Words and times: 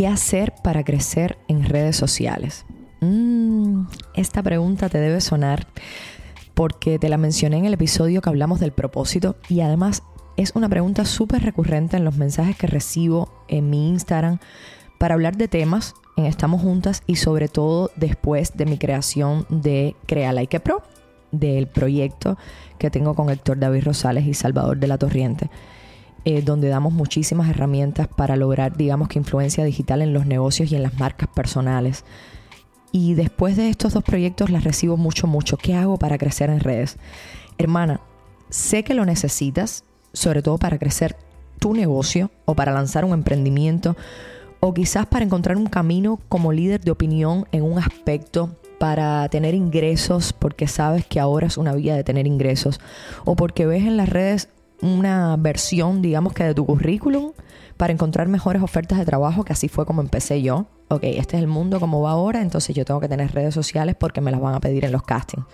¿Qué 0.00 0.06
hacer 0.06 0.54
para 0.64 0.82
crecer 0.82 1.36
en 1.46 1.62
redes 1.62 1.94
sociales? 1.94 2.64
Mm, 3.02 3.82
esta 4.14 4.42
pregunta 4.42 4.88
te 4.88 4.96
debe 4.96 5.20
sonar 5.20 5.66
porque 6.54 6.98
te 6.98 7.10
la 7.10 7.18
mencioné 7.18 7.58
en 7.58 7.66
el 7.66 7.74
episodio 7.74 8.22
que 8.22 8.30
hablamos 8.30 8.60
del 8.60 8.72
propósito 8.72 9.36
y 9.50 9.60
además 9.60 10.02
es 10.38 10.52
una 10.54 10.70
pregunta 10.70 11.04
súper 11.04 11.42
recurrente 11.42 11.98
en 11.98 12.06
los 12.06 12.16
mensajes 12.16 12.56
que 12.56 12.66
recibo 12.66 13.44
en 13.48 13.68
mi 13.68 13.90
Instagram 13.90 14.38
para 14.98 15.12
hablar 15.12 15.36
de 15.36 15.48
temas 15.48 15.92
en 16.16 16.24
Estamos 16.24 16.62
Juntas 16.62 17.02
y 17.06 17.16
sobre 17.16 17.48
todo 17.48 17.90
después 17.96 18.56
de 18.56 18.64
mi 18.64 18.78
creación 18.78 19.44
de 19.50 19.96
Crea 20.06 20.32
Like 20.32 20.60
Pro, 20.60 20.82
del 21.30 21.66
proyecto 21.66 22.38
que 22.78 22.88
tengo 22.90 23.14
con 23.14 23.28
Héctor 23.28 23.58
David 23.58 23.84
Rosales 23.84 24.24
y 24.24 24.32
Salvador 24.32 24.78
de 24.78 24.86
la 24.86 24.96
Torriente. 24.96 25.50
Eh, 26.26 26.42
donde 26.42 26.68
damos 26.68 26.92
muchísimas 26.92 27.48
herramientas 27.48 28.06
para 28.06 28.36
lograr, 28.36 28.76
digamos 28.76 29.08
que 29.08 29.18
influencia 29.18 29.64
digital 29.64 30.02
en 30.02 30.12
los 30.12 30.26
negocios 30.26 30.70
y 30.70 30.76
en 30.76 30.82
las 30.82 30.98
marcas 30.98 31.28
personales. 31.34 32.04
Y 32.92 33.14
después 33.14 33.56
de 33.56 33.70
estos 33.70 33.94
dos 33.94 34.04
proyectos 34.04 34.50
las 34.50 34.64
recibo 34.64 34.98
mucho, 34.98 35.26
mucho. 35.26 35.56
¿Qué 35.56 35.74
hago 35.74 35.96
para 35.98 36.18
crecer 36.18 36.50
en 36.50 36.60
redes? 36.60 36.98
Hermana, 37.56 38.00
sé 38.50 38.84
que 38.84 38.94
lo 38.94 39.06
necesitas, 39.06 39.84
sobre 40.12 40.42
todo 40.42 40.58
para 40.58 40.78
crecer 40.78 41.16
tu 41.58 41.72
negocio 41.72 42.30
o 42.44 42.54
para 42.54 42.72
lanzar 42.72 43.04
un 43.04 43.12
emprendimiento 43.12 43.96
o 44.60 44.74
quizás 44.74 45.06
para 45.06 45.24
encontrar 45.24 45.56
un 45.56 45.66
camino 45.66 46.20
como 46.28 46.52
líder 46.52 46.82
de 46.82 46.90
opinión 46.90 47.46
en 47.52 47.62
un 47.62 47.78
aspecto 47.78 48.50
para 48.78 49.28
tener 49.28 49.54
ingresos 49.54 50.32
porque 50.32 50.66
sabes 50.66 51.06
que 51.06 51.20
ahora 51.20 51.46
es 51.46 51.56
una 51.56 51.74
vía 51.74 51.94
de 51.94 52.04
tener 52.04 52.26
ingresos 52.26 52.80
o 53.24 53.36
porque 53.36 53.66
ves 53.66 53.84
en 53.84 53.96
las 53.96 54.08
redes 54.08 54.48
una 54.82 55.36
versión, 55.36 56.02
digamos 56.02 56.32
que 56.32 56.44
de 56.44 56.54
tu 56.54 56.66
currículum 56.66 57.32
para 57.76 57.92
encontrar 57.92 58.28
mejores 58.28 58.62
ofertas 58.62 58.98
de 58.98 59.04
trabajo, 59.04 59.44
que 59.44 59.52
así 59.52 59.68
fue 59.68 59.86
como 59.86 60.02
empecé 60.02 60.42
yo. 60.42 60.66
Ok, 60.88 61.04
este 61.04 61.36
es 61.36 61.42
el 61.42 61.48
mundo 61.48 61.80
como 61.80 62.02
va 62.02 62.10
ahora, 62.10 62.42
entonces 62.42 62.74
yo 62.74 62.84
tengo 62.84 63.00
que 63.00 63.08
tener 63.08 63.32
redes 63.32 63.54
sociales 63.54 63.96
porque 63.98 64.20
me 64.20 64.30
las 64.30 64.40
van 64.40 64.54
a 64.54 64.60
pedir 64.60 64.84
en 64.84 64.92
los 64.92 65.02
castings. 65.02 65.46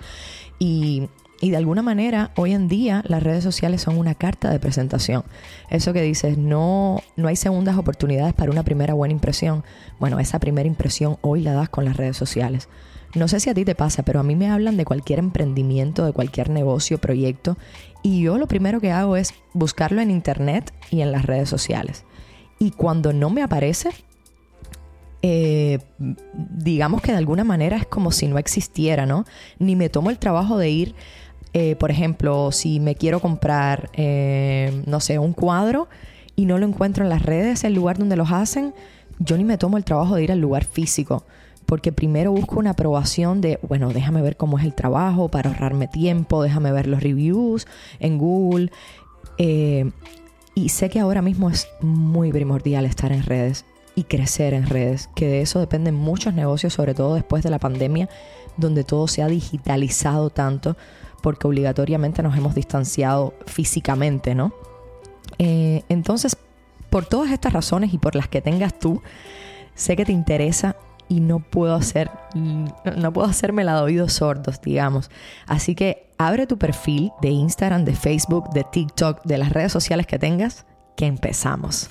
Y, 0.59 1.09
y 1.41 1.51
de 1.51 1.57
alguna 1.59 1.83
manera, 1.83 2.33
hoy 2.37 2.53
en 2.53 2.69
día, 2.69 3.05
las 3.07 3.23
redes 3.23 3.45
sociales 3.45 3.83
son 3.83 3.99
una 3.99 4.15
carta 4.15 4.51
de 4.51 4.59
presentación. 4.59 5.25
Eso 5.69 5.93
que 5.93 6.03
dices, 6.03 6.39
no, 6.39 7.03
no 7.17 7.29
hay 7.29 7.37
segundas 7.37 7.77
oportunidades 7.77 8.33
para 8.33 8.51
una 8.51 8.63
primera 8.63 8.95
buena 8.95 9.13
impresión. 9.13 9.63
Bueno, 10.01 10.19
esa 10.19 10.39
primera 10.39 10.67
impresión 10.67 11.19
hoy 11.21 11.43
la 11.43 11.53
das 11.53 11.69
con 11.69 11.85
las 11.85 11.97
redes 11.97 12.17
sociales. 12.17 12.69
No 13.15 13.29
sé 13.29 13.41
si 13.41 13.49
a 13.49 13.55
ti 13.55 13.65
te 13.65 13.75
pasa, 13.75 14.03
pero 14.03 14.21
a 14.21 14.23
mí 14.23 14.37
me 14.37 14.51
hablan 14.51 14.77
de 14.77 14.85
cualquier 14.85 15.19
emprendimiento, 15.19 16.05
de 16.05 16.13
cualquier 16.13 16.51
negocio, 16.51 16.99
proyecto, 16.99 17.57
y 18.07 18.21
yo 18.21 18.39
lo 18.39 18.47
primero 18.47 18.81
que 18.81 18.93
hago 18.93 19.17
es 19.17 19.35
buscarlo 19.53 20.01
en 20.01 20.13
internet 20.13 20.73
y 20.93 21.01
en 21.01 21.11
las 21.11 21.27
redes 21.27 21.49
sociales. 21.49 22.05
Y 22.61 22.71
cuando 22.71 23.13
no 23.13 23.31
me 23.31 23.43
aparece, 23.43 23.91
eh, 25.23 25.81
digamos 26.33 27.03
que 27.03 27.11
de 27.11 27.19
alguna 27.19 27.43
manera 27.43 27.77
es 27.77 27.85
como 27.85 28.13
si 28.13 28.29
no 28.29 28.39
existiera, 28.39 29.07
¿no? 29.07 29.25
Ni 29.59 29.75
me 29.75 29.89
tomo 29.89 30.11
el 30.11 30.19
trabajo 30.19 30.57
de 30.57 30.71
ir, 30.71 30.95
eh, 31.53 31.75
por 31.75 31.91
ejemplo, 31.91 32.53
si 32.53 32.79
me 32.79 32.95
quiero 32.95 33.19
comprar, 33.19 33.91
eh, 33.95 34.85
no 34.87 35.01
sé, 35.01 35.19
un 35.19 35.33
cuadro 35.33 35.89
y 36.37 36.47
no 36.47 36.59
lo 36.59 36.67
encuentro 36.67 37.03
en 37.03 37.11
las 37.11 37.25
redes, 37.25 37.65
el 37.65 37.75
lugar 37.75 37.99
donde 37.99 38.15
los 38.15 38.31
hacen, 38.31 38.73
yo 39.19 39.37
ni 39.37 39.43
me 39.43 39.59
tomo 39.59 39.79
el 39.79 39.85
trabajo 39.85 40.15
de 40.15 40.23
ir 40.23 40.31
al 40.31 40.39
lugar 40.39 40.65
físico 40.65 41.25
porque 41.67 41.93
primero 41.93 42.33
busco 42.33 42.59
una 42.59 42.71
aprobación 42.71 43.41
de, 43.41 43.59
bueno, 43.69 43.93
déjame 43.93 44.23
ver 44.23 44.37
cómo 44.37 44.59
es 44.59 44.65
el 44.65 44.75
trabajo 44.75 45.29
para 45.29 45.51
ahorrarme 45.51 45.89
tiempo, 45.89 46.43
déjame 46.43 46.73
ver 46.73 46.87
los 46.87 47.03
reviews 47.03 47.67
en 47.99 48.19
Google. 48.19 48.71
Eh, 49.39 49.91
y 50.55 50.71
sé 50.71 50.89
que 50.89 51.01
ahora 51.01 51.23
mismo 51.23 51.51
es 51.51 51.69
muy 51.81 52.33
primordial 52.33 52.87
estar 52.87 53.13
en 53.13 53.25
redes 53.25 53.67
y 53.97 54.05
crecer 54.05 54.55
en 54.55 54.67
redes, 54.67 55.09
que 55.15 55.27
de 55.27 55.41
eso 55.41 55.59
dependen 55.59 55.95
muchos 55.95 56.35
negocios, 56.35 56.73
sobre 56.73 56.95
todo 56.95 57.15
después 57.15 57.43
de 57.43 57.51
la 57.51 57.59
pandemia, 57.59 58.09
donde 58.57 58.85
todo 58.85 59.09
se 59.09 59.23
ha 59.23 59.27
digitalizado 59.27 60.31
tanto, 60.31 60.77
porque 61.23 61.47
obligatoriamente 61.47 62.23
nos 62.23 62.37
hemos 62.37 62.55
distanciado 62.55 63.35
físicamente, 63.47 64.35
¿no? 64.35 64.53
Eh, 65.39 65.83
entonces, 65.89 66.37
por 66.91 67.07
todas 67.07 67.33
estas 67.33 67.53
razones 67.53 67.93
y 67.93 67.99
por 67.99 68.15
las 68.15 68.29
que 68.29 68.41
tengas 68.41 68.79
tú, 68.79 69.03
sé 69.75 69.97
que 69.97 70.05
te 70.05 70.13
interesa 70.13 70.77
y 71.09 71.21
no 71.21 71.41
puedo 71.41 71.75
hacer, 71.75 72.11
no 72.35 73.13
puedo 73.13 73.29
hacerme 73.29 73.65
la 73.65 73.77
de 73.77 73.83
oídos 73.83 74.15
sordos, 74.15 74.61
digamos. 74.61 75.11
Así 75.47 75.75
que 75.75 76.11
abre 76.19 76.47
tu 76.47 76.59
perfil 76.59 77.13
de 77.23 77.29
Instagram, 77.29 77.85
de 77.85 77.95
Facebook, 77.95 78.51
de 78.51 78.65
TikTok, 78.65 79.23
de 79.25 79.39
las 79.39 79.53
redes 79.53 79.73
sociales 79.73 80.07
que 80.07 80.19
tengas, 80.19 80.67
que 80.97 81.07
empezamos. 81.07 81.91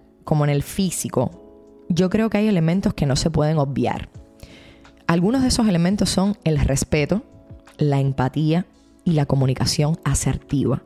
como 0.23 0.43
en 0.43 0.49
el 0.49 0.63
físico, 0.63 1.85
yo 1.89 2.09
creo 2.09 2.29
que 2.29 2.37
hay 2.37 2.47
elementos 2.47 2.93
que 2.93 3.05
no 3.05 3.15
se 3.15 3.29
pueden 3.29 3.57
obviar. 3.57 4.09
Algunos 5.07 5.41
de 5.41 5.49
esos 5.49 5.67
elementos 5.67 6.09
son 6.09 6.37
el 6.43 6.57
respeto, 6.59 7.23
la 7.77 7.99
empatía 7.99 8.65
y 9.03 9.11
la 9.11 9.25
comunicación 9.25 9.99
asertiva. 10.03 10.83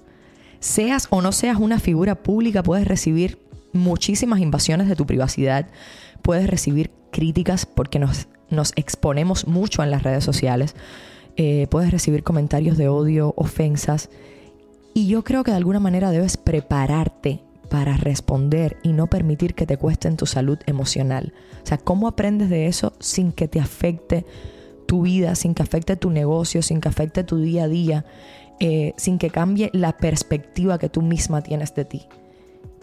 Seas 0.59 1.07
o 1.11 1.21
no 1.21 1.31
seas 1.31 1.57
una 1.59 1.79
figura 1.79 2.15
pública, 2.15 2.63
puedes 2.63 2.87
recibir 2.87 3.39
muchísimas 3.71 4.39
invasiones 4.39 4.87
de 4.87 4.95
tu 4.95 5.05
privacidad, 5.05 5.67
puedes 6.21 6.47
recibir 6.47 6.91
críticas 7.11 7.65
porque 7.65 7.99
nos, 7.99 8.27
exponemos 8.75 9.47
mucho 9.47 9.83
en 9.83 9.91
las 9.91 10.01
redes 10.01 10.23
sociales, 10.23 10.75
eh, 11.35 11.67
puedes 11.69 11.91
recibir 11.91 12.23
comentarios 12.23 12.77
de 12.77 12.87
odio, 12.87 13.33
ofensas, 13.37 14.09
y 14.93 15.07
yo 15.07 15.23
creo 15.23 15.43
que 15.43 15.51
de 15.51 15.57
alguna 15.57 15.79
manera 15.79 16.09
debes 16.09 16.37
prepararte 16.37 17.44
para 17.75 17.97
responder 17.97 18.77
y 18.83 18.93
no 18.93 19.07
permitir 19.07 19.53
que 19.53 19.65
te 19.65 19.75
cueste 19.75 20.07
en 20.07 20.15
tu 20.15 20.25
salud 20.25 20.57
emocional. 20.65 21.33
O 21.61 21.67
sea, 21.67 21.77
¿cómo 21.77 22.07
aprendes 22.07 22.49
de 22.49 22.67
eso 22.67 22.93
sin 23.01 23.33
que 23.33 23.49
te 23.49 23.59
afecte 23.59 24.25
tu 24.87 25.01
vida, 25.01 25.35
sin 25.35 25.53
que 25.53 25.61
afecte 25.61 25.97
tu 25.97 26.09
negocio, 26.09 26.61
sin 26.61 26.79
que 26.79 26.87
afecte 26.87 27.25
tu 27.25 27.37
día 27.37 27.65
a 27.65 27.67
día, 27.67 28.05
eh, 28.61 28.93
sin 28.95 29.17
que 29.17 29.29
cambie 29.29 29.71
la 29.73 29.97
perspectiva 29.97 30.77
que 30.77 30.87
tú 30.87 31.01
misma 31.01 31.41
tienes 31.41 31.75
de 31.75 31.83
ti? 31.83 32.03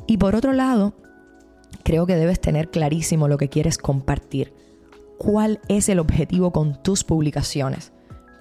Y 0.06 0.18
por 0.18 0.34
otro 0.34 0.52
lado, 0.52 0.92
creo 1.84 2.04
que 2.04 2.16
debes 2.16 2.38
tener 2.38 2.68
clarísimo 2.68 3.28
lo 3.28 3.38
que 3.38 3.48
quieres 3.48 3.78
compartir. 3.78 4.52
¿Cuál 5.16 5.58
es 5.68 5.88
el 5.88 6.00
objetivo 6.00 6.52
con 6.52 6.82
tus 6.82 7.02
publicaciones? 7.02 7.92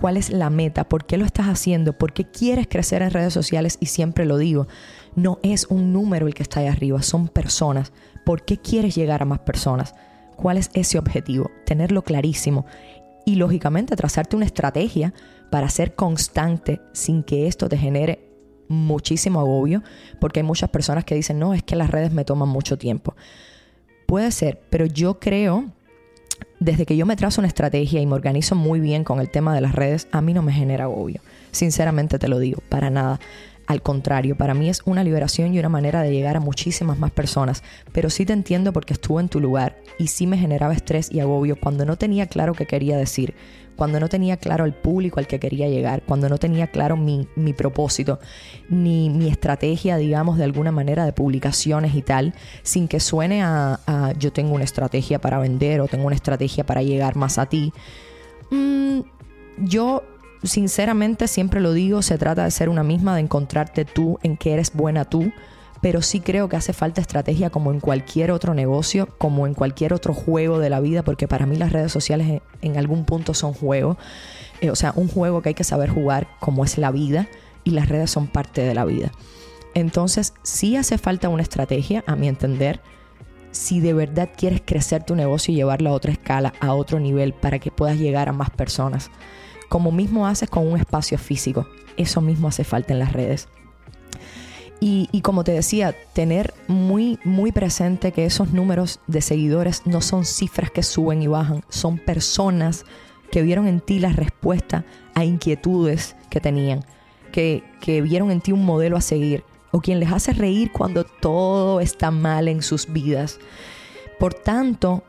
¿Cuál 0.02 0.18
es 0.18 0.32
la 0.32 0.50
meta? 0.50 0.90
¿Por 0.90 1.06
qué 1.06 1.16
lo 1.16 1.24
estás 1.24 1.46
haciendo? 1.46 1.98
¿Por 1.98 2.12
qué 2.12 2.26
quieres 2.30 2.68
crecer 2.68 3.04
en 3.04 3.12
redes 3.12 3.34
sociales? 3.34 3.78
Y 3.80 3.86
siempre 3.86 4.26
lo 4.26 4.38
digo, 4.38 4.68
no 5.16 5.40
es 5.44 5.66
un 5.68 5.94
número 5.94 6.28
el 6.28 6.34
que 6.34 6.44
está 6.44 6.62
ahí 6.62 6.68
arriba, 6.68 7.02
son 7.02 7.28
personas. 7.28 7.92
¿Por 8.26 8.44
qué 8.44 8.58
quieres 8.58 8.96
llegar 8.96 9.22
a 9.22 9.26
más 9.26 9.40
personas? 9.40 9.96
¿Cuál 10.36 10.58
es 10.58 10.70
ese 10.74 10.98
objetivo? 10.98 11.52
Tenerlo 11.66 12.04
clarísimo 12.04 12.66
y 13.26 13.36
lógicamente 13.36 13.96
trazarte 13.96 14.36
una 14.36 14.46
estrategia 14.46 15.14
para 15.50 15.70
ser 15.70 15.96
constante 15.96 16.82
sin 16.94 17.24
que 17.24 17.48
esto 17.48 17.70
te 17.70 17.78
genere 17.78 18.32
muchísimo 18.68 19.40
agobio, 19.40 19.84
porque 20.20 20.40
hay 20.40 20.46
muchas 20.46 20.70
personas 20.70 21.04
que 21.04 21.14
dicen, 21.14 21.38
no, 21.38 21.54
es 21.54 21.62
que 21.62 21.76
las 21.76 21.92
redes 21.92 22.12
me 22.12 22.26
toman 22.26 22.50
mucho 22.50 22.78
tiempo. 22.78 23.16
Puede 24.08 24.32
ser, 24.32 24.62
pero 24.70 24.86
yo 24.86 25.20
creo, 25.20 25.66
desde 26.60 26.86
que 26.86 26.96
yo 26.96 27.06
me 27.06 27.16
trazo 27.16 27.42
una 27.42 27.50
estrategia 27.50 28.02
y 28.02 28.06
me 28.06 28.16
organizo 28.16 28.56
muy 28.56 28.80
bien 28.80 29.04
con 29.04 29.20
el 29.20 29.30
tema 29.30 29.54
de 29.54 29.62
las 29.62 29.76
redes, 29.76 30.08
a 30.12 30.22
mí 30.22 30.34
no 30.34 30.42
me 30.42 30.54
genera 30.54 30.86
agobio. 30.86 31.22
Sinceramente 31.52 32.18
te 32.18 32.30
lo 32.30 32.40
digo, 32.40 32.62
para 32.70 32.90
nada. 32.90 33.20
Al 33.68 33.82
contrario, 33.82 34.36
para 34.36 34.54
mí 34.54 34.70
es 34.70 34.82
una 34.86 35.04
liberación 35.04 35.54
y 35.54 35.60
una 35.60 35.70
manera 35.70 36.02
de 36.02 36.12
llegar 36.12 36.36
a 36.36 36.40
muchísimas 36.40 37.00
más 37.00 37.12
personas, 37.12 37.64
pero 37.92 38.10
sí 38.10 38.26
te 38.26 38.34
entiendo 38.34 38.74
porque 38.74 38.94
estuve 38.94 39.22
en 39.22 39.30
tu 39.30 39.40
lugar 39.40 39.78
y 39.98 40.08
sí 40.08 40.28
me 40.28 40.38
generaba 40.38 40.74
estrés 40.74 41.12
y 41.12 41.20
agobio 41.20 41.58
cuando 41.60 41.86
no 41.86 41.98
tenía 41.98 42.26
claro 42.28 42.54
qué 42.54 42.66
quería 42.66 42.98
decir, 42.98 43.34
cuando 43.76 44.00
no 44.00 44.10
tenía 44.10 44.38
claro 44.38 44.66
el 44.66 44.74
público 44.74 45.20
al 45.20 45.28
que 45.28 45.40
quería 45.40 45.68
llegar, 45.68 46.04
cuando 46.04 46.30
no 46.30 46.38
tenía 46.38 46.68
claro 46.68 46.98
mi, 46.98 47.26
propósito, 47.54 48.20
ni 48.70 49.10
mi 49.10 49.28
estrategia, 49.28 49.98
digamos, 49.98 50.38
de 50.38 50.44
alguna 50.44 50.72
manera 50.72 51.06
de 51.06 51.14
publicaciones 51.14 51.96
y 51.96 52.02
tal, 52.02 52.34
sin 52.64 52.88
que 52.88 53.00
suene 53.00 53.42
a, 53.44 54.14
yo 54.20 54.32
tengo 54.32 54.54
una 54.54 54.66
estrategia 54.66 55.20
para 55.20 55.40
vender 55.40 55.82
o 55.82 55.88
tengo 55.88 56.06
una 56.06 56.16
estrategia 56.16 56.66
para 56.66 56.84
llegar 56.84 57.16
más 57.16 57.38
a 57.38 57.48
ti. 57.48 57.74
Mm, 58.52 59.00
yo 59.58 60.04
sinceramente 60.44 61.28
siempre 61.28 61.60
lo 61.60 61.74
digo, 61.74 62.02
se 62.02 62.18
trata 62.18 62.44
de 62.44 62.52
ser 62.52 62.70
una 62.70 62.84
misma, 62.84 63.16
de 63.16 63.22
encontrarte 63.22 63.86
tú 63.86 64.20
en 64.24 64.38
que 64.38 64.54
eres 64.54 64.74
buena 64.74 65.06
tú, 65.06 65.32
pero 65.82 66.02
sí 66.02 66.20
creo 66.20 66.48
que 66.48 66.56
hace 66.56 66.74
falta 66.74 67.02
estrategia 67.02 67.50
como 67.50 67.72
en 67.72 67.80
cualquier 67.80 68.32
otro 68.32 68.54
negocio, 68.54 69.08
como 69.18 69.48
en 69.48 69.56
cualquier 69.56 69.94
otro 69.94 70.14
juego 70.14 70.60
de 70.60 70.70
la 70.70 70.80
vida, 70.80 71.04
porque 71.04 71.28
para 71.28 71.46
mí 71.46 71.56
las 71.58 71.72
redes 71.72 71.92
sociales 71.92 72.42
en, 72.62 72.78
algún 72.78 73.04
punto 73.06 73.34
son 73.34 73.54
juegos, 73.54 73.98
eh, 74.62 74.70
o 74.70 74.76
sea, 74.76 74.94
un 74.96 75.08
juego 75.08 75.42
que 75.42 75.50
hay 75.50 75.56
que 75.56 75.64
saber 75.64 75.90
jugar 75.90 76.28
como 76.40 76.64
es 76.64 76.78
la 76.78 76.92
vida 76.92 77.28
y 77.64 77.72
las 77.72 77.90
redes 77.90 78.12
son 78.12 78.28
parte 78.28 78.62
de 78.62 78.76
la 78.76 78.86
vida. 78.86 79.12
Entonces, 79.74 80.34
sí 80.44 80.76
hace 80.76 80.98
falta 80.98 81.30
una 81.30 81.44
estrategia, 81.44 82.04
a 82.06 82.16
mi 82.16 82.28
entender, 82.28 82.82
si 83.52 83.80
de 83.80 83.94
verdad 83.94 84.30
quieres 84.36 84.62
crecer 84.64 85.04
tu 85.04 85.16
negocio 85.16 85.54
y 85.54 85.58
llevarlo 85.58 85.90
a 85.90 85.94
otra 85.94 86.12
escala, 86.12 86.54
a 86.60 86.74
otro 86.74 87.00
nivel, 87.00 87.34
para 87.34 87.60
que 87.60 87.72
puedas 87.72 87.98
llegar 87.98 88.30
a 88.30 88.34
más 88.34 88.50
personas. 88.50 89.10
Como 89.72 89.94
mismo 89.94 90.28
haces 90.28 90.50
con 90.50 90.68
un 90.68 90.78
espacio 90.78 91.18
físico, 91.18 91.66
eso 91.96 92.20
mismo 92.20 92.50
hace 92.50 92.66
falta 92.66 92.92
en 92.92 93.00
las 93.00 93.14
redes. 93.14 93.48
Y, 94.82 95.22
como 95.22 95.46
te 95.46 95.54
decía, 95.54 95.96
tener 96.12 96.54
muy, 96.68 97.20
muy 97.24 97.54
presente 97.54 98.12
que 98.12 98.26
esos 98.26 98.52
números 98.52 99.00
de 99.08 99.22
seguidores 99.22 99.84
no 99.86 100.02
son 100.02 100.26
cifras 100.26 100.72
que 100.72 100.84
suben 100.84 101.22
y 101.22 101.28
bajan, 101.28 101.64
son 101.70 102.00
personas 102.00 102.84
que 103.32 103.44
vieron 103.44 103.66
en 103.66 103.80
ti 103.80 104.00
la 104.00 104.12
respuesta 104.12 104.84
a 105.14 105.24
inquietudes 105.24 106.18
que 106.30 106.42
tenían, 106.42 106.84
que, 107.32 107.64
que 107.80 108.02
vieron 108.02 108.30
en 108.30 108.42
ti 108.42 108.52
un 108.52 108.66
modelo 108.66 108.98
a 108.98 109.02
seguir, 109.02 109.46
o 109.72 109.80
quien 109.80 110.02
les 110.02 110.12
hace 110.12 110.34
reír 110.34 110.74
cuando 110.74 111.06
todo 111.06 111.80
está 111.80 112.12
mal 112.12 112.50
en 112.50 112.62
sus 112.62 112.92
vidas. 112.92 113.40
Por 114.20 114.34
tanto, 114.34 115.02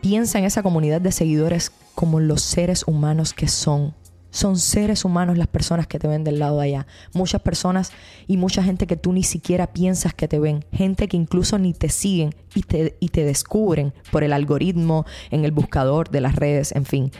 piensa 0.00 0.38
en 0.38 0.44
esa 0.44 0.62
comunidad 0.62 1.00
de 1.00 1.10
seguidores 1.10 1.72
como 1.98 2.20
los 2.20 2.42
seres 2.42 2.84
humanos 2.86 3.34
que 3.34 3.48
son. 3.48 3.92
Son 4.30 4.56
seres 4.56 5.04
humanos 5.04 5.36
las 5.36 5.48
personas 5.48 5.88
que 5.88 5.98
te 5.98 6.06
ven 6.06 6.22
del 6.22 6.38
lado 6.38 6.60
de 6.60 6.66
allá. 6.66 6.86
Muchas 7.12 7.42
personas 7.42 7.90
y 8.28 8.36
mucha 8.36 8.62
gente 8.62 8.86
que 8.86 8.94
tú 8.94 9.12
ni 9.12 9.24
siquiera 9.24 9.72
piensas 9.72 10.14
que 10.14 10.28
te 10.28 10.38
ven. 10.38 10.64
Gente 10.70 11.08
que 11.08 11.16
incluso 11.16 11.58
ni 11.58 11.72
te 11.74 11.88
siguen 11.88 12.36
y 12.54 12.62
te, 12.62 12.96
y 13.00 13.08
te 13.08 13.24
descubren 13.24 13.92
por 14.12 14.22
el 14.22 14.32
algoritmo, 14.32 15.06
en 15.32 15.44
el 15.44 15.50
buscador 15.50 16.08
de 16.08 16.20
las 16.20 16.36
redes, 16.36 16.70
en 16.70 16.84
fin. 16.84 17.10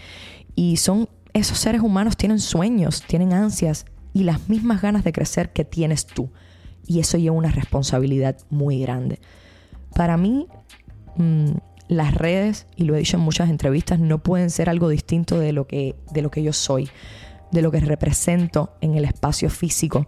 Y 0.55 0.77
son 0.77 1.09
esos 1.33 1.59
seres 1.59 1.81
humanos 1.81 2.17
tienen 2.17 2.39
sueños, 2.39 3.03
tienen 3.03 3.33
ansias 3.33 3.85
y 4.13 4.23
las 4.23 4.49
mismas 4.49 4.81
ganas 4.81 5.03
de 5.03 5.11
crecer 5.11 5.53
que 5.53 5.65
tienes 5.65 6.07
tú 6.07 6.31
y 6.87 7.01
eso 7.01 7.19
lleva 7.19 7.35
una 7.35 7.51
responsabilidad 7.51 8.37
muy 8.49 8.79
grande. 8.79 9.19
Para 9.97 10.17
mí, 10.17 10.47
mm, 11.17 11.51
las 11.89 12.15
redes, 12.15 12.67
y 12.77 12.85
lo 12.85 12.95
he 12.95 12.99
dicho 12.99 13.17
en 13.17 13.23
muchas 13.23 13.49
entrevistas, 13.49 13.99
no 13.99 14.19
pueden 14.19 14.51
ser 14.51 14.69
algo 14.69 14.89
distinto 14.89 15.39
de 15.39 15.53
lo 15.53 15.67
que, 15.67 15.97
de 16.13 16.23
lo 16.23 16.31
que 16.31 16.43
yo 16.43 16.53
soy, 16.53 16.91
de 17.51 17.63
lo 17.63 17.71
que 17.71 17.81
represento 17.81 18.75
en 18.81 18.95
el 18.95 19.05
espacio 19.05 19.49
físico. 19.49 20.07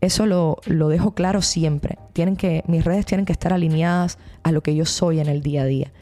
Eso 0.00 0.26
lo, 0.26 0.58
lo 0.66 0.88
dejo 0.88 1.14
claro 1.14 1.42
siempre. 1.42 1.98
Tienen 2.14 2.36
que, 2.36 2.64
mis 2.66 2.84
redes 2.84 3.06
tienen 3.06 3.26
que 3.26 3.32
estar 3.32 3.52
alineadas 3.52 4.18
a 4.42 4.52
lo 4.52 4.62
que 4.62 4.74
yo 4.74 4.86
soy 4.86 5.20
en 5.20 5.28
el 5.28 5.42
día 5.42 5.62
a 5.62 5.66
día. 5.66 5.92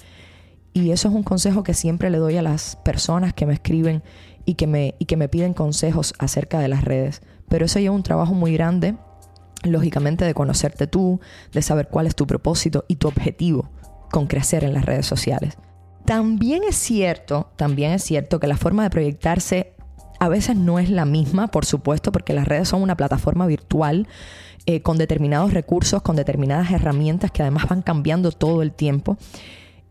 Y 0.73 0.91
eso 0.91 1.09
es 1.09 1.15
un 1.15 1.23
consejo 1.23 1.65
que 1.65 1.75
siempre 1.75 2.09
le 2.09 2.19
doy 2.19 2.37
a 2.37 2.43
las 2.43 2.77
personas 2.77 3.35
que 3.35 3.45
me 3.45 3.55
escriben 3.55 4.03
y 4.45 4.55
que 4.55 4.67
me, 4.67 4.95
y 4.99 5.05
que 5.05 5.17
me 5.17 5.29
piden 5.29 5.53
consejos 5.53 6.15
acerca 6.19 6.61
de 6.61 6.69
las 6.69 6.85
redes. 6.85 7.23
Pero 7.49 7.67
eso 7.67 7.79
lleva 7.79 7.95
un 7.95 8.03
trabajo 8.03 8.35
muy 8.35 8.55
grande 8.55 8.97
lógicamente 9.65 10.25
de 10.25 10.35
conocerte 10.35 10.89
tú, 10.89 11.21
de 11.53 11.63
saber 11.63 11.89
cuál 11.89 12.07
es 12.07 12.17
tu 12.17 12.27
propósito 12.27 12.85
y 12.89 12.97
tu 12.97 13.07
objetivo 13.07 13.71
con 14.13 14.29
crecer 14.29 14.63
en 14.63 14.75
las 14.75 14.87
redes 14.87 15.07
sociales. 15.07 15.59
También 16.05 16.63
es 16.63 16.77
cierto, 16.77 17.51
también 17.57 17.91
es 17.91 18.05
cierto 18.05 18.39
que 18.39 18.47
la 18.47 18.57
forma 18.57 18.85
de 18.85 18.91
proyectarse 18.91 19.73
a 20.21 20.29
veces 20.29 20.55
no 20.55 20.79
es 20.79 20.89
la 20.89 21.05
misma, 21.05 21.49
por 21.49 21.65
supuesto, 21.65 22.13
porque 22.13 22.33
las 22.33 22.47
redes 22.47 22.69
son 22.69 22.83
una 22.83 22.97
plataforma 22.97 23.47
virtual 23.47 24.07
eh, 24.67 24.83
con 24.83 24.99
determinados 24.99 25.53
recursos, 25.53 26.03
con 26.03 26.15
determinadas 26.15 26.71
herramientas 26.71 27.33
que 27.33 27.43
además 27.43 27.69
van 27.69 27.83
cambiando 27.83 28.31
todo 28.31 28.63
el 28.63 28.71
tiempo 28.73 29.17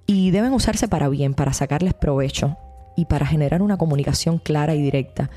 y 0.05 0.31
deben 0.31 0.53
usarse 0.53 0.87
para 0.87 1.09
bien, 1.09 1.33
para 1.33 1.51
sacarles 1.51 1.93
provecho 1.93 2.57
y 2.95 3.05
para 3.05 3.25
generar 3.25 3.61
una 3.61 3.77
comunicación 3.77 4.37
clara 4.37 4.75
y 4.75 4.81
directa 4.81 5.29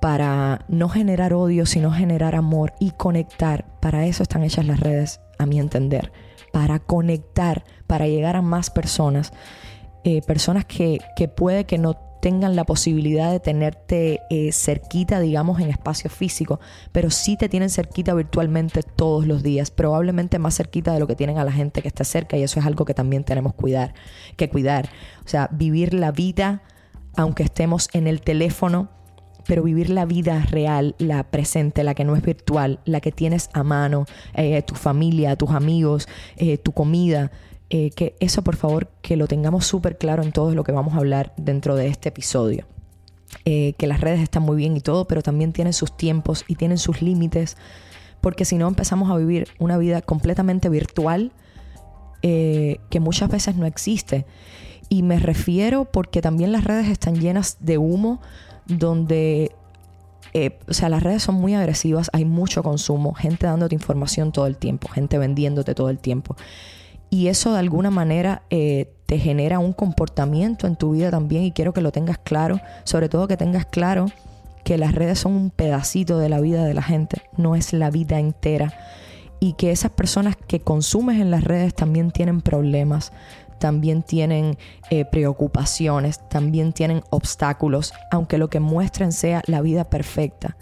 para 0.00 0.64
no 0.68 0.88
generar 0.88 1.34
odio, 1.34 1.66
sino 1.66 1.92
generar 1.92 2.34
amor 2.34 2.72
y 2.80 2.92
conectar. 2.92 3.66
Para 3.80 4.06
eso 4.06 4.22
están 4.22 4.42
hechas 4.42 4.66
las 4.66 4.80
redes, 4.80 5.20
a 5.38 5.46
mi 5.46 5.60
entender. 5.60 6.10
Para 6.52 6.78
conectar, 6.78 7.64
para 7.86 8.06
llegar 8.06 8.36
a 8.36 8.42
más 8.42 8.70
personas. 8.70 9.32
Eh, 10.04 10.22
personas 10.22 10.64
que, 10.64 10.98
que, 11.14 11.28
puede 11.28 11.64
que 11.64 11.76
no 11.76 11.94
tengan 12.22 12.56
la 12.56 12.64
posibilidad 12.64 13.30
de 13.30 13.40
tenerte 13.40 14.20
eh, 14.30 14.52
cerquita, 14.52 15.20
digamos, 15.20 15.60
en 15.60 15.68
espacio 15.68 16.08
físico, 16.08 16.60
pero 16.92 17.10
sí 17.10 17.36
te 17.36 17.48
tienen 17.48 17.70
cerquita 17.70 18.14
virtualmente 18.14 18.82
todos 18.82 19.26
los 19.26 19.42
días, 19.42 19.70
probablemente 19.70 20.38
más 20.38 20.56
cerquita 20.56 20.92
de 20.92 21.00
lo 21.00 21.06
que 21.06 21.16
tienen 21.16 21.38
a 21.38 21.44
la 21.44 21.52
gente 21.52 21.82
que 21.82 21.88
está 21.88 22.04
cerca 22.04 22.36
y 22.36 22.42
eso 22.42 22.60
es 22.60 22.66
algo 22.66 22.84
que 22.84 22.94
también 22.94 23.24
tenemos 23.24 23.54
cuidar, 23.54 23.94
que 24.36 24.48
cuidar. 24.48 24.88
O 25.24 25.28
sea, 25.28 25.48
vivir 25.52 25.94
la 25.94 26.12
vida 26.12 26.62
aunque 27.16 27.42
estemos 27.42 27.88
en 27.92 28.06
el 28.06 28.20
teléfono, 28.20 28.88
pero 29.50 29.64
vivir 29.64 29.90
la 29.90 30.04
vida 30.04 30.46
real, 30.48 30.94
la 30.98 31.24
presente, 31.24 31.82
la 31.82 31.96
que 31.96 32.04
no 32.04 32.14
es 32.14 32.22
virtual, 32.22 32.78
la 32.84 33.00
que 33.00 33.10
tienes 33.10 33.50
a 33.52 33.64
mano, 33.64 34.06
eh, 34.34 34.62
tu 34.62 34.76
familia, 34.76 35.34
tus 35.34 35.50
amigos, 35.50 36.06
eh, 36.36 36.56
tu 36.56 36.70
comida, 36.70 37.32
eh, 37.68 37.90
que 37.90 38.14
eso 38.20 38.42
por 38.42 38.54
favor 38.54 38.86
que 39.02 39.16
lo 39.16 39.26
tengamos 39.26 39.66
súper 39.66 39.98
claro 39.98 40.22
en 40.22 40.30
todo 40.30 40.54
lo 40.54 40.62
que 40.62 40.70
vamos 40.70 40.94
a 40.94 40.98
hablar 40.98 41.32
dentro 41.36 41.74
de 41.74 41.88
este 41.88 42.10
episodio. 42.10 42.64
que 43.44 43.86
las 43.88 44.00
redes 44.00 44.20
están 44.20 44.44
muy 44.44 44.56
bien 44.56 44.76
y 44.76 44.80
todo, 44.80 45.08
pero 45.08 45.20
también 45.20 45.52
tienen 45.52 45.72
sus 45.72 45.96
tiempos 45.96 46.44
y 46.46 46.54
tienen 46.54 46.78
sus 46.78 47.02
límites, 47.02 47.56
porque 48.20 48.44
si 48.44 48.56
no 48.56 48.68
empezamos 48.68 49.10
a 49.10 49.16
vivir 49.16 49.48
una 49.58 49.78
vida 49.78 50.00
completamente 50.00 50.68
virtual 50.68 51.32
que 52.22 53.00
muchas 53.00 53.28
veces 53.30 53.56
no 53.56 53.66
existe. 53.66 54.26
Y 54.88 55.02
me 55.02 55.18
refiero 55.18 55.86
porque 55.86 56.20
también 56.20 56.52
las 56.52 56.64
redes 56.64 56.88
están 56.88 57.18
llenas 57.18 57.56
de 57.60 57.78
humo, 57.78 58.20
donde, 58.66 59.52
eh, 60.32 60.58
o 60.68 60.72
sea, 60.72 60.88
las 60.88 61.02
redes 61.02 61.22
son 61.22 61.36
muy 61.36 61.54
agresivas, 61.54 62.10
hay 62.12 62.24
mucho 62.24 62.62
consumo, 62.62 63.14
gente 63.14 63.46
dándote 63.46 63.74
información 63.74 64.32
todo 64.32 64.46
el 64.46 64.56
tiempo, 64.56 64.88
gente 64.88 65.18
vendiéndote 65.18 65.74
todo 65.74 65.90
el 65.90 65.98
tiempo. 65.98 66.36
Y 67.10 67.26
eso 67.26 67.52
de 67.52 67.58
alguna 67.58 67.90
manera 67.90 68.42
eh, 68.50 68.92
te 69.06 69.18
genera 69.18 69.58
un 69.58 69.72
comportamiento 69.72 70.68
en 70.68 70.76
tu 70.76 70.92
vida 70.92 71.10
también 71.10 71.42
y 71.42 71.50
quiero 71.50 71.72
que 71.72 71.80
lo 71.80 71.90
tengas 71.90 72.18
claro, 72.18 72.60
sobre 72.84 73.08
todo 73.08 73.26
que 73.26 73.36
tengas 73.36 73.66
claro 73.66 74.06
que 74.64 74.78
las 74.78 74.94
redes 74.94 75.18
son 75.18 75.32
un 75.32 75.50
pedacito 75.50 76.18
de 76.18 76.28
la 76.28 76.40
vida 76.40 76.64
de 76.64 76.74
la 76.74 76.82
gente, 76.82 77.22
no 77.36 77.56
es 77.56 77.72
la 77.72 77.90
vida 77.90 78.20
entera. 78.20 78.72
Y 79.40 79.54
que 79.54 79.72
esas 79.72 79.90
personas 79.90 80.36
que 80.36 80.60
consumes 80.60 81.20
en 81.20 81.30
las 81.30 81.42
redes 81.42 81.74
también 81.74 82.12
tienen 82.12 82.42
problemas, 82.42 83.12
también 83.60 84.02
tienen 84.02 84.58
eh, 84.90 85.04
preocupaciones, 85.04 86.28
también 86.28 86.72
tienen 86.72 87.02
obstáculos, 87.10 87.92
aunque 88.10 88.38
lo 88.38 88.50
que 88.50 88.58
muestren 88.58 89.12
sea 89.12 89.42
la 89.46 89.60
vida 89.60 89.88
perfecta. 89.88 90.56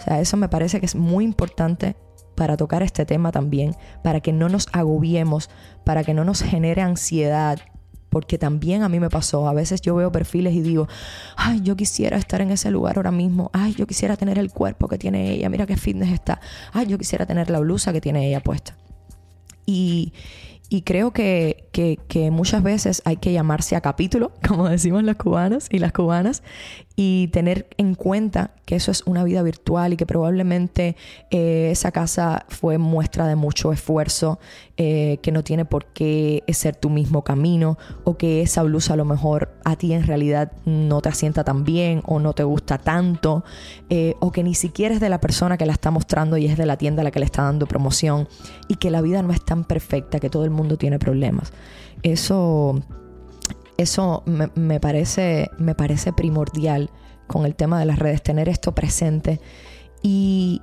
O 0.00 0.02
sea, 0.02 0.20
eso 0.20 0.36
me 0.36 0.48
parece 0.48 0.80
que 0.80 0.86
es 0.86 0.96
muy 0.96 1.24
importante 1.24 1.94
para 2.34 2.56
tocar 2.56 2.82
este 2.82 3.04
tema 3.04 3.30
también, 3.30 3.76
para 4.02 4.20
que 4.20 4.32
no 4.32 4.48
nos 4.48 4.68
agobiemos, 4.72 5.50
para 5.84 6.02
que 6.02 6.14
no 6.14 6.24
nos 6.24 6.42
genere 6.42 6.82
ansiedad, 6.82 7.58
porque 8.10 8.38
también 8.38 8.82
a 8.82 8.88
mí 8.88 9.00
me 9.00 9.10
pasó, 9.10 9.48
a 9.48 9.52
veces 9.52 9.80
yo 9.80 9.94
veo 9.94 10.10
perfiles 10.10 10.54
y 10.54 10.60
digo, 10.60 10.88
ay, 11.36 11.60
yo 11.62 11.76
quisiera 11.76 12.16
estar 12.16 12.40
en 12.40 12.50
ese 12.50 12.70
lugar 12.70 12.96
ahora 12.96 13.10
mismo, 13.10 13.50
ay, 13.52 13.74
yo 13.74 13.86
quisiera 13.86 14.16
tener 14.16 14.38
el 14.38 14.50
cuerpo 14.50 14.88
que 14.88 14.98
tiene 14.98 15.32
ella, 15.32 15.48
mira 15.48 15.66
qué 15.66 15.76
fitness 15.76 16.12
está, 16.12 16.40
ay, 16.72 16.86
yo 16.86 16.96
quisiera 16.96 17.26
tener 17.26 17.50
la 17.50 17.58
blusa 17.60 17.92
que 17.92 18.00
tiene 18.00 18.26
ella 18.28 18.40
puesta. 18.40 18.76
Y, 19.66 20.14
y 20.68 20.82
creo 20.82 21.12
que, 21.12 21.64
muchas 22.32 22.62
veces 22.62 23.02
hay 23.04 23.18
que 23.18 23.32
llamarse 23.32 23.76
a 23.76 23.80
capítulo, 23.80 24.32
como 24.46 24.68
decimos 24.68 25.04
los 25.04 25.16
cubanos 25.16 25.68
y 25.70 25.78
las 25.78 25.92
cubanas, 25.92 26.42
y 26.96 27.28
tener 27.28 27.68
en 27.78 27.94
cuenta 27.94 28.50
que 28.66 28.74
eso 28.74 28.90
es 28.90 29.04
una 29.06 29.22
vida 29.22 29.42
virtual 29.42 29.92
y 29.92 29.96
que 29.96 30.04
probablemente 30.04 30.96
eh, 31.30 31.68
esa 31.70 31.92
casa 31.92 32.44
fue 32.48 32.76
muestra 32.76 33.28
de 33.28 33.36
mucho 33.36 33.72
esfuerzo, 33.72 34.40
eh, 34.76 35.18
que 35.22 35.30
no 35.30 35.44
tiene 35.44 35.64
por 35.64 35.86
qué 35.86 36.42
ser 36.48 36.74
tu 36.74 36.90
mismo 36.90 37.22
camino 37.22 37.78
o 38.02 38.16
que 38.16 38.42
esa 38.42 38.64
blusa 38.64 38.94
a 38.94 38.96
lo 38.96 39.04
mejor 39.04 39.54
a 39.64 39.76
ti 39.76 39.92
en 39.92 40.04
realidad 40.04 40.52
no 40.64 41.00
te 41.00 41.08
asienta 41.08 41.44
tan 41.44 41.64
bien 41.64 42.02
o 42.04 42.18
no 42.18 42.32
te 42.32 42.42
gusta 42.42 42.78
tanto 42.78 43.44
eh, 43.90 44.14
o 44.20 44.32
que 44.32 44.42
ni 44.42 44.54
siquiera 44.54 44.94
es 44.94 45.00
de 45.00 45.08
la 45.08 45.20
persona 45.20 45.56
que 45.56 45.66
la 45.66 45.72
está 45.72 45.90
mostrando 45.92 46.36
y 46.36 46.46
es 46.46 46.56
de 46.56 46.66
la 46.66 46.76
tienda 46.76 47.02
a 47.02 47.04
la 47.04 47.10
que 47.12 47.20
le 47.20 47.26
está 47.26 47.42
dando 47.44 47.66
promoción 47.66 48.28
y 48.66 48.74
que 48.74 48.90
la 48.90 49.00
vida 49.02 49.22
no 49.22 49.32
es 49.32 49.44
tan 49.44 49.64
perfecta, 49.64 50.18
que 50.18 50.30
todo 50.30 50.44
el 50.44 50.50
mundo 50.50 50.57
tiene 50.76 50.98
problemas. 50.98 51.52
Eso 52.02 52.82
eso 53.78 54.24
me, 54.26 54.80
parece, 54.80 55.50
me 55.56 55.74
parece 55.76 56.12
primordial 56.12 56.90
con 57.28 57.46
el 57.46 57.54
tema 57.54 57.78
de 57.78 57.86
las 57.86 57.98
redes, 57.98 58.22
tener 58.24 58.48
esto 58.48 58.74
presente. 58.74 59.40
Y, 60.02 60.60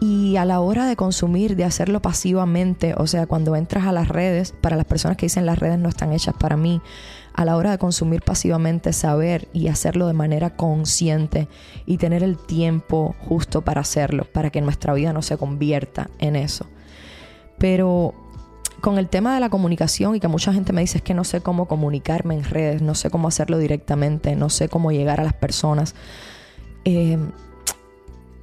y 0.00 0.36
a 0.36 0.46
la 0.46 0.60
hora 0.60 0.86
de 0.86 0.96
consumir, 0.96 1.56
de 1.56 1.64
hacerlo 1.64 2.00
pasivamente, 2.00 2.94
o 2.96 3.06
sea, 3.06 3.26
cuando 3.26 3.54
entras 3.54 3.86
a 3.86 3.92
las 3.92 4.08
redes, 4.08 4.54
para 4.62 4.76
las 4.76 4.86
personas 4.86 5.18
que 5.18 5.26
dicen 5.26 5.44
las 5.44 5.58
redes 5.58 5.78
no 5.78 5.90
están 5.90 6.14
hechas 6.14 6.34
para 6.38 6.56
mí, 6.56 6.80
a 7.34 7.44
la 7.44 7.54
hora 7.54 7.72
de 7.72 7.78
consumir 7.78 8.22
pasivamente, 8.22 8.94
saber 8.94 9.48
y 9.52 9.68
hacerlo 9.68 10.06
de 10.06 10.14
manera 10.14 10.56
consciente 10.56 11.48
y 11.84 11.98
tener 11.98 12.22
el 12.22 12.38
tiempo 12.38 13.14
justo 13.28 13.60
para 13.60 13.82
hacerlo, 13.82 14.24
para 14.32 14.48
que 14.48 14.62
nuestra 14.62 14.94
vida 14.94 15.12
no 15.12 15.20
se 15.20 15.36
convierta 15.36 16.08
en 16.18 16.36
eso. 16.36 16.66
Pero 17.58 18.14
con 18.84 18.98
el 18.98 19.08
tema 19.08 19.32
de 19.32 19.40
la 19.40 19.48
comunicación 19.48 20.14
y 20.14 20.20
que 20.20 20.28
mucha 20.28 20.52
gente 20.52 20.74
me 20.74 20.82
dice 20.82 20.98
es 20.98 21.02
que 21.02 21.14
no 21.14 21.24
sé 21.24 21.40
cómo 21.40 21.66
comunicarme 21.66 22.34
en 22.34 22.44
redes, 22.44 22.82
no 22.82 22.94
sé 22.94 23.08
cómo 23.08 23.28
hacerlo 23.28 23.56
directamente, 23.56 24.36
no 24.36 24.50
sé 24.50 24.68
cómo 24.68 24.92
llegar 24.92 25.20
a 25.20 25.24
las 25.24 25.32
personas. 25.32 25.94
Eh, 26.84 27.16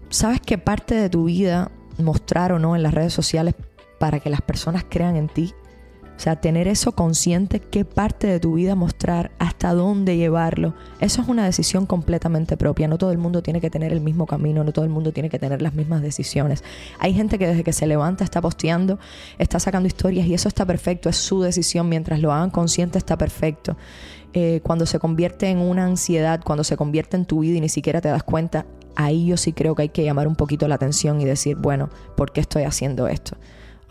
¿Sabes 0.09 0.41
qué 0.41 0.57
parte 0.57 0.95
de 0.95 1.11
tu 1.11 1.25
vida 1.25 1.69
mostrar 1.99 2.53
o 2.53 2.57
no 2.57 2.75
en 2.75 2.81
las 2.81 2.95
redes 2.95 3.13
sociales 3.13 3.53
para 3.99 4.19
que 4.19 4.31
las 4.31 4.41
personas 4.41 4.83
crean 4.89 5.15
en 5.15 5.27
ti? 5.27 5.53
O 6.21 6.23
sea, 6.23 6.35
tener 6.35 6.67
eso 6.67 6.91
consciente, 6.91 7.59
qué 7.59 7.83
parte 7.83 8.27
de 8.27 8.39
tu 8.39 8.53
vida 8.53 8.75
mostrar, 8.75 9.31
hasta 9.39 9.73
dónde 9.73 10.17
llevarlo, 10.17 10.75
eso 10.99 11.19
es 11.19 11.27
una 11.27 11.45
decisión 11.45 11.87
completamente 11.87 12.57
propia. 12.57 12.87
No 12.87 12.99
todo 12.99 13.11
el 13.11 13.17
mundo 13.17 13.41
tiene 13.41 13.59
que 13.59 13.71
tener 13.71 13.91
el 13.91 14.01
mismo 14.01 14.27
camino, 14.27 14.63
no 14.63 14.71
todo 14.71 14.85
el 14.85 14.91
mundo 14.91 15.13
tiene 15.13 15.31
que 15.31 15.39
tener 15.39 15.63
las 15.63 15.73
mismas 15.73 16.03
decisiones. 16.03 16.63
Hay 16.99 17.15
gente 17.15 17.39
que 17.39 17.47
desde 17.47 17.63
que 17.63 17.73
se 17.73 17.87
levanta 17.87 18.23
está 18.23 18.39
posteando, 18.39 18.99
está 19.39 19.59
sacando 19.59 19.87
historias 19.87 20.27
y 20.27 20.35
eso 20.35 20.47
está 20.47 20.63
perfecto, 20.63 21.09
es 21.09 21.15
su 21.15 21.41
decisión. 21.41 21.89
Mientras 21.89 22.19
lo 22.19 22.31
hagan 22.31 22.51
consciente 22.51 22.99
está 22.99 23.17
perfecto. 23.17 23.75
Eh, 24.33 24.59
cuando 24.61 24.85
se 24.85 24.99
convierte 24.99 25.49
en 25.49 25.57
una 25.57 25.85
ansiedad, 25.85 26.41
cuando 26.45 26.63
se 26.63 26.77
convierte 26.77 27.17
en 27.17 27.25
tu 27.25 27.39
vida 27.39 27.57
y 27.57 27.61
ni 27.61 27.69
siquiera 27.69 27.99
te 27.99 28.09
das 28.09 28.21
cuenta, 28.21 28.67
ahí 28.95 29.25
yo 29.25 29.37
sí 29.37 29.53
creo 29.53 29.73
que 29.73 29.81
hay 29.81 29.89
que 29.89 30.03
llamar 30.03 30.27
un 30.27 30.35
poquito 30.35 30.67
la 30.67 30.75
atención 30.75 31.19
y 31.19 31.25
decir, 31.25 31.55
bueno, 31.55 31.89
¿por 32.15 32.31
qué 32.31 32.41
estoy 32.41 32.61
haciendo 32.61 33.07
esto? 33.07 33.37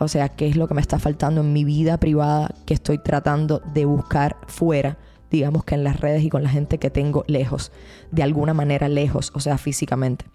O 0.01 0.07
sea, 0.07 0.29
¿qué 0.29 0.47
es 0.47 0.55
lo 0.55 0.67
que 0.67 0.73
me 0.73 0.81
está 0.81 0.97
faltando 0.97 1.41
en 1.41 1.53
mi 1.53 1.63
vida 1.63 1.99
privada 1.99 2.55
que 2.65 2.73
estoy 2.73 2.97
tratando 2.97 3.61
de 3.75 3.85
buscar 3.85 4.35
fuera? 4.47 4.97
Digamos 5.29 5.63
que 5.63 5.75
en 5.75 5.83
las 5.83 5.99
redes 5.99 6.23
y 6.23 6.29
con 6.29 6.41
la 6.41 6.49
gente 6.49 6.79
que 6.79 6.89
tengo 6.89 7.23
lejos, 7.27 7.71
de 8.09 8.23
alguna 8.23 8.55
manera 8.55 8.89
lejos, 8.89 9.31
o 9.35 9.39
sea, 9.39 9.59
físicamente. 9.59 10.25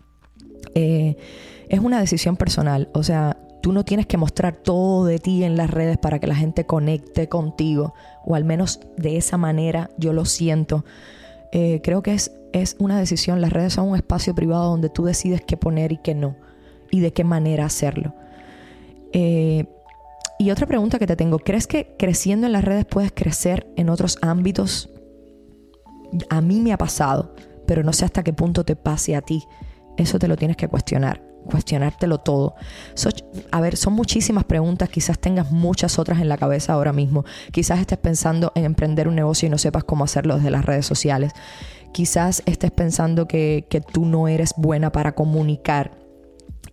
Eh, 0.77 1.17
es 1.69 1.81
una 1.81 1.99
decisión 1.99 2.37
personal, 2.37 2.91
o 2.95 3.03
sea, 3.03 3.39
tú 3.61 3.73
no 3.73 3.85
tienes 3.85 4.07
que 4.07 4.17
mostrar 4.17 4.55
todo 4.55 5.05
de 5.05 5.19
ti 5.19 5.43
en 5.43 5.57
las 5.57 5.69
redes 5.69 5.99
para 5.99 6.21
que 6.21 6.29
la 6.29 6.37
gente 6.37 6.65
conecte 6.65 7.29
contigo, 7.29 7.93
o 8.25 8.37
al 8.37 8.45
menos 8.45 8.79
de 8.97 9.17
esa 9.17 9.37
manera 9.37 9.91
yo 9.99 10.13
lo 10.13 10.27
siento. 10.27 10.85
Eh, 11.51 11.81
creo 11.83 12.05
que 12.05 12.15
es, 12.15 12.31
es 12.53 12.77
una 12.79 13.01
decisión, 13.01 13.41
las 13.41 13.53
redes 13.53 13.73
son 13.73 13.89
un 13.89 13.97
espacio 13.97 14.33
privado 14.33 14.71
donde 14.71 14.91
tú 14.91 15.05
decides 15.05 15.41
qué 15.45 15.57
poner 15.57 15.91
y 15.91 15.97
qué 15.97 16.15
no, 16.15 16.37
y 16.93 17.01
de 17.01 17.13
qué 17.13 17.25
manera 17.25 17.65
hacerlo. 17.65 18.15
Eh, 19.19 19.65
y 20.39 20.51
otra 20.51 20.67
pregunta 20.67 20.99
que 20.99 21.07
te 21.07 21.17
tengo, 21.17 21.39
¿crees 21.39 21.67
que 21.67 21.97
creciendo 21.99 22.47
en 22.47 22.53
las 22.53 22.63
redes 22.63 22.85
puedes 22.85 23.13
crecer 23.13 23.67
en 23.75 23.89
otros 23.89 24.19
ámbitos? 24.21 24.91
A 26.29 26.43
mí 26.43 26.61
me 26.61 26.75
ha 26.75 26.77
pasado, 26.77 27.35
pero 27.67 27.83
no 27.83 27.95
sé 27.95 28.05
hasta 28.05 28.23
qué 28.23 28.35
punto 28.35 28.63
te 28.63 28.77
pase 28.77 29.17
a 29.17 29.23
ti. 29.23 29.43
Eso 29.97 30.19
te 30.19 30.29
lo 30.29 30.37
tienes 30.37 30.59
que 30.59 30.69
cuestionar, 30.69 31.23
cuestionártelo 31.47 32.19
todo. 32.19 32.57
a 33.53 33.61
ver, 33.63 33.79
son 33.79 33.95
muchísimas 33.95 34.45
preguntas, 34.45 34.91
quizás 34.91 35.19
tengas 35.19 35.51
muchas 35.51 35.99
otras 35.99 36.21
en 36.21 36.29
la 36.29 36.37
cabeza 36.37 36.75
ahora 36.75 36.93
mismo. 36.93 37.25
Quizás 37.53 37.81
estés 37.81 37.97
pensando 37.97 38.53
en 38.55 38.67
emprender 38.67 39.09
un 39.09 39.15
negocio 39.15 39.47
y 39.47 39.51
no 39.51 39.57
sepas 39.57 39.85
cómo 39.85 40.05
hacerlo 40.05 40.37
desde 40.37 40.51
las 40.51 40.67
redes 40.67 40.85
sociales. 40.85 41.33
Quizás 41.93 42.43
estés 42.45 42.71
pensando 42.71 43.27
que, 43.27 43.67
que 43.71 43.81
tú 43.81 44.05
no 44.05 44.29
eres 44.29 44.53
buena 44.59 44.93
para 44.93 45.15
comunicar 45.15 46.06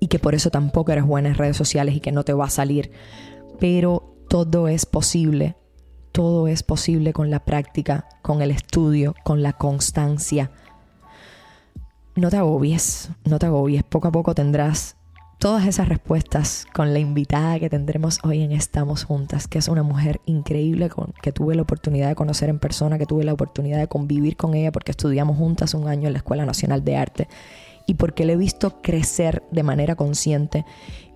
y 0.04 0.08
que 0.08 0.20
por 0.20 0.36
eso 0.36 0.50
tampoco 0.50 0.92
eres 0.92 1.06
buena 1.06 1.30
en 1.30 1.36
redes 1.36 1.56
sociales 1.56 1.96
y 1.96 2.02
que 2.02 2.12
no 2.12 2.26
te 2.26 2.34
va 2.34 2.44
a 2.44 2.50
salir. 2.50 2.92
Pero 3.58 4.18
todo 4.28 4.68
es 4.68 4.86
posible. 4.86 5.56
Todo 6.12 6.50
es 6.50 6.62
posible 6.62 7.14
con 7.14 7.32
la 7.32 7.46
práctica, 7.46 8.10
con 8.22 8.42
el 8.42 8.52
estudio, 8.52 9.16
con 9.24 9.42
la 9.42 9.54
constancia. 9.54 10.52
No 12.18 12.30
te 12.30 12.36
agobies, 12.36 13.12
no 13.24 13.40
te 13.40 13.46
agobies. 13.46 13.84
Poco 13.84 14.10
a 14.10 14.12
poco 14.12 14.36
tendrás 14.36 14.98
todas 15.40 15.66
esas 15.68 15.88
respuestas 15.88 16.66
con 16.74 16.92
la 16.92 17.00
invitada 17.00 17.58
que 17.58 17.70
tendremos 17.70 18.20
hoy 18.26 18.42
en 18.42 18.52
Estamos 18.52 19.06
Juntas, 19.06 19.48
que 19.48 19.58
es 19.58 19.70
una 19.70 19.84
mujer 19.84 20.20
increíble 20.26 20.90
con, 20.90 21.14
que 21.22 21.32
tuve 21.32 21.56
la 21.56 21.62
oportunidad 21.62 22.10
de 22.10 22.16
conocer 22.16 22.50
en 22.50 22.60
persona, 22.60 22.98
que 22.98 23.06
tuve 23.06 23.24
la 23.24 23.32
oportunidad 23.32 23.80
de 23.80 23.88
convivir 23.88 24.36
con 24.36 24.54
ella 24.54 24.74
porque 24.74 24.92
estudiamos 24.92 25.38
juntas 25.38 25.74
un 25.74 25.88
año 25.88 26.08
en 26.08 26.14
la 26.14 26.18
Escuela 26.18 26.46
Nacional 26.46 26.84
de 26.84 26.98
Arte 26.98 27.28
y 27.86 27.96
porque 27.96 28.26
le 28.26 28.34
he 28.34 28.38
visto 28.38 28.82
crecer 28.82 29.44
de 29.52 29.64
manera 29.64 29.96
consciente 29.96 30.66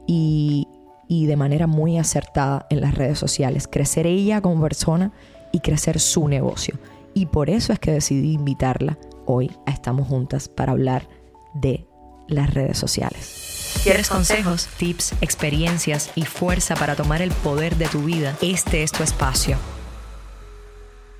y, 0.05 0.67
de 1.09 1.35
manera 1.35 1.67
muy 1.67 1.97
acertada 1.97 2.67
en 2.69 2.81
las 2.81 2.95
redes 2.95 3.19
sociales. 3.19 3.67
Crecer 3.67 4.07
ella 4.07 4.41
como 4.41 4.61
persona 4.61 5.11
y 5.51 5.59
crecer 5.59 5.99
su 5.99 6.27
negocio. 6.27 6.77
Y 7.13 7.27
por 7.27 7.49
eso 7.49 7.73
es 7.73 7.79
que 7.79 7.91
decidí 7.91 8.33
invitarla 8.33 8.97
hoy 9.25 9.51
a 9.65 9.71
Estamos 9.71 10.07
Juntas 10.07 10.49
para 10.49 10.73
hablar 10.73 11.07
de 11.53 11.85
las 12.27 12.53
redes 12.53 12.77
sociales. 12.77 13.79
¿Quieres 13.83 14.09
consejos, 14.09 14.67
tips, 14.77 15.13
experiencias 15.21 16.11
y 16.15 16.23
fuerza 16.23 16.75
para 16.75 16.95
tomar 16.95 17.21
el 17.21 17.31
poder 17.31 17.77
de 17.77 17.87
tu 17.87 18.03
vida? 18.03 18.35
Este 18.41 18.83
es 18.83 18.91
tu 18.91 19.03
espacio. 19.03 19.57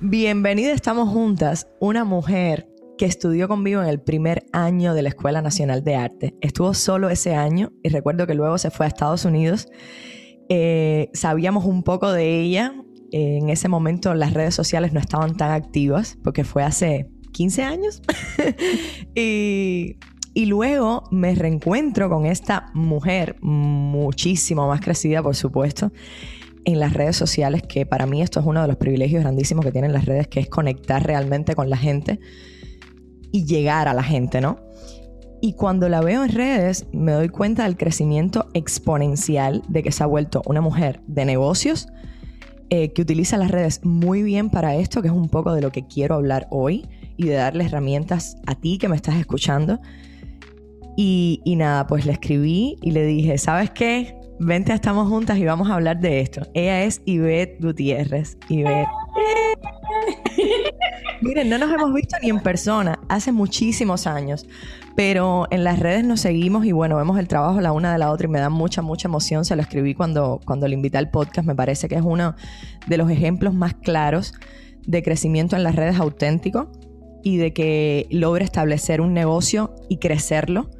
Bienvenida, 0.00 0.72
estamos 0.72 1.08
juntas, 1.08 1.66
una 1.80 2.04
mujer 2.04 2.67
que 2.98 3.06
estudió 3.06 3.48
conmigo 3.48 3.80
en 3.80 3.88
el 3.88 4.00
primer 4.00 4.44
año 4.52 4.92
de 4.92 5.02
la 5.02 5.08
Escuela 5.08 5.40
Nacional 5.40 5.82
de 5.84 5.94
Arte. 5.94 6.34
Estuvo 6.42 6.74
solo 6.74 7.08
ese 7.08 7.34
año 7.34 7.72
y 7.82 7.88
recuerdo 7.88 8.26
que 8.26 8.34
luego 8.34 8.58
se 8.58 8.70
fue 8.70 8.84
a 8.84 8.88
Estados 8.88 9.24
Unidos. 9.24 9.68
Eh, 10.50 11.08
sabíamos 11.14 11.64
un 11.64 11.82
poco 11.82 12.12
de 12.12 12.40
ella. 12.40 12.74
en 13.10 13.48
ese 13.48 13.68
momento 13.68 14.14
las 14.14 14.34
redes 14.34 14.54
sociales 14.54 14.92
no 14.92 15.00
estaban 15.00 15.34
tan 15.34 15.52
activas 15.52 16.18
porque 16.22 16.44
fue 16.44 16.62
hace 16.62 17.08
15 17.32 17.62
años. 17.62 18.02
y, 19.14 19.96
y 20.34 20.46
luego 20.46 21.04
me 21.10 21.34
reencuentro 21.34 22.10
con 22.10 22.26
esta 22.26 22.70
mujer 22.74 23.36
muchísimo 23.40 24.68
más 24.68 24.80
crecida, 24.80 25.22
por 25.22 25.36
supuesto, 25.36 25.92
en 26.64 26.80
las 26.80 26.92
redes 26.92 27.16
sociales, 27.16 27.62
que 27.62 27.86
para 27.86 28.06
mí 28.06 28.20
esto 28.20 28.40
es 28.40 28.46
uno 28.46 28.60
de 28.60 28.68
los 28.68 28.76
privilegios 28.76 29.22
grandísimos 29.22 29.64
que 29.64 29.72
tienen 29.72 29.92
las 29.92 30.04
redes, 30.04 30.28
que 30.28 30.40
es 30.40 30.48
conectar 30.48 31.06
realmente 31.06 31.54
con 31.54 31.70
la 31.70 31.76
gente 31.78 32.20
y 33.32 33.44
llegar 33.44 33.88
a 33.88 33.94
la 33.94 34.02
gente, 34.02 34.40
¿no? 34.40 34.58
Y 35.40 35.52
cuando 35.52 35.88
la 35.88 36.00
veo 36.00 36.24
en 36.24 36.30
redes, 36.30 36.86
me 36.92 37.12
doy 37.12 37.28
cuenta 37.28 37.64
del 37.64 37.76
crecimiento 37.76 38.48
exponencial 38.54 39.62
de 39.68 39.82
que 39.82 39.92
se 39.92 40.02
ha 40.02 40.06
vuelto 40.06 40.42
una 40.46 40.60
mujer 40.60 41.00
de 41.06 41.24
negocios 41.24 41.88
eh, 42.70 42.92
que 42.92 43.02
utiliza 43.02 43.38
las 43.38 43.50
redes 43.50 43.84
muy 43.84 44.22
bien 44.22 44.50
para 44.50 44.74
esto, 44.74 45.00
que 45.00 45.08
es 45.08 45.14
un 45.14 45.28
poco 45.28 45.54
de 45.54 45.62
lo 45.62 45.70
que 45.70 45.86
quiero 45.86 46.16
hablar 46.16 46.48
hoy 46.50 46.86
y 47.16 47.26
de 47.26 47.34
darle 47.34 47.64
herramientas 47.64 48.36
a 48.46 48.56
ti 48.56 48.78
que 48.78 48.88
me 48.88 48.96
estás 48.96 49.14
escuchando. 49.14 49.80
Y, 50.96 51.40
y 51.44 51.56
nada, 51.56 51.86
pues 51.86 52.04
le 52.04 52.12
escribí 52.12 52.76
y 52.82 52.90
le 52.90 53.06
dije, 53.06 53.38
¿sabes 53.38 53.70
qué? 53.70 54.16
Vente, 54.40 54.72
estamos 54.72 55.08
juntas 55.08 55.38
y 55.38 55.44
vamos 55.44 55.70
a 55.70 55.74
hablar 55.74 56.00
de 56.00 56.20
esto. 56.20 56.42
Ella 56.52 56.84
es 56.84 57.00
Ivette 57.06 57.60
Gutiérrez. 57.60 58.36
Ivette. 58.48 58.88
Miren, 61.20 61.48
no 61.48 61.58
nos 61.58 61.72
hemos 61.72 61.92
visto 61.92 62.16
ni 62.22 62.30
en 62.30 62.40
persona 62.40 63.00
hace 63.08 63.32
muchísimos 63.32 64.06
años, 64.06 64.46
pero 64.94 65.48
en 65.50 65.64
las 65.64 65.80
redes 65.80 66.04
nos 66.04 66.20
seguimos 66.20 66.64
y 66.64 66.70
bueno, 66.70 66.96
vemos 66.96 67.18
el 67.18 67.26
trabajo 67.26 67.60
la 67.60 67.72
una 67.72 67.92
de 67.92 67.98
la 67.98 68.12
otra 68.12 68.28
y 68.28 68.30
me 68.30 68.38
da 68.38 68.50
mucha, 68.50 68.82
mucha 68.82 69.08
emoción. 69.08 69.44
Se 69.44 69.56
lo 69.56 69.62
escribí 69.62 69.94
cuando, 69.94 70.40
cuando 70.44 70.68
le 70.68 70.74
invité 70.74 70.96
al 70.98 71.10
podcast. 71.10 71.46
Me 71.46 71.56
parece 71.56 71.88
que 71.88 71.96
es 71.96 72.02
uno 72.04 72.36
de 72.86 72.96
los 72.96 73.10
ejemplos 73.10 73.52
más 73.52 73.74
claros 73.74 74.32
de 74.86 75.02
crecimiento 75.02 75.56
en 75.56 75.64
las 75.64 75.74
redes 75.74 75.98
auténtico 75.98 76.70
y 77.24 77.36
de 77.36 77.52
que 77.52 78.06
logra 78.10 78.44
establecer 78.44 79.00
un 79.00 79.12
negocio 79.12 79.74
y 79.88 79.98
crecerlo, 79.98 80.70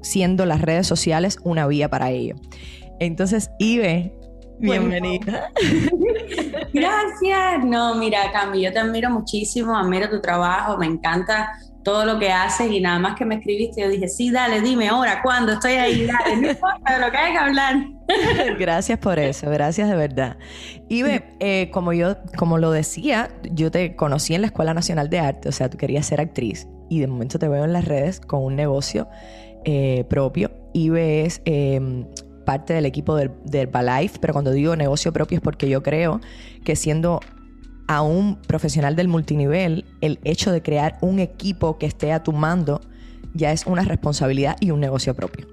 siendo 0.00 0.46
las 0.46 0.62
redes 0.62 0.86
sociales 0.86 1.38
una 1.42 1.66
vía 1.66 1.88
para 1.90 2.10
ello. 2.10 2.36
Entonces, 3.00 3.50
Ibe, 3.58 4.17
bienvenida. 4.58 5.50
Gracias. 6.72 7.64
No, 7.64 7.94
mira, 7.94 8.30
Cami, 8.32 8.62
yo 8.62 8.72
te 8.72 8.78
admiro 8.78 9.10
muchísimo, 9.10 9.76
admiro 9.76 10.08
tu 10.08 10.20
trabajo, 10.20 10.76
me 10.76 10.86
encanta 10.86 11.50
todo 11.82 12.04
lo 12.04 12.18
que 12.18 12.30
haces 12.30 12.70
y 12.70 12.80
nada 12.80 12.98
más 12.98 13.16
que 13.16 13.24
me 13.24 13.36
escribiste, 13.36 13.80
yo 13.80 13.88
dije, 13.88 14.08
sí, 14.08 14.30
dale, 14.30 14.60
dime 14.60 14.88
ahora, 14.88 15.22
¿cuándo? 15.22 15.52
Estoy 15.52 15.72
ahí, 15.72 16.06
dale, 16.06 16.36
no 16.36 16.50
importa 16.50 16.94
de 16.94 17.00
lo 17.00 17.10
que 17.10 17.16
hay 17.16 17.32
que 17.32 17.38
hablar. 17.38 17.76
Gracias 18.58 18.98
por 18.98 19.18
eso, 19.18 19.48
gracias 19.48 19.88
de 19.88 19.96
verdad. 19.96 20.36
Y 20.88 21.02
eh, 21.40 21.70
como 21.72 21.94
yo, 21.94 22.16
como 22.36 22.58
lo 22.58 22.72
decía, 22.72 23.30
yo 23.52 23.70
te 23.70 23.96
conocí 23.96 24.34
en 24.34 24.42
la 24.42 24.48
Escuela 24.48 24.74
Nacional 24.74 25.08
de 25.08 25.18
Arte, 25.18 25.48
o 25.48 25.52
sea, 25.52 25.70
tú 25.70 25.78
querías 25.78 26.04
ser 26.04 26.20
actriz 26.20 26.68
y 26.90 27.00
de 27.00 27.06
momento 27.06 27.38
te 27.38 27.48
veo 27.48 27.64
en 27.64 27.72
las 27.72 27.86
redes 27.86 28.20
con 28.20 28.44
un 28.44 28.56
negocio 28.56 29.08
eh, 29.64 30.04
propio. 30.08 30.50
Ibe 30.72 31.24
es 31.24 31.42
em, 31.44 32.06
parte 32.48 32.72
del 32.72 32.86
equipo 32.86 33.14
del, 33.14 33.30
del 33.44 33.68
Herbalife, 33.68 34.18
pero 34.22 34.32
cuando 34.32 34.52
digo 34.52 34.74
negocio 34.74 35.12
propio 35.12 35.36
es 35.36 35.42
porque 35.42 35.68
yo 35.68 35.82
creo 35.82 36.22
que 36.64 36.76
siendo 36.76 37.20
a 37.88 38.00
un 38.00 38.36
profesional 38.40 38.96
del 38.96 39.06
multinivel, 39.06 39.84
el 40.00 40.18
hecho 40.24 40.50
de 40.50 40.62
crear 40.62 40.96
un 41.02 41.18
equipo 41.18 41.76
que 41.76 41.84
esté 41.84 42.10
a 42.10 42.22
tu 42.22 42.32
mando 42.32 42.80
ya 43.34 43.52
es 43.52 43.66
una 43.66 43.82
responsabilidad 43.82 44.56
y 44.60 44.70
un 44.70 44.80
negocio 44.80 45.14
propio. 45.14 45.46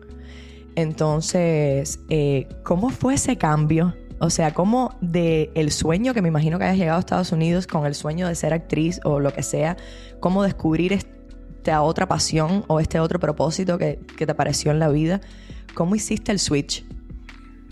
Entonces, 0.77 1.99
eh, 2.07 2.47
¿cómo 2.63 2.89
fue 2.91 3.15
ese 3.15 3.37
cambio? 3.37 3.93
O 4.19 4.29
sea, 4.29 4.53
¿cómo 4.53 4.95
de 5.01 5.51
el 5.53 5.73
sueño 5.73 6.13
que 6.13 6.21
me 6.21 6.29
imagino 6.29 6.57
que 6.59 6.63
hayas 6.63 6.77
llegado 6.77 6.95
a 6.95 6.99
Estados 7.01 7.33
Unidos 7.33 7.67
con 7.67 7.85
el 7.85 7.93
sueño 7.93 8.29
de 8.29 8.35
ser 8.35 8.53
actriz 8.53 9.01
o 9.03 9.19
lo 9.19 9.33
que 9.33 9.43
sea, 9.43 9.75
cómo 10.21 10.43
descubrir 10.43 10.93
esta 10.93 11.81
otra 11.81 12.07
pasión 12.07 12.63
o 12.67 12.79
este 12.79 13.01
otro 13.01 13.19
propósito 13.19 13.77
que, 13.77 13.99
que 14.17 14.25
te 14.25 14.31
apareció 14.31 14.71
en 14.71 14.79
la 14.79 14.87
vida? 14.87 15.19
¿Cómo 15.75 15.93
hiciste 15.93 16.31
el 16.31 16.39
switch? 16.39 16.85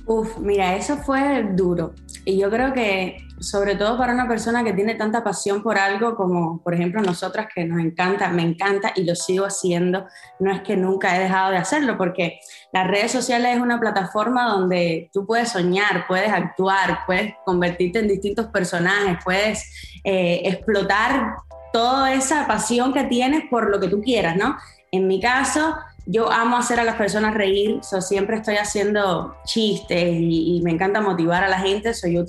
Uf, 0.05 0.37
mira, 0.37 0.75
eso 0.75 0.97
fue 0.97 1.43
duro. 1.53 1.93
Y 2.25 2.37
yo 2.37 2.49
creo 2.49 2.73
que, 2.73 3.17
sobre 3.39 3.75
todo 3.75 3.97
para 3.97 4.13
una 4.13 4.27
persona 4.27 4.61
que 4.61 4.73
tiene 4.73 4.95
tanta 4.95 5.23
pasión 5.23 5.63
por 5.63 5.77
algo 5.77 6.15
como, 6.17 6.61
por 6.61 6.73
ejemplo, 6.73 7.01
nosotras 7.01 7.47
que 7.53 7.63
nos 7.63 7.79
encanta, 7.79 8.29
me 8.29 8.41
encanta 8.41 8.91
y 8.97 9.05
lo 9.05 9.15
sigo 9.15 9.45
haciendo, 9.45 10.05
no 10.39 10.51
es 10.51 10.61
que 10.61 10.75
nunca 10.75 11.15
he 11.15 11.19
dejado 11.19 11.51
de 11.51 11.57
hacerlo, 11.57 11.97
porque 11.97 12.39
las 12.73 12.87
redes 12.87 13.13
sociales 13.13 13.55
es 13.55 13.61
una 13.61 13.79
plataforma 13.79 14.49
donde 14.49 15.09
tú 15.13 15.25
puedes 15.25 15.49
soñar, 15.49 16.05
puedes 16.05 16.31
actuar, 16.31 16.99
puedes 17.05 17.33
convertirte 17.45 17.99
en 17.99 18.09
distintos 18.09 18.47
personajes, 18.47 19.17
puedes 19.23 19.99
eh, 20.03 20.41
explotar 20.43 21.35
toda 21.71 22.13
esa 22.13 22.45
pasión 22.47 22.93
que 22.93 23.05
tienes 23.05 23.43
por 23.49 23.69
lo 23.69 23.79
que 23.79 23.87
tú 23.87 24.01
quieras, 24.01 24.35
¿no? 24.35 24.57
En 24.91 25.07
mi 25.07 25.19
caso, 25.19 25.75
yo 26.05 26.31
amo 26.31 26.57
hacer 26.57 26.79
a 26.79 26.83
las 26.83 26.95
personas 26.95 27.33
reír, 27.33 27.79
so, 27.81 28.01
siempre 28.01 28.37
estoy 28.37 28.55
haciendo 28.55 29.37
chistes 29.45 30.13
y, 30.13 30.61
me 30.63 30.71
encanta 30.71 31.01
motivar 31.01 31.43
a 31.43 31.49
la 31.49 31.59
gente, 31.59 31.93
so, 31.93 32.07
yo 32.07 32.23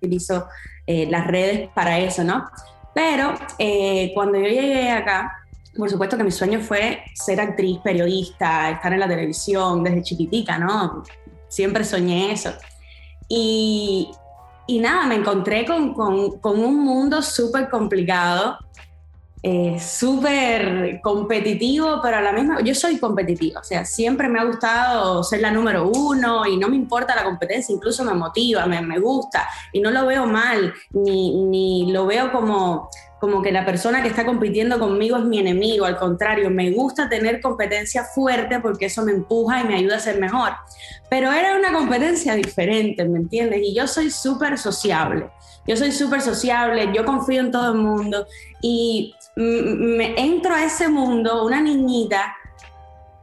utilizo 0.00 0.46
eh, 0.86 1.06
las 1.10 1.26
redes 1.26 1.68
para 1.74 1.98
eso, 1.98 2.22
¿no? 2.22 2.44
Pero 2.94 3.34
eh, 3.58 4.12
cuando 4.14 4.38
yo 4.38 4.46
llegué 4.46 4.90
acá, 4.90 5.32
por 5.76 5.90
supuesto 5.90 6.16
que 6.16 6.24
mi 6.24 6.30
sueño 6.30 6.60
fue 6.60 7.02
ser 7.14 7.40
actriz, 7.40 7.78
periodista, 7.82 8.70
estar 8.70 8.92
en 8.92 9.00
la 9.00 9.08
televisión 9.08 9.82
desde 9.82 10.02
chiquitica, 10.02 10.58
¿no? 10.58 11.02
Siempre 11.48 11.84
soñé 11.84 12.32
eso. 12.32 12.52
Y, 13.28 14.10
y 14.66 14.78
nada, 14.78 15.06
me 15.06 15.16
encontré 15.16 15.66
con, 15.66 15.92
con, 15.92 16.38
con 16.38 16.58
un 16.60 16.84
mundo 16.84 17.20
súper 17.20 17.68
complicado 17.68 18.58
eh, 19.48 19.78
súper 19.78 21.00
competitivo, 21.00 22.00
pero 22.02 22.16
a 22.16 22.20
la 22.20 22.32
misma, 22.32 22.60
yo 22.62 22.74
soy 22.74 22.98
competitiva, 22.98 23.60
o 23.60 23.62
sea, 23.62 23.84
siempre 23.84 24.28
me 24.28 24.40
ha 24.40 24.44
gustado 24.44 25.22
ser 25.22 25.40
la 25.40 25.52
número 25.52 25.88
uno 25.88 26.44
y 26.46 26.56
no 26.56 26.66
me 26.66 26.74
importa 26.74 27.14
la 27.14 27.22
competencia, 27.22 27.72
incluso 27.72 28.02
me 28.02 28.12
motiva, 28.12 28.66
me, 28.66 28.82
me 28.82 28.98
gusta 28.98 29.48
y 29.72 29.78
no 29.78 29.92
lo 29.92 30.04
veo 30.04 30.26
mal, 30.26 30.74
ni, 30.90 31.44
ni 31.44 31.92
lo 31.92 32.06
veo 32.06 32.32
como, 32.32 32.90
como 33.20 33.40
que 33.40 33.52
la 33.52 33.64
persona 33.64 34.02
que 34.02 34.08
está 34.08 34.26
compitiendo 34.26 34.80
conmigo 34.80 35.16
es 35.16 35.24
mi 35.24 35.38
enemigo, 35.38 35.84
al 35.84 35.96
contrario, 35.96 36.50
me 36.50 36.72
gusta 36.72 37.08
tener 37.08 37.40
competencia 37.40 38.02
fuerte 38.02 38.58
porque 38.58 38.86
eso 38.86 39.04
me 39.04 39.12
empuja 39.12 39.60
y 39.60 39.64
me 39.64 39.76
ayuda 39.76 39.98
a 39.98 40.00
ser 40.00 40.18
mejor. 40.18 40.54
Pero 41.08 41.30
era 41.30 41.56
una 41.56 41.72
competencia 41.72 42.34
diferente, 42.34 43.04
¿me 43.04 43.20
entiendes? 43.20 43.60
Y 43.62 43.76
yo 43.76 43.86
soy 43.86 44.10
súper 44.10 44.58
sociable. 44.58 45.30
Yo 45.68 45.76
soy 45.76 45.92
súper 45.92 46.20
sociable, 46.20 46.90
yo 46.92 47.04
confío 47.04 47.40
en 47.40 47.50
todo 47.50 47.72
el 47.72 47.78
mundo 47.78 48.26
y 48.60 49.14
me 49.36 50.18
entro 50.18 50.54
a 50.54 50.64
ese 50.64 50.88
mundo, 50.88 51.44
una 51.44 51.60
niñita, 51.60 52.34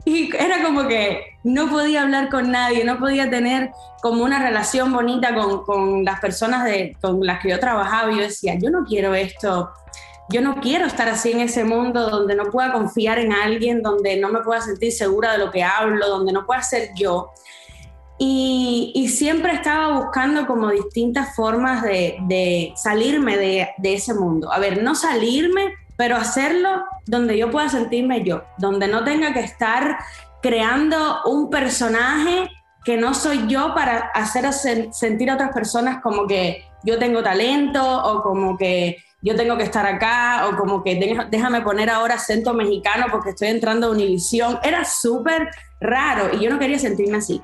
y 0.04 0.34
era 0.36 0.62
como 0.62 0.86
que 0.86 1.38
no 1.44 1.68
podía 1.68 2.02
hablar 2.02 2.28
con 2.28 2.50
nadie, 2.50 2.84
no 2.84 2.98
podía 2.98 3.30
tener 3.30 3.70
como 4.02 4.22
una 4.22 4.38
relación 4.38 4.92
bonita 4.92 5.34
con, 5.34 5.64
con 5.64 6.04
las 6.04 6.20
personas 6.20 6.64
de, 6.64 6.96
con 7.00 7.24
las 7.24 7.40
que 7.40 7.50
yo 7.50 7.58
trabajaba. 7.58 8.12
Y 8.12 8.16
yo 8.16 8.22
decía, 8.22 8.54
yo 8.58 8.70
no 8.70 8.84
quiero 8.84 9.14
esto, 9.14 9.70
yo 10.28 10.42
no 10.42 10.60
quiero 10.60 10.84
estar 10.86 11.08
así 11.08 11.32
en 11.32 11.40
ese 11.40 11.64
mundo 11.64 12.10
donde 12.10 12.34
no 12.34 12.50
pueda 12.50 12.72
confiar 12.72 13.18
en 13.18 13.32
alguien, 13.32 13.82
donde 13.82 14.18
no 14.18 14.28
me 14.28 14.40
pueda 14.40 14.60
sentir 14.60 14.92
segura 14.92 15.32
de 15.32 15.38
lo 15.38 15.50
que 15.50 15.64
hablo, 15.64 16.06
donde 16.06 16.32
no 16.32 16.44
pueda 16.44 16.62
ser 16.62 16.90
yo. 16.94 17.30
Y, 18.18 18.92
y 18.94 19.08
siempre 19.08 19.52
estaba 19.52 19.98
buscando 19.98 20.46
como 20.46 20.70
distintas 20.70 21.34
formas 21.34 21.82
de, 21.82 22.16
de 22.28 22.72
salirme 22.76 23.38
de, 23.38 23.68
de 23.78 23.94
ese 23.94 24.12
mundo. 24.12 24.52
A 24.52 24.58
ver, 24.58 24.82
no 24.82 24.94
salirme, 24.94 25.74
pero 25.96 26.16
hacerlo 26.16 26.84
donde 27.06 27.38
yo 27.38 27.50
pueda 27.50 27.68
sentirme 27.68 28.24
yo, 28.24 28.44
donde 28.58 28.88
no 28.88 29.04
tenga 29.04 29.32
que 29.32 29.40
estar 29.40 29.98
creando 30.42 31.22
un 31.24 31.50
personaje 31.50 32.50
que 32.84 32.96
no 32.96 33.14
soy 33.14 33.46
yo 33.46 33.74
para 33.74 34.10
hacer 34.14 34.44
sentir 34.92 35.30
a 35.30 35.34
otras 35.34 35.52
personas 35.52 36.02
como 36.02 36.26
que 36.26 36.64
yo 36.82 36.98
tengo 36.98 37.22
talento 37.22 37.82
o 37.82 38.22
como 38.22 38.56
que 38.58 38.98
yo 39.22 39.34
tengo 39.34 39.56
que 39.56 39.62
estar 39.62 39.86
acá 39.86 40.46
o 40.46 40.56
como 40.56 40.82
que 40.84 41.26
déjame 41.30 41.62
poner 41.62 41.88
ahora 41.88 42.16
acento 42.16 42.52
mexicano 42.52 43.06
porque 43.10 43.30
estoy 43.30 43.48
entrando 43.48 43.86
a 43.86 43.90
Univisión. 43.90 44.58
Era 44.62 44.84
súper 44.84 45.48
raro 45.80 46.34
y 46.34 46.40
yo 46.40 46.50
no 46.50 46.58
quería 46.58 46.78
sentirme 46.78 47.16
así. 47.16 47.40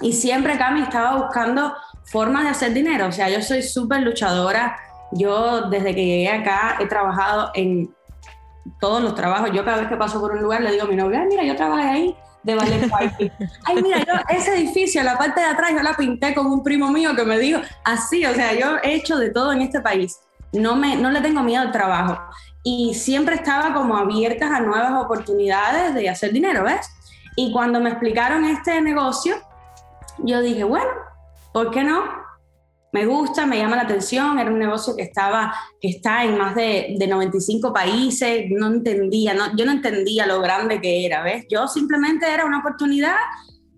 Y 0.00 0.12
siempre 0.12 0.56
Cami 0.56 0.82
estaba 0.82 1.16
buscando 1.16 1.74
formas 2.04 2.44
de 2.44 2.50
hacer 2.50 2.72
dinero. 2.72 3.08
O 3.08 3.12
sea, 3.12 3.28
yo 3.28 3.42
soy 3.42 3.62
súper 3.62 4.02
luchadora 4.02 4.78
yo 5.12 5.68
desde 5.68 5.94
que 5.94 6.04
llegué 6.04 6.28
acá 6.28 6.76
he 6.80 6.86
trabajado 6.86 7.50
en 7.54 7.94
todos 8.80 9.02
los 9.02 9.14
trabajos. 9.14 9.50
Yo 9.52 9.64
cada 9.64 9.78
vez 9.78 9.88
que 9.88 9.96
paso 9.96 10.20
por 10.20 10.32
un 10.32 10.42
lugar 10.42 10.60
le 10.62 10.72
digo 10.72 10.84
a 10.84 10.88
mi 10.88 10.96
novia, 10.96 11.24
mira, 11.28 11.44
yo 11.44 11.56
trabajé 11.56 11.88
ahí 11.88 12.16
de 12.42 12.54
ballet 12.54 12.88
parking. 12.88 13.30
Ay, 13.64 13.82
mira, 13.82 13.98
yo 14.04 14.12
ese 14.28 14.56
edificio, 14.56 15.02
la 15.02 15.16
parte 15.16 15.40
de 15.40 15.46
atrás, 15.46 15.72
yo 15.72 15.82
la 15.82 15.94
pinté 15.94 16.34
con 16.34 16.46
un 16.46 16.62
primo 16.62 16.90
mío 16.90 17.14
que 17.14 17.24
me 17.24 17.38
dijo 17.38 17.60
así, 17.84 18.24
o 18.24 18.34
sea, 18.34 18.54
yo 18.54 18.78
he 18.82 18.94
hecho 18.94 19.18
de 19.18 19.30
todo 19.30 19.52
en 19.52 19.62
este 19.62 19.80
país. 19.80 20.20
No, 20.52 20.76
me, 20.76 20.96
no 20.96 21.10
le 21.10 21.20
tengo 21.20 21.42
miedo 21.42 21.62
al 21.62 21.72
trabajo. 21.72 22.18
Y 22.62 22.94
siempre 22.94 23.34
estaba 23.34 23.74
como 23.74 23.96
abiertas 23.96 24.50
a 24.50 24.60
nuevas 24.60 24.92
oportunidades 25.02 25.94
de 25.94 26.08
hacer 26.08 26.32
dinero, 26.32 26.64
¿ves? 26.64 26.88
Y 27.36 27.52
cuando 27.52 27.80
me 27.80 27.90
explicaron 27.90 28.44
este 28.44 28.80
negocio, 28.80 29.36
yo 30.18 30.40
dije, 30.40 30.64
bueno, 30.64 30.90
¿por 31.52 31.70
qué 31.70 31.84
no? 31.84 32.02
Me 32.92 33.06
gusta, 33.06 33.44
me 33.46 33.58
llama 33.58 33.76
la 33.76 33.82
atención, 33.82 34.38
era 34.38 34.50
un 34.50 34.58
negocio 34.58 34.96
que 34.96 35.02
estaba, 35.02 35.54
que 35.80 35.88
está 35.88 36.24
en 36.24 36.38
más 36.38 36.54
de, 36.54 36.96
de 36.98 37.06
95 37.06 37.72
países, 37.72 38.46
no 38.50 38.68
entendía, 38.68 39.34
yo 39.56 39.66
no 39.66 39.72
entendía 39.72 40.26
lo 40.26 40.40
grande 40.40 40.80
que 40.80 41.04
era, 41.04 41.22
¿ves? 41.22 41.44
Yo 41.50 41.68
simplemente 41.68 42.26
era 42.32 42.46
una 42.46 42.60
oportunidad 42.60 43.16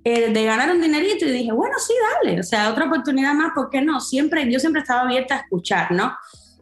eh, 0.04 0.32
de 0.32 0.44
ganar 0.44 0.70
un 0.70 0.80
dinerito 0.80 1.26
y 1.26 1.30
dije, 1.30 1.52
bueno, 1.52 1.74
sí, 1.78 1.92
dale, 2.24 2.40
o 2.40 2.42
sea, 2.42 2.70
otra 2.70 2.86
oportunidad 2.86 3.34
más, 3.34 3.52
¿por 3.54 3.68
qué 3.68 3.82
no? 3.82 4.00
Siempre, 4.00 4.50
yo 4.50 4.58
siempre 4.60 4.80
estaba 4.80 5.02
abierta 5.02 5.34
a 5.34 5.38
escuchar, 5.38 5.90
¿no? 5.92 6.16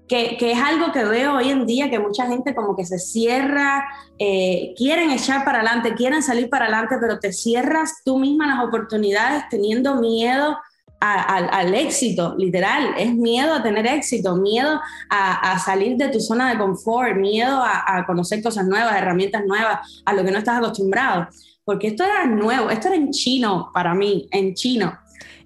Que, 0.08 0.38
que, 0.38 0.52
es 0.52 0.58
algo 0.58 0.90
que 0.90 1.04
veo 1.04 1.34
hoy 1.34 1.50
en 1.50 1.66
día, 1.66 1.90
que 1.90 1.98
mucha 1.98 2.26
gente 2.26 2.54
como 2.54 2.74
que 2.74 2.86
se 2.86 2.98
cierra, 2.98 3.86
eh, 4.18 4.72
quieren 4.76 5.10
echar 5.10 5.44
para 5.44 5.58
adelante, 5.58 5.94
quieren 5.94 6.22
salir 6.22 6.48
para 6.48 6.64
adelante, 6.64 6.96
pero 6.98 7.18
te 7.20 7.30
cierras 7.32 8.00
tú 8.04 8.18
misma 8.18 8.46
las 8.46 8.64
oportunidades 8.66 9.44
teniendo 9.50 9.96
miedo 9.96 10.56
al 11.00 11.74
éxito, 11.74 12.34
literal, 12.36 12.94
es 12.98 13.14
miedo 13.14 13.54
a 13.54 13.62
tener 13.62 13.86
éxito, 13.86 14.36
miedo 14.36 14.80
a, 15.08 15.58
salir 15.58 15.96
de 15.96 16.08
tu 16.08 16.20
zona 16.20 16.50
de 16.50 16.58
confort, 16.58 17.16
miedo 17.16 17.62
a, 17.62 18.04
conocer 18.06 18.42
cosas 18.42 18.66
nuevas, 18.66 18.96
herramientas 18.96 19.44
nuevas, 19.46 20.02
a 20.04 20.12
lo 20.12 20.24
que 20.24 20.30
no 20.30 20.38
estás 20.38 20.58
acostumbrado. 20.58 21.28
Porque 21.64 21.88
esto 21.88 22.02
era 22.02 22.26
nuevo, 22.26 22.70
esto 22.70 22.88
era 22.88 22.96
en 22.96 23.10
chino 23.10 23.70
para 23.72 23.94
mí, 23.94 24.26
en 24.30 24.54
chino. 24.54 24.98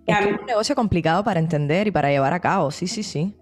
Es 0.07 0.27
un 0.27 0.47
negocio 0.47 0.75
complicado 0.75 1.23
para 1.23 1.41
entender 1.41 1.87
y 1.87 1.91
para 1.91 2.11
llevar 2.11 2.33
a 2.33 2.41
cabo, 2.41 2.71
sí, 2.71 2.87
sí, 2.87 3.03
sí 3.03 3.35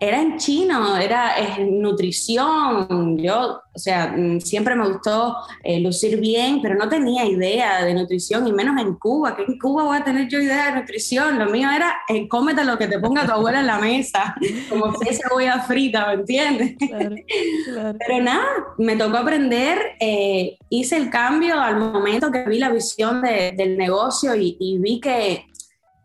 era 0.00 0.20
en 0.20 0.36
chino, 0.38 0.96
era 0.96 1.34
nutrición. 1.58 3.18
Yo, 3.18 3.60
o 3.72 3.78
sea, 3.78 4.14
mm, 4.16 4.40
siempre 4.40 4.74
me 4.74 4.88
gustó 4.88 5.36
eh, 5.62 5.80
lucir 5.80 6.20
bien, 6.20 6.60
pero 6.60 6.74
no 6.74 6.88
tenía 6.88 7.24
idea 7.24 7.84
de 7.84 7.94
nutrición, 7.94 8.46
y 8.46 8.52
menos 8.52 8.80
en 8.80 8.94
Cuba, 8.94 9.36
que 9.36 9.44
en 9.44 9.58
Cuba 9.58 9.84
voy 9.84 9.96
a 9.96 10.04
tener 10.04 10.28
yo 10.28 10.40
idea 10.40 10.66
de 10.66 10.80
nutrición. 10.80 11.38
Lo 11.38 11.46
mío 11.46 11.70
era 11.70 11.94
eh, 12.08 12.28
cómete 12.28 12.64
lo 12.64 12.76
que 12.76 12.86
te 12.86 12.98
ponga 12.98 13.24
tu 13.24 13.32
abuela 13.32 13.60
en 13.60 13.66
la 13.66 13.78
mesa, 13.78 14.34
como 14.68 14.94
si 14.96 15.08
esa 15.08 15.28
cebolla 15.28 15.60
frita, 15.62 16.06
¿me 16.08 16.14
entiendes? 16.14 16.74
Pero 16.78 18.22
nada, 18.22 18.46
me 18.78 18.96
tocó 18.96 19.18
aprender, 19.18 19.78
eh, 20.00 20.58
hice 20.68 20.96
el 20.96 21.10
cambio 21.10 21.60
al 21.60 21.76
momento 21.76 22.30
que 22.30 22.44
vi 22.44 22.58
la 22.58 22.70
visión 22.70 23.22
del 23.22 23.78
negocio 23.78 24.34
y 24.34 24.78
vi 24.78 25.00
que 25.00 25.46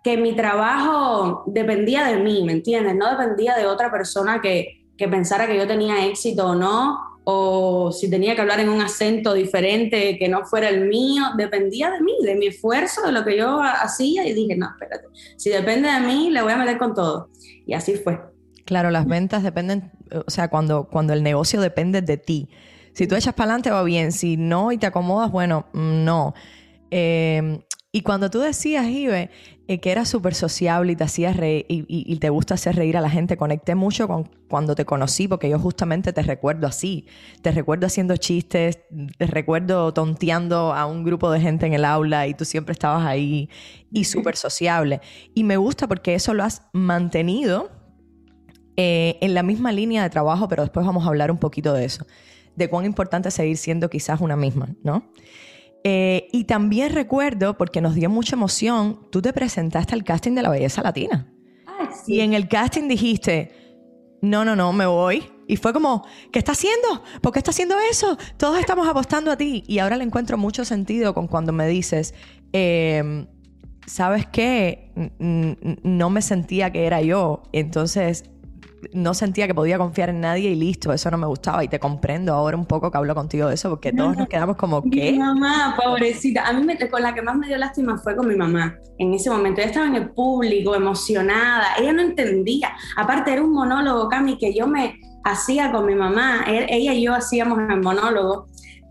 que 0.03 0.17
mi 0.17 0.35
trabajo 0.35 1.43
dependía 1.47 2.05
de 2.05 2.17
mí, 2.17 2.43
¿me 2.43 2.53
entiendes? 2.53 2.95
No 2.95 3.09
dependía 3.09 3.55
de 3.55 3.65
otra 3.65 3.91
persona 3.91 4.41
que, 4.41 4.85
que 4.97 5.07
pensara 5.07 5.47
que 5.47 5.57
yo 5.57 5.67
tenía 5.67 6.05
éxito 6.05 6.47
o 6.47 6.55
no, 6.55 6.99
o 7.23 7.91
si 7.91 8.09
tenía 8.09 8.33
que 8.33 8.41
hablar 8.41 8.59
en 8.59 8.69
un 8.69 8.81
acento 8.81 9.33
diferente 9.33 10.17
que 10.17 10.29
no 10.29 10.45
fuera 10.45 10.69
el 10.69 10.88
mío, 10.88 11.25
dependía 11.38 11.91
de 11.91 12.01
mí, 12.01 12.13
de 12.23 12.35
mi 12.35 12.47
esfuerzo, 12.47 13.05
de 13.05 13.12
lo 13.12 13.23
que 13.23 13.38
yo 13.38 13.62
hacía 13.62 14.25
y 14.25 14.33
dije, 14.33 14.55
no, 14.55 14.67
espérate, 14.67 15.07
si 15.38 15.49
depende 15.49 15.91
de 15.91 15.99
mí, 15.99 16.31
le 16.31 16.41
voy 16.41 16.53
a 16.53 16.57
meter 16.57 16.77
con 16.77 16.95
todo. 16.95 17.29
Y 17.67 17.73
así 17.73 17.95
fue. 17.95 18.19
Claro, 18.65 18.89
las 18.89 19.05
ventas 19.05 19.43
dependen, 19.43 19.91
o 20.25 20.29
sea, 20.29 20.47
cuando, 20.47 20.85
cuando 20.85 21.13
el 21.13 21.21
negocio 21.21 21.62
depende 21.62 22.01
de 22.01 22.17
ti. 22.17 22.49
Si 22.93 23.05
tú 23.05 23.15
echas 23.15 23.33
para 23.33 23.51
adelante 23.51 23.69
va 23.69 23.83
bien, 23.83 24.12
si 24.12 24.38
no 24.38 24.71
y 24.71 24.77
te 24.77 24.88
acomodas, 24.88 25.31
bueno, 25.31 25.67
mm, 25.73 26.03
no. 26.03 26.33
Eh, 26.89 27.59
y 27.91 28.01
cuando 28.01 28.29
tú 28.29 28.39
decías, 28.39 28.88
Ibe, 28.88 29.29
eh, 29.71 29.79
que 29.79 29.91
eras 29.91 30.10
súper 30.10 30.34
sociable 30.34 30.93
y 30.93 30.95
te 30.95 31.03
hacías 31.03 31.38
reír 31.38 31.63
y, 31.69 32.15
te 32.15 32.32
gusta 32.32 32.55
hacer 32.55 32.75
reír 32.75 32.97
a 32.97 33.01
la 33.01 33.10
gente, 33.12 33.38
conecté 33.38 33.75
mucho 33.75 34.08
con 34.08 34.27
cuando 34.47 34.73
te 34.73 34.84
conocí, 34.84 35.27
porque 35.27 35.47
yo 35.47 35.60
justamente 35.60 36.12
te 36.12 36.23
recuerdo 36.23 36.65
así. 36.65 37.05
Te 37.43 37.51
recuerdo 37.51 37.86
haciendo 37.86 38.17
chistes, 38.17 38.79
te 39.15 39.27
recuerdo 39.27 39.93
tonteando 39.93 40.73
a 40.73 40.88
un 40.88 41.03
grupo 41.03 41.29
de 41.29 41.39
gente 41.39 41.67
en 41.67 41.73
el 41.73 41.86
aula 41.86 42.25
y 42.25 42.34
tú 42.34 42.45
siempre 42.45 42.73
estabas 42.73 43.05
ahí 43.05 43.47
y 43.91 44.05
súper 44.05 44.38
sociable. 44.38 45.01
Y 45.36 45.43
me 45.43 45.58
gusta 45.58 45.88
porque 45.88 46.15
eso 46.15 46.34
lo 46.34 46.43
has 46.43 46.63
mantenido 46.73 47.69
eh, 48.75 49.19
en 49.21 49.36
la 49.36 49.43
misma 49.43 49.71
línea 49.71 50.01
de 50.01 50.10
trabajo, 50.10 50.47
pero 50.47 50.63
después 50.63 50.84
vamos 50.84 51.05
a 51.05 51.10
hablar 51.10 51.29
un 51.29 51.38
poquito 51.38 51.73
de 51.73 51.86
eso, 51.86 52.08
de 52.55 52.69
cuán 52.71 52.86
importante 52.86 53.29
es 53.29 53.36
seguir 53.36 53.58
siendo 53.58 53.88
quizás 53.88 54.19
una 54.19 54.36
misma, 54.36 54.69
¿no? 54.82 55.12
Eh, 55.84 56.28
y 56.32 56.44
también 56.44 56.94
recuerdo, 56.94 57.58
porque 57.58 57.82
nos 57.82 57.96
dio 57.96 58.10
mucha 58.10 58.36
emoción, 58.36 59.08
tú 59.12 59.22
te 59.22 59.34
presentaste 59.34 59.96
al 59.96 60.04
casting 60.04 60.34
de 60.34 60.42
la 60.42 60.50
belleza 60.50 60.82
latina. 60.82 61.32
Y 62.08 62.20
en 62.20 62.34
el 62.34 62.48
casting 62.48 62.88
dijiste, 62.88 63.52
no, 64.22 64.44
no, 64.44 64.56
no, 64.56 64.74
me 64.74 64.86
voy. 64.86 65.24
Y 65.48 65.56
fue 65.56 65.74
como, 65.74 66.06
¿qué 66.32 66.39
está 66.39 66.52
haciendo? 66.52 67.04
¿Por 67.22 67.32
qué 67.32 67.39
está 67.39 67.52
haciendo 67.52 67.76
eso? 67.89 68.18
Todos 68.38 68.60
estamos 68.60 68.88
apostando 68.88 69.32
a 69.32 69.38
ti. 69.38 69.63
Y 69.68 69.80
ahora 69.80 69.98
le 69.98 70.04
encuentro 70.04 70.38
mucho 70.38 70.65
sentido 70.65 71.13
con 71.13 71.28
cuando 71.28 71.54
me 71.54 71.68
dices, 71.68 72.13
eh, 72.54 73.26
¿sabes 73.88 74.28
qué? 74.28 74.92
No 75.20 76.10
me 76.10 76.22
sentía 76.22 76.72
que 76.72 76.86
era 76.86 77.02
yo. 77.02 77.44
Entonces 77.52 78.30
no 78.94 79.13
sentía 79.13 79.48
que 79.48 79.54
podía 79.54 79.78
confiar 79.78 80.10
en 80.10 80.22
nadie 80.22 80.50
y 80.52 80.56
listo, 80.56 80.94
eso 80.94 81.12
no 81.12 81.18
me 81.18 81.28
gustaba. 81.28 81.63
Y 81.63 81.68
te 81.68 81.80
comprendo 81.80 82.34
ahora 82.34 82.58
un 82.58 82.65
poco 82.65 82.92
que 82.92 82.98
hablo 82.98 83.15
contigo 83.15 83.48
de 83.48 83.56
eso, 83.56 83.70
porque 83.70 83.92
todos 83.92 84.18
nos 84.18 84.28
quedamos 84.28 84.56
como, 84.56 84.82
¿qué? 84.84 85.12
Mi 85.12 85.20
mamá, 85.20 85.76
pobrecita. 85.82 86.48
A 86.48 86.54
mí 86.54 86.63
me, 86.63 86.78
con 86.89 87.02
la 87.02 87.13
que 87.13 87.22
más 87.22 87.36
me 87.36 87.48
dio 87.48 87.58
lástima 87.58 87.98
fue 87.98 88.15
con 88.15 88.28
mi 88.28 88.36
mamá. 88.36 88.78
En 88.98 89.13
ese 89.13 89.30
momento, 89.30 89.62
ella 89.62 89.70
estaba 89.70 89.88
en 89.88 89.96
el 89.96 90.10
público, 90.10 90.76
emocionada. 90.76 91.76
Ella 91.80 91.94
no 91.94 92.02
entendía. 92.02 92.72
Aparte, 92.96 93.32
era 93.32 93.44
un 93.44 93.54
monólogo, 93.54 94.10
Cami, 94.10 94.38
que 94.38 94.54
yo 94.54 94.68
me 94.68 95.00
hacía 95.24 95.72
con 95.72 95.86
mi 95.86 95.96
mamá. 95.96 96.44
E, 96.48 96.68
ella 96.70 96.94
y 96.94 97.04
yo 97.04 97.13
hacíamos 97.13 97.60
el 97.70 97.82
monólogo 97.82 98.48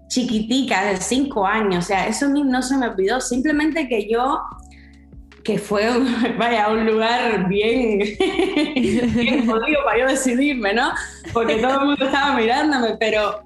chiquitica, 0.09 0.85
de 0.85 0.97
cinco 0.97 1.47
años. 1.47 1.85
O 1.85 1.89
sea, 1.89 2.07
eso 2.07 2.29
no 2.29 2.63
se 2.63 2.77
me 2.77 2.89
olvidó. 2.89 3.21
Simplemente 3.21 3.89
que 3.89 4.09
yo 4.11 4.41
que 5.49 5.59
fue 5.59 5.89
vaya, 6.39 6.69
un 6.69 6.85
lugar 6.85 7.49
bien, 7.49 8.01
bien 9.15 9.47
jodido 9.47 9.83
para 9.83 9.99
yo 9.99 10.07
decidirme, 10.07 10.75
¿no? 10.75 10.91
Porque 11.33 11.57
todo 11.57 11.81
el 11.81 11.87
mundo 11.87 12.05
estaba 12.05 12.37
mirándome, 12.37 12.99
pero 13.01 13.41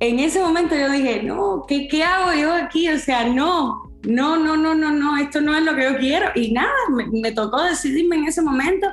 en 0.00 0.18
ese 0.18 0.42
momento 0.42 0.76
yo 0.76 0.90
dije, 0.90 1.22
no, 1.22 1.64
¿qué, 1.66 1.88
qué 1.88 2.04
hago 2.04 2.38
yo 2.38 2.52
aquí? 2.52 2.90
O 2.90 2.98
sea, 2.98 3.26
no, 3.26 3.90
no, 4.06 4.36
no, 4.36 4.54
no, 4.58 4.74
no, 4.74 4.90
no, 4.90 5.16
esto 5.16 5.40
no 5.40 5.56
es 5.56 5.64
lo 5.64 5.74
que 5.74 5.84
yo 5.84 5.96
quiero. 5.96 6.26
Y 6.34 6.52
nada, 6.52 6.74
me, 7.10 7.32
tocó 7.32 7.62
decidirme 7.62 8.16
en 8.16 8.26
ese 8.26 8.42
momento. 8.42 8.88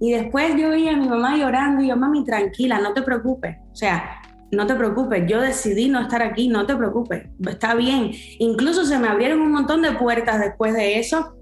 Y 0.00 0.12
después 0.12 0.56
yo 0.56 0.70
vi 0.70 0.88
a 0.88 0.96
mi 0.96 1.06
mamá 1.06 1.36
llorando 1.36 1.82
y 1.82 1.88
yo, 1.88 1.96
mami, 1.98 2.24
tranquila, 2.24 2.80
no 2.80 2.94
te 2.94 3.02
preocupes. 3.02 3.58
O 3.72 3.76
sea, 3.76 4.22
no 4.50 4.66
te 4.66 4.74
preocupes, 4.74 5.24
yo 5.28 5.42
decidí 5.42 5.90
no 5.90 6.00
estar 6.00 6.22
aquí, 6.22 6.48
no 6.48 6.64
te 6.64 6.74
preocupes, 6.74 7.26
está 7.46 7.74
bien. 7.74 8.12
Incluso 8.38 8.86
se 8.86 8.98
me 8.98 9.06
abrieron 9.06 9.42
un 9.42 9.52
montón 9.52 9.82
de 9.82 9.92
puertas 9.92 10.40
después 10.40 10.72
de 10.72 10.98
eso 10.98 11.34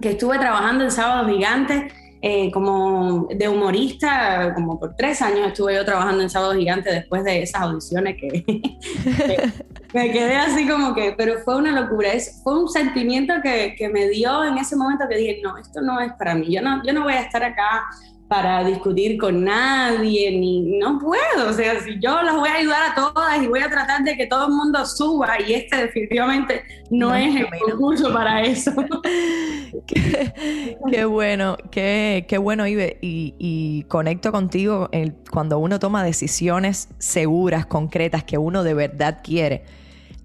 que 0.00 0.10
estuve 0.10 0.38
trabajando 0.38 0.84
en 0.84 0.90
Sábados 0.90 1.30
Gigantes 1.30 1.92
eh, 2.22 2.50
como 2.50 3.28
de 3.30 3.48
humorista, 3.48 4.52
como 4.54 4.80
por 4.80 4.96
tres 4.96 5.20
años 5.22 5.48
estuve 5.48 5.74
yo 5.74 5.84
trabajando 5.84 6.22
en 6.22 6.30
Sábados 6.30 6.56
Gigantes 6.56 6.92
después 6.92 7.22
de 7.24 7.42
esas 7.42 7.62
audiciones 7.62 8.16
que, 8.16 8.44
me 9.94 10.10
quedé 10.10 10.34
así 10.34 10.66
como 10.66 10.94
que, 10.94 11.14
pero 11.16 11.38
fue 11.44 11.56
una 11.56 11.78
locura, 11.78 12.12
es, 12.12 12.40
fue 12.42 12.58
un 12.58 12.68
sentimiento 12.68 13.34
que, 13.42 13.74
que, 13.76 13.88
me 13.88 14.08
dio 14.08 14.44
en 14.44 14.58
ese 14.58 14.76
momento 14.76 15.04
que 15.08 15.16
dije, 15.16 15.40
no, 15.42 15.58
esto 15.58 15.82
no 15.82 16.00
es 16.00 16.12
para 16.14 16.34
mí, 16.34 16.52
yo 16.52 16.62
no, 16.62 16.82
yo 16.84 16.92
no 16.94 17.02
voy 17.02 17.12
a 17.12 17.20
estar 17.20 17.44
acá 17.44 17.84
para 18.28 18.64
discutir 18.64 19.18
con 19.18 19.44
nadie, 19.44 20.32
ni 20.32 20.78
no 20.78 20.98
puedo, 20.98 21.48
o 21.48 21.52
sea, 21.52 21.80
si 21.80 22.00
yo 22.00 22.22
las 22.22 22.34
voy 22.34 22.48
a 22.48 22.54
ayudar 22.54 22.90
a 22.90 22.94
todas 22.94 23.40
y 23.40 23.46
voy 23.46 23.60
a 23.60 23.70
tratar 23.70 24.02
de 24.02 24.16
que 24.16 24.26
todo 24.26 24.46
el 24.48 24.52
mundo 24.52 24.84
suba 24.84 25.40
y 25.40 25.54
este 25.54 25.76
definitivamente 25.76 26.64
no, 26.90 27.14
es 27.14 27.36
el 27.36 27.46
concurso 27.48 28.12
para 28.12 28.42
eso. 28.42 28.72
qué, 30.90 31.04
bueno, 31.04 31.56
qué, 31.70 32.24
qué 32.28 32.38
bueno 32.38 32.66
Ibe, 32.66 32.98
y, 33.00 33.34
y 33.38 33.84
conecto 33.84 34.32
contigo 34.32 34.90
cuando 35.30 35.58
uno 35.58 35.78
toma 35.78 36.02
decisiones 36.02 36.88
seguras, 36.98 37.66
concretas, 37.66 38.24
que 38.24 38.38
uno 38.38 38.64
de 38.64 38.74
verdad 38.74 39.20
quiere, 39.22 39.64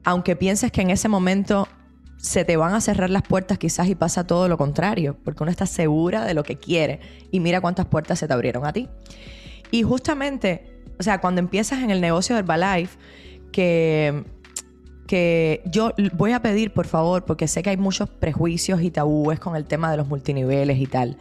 aunque 0.03 0.35
pienses 0.35 0.71
que 0.71 0.81
en 0.81 0.89
ese 0.89 1.07
momento 1.07 1.67
se 2.21 2.45
te 2.45 2.55
van 2.55 2.73
a 2.75 2.81
cerrar 2.81 3.09
las 3.09 3.23
puertas 3.23 3.57
quizás 3.57 3.89
y 3.89 3.95
pasa 3.95 4.25
todo 4.25 4.47
lo 4.47 4.57
contrario, 4.57 5.17
porque 5.23 5.41
uno 5.41 5.51
está 5.51 5.65
segura 5.65 6.23
de 6.23 6.35
lo 6.35 6.43
que 6.43 6.55
quiere 6.55 6.99
y 7.31 7.39
mira 7.39 7.59
cuántas 7.61 7.87
puertas 7.87 8.19
se 8.19 8.27
te 8.27 8.33
abrieron 8.33 8.65
a 8.65 8.71
ti. 8.71 8.87
Y 9.71 9.81
justamente, 9.81 10.83
o 10.99 11.03
sea, 11.03 11.19
cuando 11.19 11.39
empiezas 11.39 11.81
en 11.81 11.89
el 11.89 11.99
negocio 11.99 12.35
de 12.35 12.41
Herbalife, 12.41 12.97
que, 13.51 14.23
que 15.07 15.63
yo 15.65 15.93
voy 16.13 16.33
a 16.33 16.41
pedir, 16.43 16.71
por 16.73 16.85
favor, 16.85 17.25
porque 17.25 17.47
sé 17.47 17.63
que 17.63 17.71
hay 17.71 17.77
muchos 17.77 18.07
prejuicios 18.07 18.83
y 18.83 18.91
tabúes 18.91 19.39
con 19.39 19.55
el 19.55 19.65
tema 19.65 19.89
de 19.89 19.97
los 19.97 20.07
multiniveles 20.07 20.77
y 20.77 20.85
tal, 20.85 21.17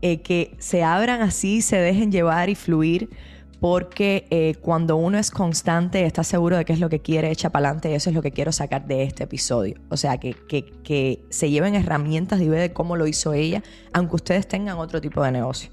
eh, 0.00 0.22
que 0.22 0.56
se 0.58 0.82
abran 0.82 1.20
así, 1.20 1.60
se 1.60 1.76
dejen 1.76 2.10
llevar 2.10 2.48
y 2.48 2.54
fluir 2.54 3.10
porque 3.60 4.26
eh, 4.30 4.54
cuando 4.60 4.96
uno 4.96 5.18
es 5.18 5.30
constante, 5.30 6.04
está 6.04 6.22
seguro 6.22 6.56
de 6.56 6.64
qué 6.64 6.72
es 6.72 6.80
lo 6.80 6.88
que 6.88 7.00
quiere, 7.00 7.30
echa 7.30 7.50
para 7.50 7.68
adelante, 7.68 7.90
y 7.90 7.94
eso 7.94 8.10
es 8.10 8.14
lo 8.14 8.22
que 8.22 8.30
quiero 8.30 8.52
sacar 8.52 8.86
de 8.86 9.02
este 9.02 9.24
episodio. 9.24 9.80
O 9.90 9.96
sea, 9.96 10.18
que, 10.18 10.34
que, 10.34 11.24
se 11.30 11.50
lleven 11.50 11.74
herramientas 11.74 12.40
y 12.40 12.48
ve 12.48 12.58
de 12.58 12.72
cómo 12.72 12.96
lo 12.96 13.06
hizo 13.06 13.32
ella, 13.32 13.62
aunque 13.92 14.16
ustedes 14.16 14.46
tengan 14.46 14.78
otro 14.78 15.00
tipo 15.00 15.22
de 15.22 15.32
negocio. 15.32 15.70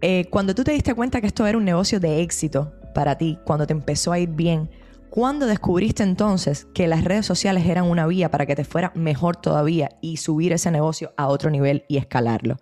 Eh, 0.00 0.26
cuando 0.30 0.54
tú 0.54 0.64
te 0.64 0.72
diste 0.72 0.94
cuenta 0.94 1.20
que 1.20 1.26
esto 1.26 1.46
era 1.46 1.58
un 1.58 1.64
negocio 1.64 2.00
de 2.00 2.22
éxito 2.22 2.72
para 2.94 3.18
ti, 3.18 3.38
cuando 3.44 3.66
te 3.66 3.72
empezó 3.72 4.12
a 4.12 4.18
ir 4.18 4.30
bien, 4.30 4.70
¿cuándo 5.10 5.46
descubriste 5.46 6.02
entonces 6.04 6.66
que 6.72 6.86
las 6.86 7.04
redes 7.04 7.26
sociales 7.26 7.66
eran 7.66 7.84
una 7.84 8.06
vía 8.06 8.30
para 8.30 8.46
que 8.46 8.56
te 8.56 8.64
fuera 8.64 8.92
mejor 8.94 9.36
todavía 9.36 9.90
y 10.00 10.18
subir 10.18 10.52
ese 10.52 10.70
negocio 10.70 11.12
a 11.16 11.26
otro 11.26 11.50
nivel 11.50 11.84
y 11.88 11.98
escalarlo? 11.98 12.56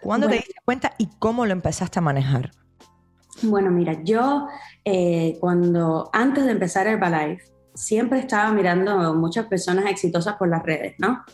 ¿Cuándo 0.00 0.28
te 0.28 0.34
diste 0.34 0.54
cuenta 0.64 0.94
y 0.98 1.08
cómo 1.20 1.46
lo 1.46 1.52
empezaste 1.52 2.00
a 2.00 2.02
manejar? 2.02 2.50
Bueno, 3.42 3.70
mira, 3.70 4.02
yo 4.02 4.46
eh, 4.84 5.36
cuando 5.40 6.10
antes 6.12 6.44
de 6.44 6.52
empezar 6.52 6.86
Herbalife, 6.86 7.52
siempre 7.74 8.18
estaba 8.18 8.52
mirando 8.52 9.14
muchas 9.14 9.46
personas 9.46 9.86
exitosas 9.86 10.36
por 10.36 10.48
las 10.48 10.62
redes, 10.62 10.94
¿no? 10.98 11.24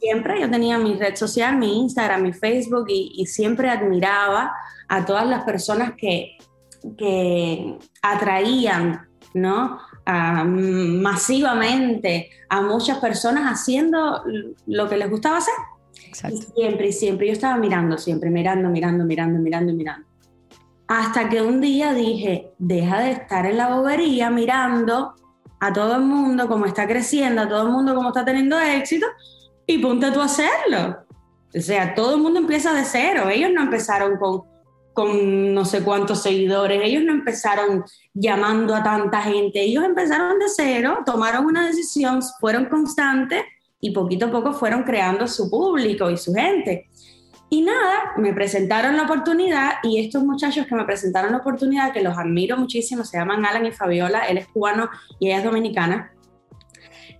Siempre 0.00 0.40
yo 0.40 0.50
tenía 0.50 0.78
mi 0.78 0.94
red 0.94 1.16
social, 1.16 1.56
mi 1.56 1.80
Instagram, 1.80 2.22
mi 2.22 2.32
Facebook 2.32 2.86
y, 2.88 3.26
siempre 3.26 3.70
admiraba 3.70 4.52
a 4.88 5.04
todas 5.04 5.26
las 5.26 5.44
personas 5.44 5.92
que, 5.96 6.36
que 6.96 7.78
atraían, 8.02 9.08
¿no? 9.34 9.78
masivamente 10.46 12.30
a 12.48 12.62
muchas 12.62 12.96
personas 12.98 13.44
haciendo 13.52 14.22
lo 14.66 14.88
que 14.88 14.96
les 14.96 15.10
gustaba 15.10 15.36
hacer. 15.36 15.52
Exacto. 16.06 16.38
siempre, 16.54 16.88
y 16.88 16.92
siempre, 16.92 17.26
yo 17.26 17.34
estaba 17.34 17.58
mirando, 17.58 17.98
siempre, 17.98 18.30
mirando, 18.30 18.70
mirando, 18.70 19.04
mirando, 19.04 19.38
mirando, 19.38 19.74
mirando. 19.74 20.07
Hasta 20.88 21.28
que 21.28 21.42
un 21.42 21.60
día 21.60 21.92
dije, 21.92 22.52
deja 22.58 23.00
de 23.00 23.12
estar 23.12 23.44
en 23.44 23.58
la 23.58 23.74
bobería 23.74 24.30
mirando 24.30 25.14
a 25.60 25.72
todo 25.72 25.96
el 25.96 26.02
mundo 26.02 26.48
cómo 26.48 26.66
está 26.66 26.86
creciendo, 26.86 27.42
a 27.42 27.48
todo 27.48 27.62
el 27.66 27.72
mundo 27.72 27.94
cómo 27.94 28.08
está 28.08 28.24
teniendo 28.24 28.58
éxito 28.58 29.06
y 29.66 29.78
ponte 29.78 30.10
tú 30.10 30.20
a 30.20 30.24
hacerlo. 30.24 30.96
O 31.54 31.60
sea, 31.60 31.94
todo 31.94 32.14
el 32.14 32.22
mundo 32.22 32.40
empieza 32.40 32.72
de 32.72 32.84
cero. 32.84 33.28
Ellos 33.28 33.50
no 33.52 33.62
empezaron 33.62 34.16
con, 34.16 34.42
con 34.94 35.52
no 35.52 35.64
sé 35.64 35.82
cuántos 35.82 36.22
seguidores, 36.22 36.80
ellos 36.82 37.04
no 37.04 37.12
empezaron 37.12 37.84
llamando 38.14 38.74
a 38.74 38.82
tanta 38.82 39.20
gente, 39.22 39.62
ellos 39.62 39.84
empezaron 39.84 40.38
de 40.38 40.46
cero, 40.48 41.00
tomaron 41.04 41.46
una 41.46 41.66
decisión, 41.66 42.20
fueron 42.40 42.66
constantes 42.66 43.42
y 43.80 43.90
poquito 43.90 44.26
a 44.26 44.30
poco 44.30 44.52
fueron 44.52 44.82
creando 44.82 45.26
su 45.28 45.50
público 45.50 46.10
y 46.10 46.16
su 46.16 46.32
gente. 46.34 46.87
Y 47.50 47.62
nada, 47.62 48.12
me 48.18 48.34
presentaron 48.34 48.96
la 48.96 49.04
oportunidad 49.04 49.76
y 49.82 50.00
estos 50.00 50.22
muchachos 50.22 50.66
que 50.66 50.74
me 50.74 50.84
presentaron 50.84 51.32
la 51.32 51.38
oportunidad, 51.38 51.92
que 51.92 52.02
los 52.02 52.16
admiro 52.18 52.58
muchísimo, 52.58 53.04
se 53.04 53.16
llaman 53.16 53.44
Alan 53.46 53.64
y 53.64 53.72
Fabiola, 53.72 54.26
él 54.28 54.38
es 54.38 54.48
cubano 54.48 54.90
y 55.18 55.28
ella 55.28 55.38
es 55.38 55.44
dominicana, 55.44 56.12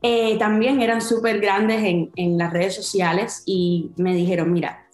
eh, 0.02 0.38
también 0.38 0.80
eran 0.80 1.00
súper 1.00 1.40
grandes 1.40 1.82
en, 2.14 2.38
las 2.38 2.52
redes 2.52 2.74
sociales 2.74 3.42
y 3.46 3.90
me 3.96 4.14
dijeron, 4.14 4.52
mira, 4.52 4.86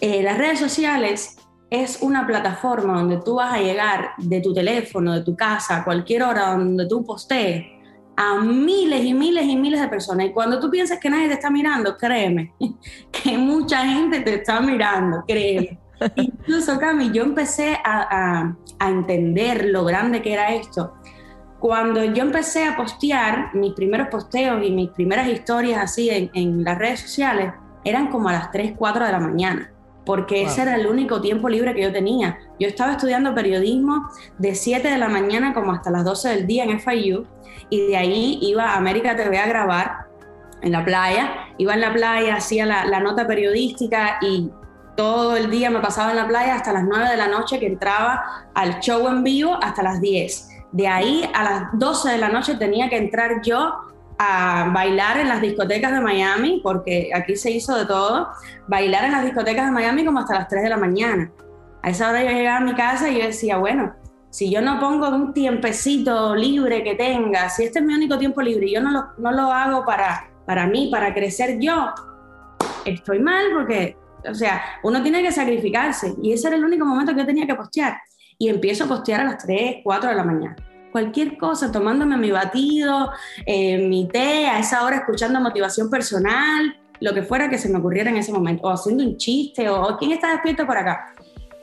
eh, 0.00 0.22
las 0.22 0.36
redes 0.36 0.58
sociales 0.58 1.36
es 1.70 1.98
una 2.02 2.26
plataforma 2.26 2.98
donde 2.98 3.18
tú 3.18 3.36
vas 3.36 3.54
a 3.54 3.60
llegar 3.60 4.10
de 4.18 4.40
tu 4.40 4.52
teléfono, 4.52 5.14
de 5.14 5.22
tu 5.22 5.36
casa, 5.36 5.78
a 5.78 5.84
cualquier 5.84 6.24
hora 6.24 6.50
donde 6.50 6.86
tú 6.86 7.04
postees 7.04 7.77
a 8.20 8.40
miles 8.40 9.04
y 9.04 9.14
miles 9.14 9.44
y 9.46 9.54
miles 9.54 9.80
de 9.80 9.86
personas. 9.86 10.26
Y 10.26 10.32
cuando 10.32 10.58
tú 10.58 10.68
piensas 10.68 10.98
que 10.98 11.08
nadie 11.08 11.28
te 11.28 11.34
está 11.34 11.50
mirando, 11.50 11.96
créeme, 11.96 12.52
que 13.12 13.38
mucha 13.38 13.86
gente 13.86 14.20
te 14.20 14.34
está 14.34 14.60
mirando, 14.60 15.22
créeme. 15.26 15.78
Incluso, 16.16 16.80
Cami, 16.80 17.12
yo 17.12 17.22
empecé 17.22 17.78
a, 17.84 18.56
a, 18.80 18.88
entender 18.88 19.66
lo 19.66 19.84
grande 19.84 20.20
que 20.20 20.32
era 20.32 20.52
esto. 20.52 20.94
Cuando 21.60 22.02
yo 22.02 22.22
empecé 22.24 22.64
a 22.64 22.76
postear 22.76 23.54
mis 23.54 23.72
primeros 23.74 24.08
posteos 24.08 24.64
y 24.64 24.72
mis 24.72 24.90
primeras 24.90 25.28
historias 25.28 25.80
así 25.80 26.10
en, 26.10 26.30
en 26.34 26.64
las 26.64 26.76
redes 26.76 27.00
sociales, 27.00 27.52
eran 27.84 28.08
como 28.08 28.28
a 28.28 28.32
las 28.32 28.50
3, 28.50 28.74
4 28.76 29.06
de 29.06 29.12
la 29.12 29.20
mañana 29.20 29.72
porque 30.08 30.44
ese 30.44 30.62
era 30.62 30.74
el 30.76 30.86
único 30.86 31.20
tiempo 31.20 31.50
libre 31.50 31.74
que 31.74 31.82
yo 31.82 31.92
tenía. 31.92 32.38
Yo 32.58 32.66
estaba 32.66 32.92
estudiando 32.92 33.34
periodismo 33.34 34.08
de 34.38 34.54
7 34.54 34.88
de 34.88 34.96
la 34.96 35.10
mañana 35.10 35.52
como 35.52 35.70
hasta 35.70 35.90
las 35.90 36.02
12 36.02 36.30
del 36.30 36.46
día 36.46 36.64
en 36.64 36.80
FIU 36.80 37.26
y 37.68 37.88
de 37.88 37.96
ahí 37.98 38.38
iba 38.40 38.70
a 38.70 38.78
América 38.78 39.14
TV 39.14 39.36
a 39.36 39.46
grabar 39.46 40.06
en 40.62 40.72
la 40.72 40.82
playa, 40.82 41.30
iba 41.58 41.74
en 41.74 41.82
la 41.82 41.92
playa, 41.92 42.36
hacía 42.36 42.64
la, 42.64 42.86
la 42.86 43.00
nota 43.00 43.26
periodística 43.26 44.16
y 44.22 44.50
todo 44.96 45.36
el 45.36 45.50
día 45.50 45.68
me 45.68 45.80
pasaba 45.80 46.12
en 46.12 46.16
la 46.16 46.26
playa 46.26 46.54
hasta 46.54 46.72
las 46.72 46.84
9 46.84 47.10
de 47.10 47.16
la 47.18 47.28
noche 47.28 47.60
que 47.60 47.66
entraba 47.66 48.48
al 48.54 48.80
show 48.80 49.08
en 49.08 49.22
vivo 49.22 49.58
hasta 49.62 49.82
las 49.82 50.00
10. 50.00 50.48
De 50.72 50.88
ahí 50.88 51.28
a 51.34 51.44
las 51.44 51.62
12 51.74 52.12
de 52.12 52.18
la 52.18 52.30
noche 52.30 52.54
tenía 52.54 52.88
que 52.88 52.96
entrar 52.96 53.42
yo 53.42 53.74
a 54.18 54.70
bailar 54.74 55.18
en 55.18 55.28
las 55.28 55.40
discotecas 55.40 55.92
de 55.92 56.00
Miami, 56.00 56.60
porque 56.62 57.10
aquí 57.14 57.36
se 57.36 57.50
hizo 57.50 57.76
de 57.76 57.86
todo, 57.86 58.28
bailar 58.66 59.04
en 59.04 59.12
las 59.12 59.24
discotecas 59.24 59.66
de 59.66 59.70
Miami 59.70 60.04
como 60.04 60.18
hasta 60.18 60.34
las 60.34 60.48
3 60.48 60.64
de 60.64 60.68
la 60.68 60.76
mañana. 60.76 61.30
A 61.82 61.90
esa 61.90 62.10
hora 62.10 62.22
yo 62.22 62.30
llegaba 62.30 62.58
a 62.58 62.60
mi 62.60 62.74
casa 62.74 63.08
y 63.08 63.18
yo 63.18 63.26
decía, 63.26 63.58
bueno, 63.58 63.94
si 64.30 64.50
yo 64.50 64.60
no 64.60 64.80
pongo 64.80 65.08
un 65.08 65.32
tiempecito 65.32 66.34
libre 66.34 66.82
que 66.82 66.96
tenga, 66.96 67.48
si 67.48 67.64
este 67.64 67.78
es 67.78 67.84
mi 67.84 67.94
único 67.94 68.18
tiempo 68.18 68.42
libre 68.42 68.66
y 68.66 68.74
yo 68.74 68.80
no 68.80 68.90
lo, 68.90 69.04
no 69.18 69.32
lo 69.32 69.52
hago 69.52 69.84
para, 69.84 70.28
para 70.44 70.66
mí, 70.66 70.88
para 70.90 71.14
crecer 71.14 71.58
yo, 71.60 71.90
estoy 72.84 73.20
mal 73.20 73.46
porque, 73.54 73.96
o 74.28 74.34
sea, 74.34 74.62
uno 74.82 75.02
tiene 75.02 75.22
que 75.22 75.30
sacrificarse 75.30 76.14
y 76.20 76.32
ese 76.32 76.48
era 76.48 76.56
el 76.56 76.64
único 76.64 76.84
momento 76.84 77.12
que 77.12 77.20
yo 77.20 77.26
tenía 77.26 77.46
que 77.46 77.54
postear. 77.54 77.98
Y 78.40 78.48
empiezo 78.48 78.84
a 78.84 78.88
postear 78.88 79.22
a 79.22 79.24
las 79.24 79.38
3, 79.38 79.78
4 79.82 80.10
de 80.10 80.16
la 80.16 80.22
mañana. 80.22 80.56
Cualquier 80.92 81.36
cosa, 81.36 81.70
tomándome 81.70 82.16
mi 82.16 82.30
batido, 82.30 83.10
eh, 83.46 83.78
mi 83.86 84.08
té, 84.08 84.46
a 84.46 84.58
esa 84.58 84.84
hora 84.84 84.96
escuchando 84.96 85.40
motivación 85.40 85.90
personal, 85.90 86.76
lo 87.00 87.14
que 87.14 87.22
fuera 87.22 87.48
que 87.48 87.58
se 87.58 87.68
me 87.68 87.78
ocurriera 87.78 88.10
en 88.10 88.16
ese 88.16 88.32
momento, 88.32 88.66
o 88.66 88.70
haciendo 88.70 89.04
un 89.04 89.16
chiste, 89.16 89.68
o 89.68 89.96
quién 89.98 90.12
está 90.12 90.32
despierto 90.32 90.66
por 90.66 90.76
acá. 90.76 91.14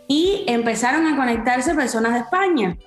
Y 0.08 0.44
empezaron 0.48 1.08
a 1.08 1.16
conectarse 1.16 1.74
personas 1.74 2.14
de 2.14 2.20
España 2.20 2.78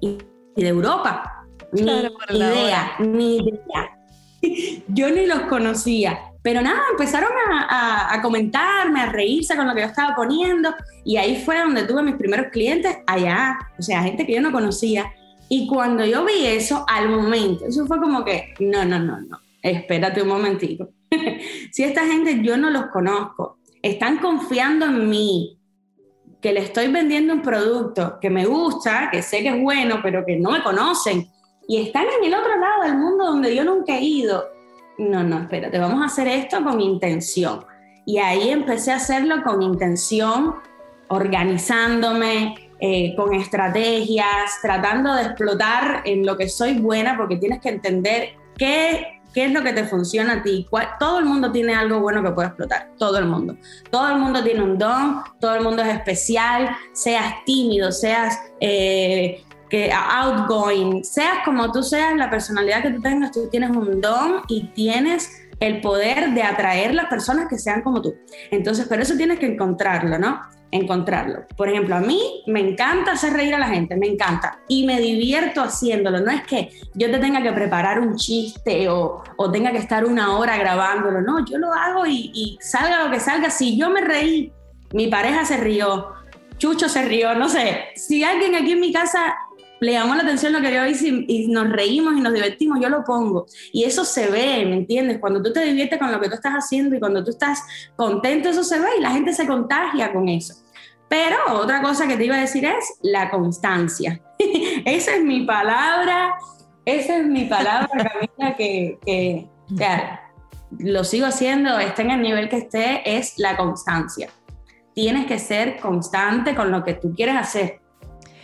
y, 0.00 0.18
de 0.56 0.68
Europa. 0.68 1.44
Ni 1.72 1.82
idea, 2.30 2.92
ni 2.98 3.36
idea. 3.36 3.98
Yo 4.88 5.10
ni 5.10 5.26
los 5.26 5.40
conocía. 5.40 6.18
Pero 6.42 6.62
nada, 6.62 6.80
empezaron 6.90 7.30
a, 7.68 8.18
comentarme, 8.22 9.02
a 9.02 9.06
reírse 9.12 9.56
con 9.56 9.66
lo 9.66 9.74
que 9.74 9.80
yo 9.80 9.86
estaba 9.86 10.14
poniendo. 10.14 10.74
Y 11.04 11.16
ahí 11.16 11.42
fue 11.44 11.58
donde 11.58 11.82
tuve 11.82 12.02
mis 12.02 12.14
primeros 12.14 12.46
clientes 12.50 12.96
allá. 13.06 13.58
O 13.78 13.82
sea, 13.82 14.02
gente 14.02 14.24
que 14.24 14.34
yo 14.34 14.40
no 14.40 14.52
conocía. 14.52 15.12
Y 15.48 15.66
cuando 15.66 16.04
yo 16.04 16.24
vi 16.24 16.46
eso, 16.46 16.84
al 16.86 17.08
momento, 17.08 17.66
eso 17.66 17.86
fue 17.86 17.98
como 17.98 18.24
que, 18.24 18.54
no, 18.60 18.84
no, 18.84 18.98
no, 18.98 19.20
no, 19.20 19.38
espérate 19.62 20.22
un 20.22 20.28
momentito. 20.28 20.90
si 21.72 21.84
esta 21.84 22.06
gente 22.06 22.40
yo 22.42 22.56
no 22.56 22.70
los 22.70 22.86
conozco, 22.86 23.58
están 23.82 24.18
confiando 24.18 24.86
en 24.86 25.08
mí, 25.08 25.58
que 26.40 26.52
le 26.52 26.60
estoy 26.60 26.88
vendiendo 26.88 27.34
un 27.34 27.42
producto 27.42 28.18
que 28.20 28.30
me 28.30 28.46
gusta, 28.46 29.08
que 29.10 29.22
sé 29.22 29.42
que 29.42 29.48
es 29.48 29.62
bueno, 29.62 30.00
pero 30.02 30.24
que 30.24 30.36
no 30.36 30.52
me 30.52 30.62
conocen, 30.62 31.26
y 31.66 31.78
están 31.78 32.04
en 32.18 32.24
el 32.24 32.34
otro 32.34 32.58
lado 32.58 32.84
del 32.84 32.96
mundo 32.96 33.26
donde 33.26 33.54
yo 33.54 33.64
nunca 33.64 33.96
he 33.96 34.02
ido. 34.02 34.44
No, 34.98 35.22
no, 35.22 35.38
espérate, 35.40 35.78
vamos 35.78 36.02
a 36.02 36.06
hacer 36.06 36.28
esto 36.28 36.62
con 36.62 36.80
intención. 36.80 37.64
Y 38.06 38.18
ahí 38.18 38.50
empecé 38.50 38.92
a 38.92 38.96
hacerlo 38.96 39.42
con 39.44 39.62
intención, 39.62 40.54
organizándome, 41.08 42.67
eh, 42.80 43.14
con 43.16 43.34
estrategias, 43.34 44.58
tratando 44.62 45.14
de 45.14 45.22
explotar 45.22 46.02
en 46.04 46.24
lo 46.24 46.36
que 46.36 46.48
soy 46.48 46.78
buena, 46.78 47.16
porque 47.16 47.36
tienes 47.36 47.60
que 47.60 47.70
entender 47.70 48.30
qué 48.56 49.18
¿Qué 49.34 49.44
es 49.44 49.52
lo 49.52 49.62
que 49.62 49.72
te 49.72 49.84
funciona 49.84 50.34
a 50.34 50.42
ti? 50.42 50.66
Todo 50.98 51.18
el 51.18 51.26
mundo 51.26 51.52
tiene 51.52 51.74
algo 51.74 52.00
bueno 52.00 52.22
que 52.22 52.30
puede 52.30 52.48
explotar, 52.48 52.90
todo 52.98 53.18
el 53.18 53.26
mundo. 53.26 53.56
Todo 53.90 54.08
el 54.08 54.18
mundo 54.18 54.42
tiene 54.42 54.62
un 54.62 54.78
don, 54.78 55.22
todo 55.40 55.54
el 55.54 55.62
mundo 55.62 55.82
es 55.82 55.94
especial, 55.94 56.74
seas 56.92 57.34
tímido, 57.44 57.92
seas 57.92 58.38
eh, 58.60 59.44
que 59.68 59.92
outgoing, 59.92 61.04
seas 61.04 61.44
como 61.44 61.70
tú 61.70 61.82
seas, 61.82 62.16
la 62.16 62.30
personalidad 62.30 62.82
que 62.82 62.90
tú 62.90 63.02
tengas, 63.02 63.32
tú 63.32 63.48
tienes 63.50 63.70
un 63.70 64.00
don 64.00 64.42
y 64.48 64.68
tienes 64.68 65.47
el 65.60 65.80
poder 65.80 66.30
de 66.34 66.42
atraer 66.42 66.94
las 66.94 67.06
personas 67.06 67.48
que 67.48 67.58
sean 67.58 67.82
como 67.82 68.00
tú. 68.00 68.14
Entonces, 68.50 68.86
pero 68.88 69.02
eso 69.02 69.16
tienes 69.16 69.38
que 69.38 69.46
encontrarlo, 69.46 70.18
¿no? 70.18 70.40
encontrarlo. 70.70 71.46
Por 71.56 71.68
ejemplo, 71.68 71.96
a 71.96 72.00
mí 72.00 72.42
me 72.46 72.60
encanta 72.60 73.12
hacer 73.12 73.32
reír 73.32 73.54
a 73.54 73.58
la 73.58 73.68
gente, 73.68 73.96
me 73.96 74.06
encanta. 74.06 74.60
Y 74.68 74.86
me 74.86 75.00
divierto 75.00 75.62
haciéndolo. 75.62 76.20
No 76.20 76.30
es 76.30 76.42
que 76.42 76.70
yo 76.94 77.10
te 77.10 77.18
tenga 77.18 77.42
que 77.42 77.52
preparar 77.52 78.00
un 78.00 78.16
chiste 78.16 78.88
o, 78.88 79.22
tenga 79.52 79.72
que 79.72 79.78
estar 79.78 80.04
una 80.04 80.36
hora 80.36 80.56
grabándolo. 80.56 81.22
No, 81.22 81.44
yo 81.44 81.58
lo 81.58 81.72
hago 81.72 82.06
y, 82.06 82.30
y, 82.34 82.58
salga 82.60 83.04
lo 83.04 83.10
que 83.10 83.20
salga. 83.20 83.50
Si 83.50 83.78
yo 83.78 83.90
me 83.90 84.00
reí, 84.00 84.52
mi 84.92 85.08
pareja 85.08 85.44
se 85.44 85.56
rió, 85.56 86.12
Chucho 86.58 86.88
se 86.88 87.02
rió, 87.02 87.34
no 87.34 87.48
sé. 87.48 87.84
Si 87.96 88.24
alguien 88.24 88.54
aquí 88.54 88.72
en 88.72 88.80
mi 88.80 88.92
casa 88.92 89.36
le 89.80 89.92
llamó 89.92 90.14
la 90.14 90.22
atención 90.22 90.52
lo 90.52 90.60
que 90.60 90.74
yo 90.74 90.86
hice 90.86 91.24
y, 91.26 91.48
nos 91.48 91.70
reímos 91.70 92.16
y 92.16 92.20
nos 92.20 92.32
divertimos, 92.32 92.78
yo 92.80 92.88
lo 92.88 93.04
pongo. 93.04 93.46
Y 93.72 93.84
eso 93.84 94.04
se 94.04 94.28
ve, 94.28 94.64
¿me 94.66 94.76
entiendes? 94.76 95.18
Cuando 95.18 95.42
tú 95.42 95.52
te 95.52 95.64
diviertes 95.64 95.98
con 95.98 96.10
lo 96.10 96.20
que 96.20 96.28
tú 96.28 96.34
estás 96.34 96.54
haciendo 96.54 96.96
y 96.96 97.00
cuando 97.00 97.22
tú 97.22 97.30
estás 97.30 97.62
contento, 97.96 98.48
eso 98.48 98.64
se 98.64 98.78
ve 98.78 98.88
y 98.98 99.02
la 99.02 99.10
gente 99.10 99.32
se 99.32 99.46
contagia 99.46 100.12
con 100.12 100.28
eso. 100.28 100.54
Pero 101.08 101.36
otra 101.52 101.80
cosa 101.80 102.06
que 102.06 102.16
te 102.16 102.24
iba 102.24 102.36
a 102.36 102.40
decir 102.40 102.64
es 102.64 102.98
la 103.02 103.30
constancia. 103.30 104.20
esa 104.84 105.14
es 105.14 105.24
mi 105.24 105.44
palabra, 105.44 106.34
esa 106.84 107.18
es 107.18 107.26
mi 107.26 107.44
palabra, 107.44 107.88
Camila, 108.36 108.56
que, 108.56 108.98
que 109.04 109.48
lo 110.78 111.04
sigo 111.04 111.26
haciendo, 111.26 111.78
esté 111.78 112.02
en 112.02 112.10
el 112.10 112.22
nivel 112.22 112.48
que 112.48 112.58
esté, 112.58 113.16
es 113.16 113.34
la 113.38 113.56
constancia. 113.56 114.28
Tienes 114.94 115.26
que 115.26 115.38
ser 115.38 115.78
constante 115.78 116.54
con 116.54 116.72
lo 116.72 116.82
que 116.82 116.94
tú 116.94 117.14
quieres 117.14 117.36
hacer 117.36 117.80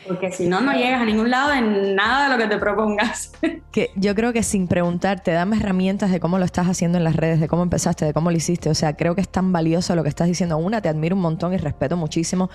porque 0.07 0.31
si 0.33 0.47
no, 0.47 0.61
no 0.61 0.73
llegas 0.73 1.01
a 1.01 1.05
ningún 1.05 1.31
lado 1.31 1.53
en 1.53 1.95
nada 1.95 2.25
de 2.25 2.37
lo 2.37 2.43
que 2.43 2.49
te 2.49 2.59
propongas. 2.59 3.33
Que 3.75 3.91
yo 3.97 4.15
creo 4.15 4.33
que 4.33 4.45
sin 4.45 4.69
preguntarte, 4.69 5.33
dame 5.33 5.57
herramientas 5.57 6.13
de 6.13 6.21
cómo 6.21 6.39
lo 6.39 6.45
estás 6.45 6.69
haciendo 6.69 6.97
en 6.97 7.03
las 7.03 7.17
redes, 7.17 7.41
de 7.41 7.49
cómo 7.49 7.65
empezaste, 7.65 8.05
de 8.05 8.13
cómo 8.13 8.31
lo 8.31 8.37
hiciste. 8.37 8.71
O 8.71 8.75
sea, 8.75 8.97
creo 8.97 9.17
que 9.17 9.21
es 9.21 9.29
tan 9.29 9.53
valioso 9.53 9.97
lo 9.97 10.05
que 10.05 10.09
estás 10.09 10.29
diciendo. 10.29 10.57
Una, 10.59 10.81
te 10.81 10.89
admiro 10.89 11.17
un 11.17 11.23
montón 11.23 11.53
y 11.55 11.57
respeto 11.57 11.97
muchísimo 11.97 12.51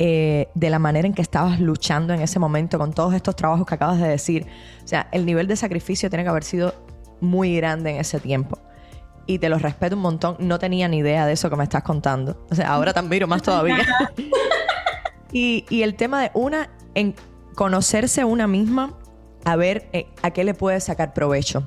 eh, 0.00 0.48
de 0.54 0.70
la 0.70 0.78
manera 0.78 1.06
en 1.06 1.14
que 1.14 1.22
estabas 1.22 1.58
luchando 1.58 2.14
en 2.14 2.20
ese 2.20 2.38
momento 2.38 2.78
con 2.78 2.92
todos 2.92 3.14
estos 3.14 3.34
trabajos 3.34 3.66
que 3.66 3.74
acabas 3.74 4.00
de 4.00 4.08
decir. 4.08 4.46
O 4.84 4.88
sea, 4.88 5.08
el 5.12 5.26
nivel 5.26 5.46
de 5.46 5.56
sacrificio 5.56 6.08
tiene 6.08 6.24
que 6.24 6.30
haber 6.30 6.44
sido 6.44 6.74
muy 7.20 7.56
grande 7.56 7.90
en 7.90 7.96
ese 7.96 8.20
tiempo. 8.20 8.58
Y 9.26 9.38
te 9.38 9.48
lo 9.48 9.58
respeto 9.58 9.96
un 9.96 10.02
montón. 10.02 10.36
No 10.38 10.58
tenía 10.58 10.88
ni 10.88 10.98
idea 10.98 11.26
de 11.26 11.32
eso 11.32 11.50
que 11.50 11.56
me 11.56 11.64
estás 11.64 11.82
contando. 11.82 12.46
O 12.50 12.54
sea, 12.54 12.68
ahora 12.68 12.92
te 12.92 13.00
admiro 13.00 13.26
más 13.26 13.42
todavía. 13.42 13.86
y, 15.32 15.66
y 15.68 15.82
el 15.82 15.96
tema 15.96 16.22
de 16.22 16.30
una, 16.34 16.70
en 16.98 17.14
conocerse 17.54 18.24
una 18.24 18.48
misma, 18.48 18.98
a 19.44 19.54
ver 19.54 19.88
eh, 19.92 20.06
a 20.22 20.32
qué 20.32 20.42
le 20.42 20.54
puede 20.54 20.80
sacar 20.80 21.14
provecho. 21.14 21.62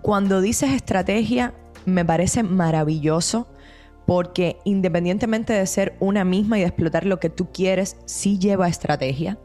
Cuando 0.00 0.40
dices 0.40 0.70
estrategia, 0.70 1.54
me 1.84 2.04
parece 2.04 2.44
maravilloso 2.44 3.48
porque 4.06 4.58
independientemente 4.64 5.52
de 5.52 5.66
ser 5.66 5.96
una 5.98 6.24
misma 6.24 6.58
y 6.58 6.60
de 6.60 6.68
explotar 6.68 7.04
lo 7.04 7.18
que 7.18 7.30
tú 7.30 7.50
quieres, 7.52 7.96
sí 8.04 8.38
lleva 8.38 8.68
estrategia. 8.68 9.38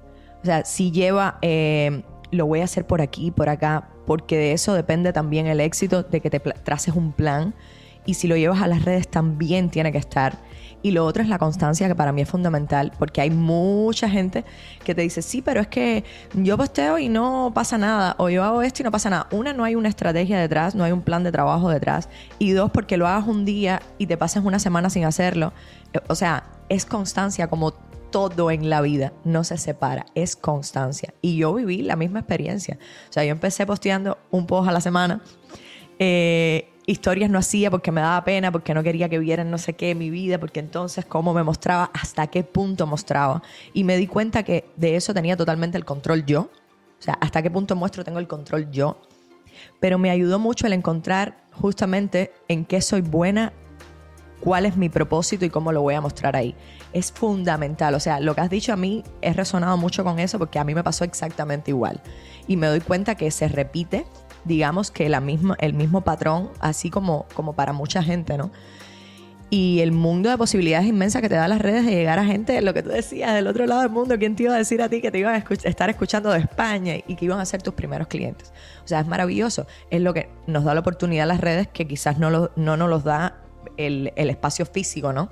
O 0.43 0.45
sea, 0.45 0.63
sí 0.63 0.91
lleva, 0.91 1.39
eh, 1.41 2.03
lo 2.29 2.45
voy 2.45 2.61
a 2.61 2.65
hacer 2.65 2.85
por 2.85 3.01
aquí, 3.01 3.31
por 3.31 3.49
acá, 3.49 3.89
porque 4.05 4.37
de 4.37 4.53
eso 4.53 4.75
depende 4.75 5.11
también 5.13 5.47
el 5.47 5.59
éxito, 5.59 6.03
de 6.03 6.21
que 6.21 6.29
te 6.29 6.39
traces 6.39 6.93
un 6.95 7.11
plan. 7.11 7.55
Y 8.05 8.13
si 8.13 8.27
lo 8.27 8.37
llevas 8.37 8.61
a 8.61 8.67
las 8.67 8.85
redes, 8.85 9.07
también 9.07 9.71
tiene 9.71 9.91
que 9.91 9.97
estar. 9.97 10.37
Y 10.83 10.91
lo 10.91 11.05
otro 11.05 11.21
es 11.21 11.29
la 11.29 11.37
constancia, 11.37 11.87
que 11.87 11.95
para 11.95 12.11
mí 12.11 12.21
es 12.21 12.29
fundamental, 12.29 12.91
porque 12.97 13.21
hay 13.21 13.29
mucha 13.29 14.09
gente 14.09 14.43
que 14.83 14.95
te 14.95 15.01
dice, 15.01 15.21
sí, 15.21 15.41
pero 15.41 15.61
es 15.61 15.67
que 15.67 16.03
yo 16.33 16.57
posteo 16.57 16.97
y 16.97 17.09
no 17.09 17.51
pasa 17.53 17.77
nada, 17.77 18.15
o 18.17 18.29
yo 18.29 18.43
hago 18.43 18.61
esto 18.61 18.81
y 18.81 18.85
no 18.85 18.91
pasa 18.91 19.09
nada. 19.09 19.27
Una, 19.31 19.53
no 19.53 19.63
hay 19.63 19.75
una 19.75 19.89
estrategia 19.89 20.39
detrás, 20.39 20.75
no 20.75 20.83
hay 20.83 20.91
un 20.91 21.01
plan 21.01 21.23
de 21.23 21.31
trabajo 21.31 21.69
detrás. 21.69 22.09
Y 22.39 22.51
dos, 22.51 22.71
porque 22.71 22.97
lo 22.97 23.07
hagas 23.07 23.27
un 23.27 23.45
día 23.45 23.81
y 23.97 24.07
te 24.07 24.17
pases 24.17 24.43
una 24.43 24.59
semana 24.59 24.89
sin 24.89 25.05
hacerlo. 25.05 25.53
O 26.07 26.15
sea, 26.15 26.45
es 26.69 26.85
constancia 26.85 27.47
como 27.47 27.73
todo 28.11 28.51
en 28.51 28.69
la 28.69 28.81
vida, 28.81 29.13
no 29.23 29.43
se 29.43 29.57
separa, 29.57 30.05
es 30.15 30.35
constancia. 30.35 31.13
Y 31.21 31.37
yo 31.37 31.53
viví 31.53 31.81
la 31.81 31.95
misma 31.95 32.19
experiencia. 32.19 32.77
O 33.09 33.13
sea, 33.13 33.23
yo 33.23 33.31
empecé 33.31 33.65
posteando 33.65 34.17
un 34.29 34.45
post 34.45 34.69
a 34.69 34.71
la 34.71 34.81
semana. 34.81 35.21
Eh, 35.97 36.69
historias 36.85 37.29
no 37.29 37.39
hacía 37.39 37.69
porque 37.69 37.91
me 37.91 38.01
daba 38.01 38.23
pena, 38.23 38.51
porque 38.51 38.73
no 38.73 38.83
quería 38.83 39.09
que 39.09 39.19
vieran 39.19 39.51
no 39.51 39.57
sé 39.57 39.73
qué 39.73 39.95
mi 39.95 40.09
vida, 40.09 40.39
porque 40.39 40.59
entonces 40.59 41.05
cómo 41.05 41.33
me 41.33 41.43
mostraba, 41.43 41.91
hasta 41.93 42.27
qué 42.27 42.43
punto 42.43 42.87
mostraba. 42.87 43.41
Y 43.73 43.83
me 43.83 43.97
di 43.97 44.07
cuenta 44.07 44.43
que 44.43 44.65
de 44.75 44.95
eso 44.95 45.13
tenía 45.13 45.37
totalmente 45.37 45.77
el 45.77 45.85
control 45.85 46.25
yo. 46.25 46.49
O 46.99 47.03
sea, 47.03 47.15
hasta 47.15 47.41
qué 47.41 47.49
punto 47.49 47.75
muestro 47.75 48.03
tengo 48.03 48.19
el 48.19 48.27
control 48.27 48.69
yo. 48.71 49.01
Pero 49.79 49.97
me 49.97 50.09
ayudó 50.09 50.39
mucho 50.39 50.67
el 50.67 50.73
encontrar 50.73 51.43
justamente 51.51 52.31
en 52.47 52.65
qué 52.65 52.81
soy 52.81 53.01
buena, 53.01 53.53
cuál 54.39 54.65
es 54.65 54.77
mi 54.77 54.89
propósito 54.89 55.45
y 55.45 55.49
cómo 55.49 55.71
lo 55.71 55.81
voy 55.81 55.95
a 55.95 56.01
mostrar 56.01 56.35
ahí. 56.35 56.55
Es 56.93 57.11
fundamental. 57.11 57.95
O 57.95 57.99
sea, 57.99 58.19
lo 58.19 58.35
que 58.35 58.41
has 58.41 58.49
dicho 58.49 58.73
a 58.73 58.75
mí 58.75 59.03
he 59.21 59.33
resonado 59.33 59.77
mucho 59.77 60.03
con 60.03 60.19
eso 60.19 60.39
porque 60.39 60.59
a 60.59 60.63
mí 60.63 60.75
me 60.75 60.83
pasó 60.83 61.03
exactamente 61.03 61.71
igual. 61.71 62.01
Y 62.47 62.57
me 62.57 62.67
doy 62.67 62.81
cuenta 62.81 63.15
que 63.15 63.29
se 63.31 63.47
repite 63.47 64.05
digamos 64.45 64.91
que 64.91 65.09
la 65.09 65.19
misma, 65.19 65.55
el 65.59 65.73
mismo 65.73 66.01
patrón, 66.01 66.49
así 66.59 66.89
como, 66.89 67.25
como 67.33 67.53
para 67.53 67.73
mucha 67.73 68.01
gente, 68.03 68.37
¿no? 68.37 68.51
Y 69.53 69.81
el 69.81 69.91
mundo 69.91 70.29
de 70.29 70.37
posibilidades 70.37 70.87
inmensas 70.87 71.21
que 71.21 71.27
te 71.27 71.35
da 71.35 71.45
las 71.49 71.59
redes 71.59 71.85
de 71.85 71.91
llegar 71.91 72.17
a 72.19 72.23
gente, 72.23 72.61
lo 72.61 72.73
que 72.73 72.83
tú 72.83 72.89
decías, 72.89 73.33
del 73.33 73.47
otro 73.47 73.65
lado 73.65 73.81
del 73.81 73.89
mundo, 73.89 74.17
¿quién 74.17 74.33
te 74.33 74.43
iba 74.43 74.53
a 74.55 74.57
decir 74.57 74.81
a 74.81 74.87
ti 74.87 75.01
que 75.01 75.11
te 75.11 75.19
iban 75.19 75.35
a 75.35 75.43
estar 75.65 75.89
escuchando 75.89 76.31
de 76.31 76.39
España 76.39 76.95
y 77.05 77.17
que 77.17 77.25
iban 77.25 77.37
a 77.37 77.45
ser 77.45 77.61
tus 77.61 77.73
primeros 77.73 78.07
clientes? 78.07 78.53
O 78.85 78.87
sea, 78.87 79.01
es 79.01 79.07
maravilloso. 79.07 79.67
Es 79.89 80.01
lo 80.01 80.13
que 80.13 80.29
nos 80.47 80.63
da 80.63 80.73
la 80.73 80.79
oportunidad 80.79 81.27
las 81.27 81.41
redes 81.41 81.67
que 81.67 81.85
quizás 81.85 82.17
no, 82.17 82.29
lo, 82.29 82.51
no 82.55 82.77
nos 82.77 82.89
los 82.89 83.03
da 83.03 83.41
el, 83.75 84.13
espacio 84.15 84.65
físico, 84.65 85.11
¿no? 85.11 85.29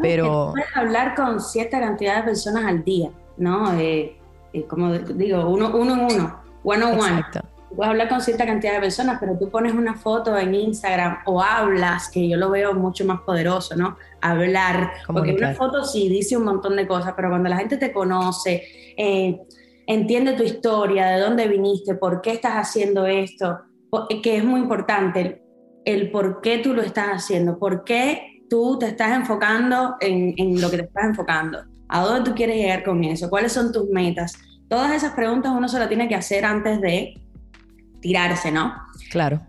Pero... 0.00 0.52
puedes 0.52 0.76
hablar 0.76 1.16
con 1.16 1.40
cierta 1.40 1.80
cantidad 1.80 2.18
de 2.18 2.22
personas 2.22 2.64
al 2.64 2.84
día, 2.84 3.10
¿no? 3.38 3.74
Eh, 3.74 4.16
eh, 4.52 4.64
como 4.68 4.92
digo, 4.92 5.48
uno, 5.48 5.76
uno 5.76 5.94
en 5.94 6.00
uno, 6.16 6.40
one 6.62 6.84
on 6.84 7.00
one. 7.00 7.24
Puedes 7.74 7.90
hablar 7.90 8.08
con 8.08 8.20
cierta 8.20 8.46
cantidad 8.46 8.74
de 8.74 8.80
personas, 8.80 9.18
pero 9.20 9.38
tú 9.38 9.48
pones 9.50 9.72
una 9.72 9.94
foto 9.94 10.36
en 10.36 10.54
Instagram 10.54 11.18
o 11.26 11.42
hablas, 11.42 12.10
que 12.10 12.28
yo 12.28 12.36
lo 12.36 12.50
veo 12.50 12.74
mucho 12.74 13.04
más 13.04 13.20
poderoso, 13.20 13.76
¿no? 13.76 13.96
Hablar, 14.20 14.92
porque 15.06 15.32
una 15.32 15.54
foto 15.54 15.84
sí 15.84 16.08
dice 16.08 16.36
un 16.36 16.44
montón 16.44 16.76
de 16.76 16.86
cosas, 16.86 17.14
pero 17.14 17.28
cuando 17.28 17.48
la 17.48 17.56
gente 17.56 17.76
te 17.76 17.92
conoce, 17.92 18.62
eh, 18.96 19.40
entiende 19.86 20.32
tu 20.34 20.42
historia, 20.42 21.06
de 21.06 21.20
dónde 21.20 21.48
viniste, 21.48 21.94
por 21.94 22.20
qué 22.20 22.32
estás 22.32 22.54
haciendo 22.54 23.06
esto, 23.06 23.58
que 24.22 24.36
es 24.36 24.44
muy 24.44 24.60
importante, 24.60 25.42
el 25.84 26.10
por 26.10 26.40
qué 26.40 26.58
tú 26.58 26.74
lo 26.74 26.82
estás 26.82 27.08
haciendo, 27.08 27.58
por 27.58 27.84
qué 27.84 28.44
tú 28.50 28.78
te 28.78 28.86
estás 28.86 29.12
enfocando 29.12 29.96
en, 30.00 30.34
en 30.36 30.60
lo 30.60 30.70
que 30.70 30.78
te 30.78 30.84
estás 30.84 31.04
enfocando, 31.04 31.60
a 31.88 32.00
dónde 32.02 32.30
tú 32.30 32.36
quieres 32.36 32.56
llegar 32.56 32.84
con 32.84 33.02
eso, 33.04 33.30
cuáles 33.30 33.52
son 33.52 33.72
tus 33.72 33.88
metas. 33.88 34.34
Todas 34.68 34.92
esas 34.92 35.14
preguntas 35.14 35.52
uno 35.56 35.68
se 35.68 35.78
las 35.78 35.88
tiene 35.88 36.08
que 36.08 36.14
hacer 36.14 36.44
antes 36.44 36.80
de 36.82 37.14
tirarse, 38.00 38.50
¿no? 38.50 38.74
Claro. 39.10 39.40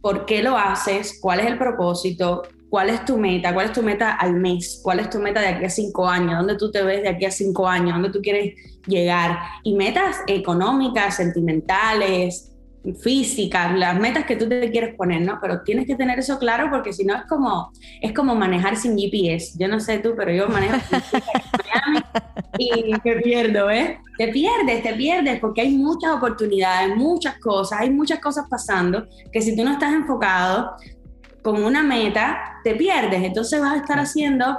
¿Por 0.00 0.26
qué 0.26 0.42
lo 0.42 0.56
haces? 0.56 1.18
¿Cuál 1.20 1.40
es 1.40 1.46
el 1.46 1.58
propósito? 1.58 2.42
¿Cuál 2.70 2.90
es 2.90 3.04
tu 3.04 3.16
meta? 3.16 3.54
¿Cuál 3.54 3.66
es 3.66 3.72
tu 3.72 3.82
meta 3.82 4.12
al 4.12 4.34
mes? 4.34 4.80
¿Cuál 4.82 5.00
es 5.00 5.10
tu 5.10 5.18
meta 5.18 5.40
de 5.40 5.48
aquí 5.48 5.64
a 5.64 5.70
cinco 5.70 6.06
años? 6.06 6.36
¿Dónde 6.36 6.56
tú 6.56 6.70
te 6.70 6.82
ves 6.82 7.02
de 7.02 7.08
aquí 7.08 7.24
a 7.24 7.30
cinco 7.30 7.66
años? 7.66 7.94
¿Dónde 7.94 8.10
tú 8.10 8.20
quieres 8.20 8.54
llegar? 8.86 9.38
Y 9.64 9.74
metas 9.74 10.16
económicas, 10.26 11.16
sentimentales, 11.16 12.52
físicas, 13.02 13.76
las 13.76 13.98
metas 13.98 14.24
que 14.24 14.36
tú 14.36 14.48
te 14.48 14.70
quieres 14.70 14.94
poner, 14.94 15.22
¿no? 15.22 15.38
Pero 15.40 15.62
tienes 15.62 15.86
que 15.86 15.94
tener 15.94 16.18
eso 16.18 16.38
claro 16.38 16.68
porque 16.70 16.92
si 16.92 17.04
no 17.04 17.14
es 17.16 17.22
como, 17.24 17.70
es 18.00 18.12
como 18.12 18.34
manejar 18.34 18.76
sin 18.76 18.96
GPS. 18.96 19.58
Yo 19.58 19.68
no 19.68 19.80
sé 19.80 19.98
tú, 19.98 20.14
pero 20.16 20.32
yo 20.32 20.48
manejo 20.48 20.76
y 22.58 22.92
me 23.04 23.16
pierdo, 23.16 23.70
¿eh? 23.70 24.00
Te 24.16 24.28
pierdes, 24.28 24.82
te 24.82 24.94
pierdes 24.94 25.38
porque 25.40 25.62
hay 25.62 25.76
muchas 25.76 26.12
oportunidades, 26.12 26.96
muchas 26.96 27.38
cosas, 27.38 27.80
hay 27.80 27.90
muchas 27.90 28.20
cosas 28.20 28.46
pasando 28.48 29.06
que 29.32 29.42
si 29.42 29.56
tú 29.56 29.64
no 29.64 29.72
estás 29.72 29.92
enfocado 29.92 30.76
con 31.42 31.62
una 31.62 31.82
meta, 31.82 32.60
te 32.64 32.74
pierdes. 32.74 33.22
Entonces 33.22 33.60
vas 33.60 33.74
a 33.74 33.76
estar 33.76 33.98
haciendo 33.98 34.58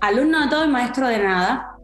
alumno 0.00 0.40
de 0.40 0.48
todo 0.48 0.64
y 0.64 0.68
maestro 0.68 1.06
de 1.06 1.18
nada, 1.18 1.76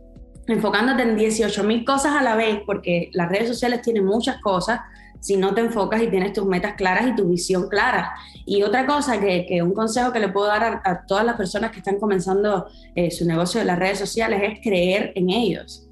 enfocándote 0.47 1.03
en 1.03 1.17
18 1.17 1.65
mil 1.65 1.85
cosas 1.85 2.15
a 2.15 2.23
la 2.23 2.37
vez 2.37 2.61
porque 2.67 3.11
las 3.13 3.29
redes 3.29 3.49
sociales 3.49 3.83
tienen 3.83 4.05
muchas 4.05 4.41
cosas 4.41 4.81
si 5.21 5.37
no 5.37 5.55
te 5.55 5.61
enfocas 5.61 6.03
y 6.03 6.09
tienes 6.09 6.33
tus 6.33 6.47
metas 6.47 6.75
claras 6.75 7.07
y 7.07 7.15
tu 7.15 7.29
visión 7.29 7.69
clara. 7.69 8.13
Y 8.47 8.63
otra 8.63 8.87
cosa 8.87 9.21
que, 9.21 9.47
que 9.47 9.63
un 9.63 9.75
consejo 9.75 10.13
que 10.13 10.21
le 10.21 10.29
puedo 10.29 10.47
dar 10.47 10.81
a, 10.85 11.07
todas 11.07 11.25
las 11.25 11.37
personas 11.37 11.71
que 11.71 11.79
están 11.79 11.99
comenzando 11.99 12.67
eh, 12.95 13.11
su 13.11 13.27
negocio 13.27 13.61
de 13.61 13.67
las 13.67 13.79
redes 13.79 13.99
sociales 13.99 14.41
es 14.43 14.61
creer 14.63 15.13
en 15.15 15.31
ellos, 15.31 15.89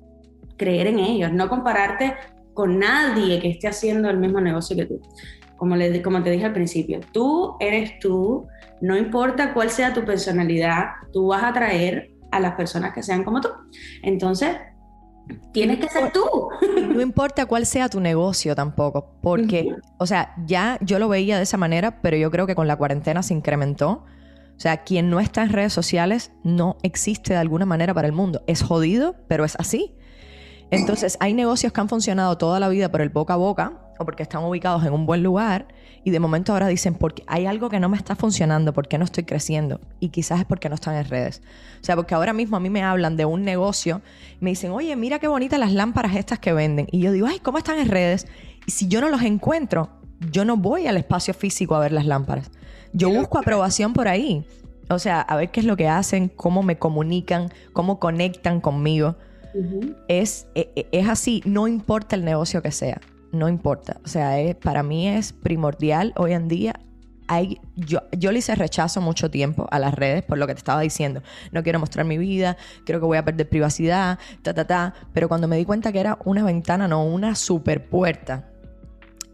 creer 0.56 0.86
en 0.86 0.98
ellos, 0.98 1.32
no 1.32 1.48
compararte 1.48 2.14
con 2.54 2.78
nadie 2.78 3.40
que 3.40 3.50
esté 3.50 3.68
haciendo 3.68 4.08
el 4.08 4.16
mismo 4.16 4.40
negocio 4.40 4.76
que 4.76 4.86
tú. 4.86 5.00
Como, 5.56 5.76
le, 5.76 6.02
como 6.02 6.22
te 6.22 6.30
dije 6.30 6.44
al 6.44 6.52
principio, 6.52 7.00
tú 7.12 7.56
eres 7.60 7.98
tú, 7.98 8.46
no 8.80 8.96
importa 8.96 9.54
cuál 9.54 9.70
sea 9.70 9.94
tu 9.94 10.04
personalidad, 10.04 10.86
tú 11.12 11.28
vas 11.28 11.42
a 11.42 11.48
atraer 11.48 12.10
a 12.30 12.40
las 12.40 12.54
personas 12.54 12.92
que 12.92 13.02
sean 13.02 13.24
como 13.24 13.40
tú. 13.40 13.48
Entonces, 14.02 14.56
Tienes 15.52 15.78
que 15.78 15.88
ser 15.88 16.12
tú. 16.12 16.24
No 16.96 17.02
importa 17.02 17.44
cuál 17.44 17.66
sea 17.66 17.90
tu 17.90 18.00
negocio 18.00 18.54
tampoco, 18.54 19.18
porque, 19.20 19.74
o 19.98 20.06
sea, 20.06 20.34
ya 20.46 20.78
yo 20.80 20.98
lo 20.98 21.08
veía 21.08 21.36
de 21.36 21.42
esa 21.42 21.58
manera, 21.58 22.00
pero 22.00 22.16
yo 22.16 22.30
creo 22.30 22.46
que 22.46 22.54
con 22.54 22.66
la 22.66 22.76
cuarentena 22.76 23.22
se 23.22 23.34
incrementó. 23.34 24.04
O 24.56 24.60
sea, 24.60 24.78
quien 24.78 25.10
no 25.10 25.20
está 25.20 25.42
en 25.42 25.50
redes 25.50 25.74
sociales 25.74 26.32
no 26.42 26.78
existe 26.82 27.34
de 27.34 27.38
alguna 27.38 27.66
manera 27.66 27.92
para 27.92 28.06
el 28.06 28.14
mundo. 28.14 28.42
Es 28.46 28.62
jodido, 28.62 29.14
pero 29.28 29.44
es 29.44 29.56
así. 29.56 29.94
Entonces, 30.70 31.18
hay 31.20 31.34
negocios 31.34 31.70
que 31.70 31.80
han 31.82 31.88
funcionado 31.90 32.38
toda 32.38 32.58
la 32.60 32.68
vida 32.68 32.90
por 32.90 33.02
el 33.02 33.10
boca 33.10 33.34
a 33.34 33.36
boca 33.36 33.92
o 33.98 34.04
porque 34.06 34.22
están 34.22 34.42
ubicados 34.42 34.84
en 34.86 34.94
un 34.94 35.04
buen 35.04 35.22
lugar 35.22 35.68
y 36.07 36.12
de 36.12 36.21
momento 36.21 36.53
ahora 36.53 36.69
dicen, 36.69 36.95
porque 36.95 37.25
hay 37.27 37.47
algo 37.47 37.69
que 37.69 37.81
no 37.81 37.88
me 37.88 37.97
está 37.97 38.14
funcionando, 38.14 38.73
¿por 38.73 38.87
qué 38.87 38.97
no 38.97 39.05
estoy 39.05 39.25
creciendo? 39.25 39.81
Y 39.99 40.11
quizás 40.11 40.38
es 40.38 40.47
porque 40.47 40.69
no 40.69 40.77
están 40.77 40.95
en 40.95 41.05
redes. 41.05 41.42
O 41.81 41.85
sea, 41.85 41.97
porque 41.97 42.14
ahora 42.14 42.33
mismo 42.33 42.57
a 42.57 42.61
mí 42.61 42.71
me 42.71 42.85
hablan 42.85 43.16
de 43.16 43.25
un 43.25 43.42
negocio, 43.42 44.03
me 44.38 44.51
dicen, 44.51 44.71
oye, 44.71 44.95
mira 44.95 45.19
qué 45.19 45.27
bonitas 45.27 45.59
las 45.59 45.73
lámparas 45.73 46.14
estas 46.14 46.38
que 46.38 46.53
venden. 46.53 46.87
Y 46.92 47.01
yo 47.01 47.11
digo, 47.11 47.27
ay, 47.27 47.40
¿cómo 47.40 47.59
están 47.59 47.81
en 47.81 47.88
redes? 47.88 48.29
Y 48.69 48.71
si 48.71 48.87
yo 48.87 49.01
no 49.01 49.09
los 49.09 49.23
encuentro, 49.23 49.88
yo 50.31 50.45
no 50.45 50.57
voy 50.57 50.87
al 50.87 50.97
espacio 50.97 51.35
físico 51.35 51.75
a 51.75 51.81
ver 51.81 51.90
las 51.90 52.07
lámparas. 52.07 52.53
Yo 52.92 53.11
busco 53.11 53.38
aprobación 53.38 53.92
por 53.92 54.07
ahí. 54.07 54.47
O 54.88 55.01
sea, 55.01 55.21
a 55.23 55.35
ver 55.35 55.51
qué 55.51 55.59
es 55.59 55.66
lo 55.66 55.77
que 55.77 55.88
hacen, 55.88 56.29
cómo 56.29 56.62
me 56.62 56.79
comunican, 56.79 57.53
cómo 57.73 57.99
conectan 57.99 58.61
conmigo. 58.61 59.16
es, 60.07 60.47
e, 60.55 60.71
e, 60.77 60.87
es 60.92 61.09
así, 61.09 61.42
no 61.47 61.66
importa 61.66 62.14
el 62.14 62.25
negocio 62.25 62.62
que 62.62 62.71
sea 62.71 63.01
no 63.37 63.49
importa. 63.49 64.01
O 64.05 64.09
sea, 64.09 64.37
para 64.62 64.83
mí 64.83 65.09
es 65.09 65.33
primordial 65.33 66.12
hoy 66.16 66.33
en 66.33 66.49
día. 66.49 66.81
Hay, 67.29 67.61
yo, 67.75 68.03
yo 68.12 68.31
le 68.31 68.38
hice 68.38 68.55
rechazo 68.55 69.01
mucho 69.01 69.31
tiempo 69.31 69.66
a 69.72 69.81
las 69.81 69.94
redes 69.94 70.22
por 70.22 70.38
lo 70.38 70.46
que 70.46 70.55
te 70.55 70.59
estaba 70.59 70.81
diciendo. 70.81 71.22
No 71.51 71.62
quiero 71.62 71.81
mostrar 71.81 72.07
mi 72.07 72.18
vida, 72.18 72.57
creo 72.85 73.01
que 73.01 73.07
voy 73.07 73.18
a 73.18 73.25
perder 73.25 73.49
privacidad, 73.49 74.18
ta, 74.42 74.55
ta, 74.55 74.66
ta. 74.66 74.94
Pero 75.12 75.29
cuando 75.29 75.49
me 75.49 75.57
di 75.57 75.64
cuenta 75.64 75.92
que 75.92 76.01
era 76.01 76.18
una 76.25 76.44
ventana, 76.44 76.87
no 76.87 77.05
una 77.05 77.35
super 77.35 77.88
puerta 77.88 78.44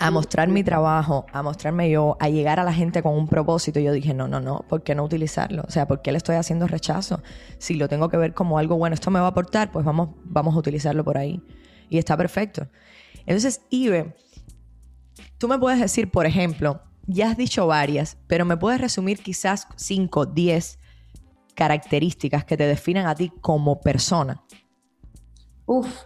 a 0.02 0.10
mostrar 0.10 0.48
mi 0.48 0.64
trabajo, 0.64 1.26
a 1.32 1.44
mostrarme 1.44 1.88
yo, 1.88 2.16
a 2.18 2.28
llegar 2.28 2.58
a 2.58 2.64
la 2.64 2.72
gente 2.72 3.04
con 3.04 3.14
un 3.14 3.28
propósito, 3.28 3.78
yo 3.78 3.92
dije, 3.92 4.12
no, 4.12 4.26
no, 4.26 4.40
no, 4.40 4.64
¿por 4.68 4.82
qué 4.82 4.96
no 4.96 5.04
utilizarlo? 5.04 5.62
O 5.64 5.70
sea, 5.70 5.86
¿por 5.86 6.02
qué 6.02 6.10
le 6.10 6.18
estoy 6.18 6.34
haciendo 6.34 6.66
rechazo? 6.66 7.22
Si 7.58 7.74
lo 7.74 7.88
tengo 7.88 8.08
que 8.08 8.16
ver 8.16 8.34
como 8.34 8.58
algo 8.58 8.76
bueno, 8.76 8.94
esto 8.94 9.12
me 9.12 9.20
va 9.20 9.26
a 9.26 9.28
aportar, 9.28 9.70
pues 9.70 9.84
vamos, 9.84 10.08
vamos 10.24 10.56
a 10.56 10.58
utilizarlo 10.58 11.04
por 11.04 11.18
ahí. 11.18 11.40
Y 11.88 11.98
está 11.98 12.16
perfecto. 12.16 12.66
Entonces, 13.26 13.62
Ibe, 13.70 14.14
tú 15.38 15.48
me 15.48 15.58
puedes 15.58 15.80
decir, 15.80 16.10
por 16.10 16.26
ejemplo, 16.26 16.82
ya 17.06 17.30
has 17.30 17.36
dicho 17.36 17.66
varias, 17.66 18.18
pero 18.26 18.44
me 18.44 18.56
puedes 18.56 18.80
resumir 18.80 19.18
quizás 19.18 19.66
5, 19.76 20.26
10 20.26 20.78
características 21.54 22.44
que 22.44 22.56
te 22.56 22.66
definan 22.66 23.06
a 23.06 23.14
ti 23.14 23.32
como 23.40 23.80
persona. 23.80 24.42
Uf, 25.66 26.04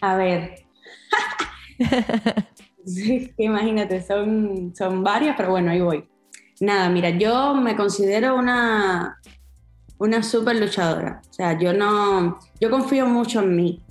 a 0.00 0.16
ver. 0.16 0.66
imagínate, 3.38 4.02
son, 4.02 4.72
son 4.74 5.02
varias, 5.02 5.36
pero 5.36 5.50
bueno, 5.50 5.70
ahí 5.70 5.80
voy. 5.80 6.08
Nada, 6.60 6.88
mira, 6.88 7.10
yo 7.10 7.54
me 7.54 7.76
considero 7.76 8.36
una, 8.36 9.20
una 9.98 10.22
súper 10.22 10.56
luchadora. 10.56 11.20
O 11.28 11.32
sea, 11.32 11.58
yo 11.58 11.72
no, 11.72 12.38
yo 12.60 12.70
confío 12.70 13.06
mucho 13.06 13.40
en 13.40 13.56
mí. 13.56 13.82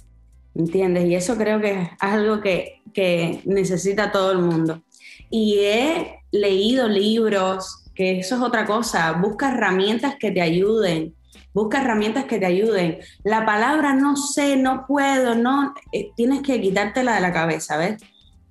¿Entiendes? 0.55 1.05
Y 1.05 1.15
eso 1.15 1.37
creo 1.37 1.59
que 1.59 1.71
es 1.71 1.89
algo 1.99 2.41
que, 2.41 2.81
que 2.93 3.41
necesita 3.45 4.11
todo 4.11 4.31
el 4.31 4.39
mundo. 4.39 4.81
Y 5.29 5.59
he 5.59 6.19
leído 6.31 6.87
libros, 6.87 7.83
que 7.93 8.19
eso 8.19 8.35
es 8.35 8.41
otra 8.41 8.65
cosa, 8.65 9.11
busca 9.13 9.51
herramientas 9.51 10.15
que 10.19 10.31
te 10.31 10.41
ayuden, 10.41 11.13
busca 11.53 11.81
herramientas 11.81 12.25
que 12.25 12.39
te 12.39 12.45
ayuden. 12.45 12.99
La 13.23 13.45
palabra 13.45 13.93
no 13.93 14.15
sé, 14.15 14.57
no 14.57 14.85
puedo, 14.87 15.35
no, 15.35 15.73
eh, 15.91 16.11
tienes 16.15 16.41
que 16.41 16.61
quitártela 16.61 17.15
de 17.15 17.21
la 17.21 17.33
cabeza, 17.33 17.77
¿ves? 17.77 18.01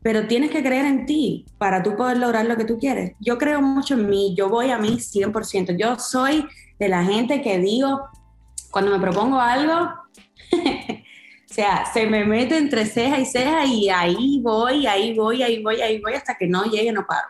Pero 0.02 0.26
tienes 0.26 0.50
que 0.50 0.62
creer 0.62 0.84
en 0.86 1.06
ti 1.06 1.46
para 1.58 1.82
tú 1.82 1.96
poder 1.96 2.18
lograr 2.18 2.44
lo 2.46 2.56
que 2.56 2.64
tú 2.64 2.78
quieres. 2.78 3.12
Yo 3.20 3.38
creo 3.38 3.62
mucho 3.62 3.94
en 3.94 4.08
mí, 4.08 4.34
yo 4.36 4.48
voy 4.48 4.70
a 4.70 4.78
mí 4.78 4.98
100%. 4.98 5.76
Yo 5.78 5.98
soy 5.98 6.44
de 6.78 6.88
la 6.88 7.04
gente 7.04 7.40
que 7.40 7.58
digo, 7.58 8.02
cuando 8.70 8.90
me 8.90 9.00
propongo 9.00 9.40
algo, 9.40 9.90
O 11.54 11.56
sea, 11.56 11.84
se 11.86 12.04
me 12.08 12.24
mete 12.24 12.58
entre 12.58 12.84
ceja 12.84 13.20
y 13.20 13.24
ceja 13.24 13.64
y 13.64 13.88
ahí 13.88 14.40
voy, 14.42 14.88
ahí 14.88 15.14
voy, 15.14 15.40
ahí 15.40 15.62
voy, 15.62 15.80
ahí 15.80 16.00
voy, 16.00 16.14
hasta 16.14 16.34
que 16.34 16.48
no 16.48 16.64
llegue, 16.64 16.90
no 16.90 17.06
paro. 17.06 17.28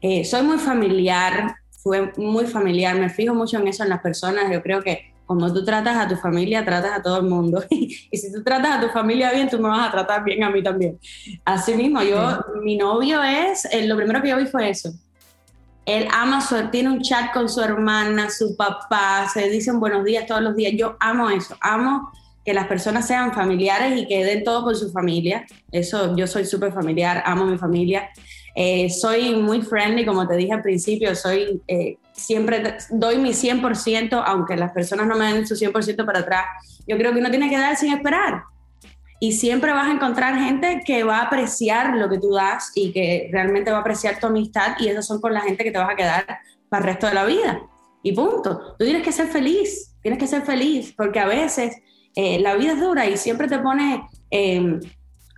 Eh, 0.00 0.24
soy 0.24 0.42
muy 0.42 0.58
familiar, 0.58 1.54
fue 1.70 2.12
muy 2.16 2.46
familiar, 2.46 2.96
me 2.98 3.08
fijo 3.08 3.32
mucho 3.32 3.58
en 3.58 3.68
eso 3.68 3.84
en 3.84 3.90
las 3.90 4.00
personas, 4.00 4.50
yo 4.52 4.60
creo 4.60 4.82
que 4.82 5.14
como 5.24 5.52
tú 5.52 5.64
tratas 5.64 5.96
a 5.96 6.08
tu 6.08 6.16
familia, 6.16 6.64
tratas 6.64 6.98
a 6.98 7.00
todo 7.00 7.18
el 7.18 7.26
mundo. 7.26 7.62
y 7.70 8.16
si 8.16 8.32
tú 8.32 8.42
tratas 8.42 8.78
a 8.78 8.80
tu 8.80 8.88
familia 8.88 9.30
bien, 9.30 9.48
tú 9.48 9.60
me 9.60 9.68
vas 9.68 9.86
a 9.86 9.92
tratar 9.92 10.24
bien 10.24 10.42
a 10.42 10.50
mí 10.50 10.60
también. 10.60 10.98
Así 11.44 11.74
mismo, 11.74 12.02
yo, 12.02 12.40
mi 12.60 12.76
novio 12.76 13.22
es, 13.22 13.66
eh, 13.66 13.86
lo 13.86 13.94
primero 13.94 14.20
que 14.20 14.30
yo 14.30 14.36
vi 14.36 14.46
fue 14.46 14.68
eso. 14.68 14.90
Él 15.86 16.08
ama 16.12 16.40
su, 16.40 16.56
tiene 16.70 16.90
un 16.90 17.02
chat 17.02 17.32
con 17.32 17.48
su 17.48 17.60
hermana, 17.60 18.30
su 18.30 18.56
papá, 18.56 19.28
se 19.32 19.48
dicen 19.48 19.78
buenos 19.78 20.04
días 20.04 20.26
todos 20.26 20.42
los 20.42 20.56
días. 20.56 20.72
Yo 20.76 20.96
amo 20.98 21.30
eso, 21.30 21.56
amo 21.60 22.10
que 22.44 22.54
las 22.54 22.66
personas 22.66 23.06
sean 23.06 23.32
familiares 23.32 24.00
y 24.00 24.06
que 24.06 24.24
den 24.24 24.44
todo 24.44 24.64
por 24.64 24.76
su 24.76 24.90
familia. 24.90 25.46
Eso, 25.72 26.14
yo 26.16 26.26
soy 26.26 26.44
súper 26.44 26.72
familiar, 26.72 27.22
amo 27.24 27.46
mi 27.46 27.58
familia. 27.58 28.10
Eh, 28.54 28.90
soy 28.90 29.34
muy 29.34 29.62
friendly, 29.62 30.04
como 30.04 30.28
te 30.28 30.36
dije 30.36 30.52
al 30.52 30.62
principio, 30.62 31.14
soy 31.16 31.60
eh, 31.66 31.96
siempre 32.12 32.76
doy 32.90 33.18
mi 33.18 33.30
100%, 33.30 34.22
aunque 34.24 34.56
las 34.56 34.72
personas 34.72 35.06
no 35.06 35.16
me 35.16 35.32
den 35.32 35.46
su 35.46 35.54
100% 35.54 36.04
para 36.04 36.20
atrás. 36.20 36.44
Yo 36.86 36.96
creo 36.96 37.12
que 37.12 37.18
uno 37.18 37.30
tiene 37.30 37.50
que 37.50 37.58
dar 37.58 37.76
sin 37.76 37.92
esperar. 37.92 38.44
Y 39.20 39.32
siempre 39.32 39.72
vas 39.72 39.88
a 39.88 39.92
encontrar 39.92 40.38
gente 40.38 40.82
que 40.84 41.02
va 41.02 41.18
a 41.18 41.22
apreciar 41.22 41.96
lo 41.96 42.08
que 42.08 42.18
tú 42.18 42.32
das 42.32 42.72
y 42.74 42.92
que 42.92 43.28
realmente 43.32 43.70
va 43.70 43.78
a 43.78 43.80
apreciar 43.80 44.20
tu 44.20 44.26
amistad 44.26 44.76
y 44.78 44.88
esas 44.88 45.06
son 45.06 45.20
con 45.20 45.32
la 45.32 45.40
gente 45.40 45.64
que 45.64 45.70
te 45.70 45.78
vas 45.78 45.90
a 45.90 45.96
quedar 45.96 46.26
para 46.68 46.82
el 46.82 46.90
resto 46.90 47.06
de 47.06 47.14
la 47.14 47.24
vida. 47.24 47.62
Y 48.02 48.12
punto. 48.12 48.74
Tú 48.78 48.84
tienes 48.84 49.02
que 49.02 49.12
ser 49.12 49.28
feliz, 49.28 49.94
tienes 50.02 50.18
que 50.18 50.26
ser 50.26 50.42
feliz, 50.42 50.92
porque 50.94 51.20
a 51.20 51.26
veces 51.26 51.76
eh, 52.16 52.38
la 52.38 52.54
vida 52.54 52.72
es 52.72 52.80
dura 52.80 53.06
y 53.06 53.16
siempre 53.16 53.48
te 53.48 53.58
pone 53.58 54.06
eh, 54.30 54.78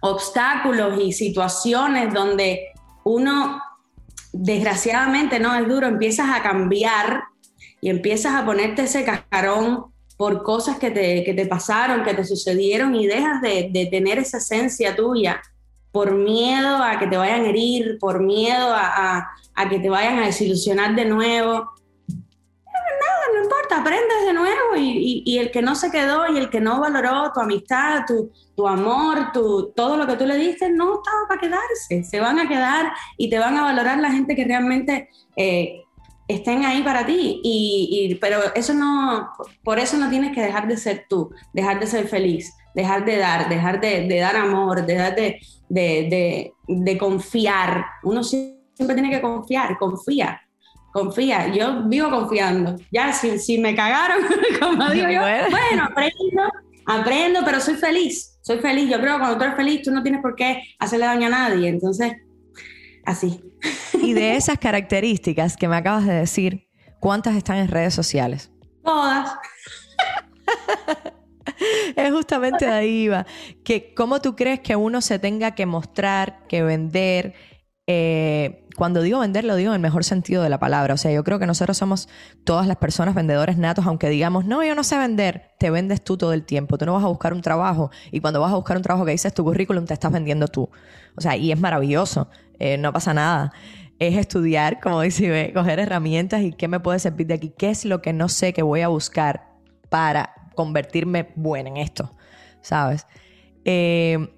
obstáculos 0.02 1.00
y 1.02 1.12
situaciones 1.12 2.12
donde 2.12 2.68
uno, 3.04 3.60
desgraciadamente, 4.32 5.38
no 5.38 5.54
es 5.54 5.66
duro, 5.68 5.86
empiezas 5.86 6.28
a 6.34 6.42
cambiar 6.42 7.24
y 7.80 7.88
empiezas 7.88 8.34
a 8.34 8.44
ponerte 8.44 8.82
ese 8.82 9.04
cascarón 9.04 9.86
por 10.16 10.42
cosas 10.42 10.78
que 10.78 10.90
te, 10.90 11.24
que 11.24 11.34
te 11.34 11.46
pasaron, 11.46 12.02
que 12.02 12.14
te 12.14 12.24
sucedieron 12.24 12.94
y 12.94 13.06
dejas 13.06 13.40
de, 13.42 13.68
de, 13.70 13.86
tener 13.86 14.18
esa 14.18 14.38
esencia 14.38 14.96
tuya 14.96 15.40
por 15.92 16.12
miedo 16.12 16.82
a 16.82 16.98
que 16.98 17.06
te 17.06 17.16
vayan 17.16 17.42
a 17.42 17.48
herir, 17.48 17.98
por 17.98 18.22
miedo 18.22 18.74
a, 18.74 19.28
a 19.54 19.68
que 19.68 19.78
te 19.78 19.88
vayan 19.88 20.18
a 20.18 20.26
desilusionar 20.26 20.94
de 20.94 21.04
nuevo 21.06 21.70
aprendes 23.74 24.24
de 24.24 24.32
nuevo 24.32 24.76
y, 24.76 25.38
el 25.38 25.50
que 25.50 25.62
no 25.62 25.74
se 25.74 25.90
quedó 25.90 26.32
y 26.32 26.38
el 26.38 26.50
que 26.50 26.60
no 26.60 26.80
valoró 26.80 27.32
tu 27.32 27.40
amistad, 27.40 28.04
tu, 28.06 28.30
tu 28.56 28.66
amor, 28.66 29.32
tu, 29.32 29.72
todo 29.74 29.96
lo 29.96 30.06
que 30.06 30.16
tú 30.16 30.26
le 30.26 30.36
diste, 30.36 30.70
no 30.70 30.96
estaba 30.96 31.28
para 31.28 31.40
quedarse, 31.40 32.04
se 32.04 32.20
van 32.20 32.38
a 32.38 32.48
quedar 32.48 32.92
y 33.16 33.28
te 33.30 33.38
van 33.38 33.56
a 33.56 33.62
valorar 33.62 33.98
la 33.98 34.10
gente 34.10 34.34
que 34.34 34.44
realmente 34.44 35.08
eh, 35.36 35.82
estén 36.28 36.64
ahí 36.64 36.82
para 36.82 37.04
ti. 37.04 37.40
Y, 37.42 38.14
pero 38.20 38.54
eso 38.54 38.74
no, 38.74 39.30
por 39.62 39.78
eso 39.78 39.96
no 39.96 40.08
tienes 40.08 40.34
que 40.34 40.42
dejar 40.42 40.68
de 40.68 40.76
ser 40.76 41.06
tú, 41.08 41.30
dejar 41.52 41.80
de 41.80 41.86
ser 41.86 42.08
feliz, 42.08 42.54
dejar 42.74 43.04
de 43.04 43.16
dar, 43.16 43.48
dejar 43.48 43.80
de, 43.80 44.06
de 44.06 44.18
dar 44.18 44.36
amor, 44.36 44.86
dejar 44.86 45.14
de, 45.14 45.40
de, 45.68 46.52
de 46.66 46.98
confiar. 46.98 47.84
Uno 48.02 48.22
siempre 48.22 48.94
tiene 48.94 49.10
que 49.10 49.20
confiar, 49.20 49.76
confía 49.78 50.40
confía, 50.96 51.48
yo 51.48 51.82
vivo 51.84 52.08
confiando. 52.08 52.76
Ya, 52.90 53.12
si, 53.12 53.38
si 53.38 53.58
me 53.58 53.74
cagaron, 53.74 54.18
como 54.60 54.88
digo 54.88 55.10
yo, 55.10 55.20
bueno. 55.20 55.84
aprendo, 55.84 56.42
aprendo, 56.86 57.40
pero 57.44 57.60
soy 57.60 57.74
feliz, 57.74 58.38
soy 58.40 58.58
feliz. 58.60 58.88
Yo 58.88 58.98
creo 58.98 59.14
que 59.14 59.18
cuando 59.18 59.36
tú 59.36 59.44
eres 59.44 59.56
feliz, 59.56 59.82
tú 59.82 59.90
no 59.90 60.02
tienes 60.02 60.22
por 60.22 60.34
qué 60.34 60.62
hacerle 60.78 61.04
daño 61.04 61.26
a 61.26 61.30
nadie. 61.30 61.68
Entonces, 61.68 62.14
así. 63.04 63.42
Y 64.00 64.14
de 64.14 64.36
esas 64.36 64.58
características 64.58 65.58
que 65.58 65.68
me 65.68 65.76
acabas 65.76 66.06
de 66.06 66.14
decir, 66.14 66.66
¿cuántas 66.98 67.36
están 67.36 67.58
en 67.58 67.68
redes 67.68 67.92
sociales? 67.92 68.50
Todas. 68.82 69.34
es 71.96 72.10
justamente 72.10 72.64
de 72.64 72.72
ahí 72.72 73.02
iba. 73.02 73.26
Que, 73.64 73.92
¿Cómo 73.94 74.22
tú 74.22 74.34
crees 74.34 74.60
que 74.60 74.76
uno 74.76 75.02
se 75.02 75.18
tenga 75.18 75.54
que 75.54 75.66
mostrar, 75.66 76.46
que 76.48 76.62
vender? 76.62 77.34
Eh, 77.86 78.65
cuando 78.76 79.02
digo 79.02 79.20
vender, 79.20 79.44
lo 79.44 79.56
digo 79.56 79.70
en 79.70 79.76
el 79.76 79.80
mejor 79.80 80.04
sentido 80.04 80.42
de 80.42 80.48
la 80.48 80.58
palabra. 80.58 80.94
O 80.94 80.96
sea, 80.96 81.10
yo 81.10 81.24
creo 81.24 81.38
que 81.38 81.46
nosotros 81.46 81.76
somos 81.76 82.08
todas 82.44 82.66
las 82.66 82.76
personas 82.76 83.14
vendedores 83.14 83.56
natos, 83.56 83.86
aunque 83.86 84.08
digamos, 84.08 84.44
no, 84.44 84.62
yo 84.62 84.74
no 84.74 84.84
sé 84.84 84.98
vender, 84.98 85.50
te 85.58 85.70
vendes 85.70 86.02
tú 86.02 86.16
todo 86.16 86.32
el 86.32 86.44
tiempo. 86.44 86.78
Tú 86.78 86.86
no 86.86 86.92
vas 86.92 87.04
a 87.04 87.08
buscar 87.08 87.32
un 87.32 87.40
trabajo 87.40 87.90
y 88.12 88.20
cuando 88.20 88.40
vas 88.40 88.52
a 88.52 88.56
buscar 88.56 88.76
un 88.76 88.82
trabajo 88.82 89.04
que 89.04 89.12
dices 89.12 89.32
tu 89.34 89.44
currículum, 89.44 89.86
te 89.86 89.94
estás 89.94 90.12
vendiendo 90.12 90.46
tú. 90.48 90.70
O 91.16 91.20
sea, 91.20 91.36
y 91.36 91.52
es 91.52 91.58
maravilloso, 91.58 92.28
eh, 92.58 92.76
no 92.76 92.92
pasa 92.92 93.14
nada. 93.14 93.52
Es 93.98 94.16
estudiar, 94.16 94.80
como 94.80 95.00
dice, 95.00 95.52
coger 95.54 95.78
herramientas 95.78 96.42
y 96.42 96.52
qué 96.52 96.68
me 96.68 96.78
puede 96.80 96.98
servir 96.98 97.26
de 97.26 97.34
aquí, 97.34 97.54
qué 97.56 97.70
es 97.70 97.84
lo 97.84 98.02
que 98.02 98.12
no 98.12 98.28
sé 98.28 98.52
que 98.52 98.62
voy 98.62 98.82
a 98.82 98.88
buscar 98.88 99.54
para 99.88 100.34
convertirme 100.54 101.32
buena 101.34 101.70
en 101.70 101.78
esto, 101.78 102.14
¿sabes? 102.60 103.06
Eh, 103.64 104.28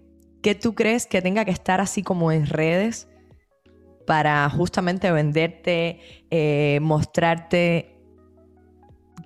¿Qué 0.43 0.55
tú 0.55 0.75
crees 0.75 1.07
que 1.07 1.21
tenga 1.21 1.45
que 1.45 1.51
estar 1.51 1.81
así 1.81 2.03
como 2.03 2.31
en 2.31 2.47
redes? 2.47 3.09
Para 4.09 4.49
justamente 4.49 5.13
venderte, 5.13 6.01
eh, 6.31 6.79
mostrarte 6.81 7.95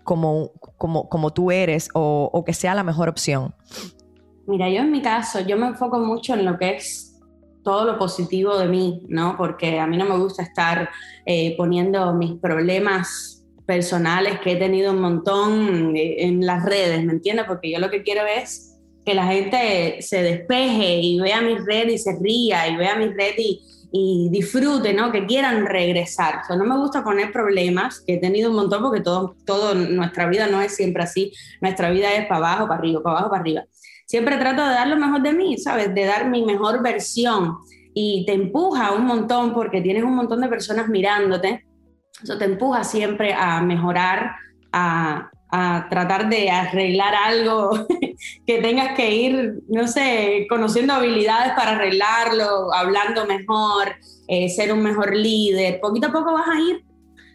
como, 0.03 0.51
como, 0.77 1.09
como, 1.09 1.33
tú 1.33 1.53
eres 1.53 1.89
o, 1.95 2.43
que 2.45 2.53
sea 2.53 2.75
la 2.75 2.83
mejor 2.83 3.09
opción? 3.09 3.55
Mira, 4.49 4.69
yo 4.69 4.81
en 4.81 4.91
mi 4.91 5.01
caso, 5.01 5.39
yo 5.39 5.57
me 5.57 5.69
enfoco 5.69 6.01
mucho 6.01 6.35
en 6.35 6.45
lo 6.45 6.59
que 6.59 6.71
es 6.75 7.17
todo 7.63 7.85
lo 7.85 7.97
positivo 7.97 8.59
de 8.59 8.67
mí, 8.67 9.05
¿no? 9.07 9.37
Porque 9.37 9.79
a 9.79 9.87
mí 9.87 9.97
no 9.97 10.05
me 10.05 10.19
gusta 10.19 10.43
estar 10.43 10.91
eh, 11.27 11.55
poniendo 11.57 12.13
mis 12.15 12.33
problemas 12.41 13.47
personales 13.65 14.41
que 14.41 14.55
he 14.55 14.57
tenido 14.57 14.91
un 14.91 15.01
montón 15.01 15.95
eh, 15.95 16.25
en 16.25 16.45
las 16.45 16.65
redes, 16.65 17.05
¿me 17.05 17.13
entiendes? 17.13 17.45
Porque 17.47 17.71
yo 17.71 17.79
lo 17.79 17.89
que 17.89 18.03
quiero 18.03 18.23
es 18.27 18.81
que 19.07 19.15
la 19.15 19.27
gente 19.27 19.99
se 20.01 20.25
despeje 20.25 20.97
y 20.97 21.21
vea 21.21 21.41
mi 21.41 21.55
red 21.55 21.89
y 21.89 21.99
se 21.99 22.19
ría 22.19 22.67
y 22.67 22.75
vea 22.75 22.97
mi 22.97 23.07
red 23.11 23.35
y, 23.39 23.63
y 23.95 24.29
disfruten, 24.31 24.97
¿no? 24.97 25.13
que 25.13 25.27
quieran 25.27 25.67
regresar. 25.67 26.41
O 26.43 26.47
sea, 26.47 26.57
no 26.57 26.65
me 26.65 26.77
gusta 26.79 27.05
poner 27.05 27.31
problemas, 27.31 28.01
que 28.01 28.15
he 28.15 28.19
tenido 28.19 28.49
un 28.49 28.57
montón 28.57 28.83
porque 28.83 29.03
todo, 29.03 29.37
todo, 29.45 29.75
nuestra 29.75 30.27
vida 30.29 30.47
no 30.47 30.63
es 30.63 30.75
siempre 30.75 31.03
así, 31.03 31.33
nuestra 31.61 31.91
vida 31.91 32.13
es 32.15 32.27
para 32.27 32.39
abajo, 32.39 32.69
para 32.69 32.81
arriba, 32.81 33.03
para 33.03 33.17
abajo, 33.17 33.31
para 33.31 33.43
arriba. 33.43 33.65
Siempre 34.07 34.39
trato 34.39 34.63
de 34.67 34.71
dar 34.71 34.89
lo 34.89 34.97
mejor 34.97 35.23
de 35.23 35.35
mí, 35.35 35.59
¿sabes? 35.59 35.95
De 35.95 36.05
dar 36.07 36.29
mi 36.29 36.43
mejor 36.43 36.83
versión 36.83 37.59
y 37.95 38.25
te 38.27 38.33
empuja 38.33 38.93
un 38.93 39.05
montón 39.05 39.53
porque 39.53 39.83
tienes 39.83 40.05
un 40.05 40.15
montón 40.15 40.41
de 40.41 40.49
personas 40.49 40.89
mirándote. 40.89 41.67
Eso 42.23 42.39
te 42.39 42.47
empuja 42.47 42.85
siempre 42.85 43.35
a 43.35 43.61
mejorar, 43.61 44.37
a, 44.73 45.31
a 45.55 45.87
tratar 45.91 46.31
de 46.31 46.51
arreglar 46.51 47.15
algo 47.15 47.87
que 48.47 48.59
tengas 48.63 48.97
que 48.97 49.15
ir, 49.15 49.63
no 49.69 49.87
sé, 49.87 50.47
conociendo 50.49 50.95
habilidades 50.95 51.53
para 51.53 51.73
arreglarlo, 51.73 52.73
hablando 52.73 53.27
mejor, 53.27 53.95
eh, 54.29 54.49
ser 54.49 54.73
un 54.73 54.83
mejor 54.83 55.15
líder. 55.15 55.79
Poquito 55.79 56.07
a 56.07 56.13
poco 56.13 56.33
vas 56.33 56.49
a 56.49 56.59
ir, 56.59 56.83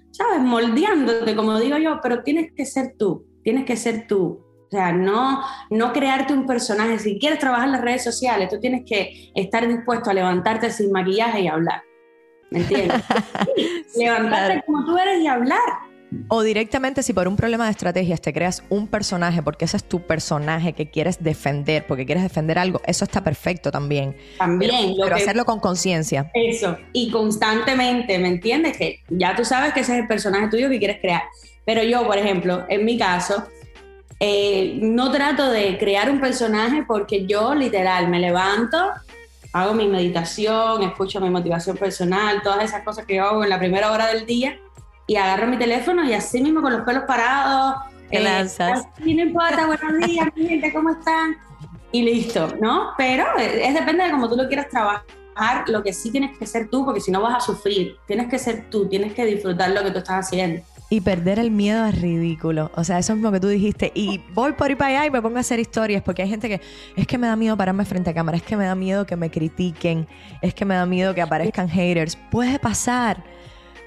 ¿sabes? 0.10 0.40
Moldeándote, 0.40 1.36
como 1.36 1.60
digo 1.60 1.78
yo, 1.78 2.00
pero 2.02 2.24
tienes 2.24 2.52
que 2.54 2.66
ser 2.66 2.96
tú, 2.98 3.24
tienes 3.44 3.66
que 3.66 3.78
ser 3.78 4.08
tú. 4.08 4.44
O 4.66 4.70
sea, 4.70 4.92
no, 4.92 5.44
no 5.70 5.94
crearte 5.94 6.34
un 6.34 6.48
personaje. 6.48 6.98
Si 6.98 7.20
quieres 7.20 7.38
trabajar 7.38 7.68
en 7.68 7.74
las 7.74 7.82
redes 7.82 8.04
sociales, 8.04 8.50
tú 8.50 8.60
tienes 8.60 8.84
que 8.84 9.32
estar 9.36 9.66
dispuesto 9.68 10.10
a 10.10 10.14
levantarte 10.16 10.72
sin 10.72 10.92
maquillaje 10.92 11.42
y 11.42 11.48
hablar. 11.48 11.84
¿Me 12.50 12.60
entiendes? 12.62 13.04
levantarte 13.96 14.64
como 14.66 14.86
tú 14.86 14.98
eres 14.98 15.22
y 15.22 15.28
hablar 15.28 15.87
o 16.30 16.42
directamente 16.42 17.04
si 17.04 17.14
por 17.14 17.28
un 17.28 17.36
problema 17.36 17.66
de 17.66 17.72
estrategias 17.72 18.22
te 18.22 18.34
creas 18.34 18.64
un 18.70 18.88
personaje 18.88 19.42
porque 19.42 19.66
ese 19.66 19.78
es 19.78 19.84
tu 19.84 20.02
personaje 20.02 20.74
que 20.74 20.90
quieres 20.90 21.24
defender, 21.24 21.86
porque 21.86 22.06
quieres 22.06 22.24
defender 22.24 22.58
algo, 22.58 22.82
eso 22.86 23.04
está 23.04 23.24
perfecto 23.24 23.72
también. 23.72 24.16
También. 24.38 24.96
Pero, 25.02 25.16
hacerlo 25.16 25.46
con 25.46 25.60
conciencia. 25.60 26.32
Eso, 26.34 26.78
y 26.94 27.12
constantemente, 27.12 28.18
¿me 28.20 28.30
entiendes? 28.30 28.78
Que 28.78 29.02
ya 29.10 29.36
tú 29.36 29.44
sabes 29.44 29.74
que 29.74 29.82
ese 29.82 29.94
es 29.94 30.02
el 30.02 30.08
personaje 30.08 30.48
tuyo 30.50 30.70
que 30.70 30.80
quieres 30.80 31.00
crear. 31.02 31.24
Pero 31.66 31.84
yo, 31.84 32.06
por 32.06 32.18
ejemplo, 32.18 32.66
en 32.70 32.86
mi 32.86 32.98
caso, 32.98 33.46
eh, 34.20 34.80
no 34.82 35.12
trato 35.12 35.50
de 35.50 35.78
crear 35.78 36.10
un 36.10 36.22
personaje 36.22 36.86
porque 36.88 37.26
yo 37.26 37.54
literal 37.54 38.08
me 38.08 38.20
levanto, 38.20 38.92
hago 39.52 39.74
mi 39.74 39.88
meditación, 39.88 40.84
escucho 40.84 41.20
mi 41.20 41.30
motivación 41.30 41.76
personal, 41.76 42.42
todas 42.42 42.64
esas 42.64 42.84
cosas 42.84 43.06
que 43.06 43.16
yo 43.16 43.26
hago 43.26 43.44
en 43.44 43.50
la 43.50 43.60
primera 43.60 43.92
hora 43.92 44.08
del 44.08 44.26
día 44.26 44.58
y 45.08 45.16
agarro 45.16 45.48
mi 45.48 45.58
teléfono 45.58 46.04
y 46.04 46.14
así 46.14 46.42
mismo 46.42 46.62
con 46.62 46.74
los 46.74 46.82
pelos 46.82 47.04
parados. 47.06 47.78
Te 48.10 48.18
eh, 48.18 48.24
lanzas. 48.24 48.88
No 49.00 49.08
importa, 49.08 49.66
buenos 49.66 50.06
días, 50.06 50.28
mi 50.36 50.48
gente, 50.48 50.72
¿cómo 50.74 50.92
están? 50.92 51.38
Y 51.92 52.04
listo, 52.04 52.54
¿no? 52.62 52.90
Pero 52.98 53.26
es, 53.38 53.74
depende 53.74 54.04
de 54.04 54.12
cómo 54.12 54.30
tú 54.30 54.36
lo 54.36 54.48
quieras 54.48 54.68
trabajar. 54.70 55.04
Lo 55.68 55.82
que 55.82 55.94
sí 55.94 56.12
tienes 56.12 56.38
que 56.38 56.46
ser 56.46 56.70
tú, 56.70 56.84
porque 56.84 57.00
si 57.00 57.12
no 57.12 57.22
vas 57.22 57.36
a 57.36 57.40
sufrir. 57.40 57.96
Tienes 58.06 58.28
que 58.28 58.38
ser 58.38 58.70
tú, 58.70 58.90
tienes 58.90 59.14
que 59.14 59.26
disfrutar 59.26 59.72
lo 59.72 59.84
que 59.84 59.92
tú 59.92 60.00
estás 60.00 60.26
haciendo. 60.26 60.62
Y 60.90 61.02
perder 61.02 61.38
el 61.38 61.52
miedo 61.52 61.86
es 61.86 62.02
ridículo. 62.02 62.72
O 62.76 62.84
sea, 62.84 62.98
eso 62.98 63.14
mismo 63.14 63.32
que 63.32 63.40
tú 63.40 63.48
dijiste. 63.48 63.92
Y 63.94 64.22
voy 64.34 64.54
por 64.54 64.70
ahí 64.70 64.76
para 64.76 64.90
allá 64.90 65.06
y 65.06 65.12
me 65.12 65.22
pongo 65.22 65.38
a 65.38 65.42
hacer 65.42 65.60
historias 65.60 66.02
porque 66.02 66.24
hay 66.24 66.30
gente 66.30 66.50
que 66.50 66.62
es 66.96 67.06
que 67.06 67.18
me 67.18 67.28
da 67.28 67.36
miedo 67.36 67.56
pararme 67.56 67.86
frente 67.86 68.10
a 68.10 68.14
cámara, 68.14 68.38
es 68.38 68.44
que 68.44 68.58
me 68.58 68.66
da 68.66 68.74
miedo 68.74 69.06
que 69.06 69.16
me 69.16 69.30
critiquen, 69.30 70.08
es 70.42 70.54
que 70.54 70.66
me 70.66 70.76
da 70.76 70.86
miedo 70.86 71.14
que 71.14 71.22
aparezcan 71.22 71.70
haters. 71.70 72.18
Puede 72.32 72.58
pasar, 72.58 73.24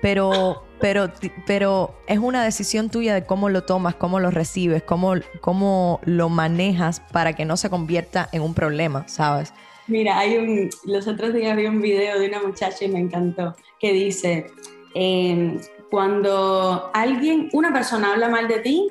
pero 0.01 0.65
pero, 0.81 1.11
pero 1.47 1.95
es 2.07 2.19
una 2.19 2.43
decisión 2.43 2.89
tuya 2.89 3.15
de 3.15 3.27
cómo 3.27 3.51
lo 3.51 3.65
tomas, 3.65 3.95
cómo 3.95 4.19
lo 4.19 4.31
recibes, 4.31 4.83
cómo, 4.83 5.15
cómo 5.41 6.01
lo 6.05 6.29
manejas 6.31 7.01
para 7.01 7.35
que 7.35 7.45
no 7.45 7.57
se 7.57 7.69
convierta 7.69 8.29
en 8.33 8.43
un 8.43 8.55
problema, 8.55 9.07
¿sabes? 9.07 9.53
Mira, 9.87 10.19
hay 10.19 10.39
un, 10.39 10.71
los 10.85 11.07
otros 11.07 11.35
días 11.35 11.57
vi 11.57 11.67
un 11.67 11.83
video 11.83 12.19
de 12.19 12.29
una 12.29 12.43
muchacha 12.43 12.85
y 12.85 12.89
me 12.89 12.99
encantó, 12.99 13.55
que 13.79 13.93
dice, 13.93 14.47
em, 14.95 15.61
cuando 15.91 16.91
alguien, 16.95 17.51
una 17.53 17.73
persona 17.73 18.13
habla 18.13 18.29
mal 18.29 18.49
de 18.49 18.61
ti, 18.61 18.89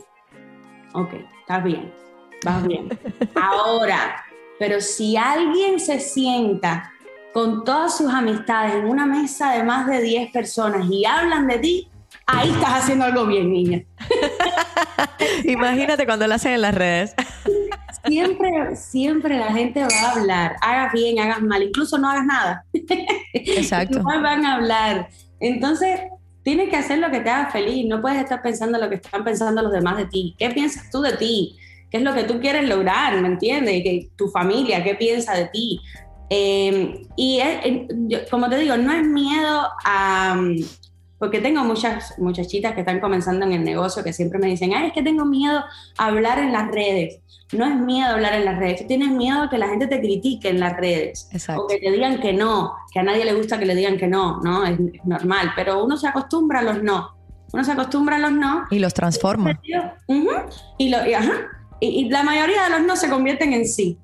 ok, 0.94 1.14
estás 1.42 1.64
bien, 1.64 1.92
vas 2.46 2.68
bien. 2.68 2.90
Ahora, 3.36 4.26
pero 4.60 4.80
si 4.80 5.18
alguien 5.18 5.80
se 5.80 6.00
sienta 6.00 6.92
con 7.34 7.64
todas 7.64 7.98
sus 7.98 8.12
amistades 8.12 8.76
en 8.76 8.86
una 8.86 9.06
mesa 9.06 9.52
de 9.52 9.64
más 9.64 9.88
de 9.88 10.02
10 10.02 10.32
personas 10.32 10.88
y 10.90 11.06
hablan 11.06 11.48
de 11.48 11.60
ti, 11.60 11.88
ahí 12.26 12.50
estás 12.50 12.84
haciendo 12.84 13.06
algo 13.06 13.26
bien, 13.26 13.52
niña. 13.52 13.84
Imagínate 15.44 16.06
cuando 16.06 16.28
lo 16.28 16.34
hacen 16.36 16.54
en 16.54 16.62
las 16.62 16.76
redes. 16.76 17.16
Siempre, 18.06 18.78
siempre 18.78 19.38
la 19.38 19.52
gente 19.52 19.82
va 19.82 19.90
a 19.90 20.12
hablar, 20.14 20.56
hagas 20.62 20.94
bien, 20.94 21.20
hagas 21.20 21.42
mal, 21.42 21.62
incluso 21.62 21.98
no 21.98 22.10
hagas 22.10 22.26
nada. 22.26 22.66
Exacto. 23.34 24.00
No 24.04 24.22
van 24.22 24.46
a 24.46 24.56
hablar. 24.56 25.10
Entonces, 25.42 26.00
tienes 26.44 26.70
que 26.70 26.78
hacer 26.78 27.00
lo 27.00 27.12
que 27.12 27.20
te 27.20 27.30
haga 27.30 27.52
feliz, 27.52 27.86
no 27.88 28.02
puedes 28.02 28.20
estar 28.20 28.42
pensando 28.42 28.80
lo 28.80 28.88
que 28.88 28.96
están 28.96 29.26
pensando 29.26 29.62
los 29.62 29.74
demás 29.74 29.98
de 29.98 30.06
ti. 30.06 30.34
¿Qué 30.40 30.50
piensas 30.50 30.90
tú 30.90 31.02
de 31.02 31.18
ti? 31.18 31.58
¿Qué 31.92 31.98
es 31.98 32.04
lo 32.04 32.14
que 32.14 32.24
tú 32.24 32.40
quieres 32.40 32.70
lograr? 32.70 33.20
¿Me 33.22 33.28
entiendes? 33.28 33.84
¿Que 33.84 34.10
tu 34.16 34.30
familia 34.30 34.82
qué 34.82 34.96
piensa 34.96 35.34
de 35.34 35.48
ti? 35.48 35.82
Eh, 36.30 37.08
y 37.16 37.42
como 38.30 38.50
te 38.50 38.58
digo, 38.58 38.78
no 38.78 38.92
es 38.92 39.06
miedo 39.06 39.68
a... 39.86 40.40
Porque 41.18 41.42
tengo 41.42 41.66
muchas 41.66 42.18
muchachitas 42.18 42.74
que 42.74 42.80
están 42.80 43.02
comenzando 43.02 43.46
en 43.46 43.52
el 43.52 43.64
negocio 43.66 44.04
que 44.06 44.14
siempre 44.14 44.40
me 44.40 44.48
dicen, 44.48 44.74
ay, 44.74 44.88
es 44.88 44.94
que 44.94 45.04
tengo 45.04 45.26
miedo 45.26 45.66
a 45.98 46.06
hablar 46.06 46.40
en 46.40 46.54
las 46.54 46.72
redes. 46.72 47.20
No 47.52 47.66
es 47.66 47.76
miedo 47.76 48.08
a 48.08 48.14
hablar 48.14 48.36
en 48.36 48.46
las 48.46 48.60
redes, 48.60 48.86
tienes 48.86 49.10
miedo 49.10 49.42
a 49.42 49.50
que 49.50 49.58
la 49.58 49.68
gente 49.68 49.88
te 49.88 50.00
critique 50.00 50.50
en 50.50 50.60
las 50.60 50.78
redes. 50.78 51.28
O 51.58 51.68
que 51.68 51.80
te 51.80 51.92
digan 51.92 52.20
que 52.20 52.32
no, 52.32 52.74
que 52.94 53.00
a 53.00 53.04
nadie 53.04 53.26
le 53.26 53.34
gusta 53.34 53.58
que 53.58 53.66
le 53.66 53.76
digan 53.76 53.98
que 53.98 54.08
no, 54.08 54.40
¿no? 54.42 54.66
Es, 54.66 54.78
normal, 55.04 55.52
pero 55.56 55.84
uno 55.84 55.98
se 55.98 56.08
acostumbra 56.08 56.60
a 56.60 56.64
los 56.64 56.84
no. 56.84 57.18
Uno 57.52 57.64
se 57.64 57.72
acostumbra 57.72 58.18
a 58.18 58.20
los 58.20 58.32
no. 58.32 58.66
Y 58.70 58.78
los 58.78 58.94
transforma. 58.94 59.60
y, 60.78 60.90
lo, 60.90 61.00
y, 61.80 62.10
la 62.10 62.24
mayoría 62.24 62.64
de 62.66 62.70
los 62.70 62.82
no 62.84 62.96
se 62.96 63.10
convierten 63.10 63.54
en 63.54 63.66
sí. 63.66 63.98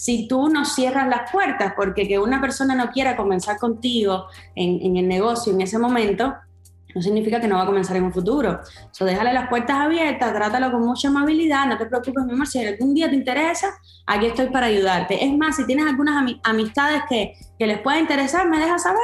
Si 0.00 0.26
tú 0.26 0.48
no 0.48 0.64
cierras 0.64 1.06
las 1.08 1.30
puertas, 1.30 1.74
porque 1.76 2.08
que 2.08 2.18
una 2.18 2.40
persona 2.40 2.74
no 2.74 2.90
quiera 2.90 3.18
comenzar 3.18 3.58
contigo 3.58 4.28
en, 4.54 4.96
el 4.96 5.06
negocio 5.06 5.52
en 5.52 5.60
ese 5.60 5.78
momento, 5.78 6.32
no 6.94 7.02
significa 7.02 7.38
que 7.38 7.46
no 7.46 7.56
va 7.56 7.64
a 7.64 7.66
comenzar 7.66 7.98
en 7.98 8.04
un 8.04 8.12
futuro. 8.14 8.60
So, 8.92 9.04
déjale 9.04 9.34
las 9.34 9.50
puertas 9.50 9.76
abiertas, 9.76 10.32
trátalo 10.32 10.72
con 10.72 10.86
mucha 10.86 11.08
amabilidad, 11.08 11.66
no 11.66 11.76
te 11.76 11.84
preocupes, 11.84 12.24
mi 12.24 12.32
amor, 12.32 12.46
si 12.46 12.64
algún 12.64 12.94
día 12.94 13.10
te 13.10 13.14
interesa, 13.14 13.74
aquí 14.06 14.24
estoy 14.24 14.46
para 14.46 14.68
ayudarte. 14.68 15.22
Es 15.22 15.36
más, 15.36 15.56
si 15.56 15.66
tienes 15.66 15.84
algunas 15.84 16.34
amistades 16.44 17.02
que, 17.06 17.34
que 17.58 17.66
les 17.66 17.78
pueda 17.80 18.00
interesar, 18.00 18.48
me 18.48 18.58
dejas 18.58 18.84
saber. 18.84 19.00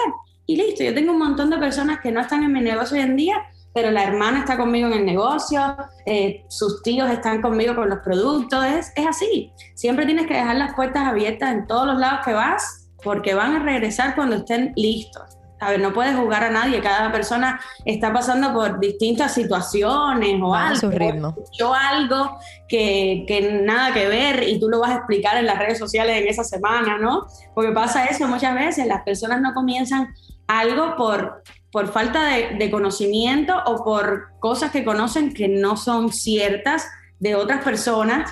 Y 0.46 0.56
listo, 0.56 0.82
yo 0.82 0.94
tengo 0.94 1.12
un 1.12 1.18
montón 1.18 1.50
de 1.50 1.58
personas 1.58 2.00
que 2.00 2.10
no 2.10 2.22
están 2.22 2.42
en 2.42 2.54
mi 2.54 2.62
negocio 2.62 2.96
hoy 2.96 3.02
en 3.02 3.16
día 3.16 3.36
pero 3.76 3.90
la 3.90 4.04
hermana 4.04 4.38
está 4.38 4.56
conmigo 4.56 4.86
en 4.86 4.94
el 4.94 5.04
negocio, 5.04 5.76
eh, 6.06 6.46
sus 6.48 6.82
tíos 6.82 7.10
están 7.10 7.42
conmigo 7.42 7.76
con 7.76 7.90
los 7.90 7.98
productos, 7.98 8.64
es, 8.64 8.90
es 8.96 9.06
así. 9.06 9.52
Siempre 9.74 10.06
tienes 10.06 10.26
que 10.26 10.32
dejar 10.32 10.56
las 10.56 10.74
puertas 10.74 11.06
abiertas 11.06 11.52
en 11.52 11.66
todos 11.66 11.86
los 11.86 11.98
lados 11.98 12.20
que 12.24 12.32
vas, 12.32 12.88
porque 13.04 13.34
van 13.34 13.54
a 13.54 13.58
regresar 13.58 14.14
cuando 14.14 14.36
estén 14.36 14.72
listos. 14.76 15.36
A 15.60 15.72
ver, 15.72 15.80
no 15.80 15.92
puedes 15.92 16.16
jugar 16.16 16.44
a 16.44 16.50
nadie, 16.50 16.80
cada 16.80 17.12
persona 17.12 17.60
está 17.84 18.14
pasando 18.14 18.54
por 18.54 18.80
distintas 18.80 19.34
situaciones 19.34 20.40
o 20.42 20.54
algo. 20.54 20.80
Su 20.80 20.90
ritmo. 20.90 21.34
Yo 21.52 21.74
algo 21.74 22.38
que, 22.68 23.26
que, 23.28 23.60
nada 23.62 23.92
que 23.92 24.08
ver 24.08 24.48
y 24.48 24.58
tú 24.58 24.70
lo 24.70 24.80
vas 24.80 24.92
a 24.92 24.96
explicar 24.96 25.36
en 25.36 25.44
las 25.44 25.58
redes 25.58 25.78
sociales 25.78 26.16
en 26.16 26.28
esa 26.28 26.44
semana, 26.44 26.96
¿no? 26.96 27.26
Porque 27.54 27.72
pasa 27.72 28.06
eso 28.06 28.26
muchas 28.26 28.54
veces, 28.54 28.86
las 28.86 29.02
personas 29.02 29.42
no 29.42 29.52
comienzan 29.52 30.14
algo 30.46 30.96
por 30.96 31.42
por 31.72 31.92
falta 31.92 32.22
de, 32.58 32.70
conocimiento 32.70 33.54
o 33.66 33.84
por 33.84 34.28
cosas 34.40 34.70
que 34.70 34.84
conocen 34.84 35.34
que 35.34 35.48
no 35.48 35.76
son 35.76 36.12
ciertas 36.12 36.88
de 37.18 37.34
otras 37.34 37.62
personas, 37.64 38.30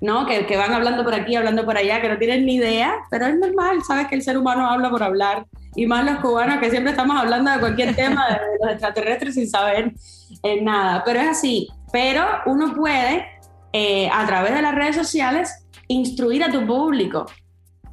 ¿no? 0.00 0.26
Que, 0.26 0.46
que, 0.46 0.56
van 0.56 0.72
hablando 0.72 1.04
por 1.04 1.14
aquí, 1.14 1.36
hablando 1.36 1.64
por 1.64 1.76
allá, 1.76 2.00
que 2.00 2.08
no 2.08 2.18
tienen 2.18 2.46
ni 2.46 2.56
idea, 2.56 2.94
pero 3.10 3.26
es 3.26 3.36
normal, 3.38 3.82
sabes 3.86 4.08
que 4.08 4.14
el 4.14 4.22
ser 4.22 4.38
humano 4.38 4.68
habla 4.68 4.90
por 4.90 5.02
hablar, 5.02 5.46
y 5.76 5.86
más 5.86 6.04
los 6.04 6.16
cubanos 6.20 6.58
que 6.58 6.70
siempre 6.70 6.90
estamos 6.90 7.16
hablando 7.20 7.50
de 7.50 7.60
cualquier 7.60 7.94
tema 7.94 8.26
de, 8.28 8.38
los 8.62 8.72
extraterrestres 8.72 9.34
sin 9.34 9.48
saber 9.48 9.92
eh, 10.42 10.62
nada, 10.62 11.02
pero 11.04 11.20
es 11.20 11.28
así, 11.28 11.68
pero 11.92 12.24
uno 12.46 12.74
puede, 12.74 13.26
eh, 13.72 14.08
a 14.12 14.26
través 14.26 14.54
de 14.54 14.62
las 14.62 14.74
redes 14.74 14.96
sociales, 14.96 15.66
instruir 15.88 16.42
a 16.42 16.50
tu 16.50 16.66
público, 16.66 17.26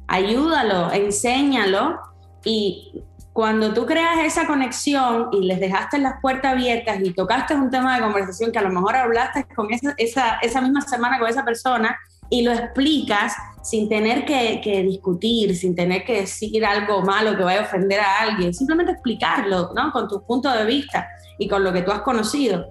ayúdalo, 0.08 0.92
enséñalo 0.92 1.98
y 2.44 3.02
cuando 3.34 3.74
tú 3.74 3.84
creas 3.84 4.20
esa 4.20 4.46
conexión 4.46 5.28
y 5.32 5.44
les 5.44 5.58
dejaste 5.58 5.98
las 5.98 6.20
puertas 6.22 6.52
abiertas 6.52 7.00
y 7.02 7.12
tocaste 7.12 7.56
un 7.56 7.68
tema 7.68 7.96
de 7.96 8.02
conversación 8.02 8.52
que 8.52 8.60
a 8.60 8.62
lo 8.62 8.70
mejor 8.70 8.94
hablaste 8.94 9.44
con 9.56 9.72
esa, 9.72 9.92
esa, 9.98 10.38
esa 10.40 10.60
misma 10.60 10.82
semana 10.82 11.18
con 11.18 11.28
esa 11.28 11.44
persona 11.44 11.98
y 12.30 12.42
lo 12.42 12.52
explicas 12.52 13.34
sin 13.60 13.88
tener 13.88 14.24
que, 14.24 14.60
que, 14.62 14.84
discutir, 14.84 15.56
sin 15.56 15.74
tener 15.74 16.04
que 16.04 16.20
decir 16.20 16.64
algo 16.64 17.02
malo 17.02 17.36
que 17.36 17.42
vaya 17.42 17.62
a 17.62 17.64
ofender 17.64 17.98
a 17.98 18.20
alguien, 18.20 18.54
simplemente 18.54 18.92
explicarlo, 18.92 19.72
¿no? 19.74 19.90
Con 19.90 20.06
tu 20.06 20.24
punto 20.24 20.48
de 20.52 20.64
vista 20.64 21.08
y 21.36 21.48
con 21.48 21.64
lo 21.64 21.72
que 21.72 21.82
tú 21.82 21.90
has 21.90 22.02
conocido, 22.02 22.64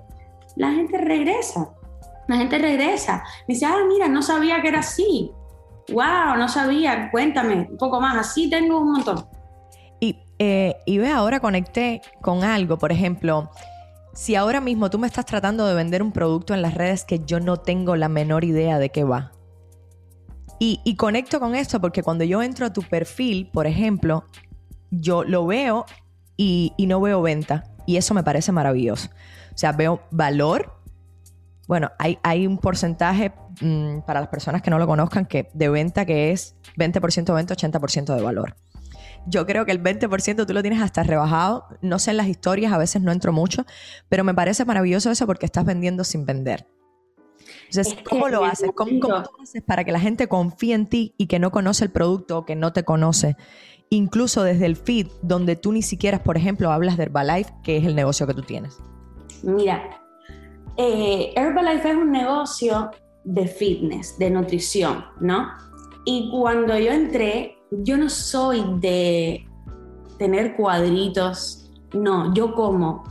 la 0.55 0.71
gente 0.71 0.97
regresa. 0.97 1.73
La 2.29 2.37
gente 2.37 2.57
regresa. 2.57 3.21
Me 3.49 3.55
dice, 3.55 3.65
ah, 3.65 3.83
mira, 3.85 4.07
no 4.07 4.21
sabía 4.21 4.61
que 4.61 4.69
era 4.69 4.79
así. 4.79 5.29
Wow, 5.89 6.37
no 6.37 6.47
sabía, 6.47 7.11
cuéntame 7.11 7.67
un 7.69 7.77
poco 7.77 7.99
más. 7.99 8.15
Así 8.15 8.49
tengo 8.49 8.79
un 8.79 8.93
montón. 8.93 9.32
Eh, 10.45 10.75
y 10.85 10.97
ve, 10.97 11.07
ahora 11.07 11.39
conecté 11.39 12.01
con 12.21 12.43
algo, 12.43 12.77
por 12.77 12.91
ejemplo, 12.91 13.49
si 14.13 14.35
ahora 14.35 14.59
mismo 14.59 14.89
tú 14.89 14.99
me 14.99 15.07
estás 15.07 15.25
tratando 15.25 15.65
de 15.65 15.73
vender 15.73 16.03
un 16.03 16.11
producto 16.11 16.53
en 16.53 16.61
las 16.61 16.73
redes 16.73 17.05
que 17.05 17.19
yo 17.19 17.39
no 17.39 17.55
tengo 17.55 17.95
la 17.95 18.09
menor 18.09 18.43
idea 18.43 18.77
de 18.77 18.89
qué 18.89 19.05
va. 19.05 19.31
Y, 20.59 20.95
conecto 20.95 21.41
con 21.41 21.55
esto 21.55 21.79
porque 21.81 22.03
cuando 22.03 22.23
yo 22.23 22.41
entro 22.41 22.65
a 22.65 22.73
tu 22.73 22.83
perfil, 22.83 23.49
por 23.53 23.67
ejemplo, 23.67 24.25
yo 24.91 25.23
lo 25.23 25.45
veo 25.45 25.85
y, 26.37 26.73
no 26.77 27.01
veo 27.01 27.21
venta. 27.21 27.65
Y 27.85 27.97
eso 27.97 28.13
me 28.13 28.23
parece 28.23 28.51
maravilloso. 28.51 29.09
O 29.53 29.57
sea, 29.57 29.73
veo 29.73 30.01
valor. 30.11 30.73
Bueno, 31.67 31.91
hay, 31.97 32.47
un 32.47 32.57
porcentaje 32.57 33.33
mm, 33.61 33.99
para 34.05 34.21
las 34.21 34.29
personas 34.29 34.61
que 34.61 34.69
no 34.69 34.79
lo 34.79 34.87
conozcan 34.87 35.25
que 35.25 35.49
de 35.53 35.69
venta 35.69 36.05
que 36.05 36.31
es 36.31 36.55
20% 36.77 37.33
venta, 37.33 37.55
80% 37.55 38.15
de 38.15 38.21
valor. 38.21 38.55
Yo 39.25 39.45
creo 39.45 39.65
que 39.65 39.71
el 39.71 39.81
20% 39.81 40.45
tú 40.45 40.53
lo 40.53 40.61
tienes 40.61 40.81
hasta 40.81 41.03
rebajado. 41.03 41.65
No 41.81 41.99
sé 41.99 42.11
en 42.11 42.17
las 42.17 42.27
historias, 42.27 42.73
a 42.73 42.77
veces 42.77 43.01
no 43.01 43.11
entro 43.11 43.31
mucho, 43.31 43.65
pero 44.09 44.23
me 44.23 44.33
parece 44.33 44.65
maravilloso 44.65 45.11
eso 45.11 45.25
porque 45.25 45.45
estás 45.45 45.65
vendiendo 45.65 46.03
sin 46.03 46.25
vender. 46.25 46.67
Entonces, 47.65 47.95
¿cómo 48.07 48.27
lo 48.29 48.43
haces? 48.45 48.71
¿Cómo, 48.75 48.99
¿Cómo, 48.99 49.23
tú 49.23 49.29
haces 49.41 49.63
para 49.63 49.83
que 49.83 49.91
la 49.91 49.99
gente 49.99 50.27
confíe 50.27 50.73
en 50.73 50.87
ti 50.87 51.13
y 51.17 51.27
que 51.27 51.39
no 51.39 51.51
conoce 51.51 51.85
el 51.85 51.91
producto 51.91 52.39
o 52.39 52.45
que 52.45 52.55
no 52.55 52.73
te 52.73 52.83
conoce? 52.83 53.35
Incluso 53.89 54.43
desde 54.43 54.65
el 54.65 54.75
feed, 54.75 55.07
donde 55.21 55.55
tú 55.55 55.71
ni 55.71 55.81
siquiera, 55.81 56.23
por 56.23 56.37
ejemplo, 56.37 56.71
hablas 56.71 56.97
de 56.97 57.03
Herbalife, 57.03 57.53
que 57.63 57.77
es 57.77 57.85
el 57.85 57.95
negocio 57.95 58.27
que 58.27 58.33
tú 58.33 58.41
tienes. 58.41 58.79
Mira, 59.43 60.01
eh, 60.77 61.33
Herbalife 61.35 61.89
es 61.89 61.95
un 61.95 62.11
negocio 62.11 62.91
de 63.23 63.47
fitness, 63.47 64.17
de 64.17 64.29
nutrición, 64.29 65.05
¿no? 65.19 65.49
Y 66.05 66.29
cuando 66.31 66.77
yo 66.77 66.91
entré, 66.91 67.57
yo 67.83 67.97
no 67.97 68.09
soy 68.09 68.63
de 68.79 69.47
tener 70.17 70.55
cuadritos, 70.55 71.71
no, 71.93 72.33
yo 72.33 72.53
como 72.53 73.03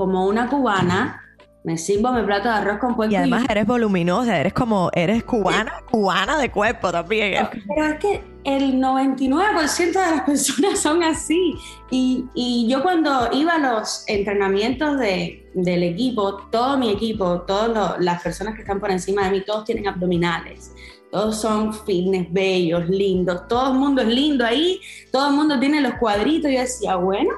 como 0.00 0.26
una 0.26 0.48
cubana, 0.48 1.20
me 1.62 1.76
sirvo 1.76 2.10
mi 2.12 2.22
plato 2.22 2.48
de 2.48 2.54
arroz 2.54 2.78
con 2.78 2.96
puerco. 2.96 3.12
Y 3.12 3.16
además 3.16 3.44
eres 3.50 3.66
voluminosa, 3.66 4.38
eres 4.38 4.54
como, 4.54 4.90
eres 4.94 5.24
cubana, 5.24 5.74
cubana 5.90 6.38
de 6.38 6.50
cuerpo 6.50 6.90
también. 6.90 7.46
Pero 7.68 7.86
es 7.86 7.98
que 7.98 8.22
el 8.44 8.80
99% 8.80 9.76
de 9.76 9.92
las 9.92 10.22
personas 10.22 10.78
son 10.80 11.02
así. 11.02 11.54
Y, 11.90 12.24
y, 12.34 12.66
yo 12.66 12.82
cuando 12.82 13.28
iba 13.32 13.56
a 13.56 13.58
los 13.58 14.04
entrenamientos 14.06 14.98
de, 14.98 15.50
del 15.52 15.82
equipo, 15.82 16.48
todo 16.50 16.78
mi 16.78 16.90
equipo, 16.90 17.42
todas 17.42 18.00
las 18.00 18.22
personas 18.22 18.54
que 18.54 18.62
están 18.62 18.80
por 18.80 18.90
encima 18.90 19.24
de 19.24 19.32
mí, 19.32 19.42
todos 19.44 19.66
tienen 19.66 19.86
abdominales 19.86 20.72
todos 21.10 21.40
son 21.40 21.74
fitness, 21.74 22.32
bellos, 22.32 22.88
lindos, 22.88 23.48
todo 23.48 23.72
el 23.72 23.78
mundo 23.78 24.02
es 24.02 24.08
lindo 24.08 24.44
ahí, 24.44 24.80
todo 25.10 25.28
el 25.28 25.34
mundo 25.34 25.58
tiene 25.58 25.80
los 25.80 25.94
cuadritos. 25.94 26.50
Yo 26.50 26.60
decía, 26.60 26.96
bueno, 26.96 27.30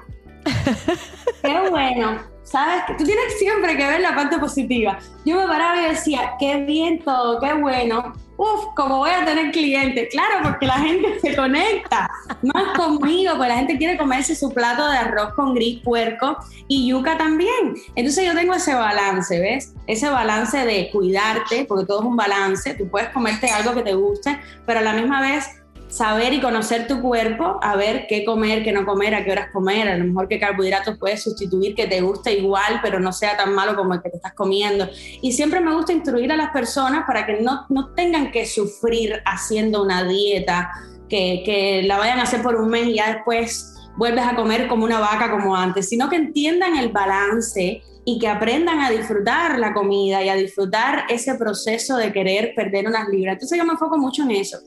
qué 1.43 1.70
bueno, 1.70 2.18
¿sabes? 2.43 2.85
Tú 2.99 3.05
tienes 3.05 3.39
siempre 3.39 3.77
que 3.77 3.87
ver 3.87 4.01
la 4.01 4.14
parte 4.14 4.39
positiva. 4.39 4.99
Yo 5.25 5.37
me 5.37 5.47
paraba 5.47 5.81
y 5.81 5.91
decía, 5.91 6.35
qué 6.39 6.64
bien 6.64 7.03
todo, 7.03 7.41
qué 7.41 7.55
bueno, 7.55 8.12
uf, 8.37 8.74
como 8.74 8.99
voy 8.99 9.11
a 9.11 9.24
tener 9.24 9.53
clientes. 9.53 10.09
Claro, 10.11 10.41
porque 10.43 10.66
la 10.66 10.78
gente 10.78 11.20
se 11.20 11.37
conecta. 11.37 12.11
Es 12.43 12.78
conmigo, 12.78 13.33
porque 13.37 13.49
la 13.49 13.57
gente 13.57 13.78
quiere 13.78 13.97
comerse 13.97 14.35
su 14.35 14.53
plato 14.53 14.89
de 14.89 14.97
arroz 14.97 15.35
con 15.35 15.55
gris, 15.55 15.80
puerco 15.83 16.37
y 16.68 16.89
yuca 16.89 17.16
también. 17.16 17.74
Entonces 17.95 18.26
yo 18.26 18.35
tengo 18.35 18.55
ese 18.55 18.74
balance, 18.74 19.39
¿ves? 19.39 19.74
Ese 19.87 20.09
balance 20.09 20.64
de 20.64 20.91
cuidarte, 20.91 21.64
porque 21.66 21.87
todo 21.87 22.01
es 22.01 22.07
un 22.07 22.16
balance. 22.16 22.74
Tú 22.74 22.89
puedes 22.89 23.11
comerte 23.11 23.51
algo 23.51 23.74
que 23.74 23.83
te 23.83 23.95
guste, 23.95 24.39
pero 24.66 24.80
a 24.80 24.83
la 24.83 24.93
misma 24.93 25.20
vez 25.20 25.61
saber 25.93 26.32
y 26.32 26.40
conocer 26.40 26.86
tu 26.86 27.03
cuerpo, 27.03 27.59
a 27.61 27.76
ver 27.76 28.07
qué 28.09 28.24
comer, 28.24 28.64
qué 28.64 28.72
no 28.72 28.86
comer, 28.86 29.14
a 29.14 29.24
qué 29.24 29.32
horas 29.32 29.51
comer, 29.53 29.88
a 29.88 29.99
lo 29.99 30.05
mejor 30.07 30.26
qué 30.26 30.40
carbohidratos 30.40 30.97
puedes 30.97 31.22
sustituir 31.22 31.74
que 31.74 31.86
te 31.86 32.01
guste 32.01 32.32
igual, 32.32 32.80
pero 32.82 32.99
no 32.99 33.12
sea 33.12 33.36
tan 33.36 33.53
malo 33.55 33.76
como 33.76 33.93
el 33.93 34.01
que 34.01 34.09
te 34.09 34.16
estás 34.16 34.32
comiendo. 34.32 34.88
Y 35.20 35.32
siempre 35.32 35.61
me 35.61 35.74
gusta 35.74 35.93
instruir 35.93 36.32
a 36.32 36.36
las 36.36 36.51
personas 36.51 37.05
para 37.07 37.26
que 37.26 37.43
no, 37.43 37.66
no 37.68 37.93
tengan 37.93 38.30
que 38.30 38.47
sufrir 38.47 39.20
haciendo 39.26 39.82
una 39.82 40.03
dieta, 40.05 40.70
que, 41.11 41.43
que 41.45 41.82
la 41.82 41.99
vayan 41.99 42.20
a 42.20 42.22
hacer 42.22 42.40
por 42.40 42.57
un 42.57 42.70
mes 42.70 42.86
y 42.86 42.95
ya 42.95 43.12
después 43.12 43.74
vuelves 43.99 44.24
a 44.24 44.34
comer 44.34 44.68
como 44.68 44.86
una 44.86 44.99
vaca 44.99 45.30
como 45.30 45.55
antes, 45.55 45.90
sino 45.90 46.09
que 46.09 46.16
entiendan 46.16 46.74
el 46.78 46.88
balance 46.88 47.82
y 48.05 48.18
que 48.18 48.28
aprendan 48.28 48.80
a 48.80 48.90
disfrutar 48.90 49.59
la 49.59 49.72
comida 49.74 50.22
y 50.24 50.28
a 50.28 50.34
disfrutar 50.34 51.05
ese 51.09 51.34
proceso 51.34 51.97
de 51.97 52.12
querer 52.12 52.53
perder 52.57 52.86
unas 52.88 53.09
libras. 53.09 53.34
Entonces 53.34 53.59
yo 53.59 53.64
me 53.64 53.72
enfoco 53.72 53.97
mucho 53.99 54.22
en 54.22 54.32
eso. 54.32 54.59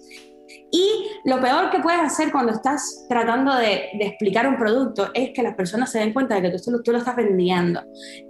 Y 0.71 1.07
lo 1.25 1.39
peor 1.39 1.69
que 1.69 1.79
puedes 1.79 2.01
hacer 2.01 2.31
cuando 2.31 2.51
estás 2.51 3.05
tratando 3.07 3.55
de, 3.55 3.89
explicar 3.99 4.47
un 4.47 4.57
producto 4.57 5.09
es 5.13 5.31
que 5.33 5.43
las 5.43 5.55
personas 5.55 5.91
se 5.91 5.99
den 5.99 6.13
cuenta 6.13 6.35
de 6.35 6.51
que 6.51 6.57
tú, 6.57 6.81
tú, 6.83 6.91
lo 6.91 6.97
estás 6.97 7.15
vendiendo. 7.15 7.81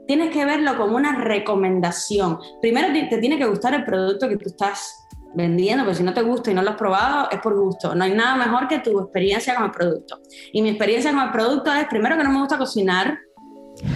Tienes 0.07 0.31
que 0.31 0.45
verlo 0.45 0.77
como 0.77 0.95
una 0.95 1.17
recomendación. 1.17 2.37
Primero 2.61 2.87
te, 2.93 3.17
tiene 3.17 3.37
que 3.37 3.45
gustar 3.45 3.73
el 3.73 3.85
producto 3.85 4.29
que 4.29 4.37
tú 4.37 4.49
estás 4.49 5.07
vendiendo, 5.33 5.83
porque 5.83 5.97
si 5.97 6.03
no 6.03 6.13
te 6.13 6.21
gusta 6.21 6.51
y 6.51 6.53
no 6.53 6.61
lo 6.61 6.71
has 6.71 6.77
probado, 6.77 7.29
es 7.31 7.39
por 7.39 7.59
gusto. 7.59 7.95
No 7.95 8.03
hay 8.03 8.13
nada 8.13 8.35
mejor 8.35 8.67
que 8.67 8.79
tu 8.79 8.99
experiencia 8.99 9.55
con 9.55 9.65
el 9.65 9.71
producto. 9.71 10.19
Y 10.53 10.61
mi 10.61 10.69
experiencia 10.69 11.11
con 11.11 11.21
el 11.21 11.31
producto 11.31 11.73
es, 11.73 11.87
primero 11.87 12.17
que 12.17 12.23
no 12.23 12.31
me 12.31 12.39
gusta 12.39 12.57
cocinar, 12.57 13.17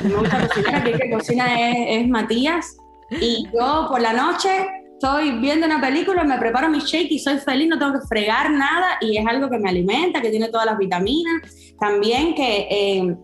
me 0.04 0.16
gusta 0.16 0.48
cocinar, 0.48 0.76
aquí 0.76 0.92
que 0.94 1.12
cocina 1.12 1.46
es 1.72 2.08
Matías, 2.08 2.78
y 3.12 3.48
yo 3.54 3.88
por 3.90 4.02
la 4.02 4.14
noche 4.14 4.68
estoy 5.02 5.32
viendo 5.39 5.66
una 5.66 5.80
película, 5.80 6.26
me 6.26 6.38
preparo 6.38 6.70
mi 6.70 6.80
shake 6.80 7.10
y 7.10 7.20
soy 7.20 7.38
feliz, 7.38 7.70
no 7.70 7.80
tengo 7.80 7.93
que 7.93 8.06
fregar 8.06 8.52
nada 8.52 8.97
y 9.00 9.18
es 9.18 9.26
algo 9.26 9.50
que 9.50 9.58
me 9.58 9.70
alimenta, 9.70 10.22
que 10.22 10.30
tiene 10.30 10.50
todas 10.50 10.66
las 10.66 10.78
vitaminas. 10.78 11.41
También 11.80 12.36
que 12.36 12.68
eh, 12.70 13.16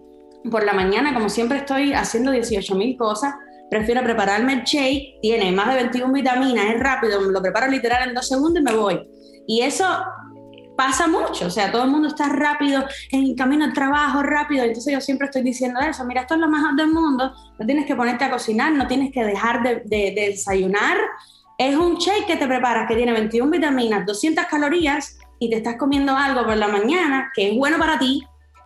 por 0.49 0.63
la 0.63 0.71
mañana, 0.71 1.13
como 1.13 1.27
siempre 1.27 1.57
estoy 1.57 1.91
haciendo 1.91 2.31
18 2.31 2.75
mil 2.75 2.97
cosas, 2.97 3.33
prefiero 3.69 4.01
prepararme 4.03 4.53
el 4.53 4.63
shake, 4.63 5.19
tiene 5.21 5.51
más 5.51 5.67
de 5.67 5.75
21 5.75 6.13
vitaminas, 6.13 6.65
es 6.73 6.79
rápido, 6.79 7.19
me 7.19 7.33
lo 7.33 7.41
preparo 7.41 7.67
literal 7.67 8.07
en 8.07 8.15
dos 8.15 8.29
segundos 8.29 8.61
y 8.61 8.63
me 8.63 8.73
voy. 8.73 9.01
Y 9.45 9.59
eso 9.61 9.85
pasa 10.77 11.07
mucho, 11.07 11.47
o 11.47 11.49
sea, 11.49 11.73
todo 11.73 11.83
el 11.83 11.89
mundo 11.89 12.07
está 12.07 12.29
rápido, 12.29 12.85
en 13.11 13.35
camino 13.35 13.65
al 13.65 13.73
trabajo, 13.73 14.23
rápido, 14.23 14.63
entonces 14.63 14.93
yo 14.93 15.01
siempre 15.01 15.25
estoy 15.25 15.41
diciendo 15.41 15.79
eso, 15.81 16.05
mira, 16.05 16.21
esto 16.21 16.35
es 16.35 16.39
lo 16.41 16.49
mejor 16.49 16.75
del 16.75 16.87
mundo, 16.87 17.33
no 17.57 17.65
tienes 17.65 17.85
que 17.85 17.95
ponerte 17.95 18.25
a 18.25 18.31
cocinar, 18.31 18.73
no 18.73 18.85
tienes 18.85 19.11
que 19.13 19.23
dejar 19.23 19.63
de, 19.63 19.83
de 19.85 20.13
desayunar, 20.15 20.97
es 21.57 21.75
un 21.75 21.95
shake 21.95 22.25
que 22.25 22.35
te 22.35 22.47
preparas 22.47 22.87
que 22.87 22.95
tiene 22.95 23.13
21 23.13 23.49
vitaminas, 23.49 24.05
200 24.05 24.45
calorías 24.45 25.17
y 25.39 25.49
te 25.49 25.57
estás 25.57 25.75
comiendo 25.77 26.15
algo 26.15 26.43
por 26.43 26.57
la 26.57 26.67
mañana 26.67 27.31
que 27.33 27.49
es 27.49 27.57
bueno 27.57 27.77
para 27.77 27.97
ti, 27.99 28.23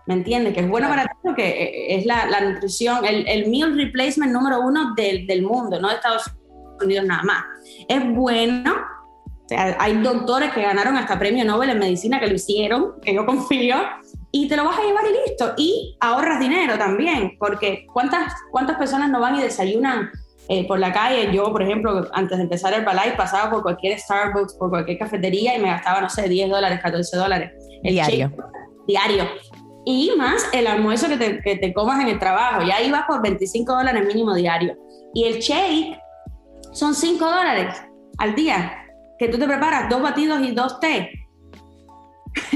¿me 0.08 0.16
entiendes? 0.16 0.54
Que 0.54 0.62
es 0.62 0.70
bueno 0.70 0.88
para 0.88 1.04
ti 1.04 1.16
porque 1.24 1.48
eh, 1.48 1.98
es 1.98 2.06
la, 2.06 2.26
la 2.26 2.42
nutrición, 2.42 3.06
el, 3.06 3.28
el, 3.28 3.50
meal 3.50 3.76
replacement 3.76 4.32
número 4.32 4.62
uno 4.62 4.94
del, 4.96 5.28
del, 5.28 5.44
mundo, 5.44 5.80
no 5.80 5.90
de 5.90 5.96
Estados 5.96 6.32
Unidos 6.82 7.06
nada 7.06 7.24
más. 7.24 7.44
Es 7.88 8.08
bueno, 8.14 8.74
o 8.74 9.50
sea, 9.50 9.76
hay 9.80 9.98
doctores 9.98 10.52
que 10.54 10.62
ganaron 10.62 10.98
hasta 10.98 11.18
premio 11.20 11.46
Nobel 11.46 11.72
en 11.72 11.80
medicina 11.80 12.20
que 12.20 12.28
lo 12.28 12.36
hicieron, 12.36 13.00
que 13.02 13.14
yo 13.14 13.26
confío, 13.26 13.78
y 14.32 14.48
te 14.48 14.56
lo 14.56 14.66
vas 14.66 14.78
a 14.78 14.84
llevar 14.84 15.04
y 15.06 15.30
listo. 15.30 15.54
Y 15.58 15.98
ahorras 16.00 16.40
dinero 16.40 16.78
también, 16.78 17.36
porque 17.40 17.88
¿cuántas, 17.92 18.34
cuántas 18.52 18.78
personas 18.78 19.10
no 19.10 19.20
van 19.20 19.36
y 19.36 19.42
desayunan? 19.42 20.12
Eh, 20.52 20.68
por 20.68 20.80
la 20.80 20.92
calle. 20.92 21.32
Yo, 21.32 21.52
por 21.52 21.62
ejemplo, 21.62 22.08
antes 22.12 22.38
de 22.38 22.44
empezar 22.44 22.74
el 22.74 22.84
balay, 22.84 23.16
pasaba 23.16 23.52
por 23.52 23.62
cualquier 23.62 24.00
Starbucks, 24.00 24.56
por 24.56 24.70
cualquier 24.72 24.98
cafetería 24.98 25.56
y 25.56 25.62
me 25.62 25.68
gastaba, 25.68 26.02
no 26.02 26.10
sé, 26.10 26.28
10 26.28 26.50
dólares, 26.50 26.80
14 26.82 27.18
dólares. 27.18 27.52
El 27.84 27.94
diario. 27.94 28.32
diario. 28.88 29.26
Y 29.86 30.12
más 30.18 30.50
el 30.52 30.66
almuerzo 30.66 31.08
que 31.08 31.18
te, 31.18 31.42
que 31.42 31.56
te 31.58 31.72
comas 31.72 32.02
en 32.02 32.08
el 32.08 32.18
trabajo. 32.18 32.64
Ya 32.64 32.82
ibas 32.82 33.04
por 33.08 33.22
25 33.22 33.72
dólares 33.72 34.08
mínimo 34.08 34.34
diario. 34.34 34.76
Y 35.14 35.26
el 35.26 35.40
shake 35.40 36.00
son 36.72 36.96
5 36.96 37.24
dólares 37.24 37.80
al 38.18 38.34
día, 38.34 38.86
que 39.20 39.28
tú 39.28 39.38
te 39.38 39.46
preparas 39.46 39.88
dos 39.88 40.02
batidos 40.02 40.42
y 40.42 40.52
dos 40.52 40.80
té. 40.80 41.12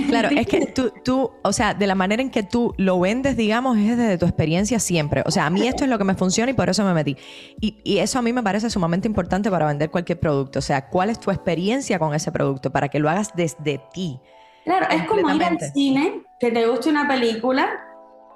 Claro, 0.07 0.29
es 0.29 0.47
que 0.47 0.65
tú, 0.75 0.93
tú, 1.03 1.31
o 1.43 1.53
sea, 1.53 1.73
de 1.73 1.87
la 1.87 1.95
manera 1.95 2.21
en 2.21 2.29
que 2.29 2.43
tú 2.43 2.73
lo 2.77 2.99
vendes, 2.99 3.35
digamos, 3.37 3.77
es 3.77 3.97
desde 3.97 4.17
tu 4.17 4.25
experiencia 4.25 4.79
siempre. 4.79 5.23
O 5.25 5.31
sea, 5.31 5.45
a 5.45 5.49
mí 5.49 5.67
esto 5.67 5.83
es 5.83 5.89
lo 5.89 5.97
que 5.97 6.03
me 6.03 6.15
funciona 6.15 6.51
y 6.51 6.53
por 6.53 6.69
eso 6.69 6.83
me 6.83 6.93
metí. 6.93 7.17
Y, 7.59 7.79
y, 7.83 7.99
eso 7.99 8.19
a 8.19 8.21
mí 8.21 8.33
me 8.33 8.43
parece 8.43 8.69
sumamente 8.69 9.07
importante 9.07 9.49
para 9.49 9.67
vender 9.67 9.89
cualquier 9.89 10.19
producto. 10.19 10.59
O 10.59 10.61
sea, 10.61 10.89
¿cuál 10.89 11.09
es 11.09 11.19
tu 11.19 11.31
experiencia 11.31 11.99
con 11.99 12.13
ese 12.13 12.31
producto? 12.31 12.71
Para 12.71 12.89
que 12.89 12.99
lo 12.99 13.09
hagas 13.09 13.31
desde 13.35 13.81
ti. 13.93 14.19
Claro, 14.63 14.87
es 14.89 15.03
como 15.05 15.29
ir 15.33 15.43
al 15.43 15.59
cine, 15.59 16.23
que 16.39 16.51
te 16.51 16.65
guste 16.67 16.89
una 16.89 17.07
película 17.07 17.69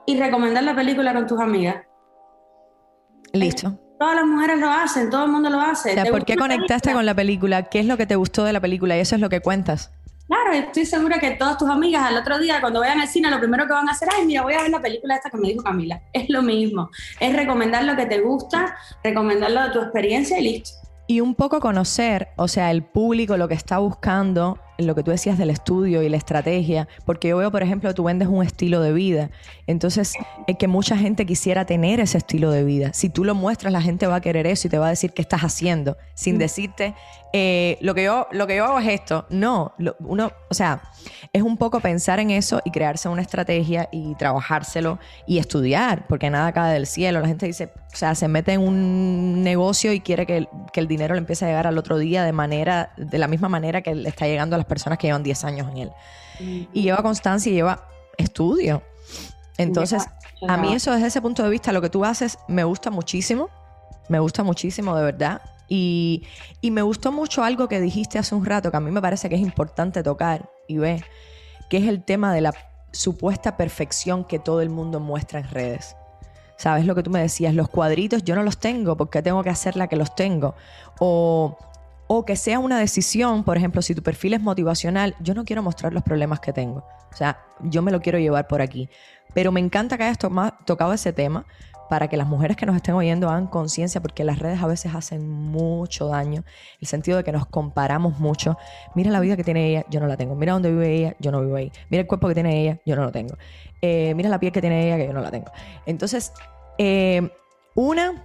y 0.06 0.18
recomendar 0.18 0.64
la 0.64 0.76
película 0.76 1.14
con 1.14 1.28
tus 1.28 1.40
amigas. 1.40 1.84
Listo. 3.34 3.80
Todas 4.00 4.16
las 4.16 4.26
mujeres 4.26 4.60
lo 4.60 4.70
hacen, 4.70 5.10
todo 5.10 5.26
el 5.26 5.32
mundo 5.32 5.50
lo 5.50 5.60
hace. 5.60 5.92
O 5.92 5.94
sea, 5.94 6.06
¿por 6.06 6.24
qué 6.24 6.36
conectaste 6.36 6.94
con 6.94 7.06
la 7.06 7.16
película? 7.16 7.64
¿Qué 7.64 7.80
es 7.80 7.86
lo 7.86 7.98
que 7.98 8.06
te 8.06 8.16
gustó 8.16 8.44
de 8.44 8.54
la 8.54 8.60
película? 8.60 8.96
Y 8.96 9.00
eso 9.00 9.16
es 9.16 9.22
lo 9.22 9.30
que 9.30 9.40
cuentas. 9.40 9.92
Claro, 10.28 10.52
estoy 10.52 10.86
segura 10.86 11.20
que 11.20 11.32
todas 11.32 11.58
tus 11.58 11.70
amigas 11.70 12.04
al 12.04 12.18
otro 12.18 12.38
día, 12.38 12.60
cuando 12.60 12.82
vayan 12.82 13.00
al 13.00 13.08
cine, 13.08 13.32
lo 13.32 13.40
primero 13.40 13.66
que 13.66 13.74
van 13.74 13.88
a 13.88 13.94
hacer, 13.94 14.10
ay, 14.14 14.26
mira, 14.26 14.42
voy 14.42 14.54
a 14.54 14.62
ver 14.62 14.72
la 14.72 14.82
película 14.82 15.16
esta 15.16 15.30
que 15.30 15.38
me 15.38 15.48
dijo 15.48 15.64
Camila. 15.64 16.02
Es 16.12 16.30
lo 16.30 16.42
mismo. 16.42 16.90
Es 17.20 17.34
recomendar 17.34 17.86
lo 17.86 17.96
que 17.96 18.06
te 18.06 18.20
gusta, 18.20 18.76
recomendarlo 19.04 19.64
de 19.64 19.70
tu 19.72 19.80
experiencia 19.80 20.38
y 20.40 20.44
listo. 20.44 20.72
Y 21.10 21.22
un 21.22 21.36
poco 21.36 21.62
conocer, 21.62 22.28
o 22.36 22.50
sea, 22.50 22.70
el 22.72 22.84
público, 22.84 23.38
lo 23.38 23.48
que 23.48 23.54
está 23.54 23.78
buscando, 23.78 24.60
lo 24.78 24.94
que 24.94 25.04
tú 25.04 25.12
decías 25.12 25.38
del 25.38 25.50
estudio 25.50 26.04
y 26.04 26.10
la 26.10 26.18
estrategia, 26.18 26.90
porque 27.06 27.30
yo 27.30 27.38
veo, 27.38 27.50
por 27.50 27.64
ejemplo, 27.64 27.94
tú 27.94 28.04
vendes 28.04 28.28
un 28.28 28.44
estilo 28.44 28.82
de 28.82 28.92
vida, 28.92 29.30
entonces 29.68 30.14
es 30.48 30.58
que 30.58 30.68
mucha 30.68 30.98
gente 30.98 31.26
quisiera 31.26 31.66
tener 31.66 32.02
ese 32.02 32.18
estilo 32.18 32.52
de 32.52 32.66
vida. 32.66 32.92
Si 32.92 33.08
tú 33.08 33.24
lo 33.24 33.36
muestras, 33.36 33.72
la 33.72 33.82
gente 33.82 34.06
va 34.06 34.16
a 34.16 34.22
querer 34.22 34.48
eso 34.48 34.68
y 34.68 34.72
te 34.72 34.78
va 34.78 34.88
a 34.88 34.90
decir 34.90 35.14
qué 35.14 35.22
estás 35.22 35.42
haciendo, 35.42 35.96
sin 36.14 36.36
mm. 36.36 36.40
decirte, 36.40 36.96
eh, 37.34 37.78
lo, 37.82 37.94
que 37.94 38.04
yo, 38.04 38.28
lo 38.32 38.48
que 38.48 38.56
yo 38.56 38.66
hago 38.66 38.80
es 38.80 38.88
esto. 38.88 39.26
No, 39.30 39.74
lo, 39.78 39.96
uno, 40.00 40.32
o 40.50 40.54
sea, 40.54 40.82
es 41.34 41.42
un 41.42 41.58
poco 41.58 41.80
pensar 41.80 42.20
en 42.20 42.32
eso 42.32 42.62
y 42.64 42.72
crearse 42.72 43.10
una 43.10 43.22
estrategia 43.22 43.90
y 43.92 44.16
trabajárselo 44.16 45.00
y 45.26 45.38
estudiar, 45.38 46.08
porque 46.08 46.30
nada 46.30 46.52
cae 46.52 46.74
del 46.74 46.88
cielo. 46.88 47.20
La 47.20 47.28
gente 47.28 47.46
dice, 47.46 47.72
o 47.94 47.96
sea, 47.96 48.16
se 48.16 48.28
mete 48.28 48.54
en 48.54 48.62
un 48.62 49.44
negocio 49.44 49.92
y 49.94 50.00
quiere 50.00 50.26
que 50.26 50.38
el, 50.38 50.50
que 50.72 50.80
el 50.80 50.88
dinero 50.88 51.16
le 51.16 51.20
empiece 51.20 51.46
a 51.46 51.48
llegar 51.50 51.68
al 51.68 51.78
otro 51.78 51.98
día 51.98 52.24
de 52.24 52.32
manera, 52.32 52.94
de 52.98 53.18
la 53.18 53.28
misma 53.28 53.50
manera 53.50 53.82
que 53.82 53.94
le 53.94 54.10
está 54.10 54.26
llegando 54.26 54.56
a 54.56 54.58
las 54.58 54.68
personas 54.68 54.98
que 54.98 55.08
llevan 55.08 55.24
10 55.24 55.44
años 55.44 55.68
en 55.72 55.78
él. 55.78 55.92
Y 56.40 56.84
lleva 56.84 57.02
constancia 57.02 57.52
y 57.52 57.56
lleva 57.56 57.88
estudio. 58.18 58.84
Entonces, 59.58 60.06
a 60.48 60.58
mí 60.58 60.74
eso 60.74 60.92
desde 60.92 61.08
ese 61.08 61.22
punto 61.22 61.44
de 61.44 61.50
vista, 61.50 61.72
lo 61.72 61.82
que 61.82 61.90
tú 61.90 62.06
haces 62.06 62.38
me 62.48 62.64
gusta 62.64 62.92
muchísimo, 62.92 63.50
me 64.08 64.20
gusta 64.20 64.44
muchísimo 64.44 64.96
de 64.96 65.04
verdad. 65.04 65.42
Y, 65.68 66.24
y, 66.62 66.72
me 66.72 66.82
gustó 66.82 67.12
mucho 67.12 67.44
algo 67.44 67.68
que 67.68 67.82
dijiste 67.82 68.18
hace 68.18 68.34
un 68.36 68.46
rato, 68.46 68.72
que 68.72 68.78
a 68.78 68.80
mí 68.80 68.92
me 68.92 69.02
parece 69.02 69.28
que 69.28 69.36
es 69.36 69.42
importante 69.42 70.02
tocar 70.02 70.50
y 70.68 70.78
ver, 70.78 71.06
que 71.70 71.78
es 71.78 71.88
el 71.88 72.04
tema 72.04 72.34
de 72.34 72.42
la 72.42 72.54
supuesta 72.92 73.58
perfección 73.58 74.24
que 74.24 74.40
todo 74.40 74.62
el 74.62 74.70
mundo 74.70 75.00
muestra 75.00 75.40
en 75.40 75.50
redes. 75.50 75.96
¿Sabes 76.58 76.86
lo 76.86 76.96
que 76.96 77.04
tú 77.04 77.12
me 77.12 77.22
decías? 77.22 77.54
Los 77.54 77.70
cuadritos 77.70 78.24
yo 78.24 78.36
no 78.36 78.44
los 78.44 78.58
tengo 78.58 78.98
porque 78.98 79.22
tengo 79.22 79.44
que 79.44 79.50
hacer 79.50 79.76
la 79.76 79.88
que 79.88 79.96
los 79.96 80.16
tengo. 80.16 80.56
O, 81.00 81.58
o 82.08 82.26
que 82.26 82.36
sea 82.36 82.60
una 82.60 82.80
decisión, 82.80 83.44
por 83.44 83.58
ejemplo, 83.58 83.82
si 83.82 83.94
tu 83.94 84.02
perfil 84.02 84.34
es 84.34 84.42
motivacional, 84.42 85.16
yo 85.20 85.36
no 85.36 85.46
quiero 85.46 85.62
mostrar 85.62 85.94
los 85.94 86.02
problemas 86.02 86.40
que 86.40 86.54
tengo. 86.54 86.80
O 87.12 87.16
sea, 87.16 87.40
yo 87.62 87.82
me 87.82 87.92
lo 87.92 88.02
quiero 88.02 88.18
llevar 88.18 88.48
por 88.48 88.62
aquí. 88.62 88.90
Pero 89.34 89.52
me 89.52 89.60
encanta 89.60 89.98
que 89.98 90.06
hayas 90.06 90.18
tocado 90.18 90.94
ese 90.94 91.14
tema 91.14 91.46
para 91.90 92.08
que 92.08 92.18
las 92.18 92.28
mujeres 92.28 92.58
que 92.58 92.66
nos 92.66 92.76
estén 92.76 92.96
oyendo 92.96 93.30
hagan 93.30 93.48
conciencia, 93.48 94.02
porque 94.02 94.24
las 94.24 94.40
redes 94.40 94.62
a 94.62 94.68
veces 94.68 94.94
hacen 94.94 95.30
mucho 95.30 96.08
daño, 96.08 96.44
el 96.82 96.88
sentido 96.88 97.18
de 97.18 97.24
que 97.24 97.32
nos 97.32 97.46
comparamos 97.46 98.20
mucho. 98.20 98.58
Mira 98.96 99.12
la 99.12 99.20
vida 99.20 99.36
que 99.36 99.44
tiene 99.44 99.68
ella, 99.70 99.86
yo 99.90 100.00
no 100.00 100.08
la 100.08 100.18
tengo. 100.18 100.36
Mira 100.36 100.54
dónde 100.54 100.72
vive 100.72 100.94
ella, 100.94 101.16
yo 101.20 101.32
no 101.32 101.42
vivo 101.42 101.56
ahí. 101.56 101.72
Mira 101.90 102.02
el 102.02 102.08
cuerpo 102.08 102.28
que 102.28 102.34
tiene 102.34 102.62
ella, 102.62 102.80
yo 102.86 102.96
no 102.96 103.04
lo 103.04 103.12
tengo. 103.12 103.36
Eh, 103.82 104.14
mira 104.16 104.30
la 104.30 104.40
piel 104.40 104.52
que 104.52 104.62
tiene 104.62 104.86
ella, 104.88 104.98
que 104.98 105.08
yo 105.08 105.14
no 105.14 105.22
la 105.22 105.32
tengo. 105.32 105.52
Entonces, 105.86 106.34
eh, 106.78 107.30
una, 107.76 108.24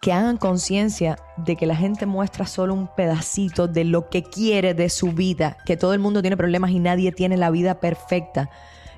que 0.00 0.12
hagan 0.12 0.36
conciencia 0.36 1.16
de 1.38 1.56
que 1.56 1.64
la 1.64 1.76
gente 1.76 2.04
muestra 2.04 2.46
solo 2.46 2.74
un 2.74 2.88
pedacito 2.88 3.68
de 3.68 3.84
lo 3.84 4.10
que 4.10 4.22
quiere 4.22 4.74
de 4.74 4.90
su 4.90 5.12
vida, 5.12 5.56
que 5.64 5.78
todo 5.78 5.94
el 5.94 5.98
mundo 5.98 6.20
tiene 6.20 6.36
problemas 6.36 6.72
y 6.72 6.78
nadie 6.78 7.10
tiene 7.10 7.38
la 7.38 7.50
vida 7.50 7.80
perfecta 7.80 8.50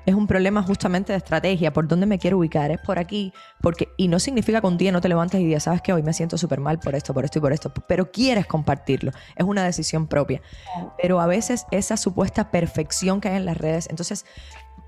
es 0.07 0.15
un 0.15 0.25
problema 0.25 0.63
justamente 0.63 1.11
de 1.11 1.17
estrategia. 1.17 1.73
¿Por 1.73 1.85
dónde 1.85 2.05
me 2.05 2.17
quiero 2.17 2.37
ubicar? 2.37 2.71
Es 2.71 2.79
por 2.79 2.97
aquí. 2.97 3.33
Porque, 3.59 3.89
y 3.97 4.07
no 4.07 4.19
significa 4.19 4.61
que 4.61 4.67
un 4.67 4.77
día 4.77 4.93
no 4.93 5.01
te 5.01 5.09
levantes 5.09 5.41
y 5.41 5.43
digas, 5.43 5.63
sabes 5.63 5.81
que 5.81 5.91
hoy 5.91 6.01
me 6.01 6.13
siento 6.13 6.37
súper 6.37 6.61
mal 6.61 6.79
por 6.79 6.95
esto, 6.95 7.13
por 7.13 7.25
esto 7.25 7.39
y 7.39 7.41
por 7.41 7.51
esto. 7.51 7.73
Pero 7.89 8.09
quieres 8.09 8.45
compartirlo. 8.45 9.11
Es 9.35 9.45
una 9.45 9.65
decisión 9.65 10.07
propia. 10.07 10.41
Pero 11.01 11.19
a 11.19 11.27
veces 11.27 11.65
esa 11.71 11.97
supuesta 11.97 12.51
perfección 12.51 13.19
que 13.19 13.27
hay 13.27 13.35
en 13.35 13.45
las 13.45 13.57
redes. 13.57 13.89
Entonces, 13.89 14.25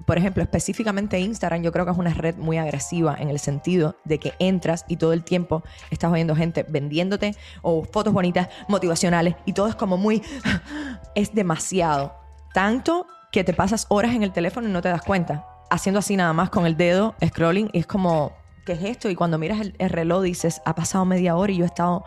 por 0.06 0.18
ejemplo, 0.18 0.42
específicamente 0.42 1.20
Instagram, 1.20 1.64
yo 1.64 1.74
creo 1.74 1.84
que 1.84 1.92
es 1.92 1.98
una 1.98 2.14
red 2.14 2.38
muy 2.38 2.58
agresiva 2.58 3.18
en 3.20 3.30
el 3.30 3.40
sentido 3.40 3.98
de 4.06 4.20
que 4.20 4.36
entras 4.40 4.86
y 4.88 4.96
todo 4.96 5.12
el 5.12 5.26
tiempo 5.26 5.64
estás 5.92 6.14
oyendo 6.14 6.34
gente 6.34 6.64
vendiéndote 6.64 7.36
o 7.62 7.84
fotos 7.84 8.14
bonitas, 8.14 8.48
motivacionales, 8.70 9.36
y 9.46 9.52
todo 9.52 9.68
es 9.68 9.76
como 9.76 9.98
muy. 9.98 10.24
es 11.14 11.36
demasiado. 11.36 12.16
Tanto 12.54 13.06
que 13.32 13.44
te 13.44 13.54
pasas 13.54 13.86
horas 13.90 14.14
en 14.16 14.24
el 14.24 14.32
teléfono 14.32 14.68
y 14.68 14.72
no 14.72 14.82
te 14.82 14.90
das 14.90 15.02
cuenta. 15.02 15.46
Haciendo 15.70 16.00
así 16.00 16.16
nada 16.16 16.34
más 16.34 16.50
con 16.50 16.66
el 16.66 16.78
dedo, 16.78 17.16
scrolling, 17.24 17.70
es 17.74 17.86
como, 17.86 18.34
¿qué 18.66 18.74
es 18.74 18.84
esto? 18.84 19.10
Y 19.10 19.16
cuando 19.16 19.38
miras 19.38 19.62
el, 19.62 19.76
el 19.78 19.90
reloj 19.90 20.24
dices, 20.24 20.62
ha 20.66 20.76
pasado 20.76 21.06
media 21.06 21.36
hora 21.36 21.52
y 21.52 21.58
yo 21.58 21.64
he 21.64 21.68
estado 21.68 22.04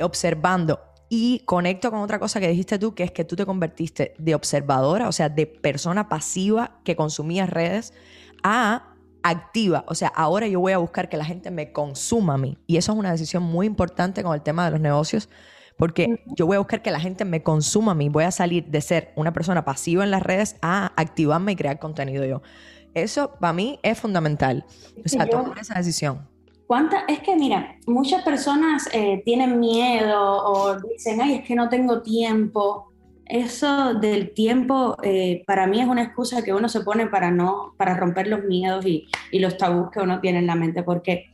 observando. 0.00 0.80
Y 1.08 1.40
conecto 1.46 1.90
con 1.90 2.00
otra 2.00 2.18
cosa 2.18 2.40
que 2.40 2.48
dijiste 2.48 2.78
tú, 2.78 2.94
que 2.94 3.04
es 3.04 3.10
que 3.12 3.24
tú 3.24 3.34
te 3.36 3.46
convertiste 3.46 4.14
de 4.18 4.34
observadora, 4.34 5.08
o 5.08 5.12
sea, 5.12 5.28
de 5.28 5.46
persona 5.46 6.08
pasiva 6.08 6.80
que 6.84 6.96
consumía 6.96 7.46
redes, 7.46 7.94
a 8.42 8.94
activa. 9.22 9.84
O 9.86 9.94
sea, 9.94 10.08
ahora 10.08 10.46
yo 10.46 10.60
voy 10.60 10.72
a 10.72 10.78
buscar 10.78 11.08
que 11.08 11.16
la 11.16 11.24
gente 11.24 11.50
me 11.50 11.72
consuma 11.72 12.34
a 12.34 12.38
mí. 12.38 12.58
Y 12.66 12.76
eso 12.76 12.92
es 12.92 12.98
una 12.98 13.12
decisión 13.12 13.42
muy 13.42 13.66
importante 13.66 14.22
con 14.22 14.34
el 14.34 14.42
tema 14.42 14.64
de 14.64 14.72
los 14.72 14.80
negocios, 14.80 15.28
porque 15.78 16.20
yo 16.26 16.46
voy 16.46 16.56
a 16.56 16.58
buscar 16.58 16.82
que 16.82 16.90
la 16.90 17.00
gente 17.00 17.24
me 17.24 17.42
consuma 17.42 17.92
a 17.92 17.94
mí. 17.94 18.08
Voy 18.08 18.24
a 18.24 18.32
salir 18.32 18.66
de 18.66 18.80
ser 18.80 19.12
una 19.14 19.32
persona 19.32 19.64
pasiva 19.64 20.02
en 20.02 20.10
las 20.10 20.22
redes 20.22 20.56
a 20.60 20.92
activarme 20.96 21.52
y 21.52 21.56
crear 21.56 21.78
contenido 21.78 22.26
yo. 22.26 22.42
Eso 22.94 23.30
para 23.38 23.52
mí 23.52 23.78
es 23.82 23.98
fundamental. 23.98 24.66
O 25.04 25.08
sea, 25.08 25.26
tomar 25.28 25.56
esa 25.58 25.74
decisión. 25.74 26.26
¿Cuánta? 26.66 27.04
Es 27.06 27.20
que 27.20 27.36
mira, 27.36 27.76
muchas 27.86 28.22
personas 28.24 28.88
eh, 28.92 29.22
tienen 29.24 29.60
miedo 29.60 30.20
o 30.20 30.80
dicen, 30.80 31.20
ay, 31.20 31.36
es 31.36 31.46
que 31.46 31.54
no 31.54 31.68
tengo 31.68 32.02
tiempo. 32.02 32.92
eso 33.24 33.94
del 33.94 34.34
tiempo 34.34 34.96
eh, 35.02 35.44
para 35.46 35.66
mí 35.66 35.80
es 35.80 35.86
una 35.86 36.02
excusa 36.02 36.42
que 36.42 36.52
uno 36.52 36.68
se 36.68 36.80
pone 36.80 37.06
para 37.06 37.30
no, 37.30 37.74
para 37.76 37.94
romper 37.94 38.26
los 38.26 38.42
miedos 38.44 38.84
y, 38.84 39.06
y, 39.30 39.38
los 39.38 39.56
tabús 39.56 39.90
que 39.92 40.00
uno 40.00 40.20
tiene 40.20 40.38
en 40.40 40.46
la 40.46 40.56
mente, 40.56 40.82
porque 40.82 41.30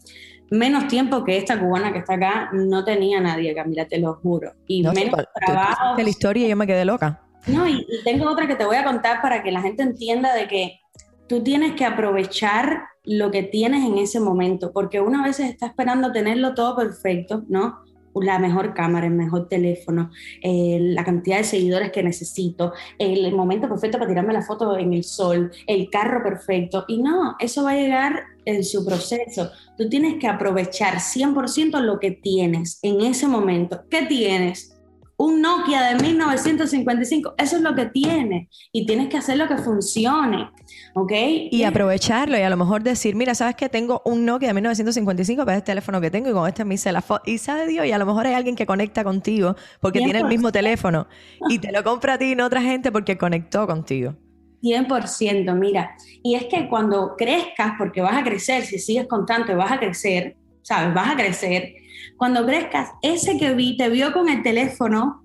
menos 0.51 0.89
tiempo 0.89 1.25
que 1.25 1.37
esta 1.37 1.59
cubana 1.59 1.93
que 1.93 1.99
está 1.99 2.15
acá 2.15 2.51
no 2.53 2.85
tenía 2.85 3.21
nadie, 3.21 3.55
Camila, 3.55 3.87
te 3.87 3.99
lo 3.99 4.15
juro. 4.15 4.53
Y 4.67 4.83
menos 4.83 5.25
trabajo. 5.35 5.97
la 5.97 6.09
historia 6.09 6.47
y 6.47 6.51
yo 6.51 6.57
me 6.57 6.67
quedé 6.67 6.85
loca. 6.85 7.23
No, 7.47 7.69
y, 7.69 7.87
y 7.89 8.05
tengo 8.05 8.31
otra 8.31 8.47
que 8.47 8.57
te 8.57 8.65
voy 8.65 8.77
a 8.77 8.85
contar 8.85 9.21
para 9.21 9.43
que 9.43 9.53
la 9.53 9.61
gente 9.61 9.83
entienda 9.83 10.35
de 10.35 10.49
que 10.49 10.81
tú 11.29 11.43
tienes 11.43 11.73
que 11.73 11.85
aprovechar 11.85 12.85
lo 13.05 13.31
que 13.31 13.43
tienes 13.43 13.85
en 13.85 13.99
ese 13.99 14.21
momento, 14.21 14.73
porque 14.73 15.01
uno 15.01 15.23
a 15.23 15.27
veces 15.27 15.51
está 15.51 15.67
esperando 15.67 16.11
tenerlo 16.13 16.55
todo 16.55 16.75
perfecto, 16.77 17.45
¿no? 17.49 17.85
la 18.23 18.39
mejor 18.39 18.75
cámara, 18.75 19.07
el 19.07 19.15
mejor 19.15 19.49
teléfono, 19.49 20.11
eh, 20.43 20.79
la 20.81 21.05
cantidad 21.05 21.39
de 21.39 21.45
seguidores 21.45 21.91
que 21.91 22.03
necesito, 22.03 22.73
el, 22.99 23.35
momento 23.35 23.69
perfecto 23.69 23.99
para 23.99 24.09
tirarme 24.09 24.33
la 24.33 24.43
foto 24.43 24.77
en 24.79 24.93
el 24.93 25.05
sol, 25.05 25.51
el 25.67 25.91
carro 25.91 26.23
perfecto. 26.23 26.85
Y 26.87 27.03
no, 27.03 27.37
eso 27.41 27.65
va 27.65 27.73
a 27.73 27.77
llegar 27.77 28.25
en 28.45 28.65
su 28.65 28.85
proceso. 28.85 29.51
Tú 29.77 29.89
tienes 29.89 30.17
que 30.21 30.27
aprovechar 30.27 30.97
100% 30.97 31.81
lo 31.81 31.99
que 31.99 32.11
tienes 32.13 32.79
en 32.83 33.01
ese 33.01 33.27
momento. 33.27 33.83
¿Qué 33.91 34.03
tienes? 34.03 34.75
un 35.17 35.41
Nokia 35.41 35.83
de 35.83 36.03
1955, 36.03 37.35
eso 37.39 37.57
es 37.57 37.63
lo 37.63 37.75
que 37.75 37.87
tiene 37.87 38.49
y 38.73 38.85
tienes 38.85 39.09
que 39.09 39.17
hacer 39.17 39.39
lo 39.39 39.47
que 39.47 39.57
funcione, 39.59 40.51
¿ok? 40.95 41.13
Y 41.51 41.63
aprovecharlo 41.63 42.37
y 42.37 42.43
a 42.43 42.51
lo 42.51 42.57
mejor 42.57 42.83
decir, 42.83 43.15
mira, 43.15 43.35
¿sabes 43.35 43.55
que 43.55 43.69
tengo 43.69 44.03
un 44.05 44.25
Nokia 44.25 44.49
de 44.49 44.55
1955 44.55 45.45
para 45.45 45.59
este 45.59 45.67
teléfono 45.67 46.01
que 46.01 46.11
tengo 46.11 46.31
y 46.31 46.33
con 46.33 46.49
este 46.49 46.65
me 46.65 46.75
hice 46.75 46.91
la 46.91 47.01
foto? 47.01 47.23
Y 47.27 47.39
sabe 47.39 47.67
Dios, 47.67 47.87
y 47.87 47.93
a 47.93 47.99
lo 47.99 48.07
mejor 48.07 48.27
hay 48.27 48.35
alguien 48.35 48.57
que 48.57 48.67
conecta 48.67 49.05
contigo 49.05 49.55
porque 49.81 50.01
tiene 50.01 50.19
el 50.19 50.27
mismo 50.27 50.51
teléfono 50.51 51.07
y 51.49 51.59
te 51.59 51.71
lo 51.71 51.85
compra 51.85 52.15
a 52.15 52.19
ti 52.19 52.33
y 52.33 52.35
no 52.35 52.47
otra 52.47 52.63
gente 52.63 52.91
porque 52.91 53.17
conectó 53.17 53.67
contigo. 53.67 54.17
100%, 54.65 55.55
mira, 55.55 55.95
y 56.23 56.35
es 56.35 56.47
que 56.47 56.69
cuando 56.69 57.15
crezcas, 57.17 57.75
porque 57.77 58.01
vas 58.01 58.17
a 58.17 58.25
crecer, 58.25 58.65
si 58.65 58.79
sigues 58.79 59.07
constante 59.07 59.55
vas 59.55 59.73
a 59.73 59.79
crecer, 59.79 60.37
¿sabes? 60.63 60.95
Vas 60.95 61.13
a 61.13 61.17
crecer 61.17 61.75
cuando 62.17 62.47
crezcas, 62.47 62.91
ese 63.03 63.39
que 63.39 63.55
vi, 63.55 63.77
te 63.77 63.89
vio 63.89 64.13
con 64.13 64.29
el 64.29 64.43
teléfono, 64.43 65.25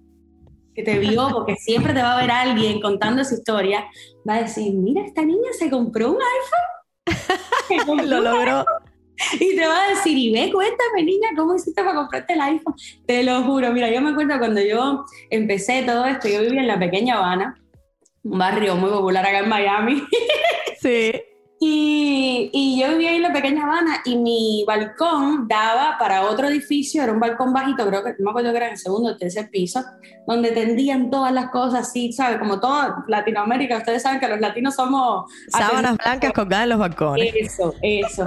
que 0.74 0.84
te 0.84 1.00
vio, 1.00 1.30
porque 1.34 1.56
siempre 1.56 1.94
te 1.94 2.02
va 2.02 2.18
a 2.18 2.22
ver 2.22 2.32
alguien 2.32 2.82
contando 2.82 3.22
esa 3.22 3.36
historia, 3.36 3.86
va 4.28 4.36
a 4.36 4.42
decir, 4.44 4.74
mira, 4.74 5.06
esta 5.06 5.24
niña 5.24 5.52
se 5.58 5.70
compró 5.70 6.12
un 6.12 6.20
iPhone. 7.06 8.10
Lo 8.10 8.22
logró. 8.22 8.66
Y 9.34 9.56
te 9.56 9.68
va 9.68 9.86
a 9.86 9.90
decir, 9.90 10.18
y 10.18 10.32
ve, 10.32 10.50
cuéntame, 10.52 11.04
niña, 11.04 11.30
¿cómo 11.36 11.56
hiciste 11.56 11.84
para 11.84 11.96
comprarte 11.96 12.34
el 12.34 12.42
iPhone? 12.42 12.74
Te 13.06 13.22
lo 13.24 13.44
juro, 13.44 13.72
mira, 13.74 13.92
yo 13.92 14.02
me 14.02 14.12
acuerdo 14.12 14.38
cuando 14.40 14.62
yo 14.62 15.06
empecé 15.30 15.84
todo 15.84 16.06
esto, 16.06 16.30
yo 16.30 16.42
vivía 16.42 16.62
en 16.62 16.68
la 16.68 16.80
pequeña 16.80 17.18
Habana, 17.18 17.60
un 18.24 18.38
barrio 18.38 18.76
muy 18.76 18.90
popular 18.90 19.26
acá 19.26 19.40
en 19.40 19.50
Miami. 19.50 20.04
Sí. 20.82 21.12
Y, 21.62 22.50
y, 22.54 22.80
yo 22.80 22.88
vivía 22.92 23.10
ahí 23.10 23.18
en 23.18 23.24
la 23.24 23.34
pequeña 23.34 23.64
Habana 23.64 23.98
y 24.06 24.16
mi 24.16 24.64
balcón 24.66 25.46
daba 25.46 25.98
para 26.00 26.22
otro 26.22 26.48
edificio, 26.48 27.04
era 27.04 27.12
un 27.12 27.20
balcón 27.20 27.52
bajito, 27.52 27.86
creo 27.86 28.02
que 28.02 28.12
no 28.18 28.24
me 28.24 28.30
acuerdo 28.30 28.52
que 28.52 28.58
era 28.58 28.68
en 28.68 28.72
el 28.72 28.78
segundo 28.78 29.10
o 29.10 29.18
tercer 29.18 29.50
piso, 29.50 29.84
donde 30.26 30.52
tendían 30.52 31.10
todas 31.10 31.34
las 31.34 31.50
cosas 31.50 31.90
así, 31.90 32.14
¿sabes? 32.14 32.40
Como 32.40 32.62
toda 32.62 33.04
Latinoamérica, 33.10 33.76
ustedes 33.76 34.04
saben 34.04 34.22
que 34.22 34.30
los 34.30 34.40
latinos 34.40 34.76
somos... 34.76 35.30
Sábanas 35.50 35.98
blancas 35.98 36.32
colgadas 36.32 36.64
en 36.64 36.70
los 36.70 36.80
balcones. 36.80 37.36
Eso, 37.36 37.76
eso. 37.82 38.24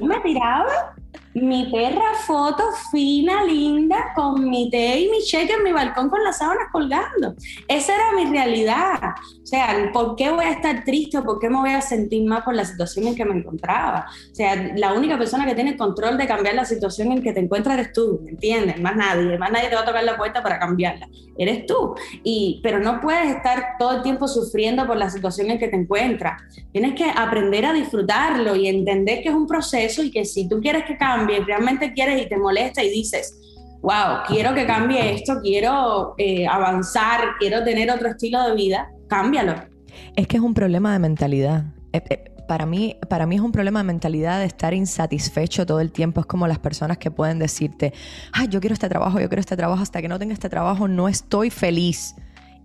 Yo 0.00 0.06
me 0.06 0.18
tiraba 0.20 0.94
mi 1.34 1.70
perra 1.70 2.14
foto 2.26 2.62
fina, 2.90 3.42
linda, 3.44 4.12
con 4.14 4.48
mi 4.48 4.70
té 4.70 5.00
y 5.00 5.10
mi 5.10 5.20
cheque 5.20 5.54
en 5.54 5.64
mi 5.64 5.72
balcón 5.72 6.08
con 6.08 6.22
las 6.22 6.38
sábanas 6.38 6.68
colgando. 6.70 7.34
Esa 7.66 7.94
era 7.94 8.12
mi 8.12 8.30
realidad. 8.30 9.14
O 9.42 9.46
sea, 9.46 9.90
¿por 9.92 10.16
qué 10.16 10.30
voy 10.30 10.44
a 10.44 10.52
estar 10.52 10.84
triste 10.84 11.18
o 11.18 11.24
por 11.24 11.40
qué 11.40 11.50
me 11.50 11.58
voy 11.58 11.70
a 11.70 11.80
sentir 11.80 12.24
mal 12.24 12.42
por 12.44 12.54
la 12.54 12.64
situación 12.64 13.08
en 13.08 13.14
que 13.14 13.24
me 13.24 13.36
encontraba? 13.36 14.06
O 14.30 14.34
sea, 14.34 14.72
la 14.76 14.92
única 14.92 15.18
persona 15.18 15.44
que 15.44 15.54
tiene 15.54 15.76
control 15.76 16.16
de 16.16 16.26
cambiar 16.26 16.54
la 16.54 16.64
situación 16.64 17.12
en 17.12 17.22
que 17.22 17.32
te 17.32 17.40
encuentras 17.40 17.78
eres 17.78 17.92
tú, 17.92 18.20
¿me 18.24 18.30
entiendes? 18.30 18.80
Más 18.80 18.96
nadie, 18.96 19.36
más 19.36 19.50
nadie 19.50 19.68
te 19.68 19.74
va 19.74 19.82
a 19.82 19.84
tocar 19.84 20.04
la 20.04 20.16
puerta 20.16 20.42
para 20.42 20.58
cambiarla. 20.58 21.08
Eres 21.36 21.66
tú. 21.66 21.94
Y, 22.22 22.60
pero 22.62 22.78
no 22.78 23.00
puedes 23.00 23.34
estar 23.34 23.76
todo 23.78 23.96
el 23.96 24.02
tiempo 24.02 24.28
sufriendo 24.28 24.86
por 24.86 24.96
la 24.96 25.10
situación 25.10 25.50
en 25.50 25.58
que 25.58 25.68
te 25.68 25.76
encuentras. 25.76 26.42
Tienes 26.72 26.94
que 26.94 27.10
aprender 27.10 27.66
a 27.66 27.72
disfrutarlo 27.72 28.54
y 28.54 28.68
entender 28.68 29.22
que 29.22 29.30
es 29.30 29.34
un 29.34 29.46
proceso 29.46 30.02
y 30.02 30.10
que 30.10 30.24
si 30.24 30.48
tú 30.48 30.60
quieres 30.60 30.84
que 30.84 30.96
cambie, 30.96 31.23
realmente 31.46 31.92
quieres 31.92 32.22
y 32.22 32.28
te 32.28 32.36
molesta 32.36 32.82
y 32.82 32.90
dices, 32.90 33.38
wow, 33.82 34.22
quiero 34.26 34.54
que 34.54 34.66
cambie 34.66 35.14
esto, 35.14 35.40
quiero 35.42 36.14
eh, 36.16 36.46
avanzar, 36.46 37.36
quiero 37.38 37.62
tener 37.64 37.90
otro 37.90 38.08
estilo 38.08 38.42
de 38.48 38.54
vida, 38.54 38.90
cámbialo. 39.08 39.54
Es 40.16 40.26
que 40.26 40.38
es 40.38 40.42
un 40.42 40.54
problema 40.54 40.92
de 40.92 40.98
mentalidad. 40.98 41.64
Eh, 41.92 42.02
eh, 42.08 42.24
para 42.48 42.66
mí, 42.66 42.96
para 43.08 43.26
mí 43.26 43.36
es 43.36 43.40
un 43.40 43.52
problema 43.52 43.80
de 43.80 43.84
mentalidad 43.84 44.38
de 44.38 44.46
estar 44.46 44.74
insatisfecho 44.74 45.66
todo 45.66 45.80
el 45.80 45.92
tiempo. 45.92 46.20
Es 46.20 46.26
como 46.26 46.46
las 46.46 46.58
personas 46.58 46.98
que 46.98 47.10
pueden 47.10 47.38
decirte, 47.38 47.92
ay, 48.32 48.48
yo 48.48 48.60
quiero 48.60 48.74
este 48.74 48.88
trabajo, 48.88 49.20
yo 49.20 49.28
quiero 49.28 49.40
este 49.40 49.56
trabajo, 49.56 49.82
hasta 49.82 50.00
que 50.00 50.08
no 50.08 50.18
tenga 50.18 50.32
este 50.32 50.48
trabajo 50.48 50.88
no 50.88 51.08
estoy 51.08 51.50
feliz. 51.50 52.14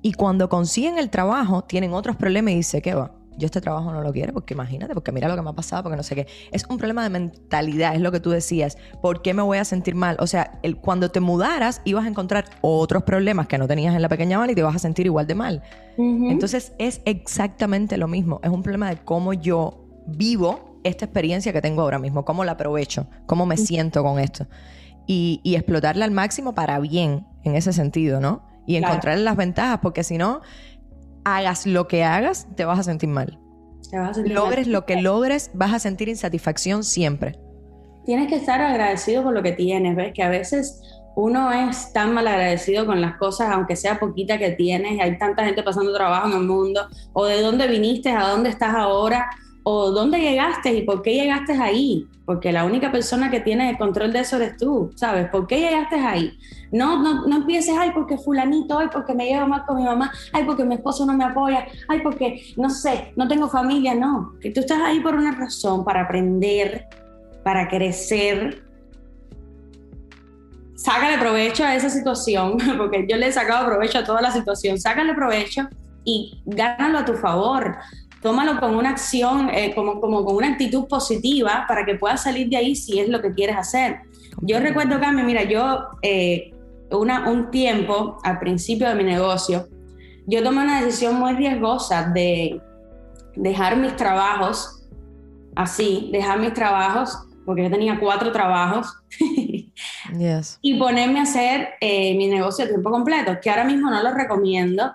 Y 0.01 0.14
cuando 0.14 0.47
consiguen 0.47 0.97
el 0.97 1.10
trabajo, 1.10 1.64
tienen 1.64 1.93
otros 1.93 2.16
problemas 2.16 2.53
y 2.53 2.57
dice, 2.57 2.82
¿qué 2.82 2.93
va? 2.93 3.12
Yo 3.40 3.46
este 3.48 3.62
trabajo 3.62 3.92
no 3.92 4.02
lo 4.02 4.12
quiero, 4.12 4.34
porque 4.34 4.54
imagínate, 4.54 4.94
porque 4.94 5.12
mira 5.12 5.28
lo 5.28 5.36
que 5.36 5.42
me 5.42 5.50
ha 5.50 5.54
pasado, 5.54 5.82
porque 5.84 5.98
no 5.98 6.04
sé 6.04 6.14
qué. 6.14 6.28
Es 6.52 6.66
un 6.70 6.78
problema 6.78 7.02
de 7.02 7.10
mentalidad, 7.10 7.96
es 7.96 8.02
lo 8.02 8.12
que 8.12 8.20
tú 8.20 8.30
decías. 8.30 8.78
¿Por 9.02 9.22
qué 9.22 9.34
me 9.34 9.42
voy 9.42 9.58
a 9.58 9.66
sentir 9.66 9.96
mal? 9.96 10.18
O 10.20 10.28
sea, 10.28 10.60
el, 10.62 10.78
cuando 10.78 11.10
te 11.10 11.20
mudaras 11.20 11.82
ibas 11.86 12.06
a 12.06 12.08
encontrar 12.08 12.46
otros 12.62 13.04
problemas 13.04 13.48
que 13.48 13.58
no 13.58 13.68
tenías 13.68 13.96
en 13.96 14.02
la 14.02 14.10
pequeña 14.10 14.38
mal 14.38 14.52
y 14.52 14.56
te 14.56 14.62
vas 14.62 14.76
a 14.76 14.80
sentir 14.80 15.08
igual 15.08 15.26
de 15.26 15.36
mal. 15.36 15.64
Entonces 15.98 16.72
es 16.78 17.02
exactamente 17.04 17.98
lo 17.98 18.08
mismo. 18.08 18.40
Es 18.42 18.50
un 18.50 18.64
problema 18.64 18.90
de 18.90 18.98
cómo 18.98 19.34
yo 19.34 19.86
vivo 20.08 20.80
esta 20.84 21.06
experiencia 21.06 21.52
que 21.54 21.62
tengo 21.62 21.82
ahora 21.82 22.00
mismo, 22.00 22.26
cómo 22.26 22.46
la 22.46 22.54
aprovecho, 22.54 23.08
cómo 23.26 23.46
me 23.46 23.58
siento 23.58 24.04
con 24.04 24.20
esto. 24.20 24.48
Y, 25.08 25.42
explotarla 25.44 26.06
al 26.06 26.12
máximo 26.12 26.54
para 26.54 26.80
bien, 26.80 27.26
en 27.44 27.56
ese 27.56 27.74
sentido, 27.74 28.20
¿no? 28.20 28.44
Y 28.68 28.76
encontrar 28.76 29.18
las 29.18 29.36
ventajas, 29.36 29.80
porque 29.82 30.04
si 30.04 30.20
no, 30.20 30.42
hagas 31.38 31.66
lo 31.66 31.88
que 31.88 32.04
hagas, 32.04 32.48
te 32.56 32.66
vas 32.66 32.80
a 32.80 32.84
sentir 32.84 33.10
mal. 33.10 33.40
logres 34.26 34.68
lo 34.68 34.86
que 34.86 35.02
logres, 35.02 35.52
vas 35.54 35.74
a 35.74 35.80
sentir 35.80 36.10
insatisfacción 36.10 36.84
siempre. 36.84 37.40
Tienes 38.06 38.28
que 38.28 38.36
estar 38.36 38.62
agradecido 38.62 39.24
por 39.24 39.34
lo 39.34 39.44
que 39.44 39.52
tienes, 39.52 39.96
¿ves? 39.96 40.14
Que 40.14 40.24
a 40.24 40.30
veces 40.30 40.82
uno 41.16 41.52
es 41.52 41.92
tan 41.92 42.14
mal 42.14 42.28
agradecido 42.28 42.86
con 42.86 43.02
las 43.02 43.18
cosas, 43.18 43.50
aunque 43.52 43.76
sea 43.76 44.00
poquita 44.00 44.38
que 44.38 44.52
tienes, 44.52 45.00
hay 45.02 45.18
tanta 45.18 45.44
gente 45.46 45.64
pasando 45.64 45.94
trabajo 45.94 46.28
en 46.28 46.34
el 46.34 46.44
mundo, 46.44 46.88
o 47.14 47.26
de 47.26 47.42
dónde 47.42 47.68
viniste, 47.68 48.12
a 48.12 48.30
dónde 48.30 48.50
estás 48.50 48.74
ahora, 48.74 49.30
o 49.72 49.92
dónde 49.92 50.20
llegaste 50.20 50.74
y 50.74 50.82
por 50.82 51.04
qué 51.04 51.14
llegaste 51.14 51.54
ahí, 51.54 52.08
porque 52.26 52.52
la 52.52 52.66
única 52.66 52.92
persona 52.92 53.30
que 53.30 53.40
tiene 53.40 53.70
el 53.70 53.78
control 53.78 54.12
de 54.12 54.22
eso 54.22 54.38
eres 54.38 54.58
tú, 54.58 54.92
¿sabes? 54.96 55.30
¿Por 55.30 55.46
qué 55.46 55.60
llegaste 55.60 55.96
ahí? 55.96 56.40
No, 56.72 57.04
no, 57.04 57.28
no 57.28 57.36
empieces, 57.36 57.76
ay, 57.78 57.92
porque 57.94 58.18
fulanito, 58.18 58.80
ay, 58.80 58.88
porque 58.92 59.14
me 59.14 59.28
llevo 59.28 59.46
mal 59.46 59.66
con 59.68 59.78
mi 59.78 59.84
mamá, 59.84 60.12
ay, 60.34 60.44
porque 60.44 60.64
mi 60.64 60.74
esposo 60.74 61.06
no 61.06 61.14
me 61.14 61.24
apoya, 61.24 61.68
ay, 61.88 62.02
porque, 62.02 62.42
no 62.58 62.72
sé, 62.72 63.14
no 63.16 63.28
tengo 63.28 63.48
familia, 63.48 63.94
no, 63.94 64.34
que 64.42 64.50
tú 64.50 64.62
estás 64.62 64.80
ahí 64.82 65.02
por 65.02 65.14
una 65.14 65.34
razón, 65.34 65.86
para 65.86 66.02
aprender, 66.02 66.88
para 67.44 67.68
crecer. 67.68 68.64
Sácale 70.74 71.20
provecho 71.20 71.64
a 71.64 71.76
esa 71.76 71.92
situación, 71.92 72.58
porque 72.80 73.06
yo 73.08 73.18
le 73.18 73.28
he 73.28 73.32
sacado 73.32 73.68
provecho 73.68 74.00
a 74.00 74.04
toda 74.04 74.22
la 74.22 74.32
situación, 74.32 74.80
sácale 74.80 75.14
provecho 75.14 75.68
y 76.06 76.42
gánalo 76.46 76.98
a 76.98 77.06
tu 77.06 77.14
favor 77.14 77.78
tómalo 78.22 78.60
con 78.60 78.76
una 78.76 78.90
acción, 78.90 79.50
eh, 79.50 79.74
como, 79.74 80.02
como 80.02 80.26
con 80.26 80.36
una 80.36 80.50
actitud 80.50 80.88
positiva 80.88 81.66
para 81.68 81.86
que 81.86 81.96
puedas 81.96 82.24
salir 82.24 82.50
de 82.50 82.58
ahí 82.58 82.76
si 82.76 83.00
es 83.00 83.10
lo 83.10 83.22
que 83.22 83.34
quieres 83.34 83.58
hacer. 83.58 84.02
Yo 84.42 84.60
recuerdo, 84.60 85.00
Cami, 85.00 85.24
mira, 85.24 85.44
yo 85.44 85.88
eh, 86.02 86.54
una, 86.92 87.30
un 87.30 87.52
tiempo 87.52 88.18
al 88.24 88.40
principio 88.40 88.90
de 88.90 88.96
mi 88.96 89.04
negocio, 89.04 89.68
yo 90.28 90.44
tomé 90.44 90.64
una 90.64 90.82
decisión 90.82 91.16
muy 91.16 91.34
riesgosa 91.34 92.12
de 92.14 92.62
dejar 93.36 93.78
mis 93.78 93.96
trabajos 93.96 94.80
así, 95.56 96.10
dejar 96.12 96.40
mis 96.40 96.54
trabajos, 96.54 97.18
porque 97.46 97.64
yo 97.64 97.72
tenía 97.72 98.00
cuatro 98.00 98.32
trabajos, 98.32 98.94
y 100.62 100.80
ponerme 100.80 101.20
a 101.20 101.24
hacer 101.24 101.70
eh, 101.82 102.16
mi 102.16 102.28
negocio 102.28 102.66
a 102.66 102.68
tiempo 102.68 102.92
completo, 102.92 103.38
que 103.42 103.50
ahora 103.50 103.64
mismo 103.64 103.90
no 103.90 104.02
lo 104.02 104.14
recomiendo 104.14 104.92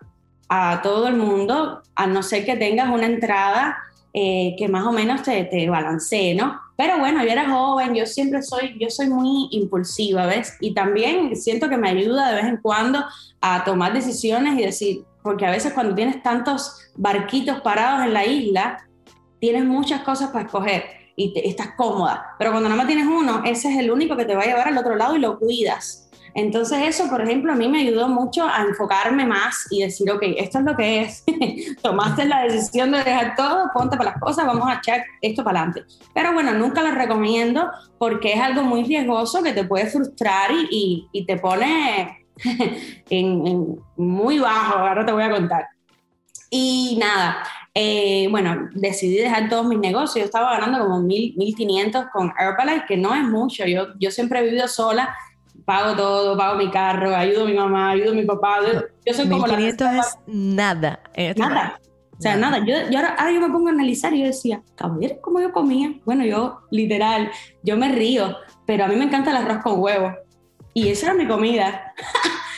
a 0.49 0.81
todo 0.83 1.09
el 1.09 1.17
mundo, 1.17 1.83
a 1.95 2.07
no 2.07 2.23
ser 2.23 2.45
que 2.45 2.57
tengas 2.57 2.89
una 2.91 3.07
entrada 3.07 3.79
eh, 4.13 4.55
que 4.59 4.69
más 4.69 4.85
o 4.87 4.93
menos 4.93 5.23
te, 5.23 5.45
te 5.45 5.69
balancee, 5.69 6.35
¿no? 6.35 6.61
Pero 6.77 6.99
bueno, 6.99 7.25
yo 7.25 7.31
era 7.31 7.51
joven, 7.51 7.95
yo 7.95 8.07
siempre 8.07 8.43
soy, 8.43 8.77
yo 8.81 8.91
soy 8.91 9.09
muy 9.09 9.49
impulsiva, 9.53 10.27
¿ves? 10.27 10.57
Y 10.61 10.75
también 10.75 11.37
siento 11.37 11.69
que 11.69 11.77
me 11.77 11.89
ayuda 11.89 12.29
de 12.31 12.37
vez 12.37 12.45
en 12.45 12.57
cuando 12.59 13.05
a 13.41 13.65
tomar 13.65 13.93
decisiones 13.93 14.59
y 14.59 14.63
decir, 14.63 15.05
porque 15.23 15.47
a 15.47 15.51
veces 15.51 15.73
cuando 15.73 15.95
tienes 15.95 16.23
tantos 16.23 16.81
barquitos 16.97 17.61
parados 17.61 18.05
en 18.05 18.13
la 18.13 18.27
isla, 18.27 18.87
tienes 19.41 19.65
muchas 19.65 20.03
cosas 20.03 20.31
para 20.31 20.45
escoger 20.47 20.85
y 21.17 21.33
estás 21.49 21.71
cómoda. 21.77 22.35
Pero 22.39 22.51
cuando 22.51 22.69
no 22.69 22.77
más 22.77 22.87
tienes 22.87 23.07
uno, 23.07 23.43
ese 23.45 23.73
es 23.73 23.79
el 23.79 23.91
único 23.91 24.17
que 24.17 24.25
te 24.25 24.35
va 24.35 24.43
a 24.43 24.47
llevar 24.47 24.69
al 24.69 24.79
otro 24.79 24.97
lado 24.97 25.17
y 25.17 25.21
lo 25.21 25.39
cuidas. 25.39 26.04
Entonces 26.35 26.79
eso, 26.83 27.09
por 27.09 27.23
ejemplo, 27.23 27.53
a 27.53 27.55
mí 27.55 27.69
me 27.69 27.81
ayudó 27.81 28.09
mucho 28.09 28.45
a 28.45 28.63
enfocarme 28.63 29.25
más 29.25 29.69
y 29.71 29.83
decir, 29.83 30.11
ok, 30.11 30.23
esto 30.37 30.59
es 30.59 30.65
lo 30.65 30.77
que 30.77 31.03
es. 31.03 31.25
Tomaste 31.83 32.25
la 32.25 32.43
decisión 32.43 32.91
de 32.91 32.99
dejar 32.99 33.37
todo, 33.37 33.71
ponte 33.73 33.97
para 33.97 34.11
las 34.11 34.21
cosas, 34.21 34.45
vamos 34.45 34.69
a 34.69 34.75
echar 34.75 35.05
esto 35.21 35.45
para 35.45 35.61
adelante. 35.61 35.85
Pero 36.13 36.33
bueno, 36.33 36.53
nunca 36.53 36.83
lo 36.83 36.91
recomiendo 36.91 37.71
porque 37.99 38.33
es 38.33 38.41
algo 38.41 38.63
muy 38.63 38.83
riesgoso 38.83 39.45
que 39.45 39.53
te 39.53 39.65
puede 39.65 39.87
frustrar 39.87 40.51
y, 40.71 41.09
y, 41.13 41.25
te 41.25 41.37
pone 41.37 42.27
en, 43.11 43.79
muy 43.97 44.41
bajo, 44.41 44.79
ahora 44.79 45.07
te 45.07 45.13
voy 45.13 45.23
a 45.23 45.31
contar. 45.31 45.69
Y 46.51 46.99
nada, 47.01 47.45
eh, 47.75 48.27
bueno, 48.29 48.71
decidí 48.75 49.19
dejar 49.19 49.49
todos 49.49 49.67
mis 49.67 49.79
negocios. 49.79 50.17
Yo 50.17 50.25
estaba 50.25 50.59
ganando 50.59 50.81
como 50.81 51.01
1.500 51.01 52.11
con 52.11 52.33
Herbalife, 52.37 52.87
que 52.89 52.97
no 52.97 53.15
es 53.15 53.23
mucho. 53.23 53.65
Yo, 53.67 53.89
yo 54.01 54.11
siempre 54.11 54.41
he 54.41 54.45
vivido 54.45 54.67
sola 54.67 55.15
pago 55.65 55.97
todo, 55.97 56.37
pago 56.37 56.57
mi 56.57 56.71
carro, 56.71 57.15
ayudo 57.15 57.45
a 57.45 57.47
mi 57.47 57.55
mamá, 57.55 57.91
ayudo 57.91 58.13
a 58.13 58.15
mi 58.15 58.25
papá. 58.25 58.59
Yo 59.05 59.15
soy 59.15 59.29
como 59.29 59.47
1500 59.47 59.89
es 59.89 60.19
nada. 60.27 61.01
Nada. 61.37 61.81
O 62.17 62.21
sea, 62.21 62.37
nada. 62.37 62.65
Yo, 62.65 62.77
ahora, 62.97 63.17
yo 63.33 63.41
me 63.41 63.51
pongo 63.51 63.69
a 63.69 63.73
analizar 63.73 64.15
y 64.15 64.21
yo 64.21 64.27
decía, 64.27 64.63
ver 64.99 65.19
cómo 65.21 65.41
yo 65.41 65.53
comía. 65.53 65.95
Bueno, 66.05 66.25
yo, 66.25 66.61
literal, 66.71 67.31
yo 67.63 67.77
me 67.77 67.89
río, 67.91 68.37
pero 68.67 68.85
a 68.85 68.89
mí 68.89 68.97
me 68.97 69.05
encanta 69.05 69.31
el 69.31 69.39
arroz 69.39 69.63
con 69.63 69.81
huevo. 69.81 70.15
Y 70.75 70.89
esa 70.89 71.07
era 71.07 71.15
mi 71.15 71.27
comida. 71.27 71.93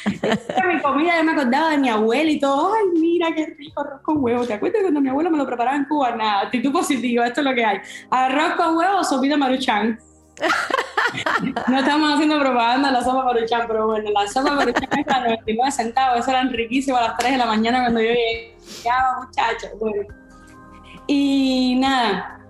esa 0.23 0.53
era 0.57 0.75
mi 0.75 0.81
comida. 0.81 1.17
Yo 1.17 1.25
me 1.25 1.33
acordaba 1.33 1.71
de 1.71 1.79
mi 1.79 1.89
abuela 1.89 2.31
y 2.31 2.39
todo. 2.39 2.75
Ay, 2.75 3.01
mira 3.01 3.35
qué 3.35 3.47
rico 3.59 3.81
arroz 3.81 4.03
con 4.03 4.23
huevo. 4.23 4.47
¿Te 4.47 4.55
acuerdas 4.55 4.83
cuando 4.83 5.01
mi 5.01 5.09
abuela 5.09 5.31
me 5.31 5.39
lo 5.39 5.47
preparaba 5.47 5.77
en 5.77 5.85
Cuba? 5.85 6.15
Nada, 6.15 6.43
actitud 6.43 6.73
positiva, 6.73 7.27
esto 7.27 7.41
es 7.41 7.47
lo 7.47 7.55
que 7.55 7.65
hay. 7.65 7.79
Arroz 8.11 8.55
con 8.57 8.77
huevo 8.77 9.03
sopita 9.05 9.37
maruchan. 9.37 9.99
no 11.69 11.79
estamos 11.79 12.15
haciendo 12.15 12.39
propaganda 12.39 12.91
la 12.91 13.03
sopa 13.03 13.25
maruchan, 13.25 13.67
pero 13.67 13.87
bueno, 13.87 14.11
la 14.11 14.27
sopa 14.29 14.53
maruchan 14.53 14.89
es 14.99 15.09
a 15.09 15.21
99 15.21 15.73
centavos, 15.73 16.21
eso 16.21 16.31
eran 16.31 16.53
riquísimos 16.53 17.01
a 17.01 17.09
las 17.09 17.17
3 17.17 17.33
de 17.33 17.39
la 17.39 17.47
mañana 17.47 17.81
cuando 17.81 18.01
yo 18.01 18.11
llegaba, 18.11 19.23
muchachos. 19.25 19.71
Y 21.07 21.77
nada, 21.81 22.41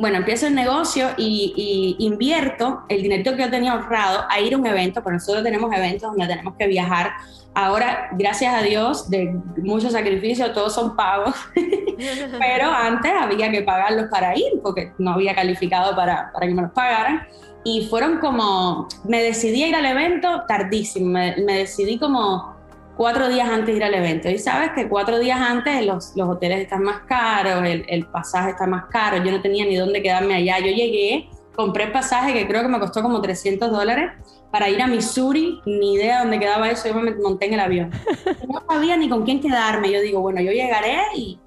bueno, 0.00 0.16
empiezo 0.16 0.46
el 0.46 0.54
negocio 0.54 1.08
y, 1.18 1.94
invierto 1.98 2.84
el 2.88 3.02
dinero 3.02 3.36
que 3.36 3.42
yo 3.42 3.50
tenía 3.50 3.72
ahorrado 3.72 4.24
a 4.30 4.40
ir 4.40 4.54
a 4.54 4.56
un 4.56 4.66
evento, 4.66 5.02
porque 5.02 5.16
nosotros 5.16 5.44
tenemos 5.44 5.70
eventos 5.74 6.10
donde 6.10 6.26
tenemos 6.26 6.54
que 6.58 6.66
viajar. 6.66 7.12
Ahora, 7.52 8.08
gracias 8.12 8.54
a 8.54 8.62
Dios, 8.62 9.10
de 9.10 9.38
mucho 9.58 9.90
sacrificio, 9.90 10.52
todos 10.52 10.74
son 10.74 10.96
pagos, 10.96 11.34
pero 11.54 12.70
antes 12.70 13.12
había 13.12 13.50
que 13.50 13.60
pagarlos 13.60 14.06
para 14.10 14.34
ir, 14.34 14.60
porque 14.62 14.92
no 14.96 15.12
había 15.12 15.34
calificado 15.34 15.94
para, 15.94 16.32
para 16.32 16.46
que 16.46 16.54
me 16.54 16.62
los 16.62 16.72
pagaran. 16.72 17.26
Y 17.62 17.86
fueron 17.88 18.20
como, 18.20 18.88
me 19.04 19.22
decidí 19.22 19.64
a 19.64 19.68
ir 19.68 19.76
al 19.76 19.84
evento 19.84 20.44
tardísimo, 20.48 21.08
me, 21.08 21.36
me 21.44 21.58
decidí 21.58 21.98
como 21.98 22.59
cuatro 23.00 23.30
días 23.30 23.48
antes 23.48 23.68
de 23.68 23.76
ir 23.76 23.84
al 23.84 23.94
evento. 23.94 24.28
Y 24.28 24.38
sabes 24.38 24.72
que 24.72 24.86
cuatro 24.86 25.18
días 25.18 25.40
antes 25.40 25.86
los, 25.86 26.12
los 26.16 26.28
hoteles 26.28 26.60
están 26.60 26.82
más 26.82 27.00
caros, 27.08 27.64
el, 27.64 27.86
el, 27.88 28.04
pasaje 28.04 28.50
está 28.50 28.66
más 28.66 28.90
caro, 28.90 29.24
yo 29.24 29.30
no 29.30 29.40
tenía 29.40 29.64
ni 29.64 29.74
dónde 29.74 30.02
quedarme 30.02 30.34
allá. 30.34 30.58
Yo 30.58 30.66
llegué, 30.66 31.30
compré 31.56 31.84
el 31.84 31.92
pasaje 31.92 32.34
que 32.34 32.46
creo 32.46 32.60
que 32.60 32.68
me 32.68 32.78
costó 32.78 33.00
como 33.00 33.22
300 33.22 33.70
dólares 33.70 34.12
para 34.50 34.68
ir 34.68 34.82
a 34.82 34.86
Missouri, 34.86 35.62
ni 35.64 35.94
idea 35.94 36.18
dónde 36.18 36.38
quedaba 36.38 36.68
eso, 36.68 36.88
yo 36.88 36.94
me 36.96 37.12
monté 37.12 37.46
en 37.46 37.54
el 37.54 37.60
avión. 37.60 37.90
No 38.46 38.62
sabía 38.68 38.98
ni 38.98 39.08
con 39.08 39.24
quién 39.24 39.40
quedarme. 39.40 39.90
Yo 39.90 40.02
digo, 40.02 40.20
bueno, 40.20 40.42
yo 40.42 40.52
llegaré 40.52 40.98
y 41.16 41.38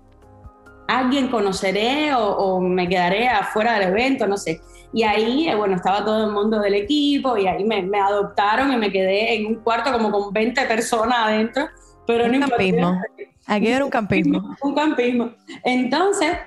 alguien 0.87 1.27
conoceré 1.27 2.15
o, 2.15 2.35
o 2.35 2.61
me 2.61 2.89
quedaré 2.89 3.27
afuera 3.27 3.73
del 3.77 3.89
evento, 3.89 4.25
no 4.25 4.37
sé. 4.37 4.59
Y 4.93 5.03
ahí, 5.03 5.49
eh, 5.49 5.55
bueno, 5.55 5.75
estaba 5.75 6.05
todo 6.05 6.25
el 6.25 6.31
mundo 6.31 6.59
del 6.59 6.75
equipo 6.75 7.35
y 7.35 7.47
ahí 7.47 7.63
me, 7.63 7.81
me 7.81 7.99
adoptaron 7.99 8.71
y 8.71 8.77
me 8.77 8.91
quedé 8.91 9.35
en 9.35 9.47
un 9.47 9.55
cuarto 9.55 9.91
como 9.91 10.11
con 10.11 10.31
20 10.31 10.65
personas 10.65 11.17
adentro. 11.19 11.67
Pero 12.05 12.25
un 12.25 12.39
campismo. 12.41 13.01
Aquí 13.47 13.67
era 13.67 13.83
un 13.83 13.91
campismo. 13.91 14.55
un 14.61 14.75
campismo. 14.75 15.31
Entonces, 15.63 16.37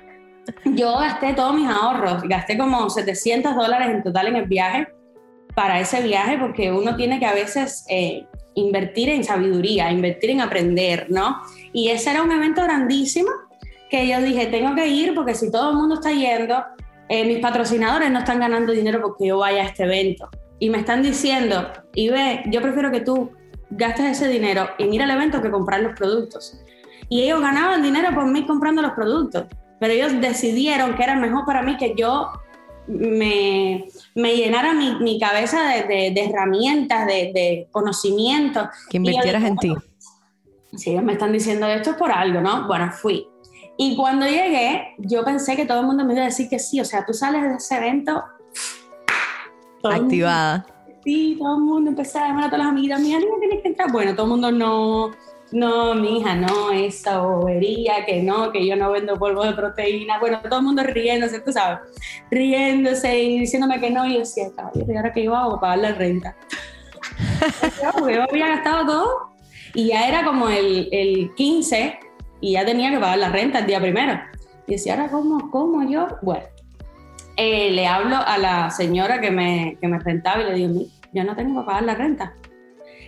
yo 0.65 0.97
gasté 0.97 1.33
todos 1.33 1.53
mis 1.53 1.69
ahorros, 1.69 2.23
gasté 2.23 2.57
como 2.57 2.89
700 2.89 3.55
dólares 3.55 3.89
en 3.89 4.03
total 4.03 4.27
en 4.27 4.35
el 4.37 4.45
viaje, 4.45 4.87
para 5.55 5.79
ese 5.79 6.01
viaje, 6.01 6.37
porque 6.37 6.71
uno 6.71 6.95
tiene 6.95 7.19
que 7.19 7.25
a 7.25 7.33
veces 7.33 7.85
eh, 7.89 8.25
invertir 8.53 9.09
en 9.09 9.23
sabiduría, 9.23 9.91
invertir 9.91 10.29
en 10.29 10.41
aprender, 10.41 11.07
¿no? 11.09 11.41
Y 11.73 11.89
ese 11.89 12.11
era 12.11 12.21
un 12.21 12.31
evento 12.31 12.61
grandísimo 12.63 13.29
que 13.89 14.07
yo 14.07 14.21
dije, 14.21 14.47
tengo 14.47 14.75
que 14.75 14.87
ir 14.87 15.15
porque 15.15 15.33
si 15.33 15.51
todo 15.51 15.71
el 15.71 15.77
mundo 15.77 15.95
está 15.95 16.11
yendo, 16.11 16.63
eh, 17.09 17.25
mis 17.25 17.39
patrocinadores 17.39 18.11
no 18.11 18.19
están 18.19 18.39
ganando 18.39 18.73
dinero 18.73 19.01
porque 19.01 19.27
yo 19.27 19.37
vaya 19.37 19.63
a 19.63 19.65
este 19.65 19.83
evento. 19.83 20.29
Y 20.59 20.69
me 20.69 20.79
están 20.79 21.03
diciendo, 21.03 21.71
y 21.93 22.09
ve, 22.09 22.43
yo 22.47 22.61
prefiero 22.61 22.91
que 22.91 23.01
tú 23.01 23.31
gastes 23.69 24.17
ese 24.17 24.27
dinero 24.27 24.69
en 24.77 24.93
ir 24.93 25.01
al 25.01 25.11
evento 25.11 25.41
que 25.41 25.51
comprar 25.51 25.81
los 25.81 25.93
productos. 25.93 26.59
Y 27.09 27.23
ellos 27.23 27.41
ganaban 27.41 27.83
dinero 27.83 28.09
por 28.13 28.25
mí 28.25 28.45
comprando 28.45 28.81
los 28.81 28.91
productos, 28.91 29.45
pero 29.79 29.93
ellos 29.93 30.19
decidieron 30.19 30.95
que 30.95 31.03
era 31.03 31.15
mejor 31.15 31.45
para 31.45 31.61
mí 31.61 31.77
que 31.77 31.93
yo 31.95 32.31
me, 32.87 33.85
me 34.15 34.35
llenara 34.35 34.73
mi, 34.73 34.95
mi 34.99 35.19
cabeza 35.19 35.61
de, 35.69 36.11
de, 36.11 36.25
herramientas, 36.25 37.05
de, 37.05 37.31
de 37.33 37.67
conocimientos. 37.71 38.67
Que 38.89 38.97
invirtieras 38.97 39.43
en 39.43 39.57
ti. 39.57 39.75
Si 40.75 40.91
ellos 40.91 41.03
me 41.03 41.13
están 41.13 41.31
diciendo 41.31 41.67
esto 41.67 41.91
es 41.91 41.95
por 41.97 42.11
algo, 42.11 42.41
¿no? 42.41 42.67
Bueno, 42.67 42.91
fui. 42.91 43.27
Y 43.77 43.95
cuando 43.95 44.25
llegué, 44.25 44.95
yo 44.97 45.23
pensé 45.23 45.55
que 45.55 45.65
todo 45.65 45.81
el 45.81 45.85
mundo 45.85 46.03
me 46.03 46.13
iba 46.13 46.23
a 46.23 46.25
decir 46.25 46.49
que 46.49 46.57
sí, 46.57 46.81
o 46.81 46.85
sea, 46.85 47.05
tú 47.05 47.13
sales 47.13 47.43
de 47.43 47.55
ese 47.55 47.77
evento 47.77 48.23
activada. 49.83 50.65
sí, 51.03 51.35
todo 51.39 51.55
el 51.57 51.61
mundo 51.61 51.91
empezó 51.91 52.17
a 52.17 52.27
llamar 52.27 52.45
a 52.45 52.47
todas 52.47 52.65
las 52.65 52.67
amigas, 52.69 52.99
mira, 52.99 53.19
no 53.19 53.39
tienes 53.39 53.61
que 53.61 53.67
entrar. 53.69 53.91
Bueno, 53.91 54.13
todo 54.13 54.25
el 54.25 54.31
mundo 54.31 54.51
no, 54.51 55.11
no, 55.51 55.93
mi 55.93 56.17
hija, 56.17 56.35
no, 56.35 56.71
esa 56.71 57.19
bobería, 57.19 58.03
que 58.03 58.23
no, 58.23 58.51
que 58.51 58.65
yo 58.65 58.75
no 58.75 58.91
vendo 58.91 59.15
polvo 59.15 59.43
de 59.43 59.53
proteína. 59.53 60.19
Bueno, 60.19 60.39
todo 60.41 60.59
el 60.59 60.65
mundo 60.65 60.81
riéndose, 60.81 61.39
tú 61.39 61.51
sabes, 61.51 61.79
riéndose 62.31 63.21
y 63.21 63.39
diciéndome 63.39 63.79
que 63.79 63.91
no. 63.91 64.07
Y 64.07 64.13
yo 64.13 64.19
decía, 64.19 64.45
caballero, 64.55 64.91
¿y 64.91 64.95
ahora 64.97 65.13
que 65.13 65.21
iba 65.21 65.43
a 65.43 65.59
pagar 65.59 65.77
la 65.77 65.91
renta? 65.93 66.35
Yo 67.81 68.23
había 68.23 68.47
gastado 68.47 68.85
todo 68.85 69.29
y 69.73 69.87
ya 69.87 70.07
era 70.07 70.23
como 70.23 70.49
el, 70.49 70.89
el 70.91 71.33
15 71.35 71.99
y 72.41 72.53
ya 72.53 72.65
tenía 72.65 72.91
que 72.91 72.99
pagar 72.99 73.17
la 73.17 73.29
renta 73.29 73.59
el 73.59 73.67
día 73.67 73.79
primero. 73.79 74.19
Y 74.67 74.73
decía, 74.73 74.93
ahora, 74.93 75.09
¿cómo, 75.09 75.49
cómo 75.49 75.89
yo? 75.89 76.07
Bueno, 76.21 76.43
eh, 77.37 77.71
le 77.71 77.87
hablo 77.87 78.17
a 78.17 78.37
la 78.37 78.69
señora 78.69 79.21
que 79.21 79.31
me, 79.31 79.77
que 79.79 79.87
me 79.87 79.99
rentaba 79.99 80.41
y 80.41 80.45
le 80.45 80.53
digo, 80.53 80.85
yo 81.13 81.23
no 81.23 81.35
tengo 81.35 81.55
para 81.55 81.65
pagar 81.65 81.83
la 81.83 81.95
renta. 81.95 82.33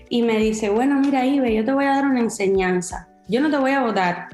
Y 0.10 0.24
me 0.24 0.38
dice, 0.38 0.70
bueno, 0.70 1.00
mira, 1.00 1.26
Ibe, 1.26 1.54
yo 1.54 1.64
te 1.64 1.72
voy 1.72 1.86
a 1.86 1.96
dar 1.96 2.06
una 2.06 2.20
enseñanza. 2.20 3.08
Yo 3.28 3.42
no 3.42 3.50
te 3.52 3.58
voy 3.58 3.72
a 3.72 3.82
votar. 3.82 4.30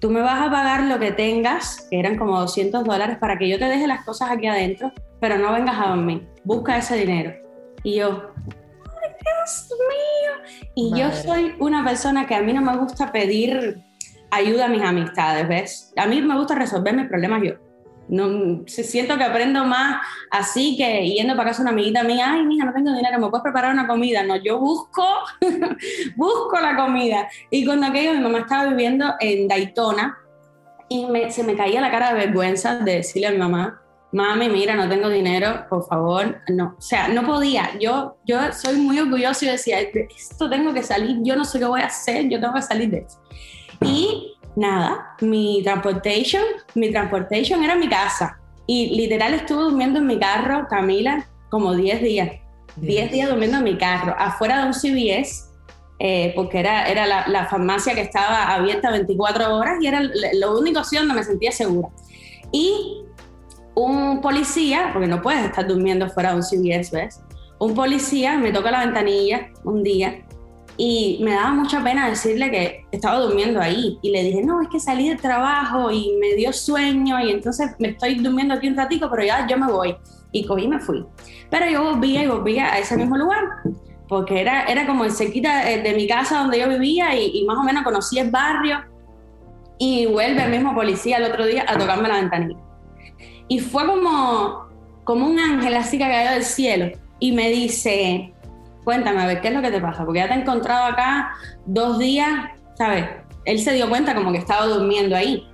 Tú 0.00 0.10
me 0.10 0.20
vas 0.20 0.40
a 0.40 0.50
pagar 0.50 0.84
lo 0.84 0.98
que 0.98 1.10
tengas, 1.10 1.86
que 1.90 1.98
eran 1.98 2.16
como 2.16 2.38
200 2.40 2.84
dólares, 2.84 3.18
para 3.18 3.36
que 3.36 3.48
yo 3.48 3.58
te 3.58 3.64
deje 3.66 3.86
las 3.86 4.04
cosas 4.04 4.30
aquí 4.30 4.46
adentro, 4.46 4.92
pero 5.20 5.36
no 5.36 5.52
vengas 5.52 5.78
a 5.78 5.88
dormir. 5.88 6.28
Busca 6.44 6.78
ese 6.78 6.96
dinero. 6.96 7.34
Y 7.82 7.96
yo, 7.96 8.32
¡ay, 8.46 9.10
Dios 9.20 9.68
mío! 9.88 10.62
Y 10.74 10.98
yo 10.98 11.10
soy 11.12 11.54
una 11.58 11.84
persona 11.84 12.26
que 12.26 12.34
a 12.34 12.42
mí 12.42 12.52
no 12.52 12.62
me 12.62 12.76
gusta 12.76 13.10
pedir 13.10 13.82
ayuda 14.30 14.66
a 14.66 14.68
mis 14.68 14.82
amistades, 14.82 15.48
¿ves? 15.48 15.92
A 15.96 16.06
mí 16.06 16.20
me 16.22 16.36
gusta 16.36 16.54
resolver 16.54 16.94
mis 16.94 17.06
problemas 17.06 17.42
yo. 17.42 17.54
No, 18.08 18.64
siento 18.66 19.16
que 19.16 19.22
aprendo 19.22 19.64
más 19.64 20.04
así 20.32 20.76
que 20.76 21.06
yendo 21.06 21.36
para 21.36 21.50
casa 21.50 21.62
una 21.62 21.70
amiguita 21.70 22.02
mía, 22.02 22.32
ay, 22.32 22.44
mija, 22.44 22.64
no 22.64 22.72
tengo 22.72 22.92
dinero, 22.92 23.20
¿me 23.20 23.28
puedes 23.28 23.44
preparar 23.44 23.72
una 23.72 23.86
comida? 23.86 24.24
No, 24.24 24.34
yo 24.34 24.58
busco, 24.58 25.06
busco 26.16 26.58
la 26.60 26.74
comida. 26.76 27.28
Y 27.50 27.64
cuando 27.64 27.86
aquello, 27.86 28.14
mi 28.14 28.20
mamá 28.20 28.40
estaba 28.40 28.68
viviendo 28.68 29.14
en 29.20 29.46
Daytona 29.46 30.18
y 30.88 31.06
se 31.30 31.44
me 31.44 31.54
caía 31.54 31.80
la 31.80 31.90
cara 31.92 32.12
de 32.12 32.26
vergüenza 32.26 32.78
de 32.78 32.96
decirle 32.96 33.28
a 33.28 33.30
mi 33.30 33.38
mamá, 33.38 33.80
mami, 34.12 34.48
mira, 34.48 34.74
no 34.74 34.88
tengo 34.88 35.08
dinero, 35.08 35.66
por 35.68 35.86
favor, 35.86 36.40
no. 36.48 36.74
O 36.76 36.80
sea, 36.80 37.08
no 37.08 37.24
podía. 37.24 37.78
Yo, 37.78 38.16
yo 38.26 38.52
soy 38.52 38.76
muy 38.76 38.98
orgullosa 38.98 39.44
y 39.44 39.48
decía, 39.48 39.78
esto 39.80 40.50
tengo 40.50 40.74
que 40.74 40.82
salir, 40.82 41.18
yo 41.22 41.36
no 41.36 41.44
sé 41.44 41.58
qué 41.58 41.64
voy 41.64 41.80
a 41.80 41.86
hacer, 41.86 42.28
yo 42.28 42.40
tengo 42.40 42.54
que 42.54 42.62
salir 42.62 42.90
de 42.90 42.98
esto. 42.98 43.22
Y 43.82 44.34
nada, 44.56 45.16
mi 45.20 45.62
transportation, 45.62 46.42
mi 46.74 46.90
transportation 46.90 47.62
era 47.62 47.76
mi 47.76 47.88
casa. 47.88 48.38
Y 48.66 48.96
literal 48.96 49.34
estuve 49.34 49.62
durmiendo 49.62 49.98
en 49.98 50.06
mi 50.06 50.18
carro, 50.18 50.66
Camila, 50.68 51.26
como 51.48 51.74
10 51.74 52.02
días. 52.02 52.30
10 52.76 53.12
días 53.12 53.28
durmiendo 53.28 53.58
en 53.58 53.64
mi 53.64 53.76
carro, 53.76 54.14
afuera 54.16 54.60
de 54.60 54.66
un 54.66 54.74
CVS, 54.74 55.50
eh, 55.98 56.32
porque 56.34 56.60
era, 56.60 56.86
era 56.88 57.06
la, 57.06 57.46
farmacia 57.46 57.94
que 57.94 58.00
estaba 58.02 58.54
abierta 58.54 58.90
24 58.90 59.54
horas 59.56 59.78
y 59.80 59.86
era 59.86 60.00
lo 60.34 60.58
único 60.58 60.80
así 60.80 60.96
donde 60.96 61.14
me 61.14 61.24
sentía 61.24 61.52
segura. 61.52 61.88
Y 62.52 63.02
un 63.74 64.20
policía, 64.20 64.90
porque 64.92 65.08
no 65.08 65.20
puedes 65.20 65.44
estar 65.44 65.66
durmiendo 65.66 66.08
fuera 66.08 66.30
de 66.30 66.36
un 66.36 66.42
CVS, 66.42 66.92
¿ves? 66.92 67.20
Un 67.58 67.74
policía 67.74 68.38
me 68.38 68.52
toca 68.52 68.70
la 68.70 68.80
ventanilla 68.80 69.50
un 69.64 69.82
día 69.82 70.24
y 70.82 71.18
me 71.22 71.32
daba 71.32 71.50
mucha 71.50 71.84
pena 71.84 72.08
decirle 72.08 72.50
que 72.50 72.86
estaba 72.90 73.18
durmiendo 73.18 73.60
ahí. 73.60 73.98
Y 74.00 74.12
le 74.12 74.24
dije, 74.24 74.42
no, 74.42 74.62
es 74.62 74.68
que 74.68 74.80
salí 74.80 75.10
del 75.10 75.20
trabajo 75.20 75.90
y 75.90 76.16
me 76.18 76.34
dio 76.36 76.54
sueño 76.54 77.20
y 77.20 77.32
entonces 77.32 77.72
me 77.78 77.88
estoy 77.88 78.14
durmiendo 78.14 78.54
aquí 78.54 78.68
un 78.68 78.78
ratico, 78.78 79.10
pero 79.10 79.22
ya 79.22 79.46
yo 79.46 79.58
me 79.58 79.70
voy. 79.70 79.94
Y 80.32 80.46
cogí 80.46 80.64
y 80.64 80.68
me 80.68 80.80
fui. 80.80 81.04
Pero 81.50 81.66
yo 81.68 81.84
volvía 81.84 82.22
y 82.24 82.28
volvía 82.28 82.72
a 82.72 82.78
ese 82.78 82.96
mismo 82.96 83.18
lugar. 83.18 83.44
porque 84.08 84.40
era, 84.40 84.64
era 84.64 84.86
como 84.86 85.04
cerquita 85.10 85.66
de 85.66 85.92
mi 85.92 86.08
casa 86.08 86.38
donde 86.38 86.58
yo 86.58 86.66
vivía 86.66 87.14
y, 87.14 87.44
más 87.44 87.58
o 87.58 87.62
menos 87.62 87.84
conocí 87.84 88.18
el 88.18 88.30
barrio. 88.30 88.78
Y 89.76 90.06
vuelve 90.06 90.42
el 90.42 90.50
mismo 90.50 90.74
policía 90.74 91.18
el 91.18 91.24
otro 91.24 91.44
día 91.44 91.66
a 91.68 91.76
tocarme 91.76 92.08
la 92.08 92.22
ventanilla. 92.22 92.58
Y 93.48 93.58
fue 93.58 93.84
como, 93.84 94.66
como 95.04 95.26
un 95.26 95.38
ángel 95.38 95.74
así 95.74 95.98
que 95.98 96.04
cayó 96.04 96.30
del 96.30 96.44
cielo 96.44 96.98
y 97.18 97.32
me 97.32 97.50
dice, 97.50 98.32
cuéntame, 98.84 99.22
a 99.22 99.26
ver, 99.26 99.40
¿qué 99.40 99.48
es 99.48 99.54
lo 99.54 99.62
que 99.62 99.70
te 99.70 99.80
pasa? 99.80 100.04
Porque 100.04 100.20
ya 100.20 100.28
te 100.28 100.34
he 100.34 100.40
encontrado 100.40 100.84
acá 100.84 101.32
dos 101.66 101.98
días, 101.98 102.50
¿sabes? 102.76 103.06
Él 103.44 103.58
se 103.58 103.72
dio 103.72 103.88
cuenta 103.88 104.14
como 104.14 104.32
que 104.32 104.38
estaba 104.38 104.66
durmiendo 104.66 105.16
ahí. 105.16 105.46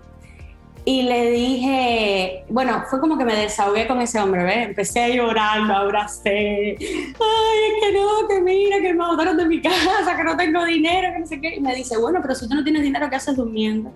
Y 0.88 1.02
le 1.02 1.32
dije, 1.32 2.44
bueno, 2.48 2.84
fue 2.88 3.00
como 3.00 3.18
que 3.18 3.24
me 3.24 3.34
desahogué 3.34 3.88
con 3.88 4.00
ese 4.00 4.20
hombre, 4.20 4.44
¿ves? 4.44 4.68
Empecé 4.68 5.02
a 5.02 5.08
llorar, 5.08 5.58
lo 5.62 5.74
abracé. 5.74 6.76
Ay, 6.78 6.78
es 6.78 7.84
que 7.84 7.92
no, 7.92 8.28
que 8.28 8.40
mira, 8.40 8.80
que 8.80 8.94
me 8.94 9.04
botaron 9.04 9.36
de 9.36 9.46
mi 9.46 9.60
casa, 9.62 10.16
que 10.16 10.22
no 10.22 10.36
tengo 10.36 10.64
dinero, 10.64 11.12
que 11.12 11.18
no 11.18 11.26
sé 11.26 11.40
qué. 11.40 11.56
Y 11.56 11.60
me 11.60 11.74
dice, 11.74 11.98
bueno, 11.98 12.20
pero 12.22 12.36
si 12.36 12.48
tú 12.48 12.54
no 12.54 12.62
tienes 12.62 12.82
dinero, 12.82 13.10
¿qué 13.10 13.16
haces 13.16 13.36
durmiendo? 13.36 13.92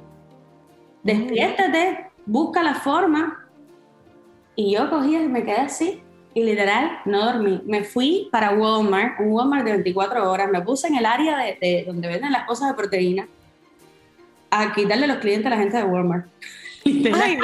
Despiértate, 1.05 2.11
busca 2.27 2.61
la 2.61 2.75
forma. 2.75 3.47
Y 4.57 4.75
yo 4.75 4.91
cogí 4.91 5.15
y 5.15 5.29
me 5.29 5.45
quedé 5.45 5.59
así. 5.59 6.03
Y 6.33 6.45
literal, 6.45 7.01
no 7.05 7.25
dormí. 7.25 7.61
Me 7.65 7.83
fui 7.83 8.29
para 8.31 8.53
Walmart, 8.53 9.19
un 9.21 9.33
Walmart 9.33 9.65
de 9.65 9.73
24 9.73 10.31
horas. 10.31 10.51
Me 10.51 10.61
puse 10.63 10.87
en 10.87 10.97
el 10.97 11.07
área 11.07 11.37
de, 11.39 11.59
de 11.61 11.85
donde 11.87 12.09
venden 12.09 12.33
las 12.33 12.47
cosas 12.47 12.69
de 12.69 12.75
proteína 12.75 13.27
a 14.51 14.73
quitarle 14.73 15.07
los 15.07 15.19
clientes 15.19 15.47
a 15.47 15.51
la 15.51 15.59
gente 15.59 15.77
de 15.77 15.85
Walmart. 15.85 16.27
Ay, 16.85 17.39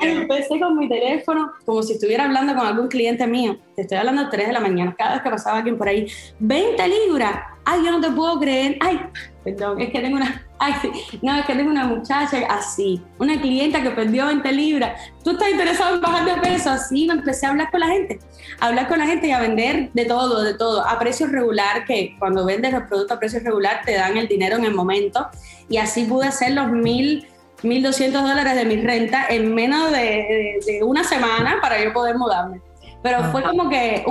Empecé 0.00 0.60
con 0.60 0.78
mi 0.78 0.88
teléfono 0.88 1.52
como 1.64 1.82
si 1.82 1.94
estuviera 1.94 2.24
hablando 2.24 2.54
con 2.54 2.66
algún 2.66 2.88
cliente 2.88 3.26
mío. 3.26 3.58
Te 3.74 3.82
estoy 3.82 3.98
hablando 3.98 4.22
a 4.22 4.30
3 4.30 4.46
de 4.46 4.52
la 4.52 4.60
mañana, 4.60 4.94
cada 4.96 5.14
vez 5.14 5.22
que 5.22 5.30
pasaba 5.30 5.58
alguien 5.58 5.76
por 5.76 5.88
ahí. 5.88 6.06
20 6.38 6.88
libras. 6.88 7.40
Ay, 7.64 7.84
yo 7.84 7.92
no 7.92 8.00
te 8.00 8.10
puedo 8.10 8.38
creer. 8.38 8.76
Ay, 8.80 9.00
perdón, 9.44 9.80
es 9.80 9.90
que 9.90 10.00
tengo 10.00 10.16
una. 10.16 10.46
Ay, 10.58 10.74
no, 11.22 11.36
es 11.36 11.46
que 11.46 11.54
tengo 11.54 11.70
una 11.70 11.84
muchacha 11.84 12.38
así, 12.50 13.02
una 13.18 13.40
clienta 13.40 13.82
que 13.82 13.90
perdió 13.90 14.26
20 14.26 14.52
libras. 14.52 15.00
¿Tú 15.24 15.30
estás 15.30 15.50
interesado 15.50 15.94
en 15.94 16.00
bajar 16.02 16.24
de 16.24 16.40
peso? 16.40 16.70
Así 16.70 17.06
me 17.06 17.14
empecé 17.14 17.46
a 17.46 17.50
hablar 17.50 17.70
con 17.70 17.80
la 17.80 17.88
gente. 17.88 18.18
A 18.60 18.66
hablar 18.66 18.88
con 18.88 18.98
la 18.98 19.06
gente 19.06 19.28
y 19.28 19.30
a 19.30 19.40
vender 19.40 19.90
de 19.92 20.04
todo, 20.04 20.42
de 20.42 20.54
todo. 20.54 20.86
A 20.86 20.98
precio 20.98 21.26
regular, 21.26 21.84
que 21.86 22.14
cuando 22.18 22.44
vendes 22.44 22.72
los 22.72 22.82
productos 22.82 23.16
a 23.16 23.20
precio 23.20 23.40
regular 23.40 23.80
te 23.84 23.94
dan 23.94 24.16
el 24.16 24.28
dinero 24.28 24.56
en 24.56 24.64
el 24.64 24.74
momento. 24.74 25.28
Y 25.68 25.78
así 25.78 26.04
pude 26.04 26.26
hacer 26.26 26.52
los 26.52 26.70
mil 26.70 27.26
1.200 27.62 28.12
dólares 28.12 28.54
de 28.54 28.64
mi 28.64 28.76
renta 28.76 29.26
en 29.28 29.54
menos 29.54 29.92
de, 29.92 30.80
una 30.82 31.04
semana 31.04 31.58
para 31.60 31.82
yo 31.82 31.92
poder 31.92 32.16
mudarme. 32.16 32.60
Pero 33.02 33.24
fue 33.30 33.42
como 33.42 33.68
que 33.68 34.04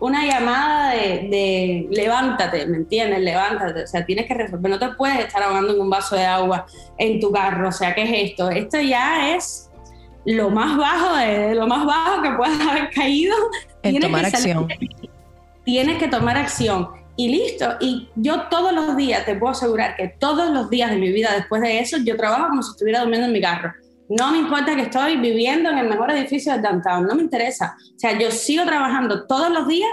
una 0.00 0.26
llamada 0.26 0.94
de, 0.94 1.86
levántate, 1.90 2.66
¿me 2.66 2.78
entiendes? 2.78 3.20
Levántate, 3.20 3.84
o 3.84 3.86
sea, 3.86 4.04
tienes 4.04 4.26
que 4.26 4.34
resolver, 4.34 4.70
no 4.70 4.78
te 4.78 4.88
puedes 4.94 5.18
estar 5.18 5.42
ahogando 5.42 5.74
en 5.74 5.80
un 5.80 5.90
vaso 5.90 6.16
de 6.16 6.24
agua 6.24 6.66
en 6.98 7.20
tu 7.20 7.30
carro, 7.30 7.68
o 7.68 7.72
sea, 7.72 7.94
¿qué 7.94 8.02
es 8.02 8.30
esto? 8.30 8.50
Esto 8.50 8.80
ya 8.80 9.34
es 9.34 9.70
lo 10.24 10.50
más 10.50 10.76
bajo 10.76 11.16
de, 11.16 11.54
lo 11.54 11.66
más 11.66 11.84
bajo 11.84 12.22
que 12.22 12.30
puedas 12.32 12.60
haber 12.66 12.90
caído. 12.90 13.34
En 13.82 14.00
tomar 14.00 14.24
acción. 14.24 14.68
Tienes 15.64 15.98
que 15.98 16.08
tomar 16.08 16.36
acción 16.36 16.88
y 17.16 17.28
listo. 17.28 17.76
Y 17.80 18.08
yo 18.16 18.48
todos 18.48 18.72
los 18.72 18.96
días, 18.96 19.24
te 19.26 19.34
puedo 19.34 19.52
asegurar 19.52 19.96
que 19.96 20.08
todos 20.08 20.50
los 20.50 20.70
días 20.70 20.90
de 20.90 20.96
mi 20.96 21.12
vida 21.12 21.32
después 21.34 21.60
de 21.62 21.78
eso, 21.78 21.98
yo 21.98 22.16
trabajo 22.16 22.48
como 22.48 22.62
si 22.62 22.70
estuviera 22.70 23.00
durmiendo 23.00 23.26
en 23.26 23.32
mi 23.32 23.40
carro. 23.40 23.72
No 24.10 24.32
me 24.32 24.38
importa 24.38 24.74
que 24.74 24.82
estoy 24.82 25.18
viviendo 25.18 25.70
en 25.70 25.78
el 25.78 25.88
mejor 25.88 26.10
edificio 26.10 26.52
de 26.52 26.60
downtown, 26.60 27.06
no 27.06 27.14
me 27.14 27.22
interesa. 27.22 27.76
O 27.78 27.98
sea, 27.98 28.18
yo 28.18 28.32
sigo 28.32 28.64
trabajando 28.64 29.24
todos 29.28 29.50
los 29.50 29.68
días 29.68 29.88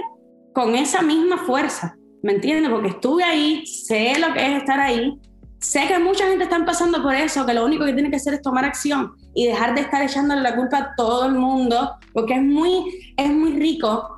con 0.56 0.74
esa 0.74 1.04
misma 1.04 1.38
fuerza, 1.38 1.96
¿me 2.24 2.34
entiendes? 2.34 2.72
Porque 2.72 2.88
estuve 2.88 3.24
ahí, 3.24 3.64
sé 3.68 4.18
lo 4.18 4.34
que 4.34 4.44
es 4.44 4.58
estar 4.58 4.80
ahí, 4.80 5.20
sé 5.60 5.86
que 5.88 6.00
mucha 6.00 6.28
gente 6.28 6.46
está 6.46 6.66
pasando 6.66 7.04
por 7.04 7.14
eso, 7.14 7.46
que 7.46 7.54
lo 7.54 7.64
único 7.64 7.86
que 7.86 7.94
tiene 7.94 8.10
que 8.10 8.16
hacer 8.16 8.34
es 8.34 8.42
tomar 8.42 8.66
acción 8.66 9.14
y 9.36 9.46
dejar 9.46 9.76
de 9.76 9.82
estar 9.82 10.02
echándole 10.02 10.42
la 10.42 10.56
culpa 10.56 10.78
a 10.80 10.96
todo 10.96 11.28
el 11.28 11.34
mundo, 11.34 11.92
porque 12.12 12.34
es 12.34 12.42
muy, 12.42 13.14
es 13.18 13.30
muy 13.30 13.52
rico 13.52 14.18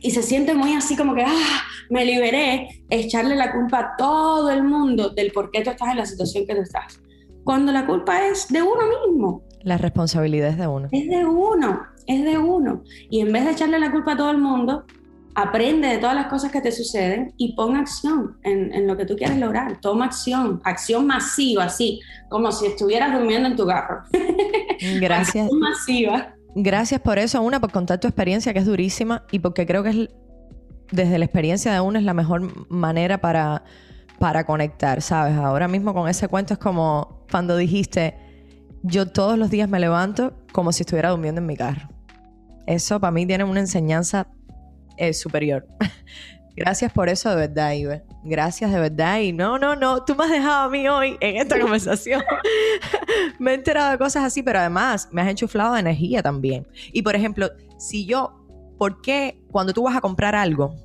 y 0.00 0.10
se 0.12 0.22
siente 0.22 0.54
muy 0.54 0.72
así 0.72 0.96
como 0.96 1.14
que, 1.14 1.22
ah, 1.22 1.62
me 1.90 2.06
liberé, 2.06 2.82
echarle 2.88 3.36
la 3.36 3.52
culpa 3.52 3.78
a 3.78 3.96
todo 3.98 4.50
el 4.50 4.62
mundo 4.62 5.10
del 5.10 5.32
por 5.32 5.50
qué 5.50 5.60
tú 5.60 5.68
estás 5.68 5.90
en 5.90 5.98
la 5.98 6.06
situación 6.06 6.46
que 6.46 6.54
tú 6.54 6.62
estás. 6.62 6.98
Cuando 7.44 7.72
la 7.72 7.86
culpa 7.86 8.26
es 8.26 8.48
de 8.48 8.62
uno 8.62 8.82
mismo. 9.06 9.42
La 9.62 9.78
responsabilidad 9.78 10.48
es 10.48 10.58
de 10.58 10.66
uno. 10.66 10.88
Es 10.90 11.08
de 11.08 11.24
uno, 11.24 11.82
es 12.06 12.24
de 12.24 12.38
uno. 12.38 12.82
Y 13.10 13.20
en 13.20 13.32
vez 13.32 13.44
de 13.44 13.52
echarle 13.52 13.78
la 13.78 13.90
culpa 13.90 14.12
a 14.12 14.16
todo 14.16 14.30
el 14.30 14.38
mundo, 14.38 14.84
aprende 15.34 15.88
de 15.88 15.98
todas 15.98 16.14
las 16.14 16.26
cosas 16.26 16.52
que 16.52 16.60
te 16.60 16.72
suceden 16.72 17.32
y 17.36 17.54
pon 17.54 17.76
acción 17.76 18.38
en, 18.42 18.72
en, 18.72 18.86
lo 18.86 18.96
que 18.96 19.04
tú 19.04 19.16
quieres 19.16 19.38
lograr. 19.38 19.80
Toma 19.80 20.06
acción, 20.06 20.60
acción 20.64 21.06
masiva, 21.06 21.64
así, 21.64 22.00
como 22.28 22.52
si 22.52 22.66
estuvieras 22.66 23.12
durmiendo 23.12 23.48
en 23.48 23.56
tu 23.56 23.66
carro. 23.66 24.02
Gracias. 25.00 25.44
acción 25.44 25.60
masiva. 25.60 26.34
Gracias 26.54 27.00
por 27.00 27.18
eso, 27.18 27.42
una, 27.42 27.60
por 27.60 27.72
contar 27.72 27.98
tu 27.98 28.06
experiencia 28.06 28.52
que 28.52 28.60
es 28.60 28.66
durísima 28.66 29.24
y 29.32 29.40
porque 29.40 29.66
creo 29.66 29.82
que 29.82 29.90
es 29.90 30.08
desde 30.92 31.18
la 31.18 31.24
experiencia 31.24 31.72
de 31.72 31.80
uno 31.80 31.98
es 31.98 32.04
la 32.04 32.14
mejor 32.14 32.70
manera 32.70 33.18
para, 33.18 33.64
para 34.18 34.44
conectar, 34.44 35.02
¿sabes? 35.02 35.36
Ahora 35.36 35.68
mismo 35.68 35.94
con 35.94 36.08
ese 36.08 36.28
cuento 36.28 36.54
es 36.54 36.58
como 36.58 37.24
cuando 37.30 37.56
dijiste, 37.56 38.16
yo 38.82 39.06
todos 39.10 39.38
los 39.38 39.50
días 39.50 39.68
me 39.68 39.80
levanto 39.80 40.34
como 40.52 40.72
si 40.72 40.82
estuviera 40.82 41.10
durmiendo 41.10 41.40
en 41.40 41.46
mi 41.46 41.56
carro. 41.56 41.88
Eso 42.66 43.00
para 43.00 43.10
mí 43.10 43.26
tiene 43.26 43.44
una 43.44 43.60
enseñanza 43.60 44.26
eh, 44.96 45.12
superior. 45.12 45.66
Gracias 46.56 46.92
por 46.92 47.08
eso 47.08 47.30
de 47.30 47.36
verdad, 47.36 47.72
Ibe. 47.72 48.04
Gracias 48.22 48.70
de 48.72 48.78
verdad. 48.78 49.18
Y 49.20 49.32
no, 49.32 49.58
no, 49.58 49.74
no, 49.74 50.04
tú 50.04 50.14
me 50.14 50.24
has 50.24 50.30
dejado 50.30 50.64
a 50.64 50.70
mí 50.70 50.86
hoy 50.88 51.16
en 51.20 51.36
esta 51.36 51.58
conversación. 51.60 52.22
me 53.38 53.50
he 53.50 53.54
enterado 53.54 53.90
de 53.90 53.98
cosas 53.98 54.24
así, 54.24 54.42
pero 54.42 54.60
además 54.60 55.08
me 55.10 55.22
has 55.22 55.28
enchuflado 55.28 55.74
de 55.74 55.80
energía 55.80 56.22
también. 56.22 56.66
Y 56.92 57.02
por 57.02 57.16
ejemplo, 57.16 57.50
si 57.78 58.06
yo, 58.06 58.46
¿por 58.78 59.02
qué 59.02 59.42
cuando 59.50 59.72
tú 59.72 59.82
vas 59.82 59.96
a 59.96 60.00
comprar 60.00 60.36
algo, 60.36 60.76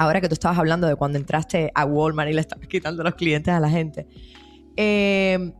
ahora 0.00 0.20
que 0.20 0.28
tú 0.28 0.34
estabas 0.34 0.58
hablando 0.58 0.86
de 0.86 0.96
cuando 0.96 1.18
entraste 1.18 1.70
a 1.74 1.84
Walmart 1.84 2.30
y 2.30 2.34
le 2.34 2.40
estabas 2.40 2.66
quitando 2.66 3.02
los 3.02 3.14
clientes 3.14 3.52
a 3.52 3.60
la 3.60 3.68
gente, 3.68 4.08
eh, 4.76 5.52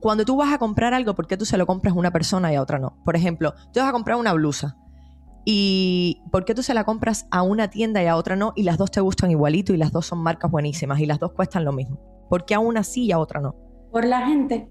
cuando 0.00 0.24
tú 0.24 0.36
vas 0.36 0.52
a 0.52 0.58
comprar 0.58 0.94
algo, 0.94 1.14
¿por 1.14 1.26
qué 1.26 1.36
tú 1.36 1.44
se 1.44 1.56
lo 1.56 1.66
compras 1.66 1.94
a 1.94 1.98
una 1.98 2.10
persona 2.10 2.52
y 2.52 2.56
a 2.56 2.62
otra 2.62 2.78
no? 2.78 2.98
Por 3.04 3.16
ejemplo, 3.16 3.54
tú 3.72 3.80
vas 3.80 3.88
a 3.88 3.92
comprar 3.92 4.16
una 4.16 4.32
blusa 4.32 4.76
¿Y 5.44 6.22
por 6.30 6.44
qué 6.44 6.54
tú 6.54 6.62
se 6.62 6.74
la 6.74 6.84
compras 6.84 7.26
a 7.30 7.42
una 7.42 7.68
tienda 7.68 8.02
y 8.02 8.06
a 8.06 8.16
otra 8.16 8.36
no? 8.36 8.52
Y 8.54 8.62
las 8.62 8.78
dos 8.78 8.90
te 8.90 9.00
gustan 9.00 9.30
igualito 9.30 9.72
y 9.72 9.76
las 9.76 9.90
dos 9.90 10.06
son 10.06 10.20
marcas 10.20 10.50
buenísimas 10.50 11.00
y 11.00 11.06
las 11.06 11.18
dos 11.18 11.32
cuestan 11.32 11.64
lo 11.64 11.72
mismo. 11.72 11.98
¿Por 12.28 12.44
qué 12.44 12.54
a 12.54 12.60
una 12.60 12.84
sí 12.84 13.06
y 13.06 13.12
a 13.12 13.18
otra 13.18 13.40
no? 13.40 13.56
Por 13.90 14.04
la 14.04 14.26
gente. 14.26 14.70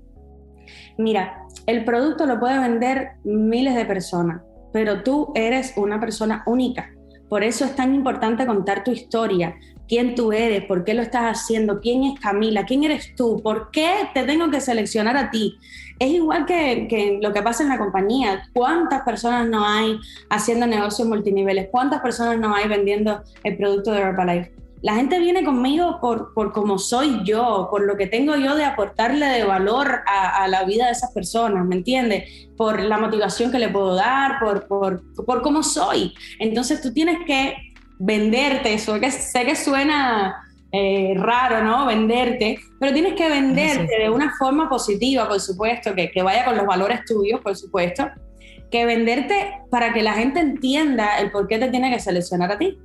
Mira, 0.98 1.46
el 1.66 1.84
producto 1.84 2.26
lo 2.26 2.40
puede 2.40 2.58
vender 2.60 3.12
miles 3.24 3.76
de 3.76 3.86
personas, 3.86 4.42
pero 4.72 5.04
tú 5.04 5.32
eres 5.36 5.74
una 5.76 6.00
persona 6.00 6.44
única. 6.46 6.90
Por 7.32 7.46
eso 7.46 7.64
es 7.64 7.78
tan 7.78 7.96
importante 7.96 8.46
contar 8.46 8.84
tu 8.84 8.92
historia, 8.92 9.56
quién 9.88 10.16
tú 10.16 10.34
eres, 10.34 10.66
por 10.66 10.84
qué 10.84 10.94
lo 10.94 11.02
estás 11.02 11.40
haciendo, 11.40 11.80
quién 11.80 12.04
es 12.04 12.20
Camila, 12.20 12.66
quién 12.66 12.84
eres 12.84 13.16
tú, 13.16 13.40
por 13.42 13.72
qué 13.72 14.10
te 14.14 14.24
tengo 14.24 14.52
que 14.52 14.60
seleccionar 14.60 15.16
a 15.16 15.32
ti. 15.32 15.58
Es 15.98 16.10
igual 16.10 16.46
que, 16.46 17.20
lo 17.22 17.32
que 17.32 17.42
pasa 17.42 17.64
en 17.64 17.70
la 17.70 17.78
compañía. 17.78 18.50
¿Cuántas 18.52 19.04
personas 19.04 19.48
no 19.48 19.66
hay 19.66 19.98
haciendo 20.30 20.68
negocios 20.68 21.08
multiniveles? 21.08 21.70
¿Cuántas 21.72 22.02
personas 22.02 22.38
no 22.38 22.54
hay 22.54 22.68
vendiendo 22.68 23.24
el 23.46 23.56
producto 23.56 23.94
de 23.94 24.02
Herbalife? 24.02 24.61
La 24.82 24.96
gente 24.96 25.20
viene 25.20 25.44
conmigo 25.44 26.00
por, 26.02 26.34
por 26.34 26.52
cómo 26.52 26.80
soy 26.80 27.22
yo, 27.24 27.68
por 27.70 27.86
lo 27.86 27.98
que 27.98 28.08
tengo 28.08 28.36
yo 28.36 28.56
de 28.56 28.66
aportarle 28.66 29.28
de 29.28 29.44
valor 29.44 30.02
a, 30.08 30.48
la 30.48 30.64
vida 30.64 30.88
de 30.88 30.94
esas 30.94 31.12
personas, 31.12 31.66
¿me 31.66 31.76
entiendes? 31.76 32.50
Por 32.58 32.82
la 32.82 32.98
motivación 32.98 33.52
que 33.52 33.60
le 33.60 33.70
puedo 33.70 33.94
dar, 33.94 34.40
por, 34.40 34.68
por, 34.68 35.04
por 35.26 35.42
cómo 35.44 35.62
soy. 35.62 36.14
Entonces 36.40 36.82
tú 36.82 36.92
tienes 36.92 37.20
que 37.28 37.56
venderte, 38.00 38.74
eso 38.74 39.00
que 39.00 39.12
sé 39.12 39.46
que 39.46 39.56
suena 39.56 40.36
eh, 40.72 41.14
raro, 41.16 41.64
¿no? 41.64 41.86
Venderte, 41.86 42.58
pero 42.80 42.92
tienes 42.92 43.14
que 43.14 43.30
venderte 43.30 44.00
de 44.00 44.10
una 44.10 44.34
forma 44.40 44.68
positiva, 44.68 45.28
por 45.28 45.40
supuesto, 45.40 45.94
que, 45.94 46.10
que 46.10 46.24
vaya 46.24 46.44
con 46.44 46.58
los 46.58 46.66
valores 46.66 47.02
tuyos, 47.06 47.40
por 47.42 47.56
supuesto, 47.56 48.10
que 48.72 48.86
venderte 48.86 49.60
para 49.70 49.94
que 49.94 50.02
la 50.02 50.14
gente 50.14 50.40
entienda 50.40 51.20
el 51.20 51.30
por 51.30 51.48
qué 51.48 51.60
te 51.60 51.70
tiene 51.70 51.92
que 51.92 52.00
seleccionar 52.00 52.52
a 52.54 52.58
ti. 52.58 52.80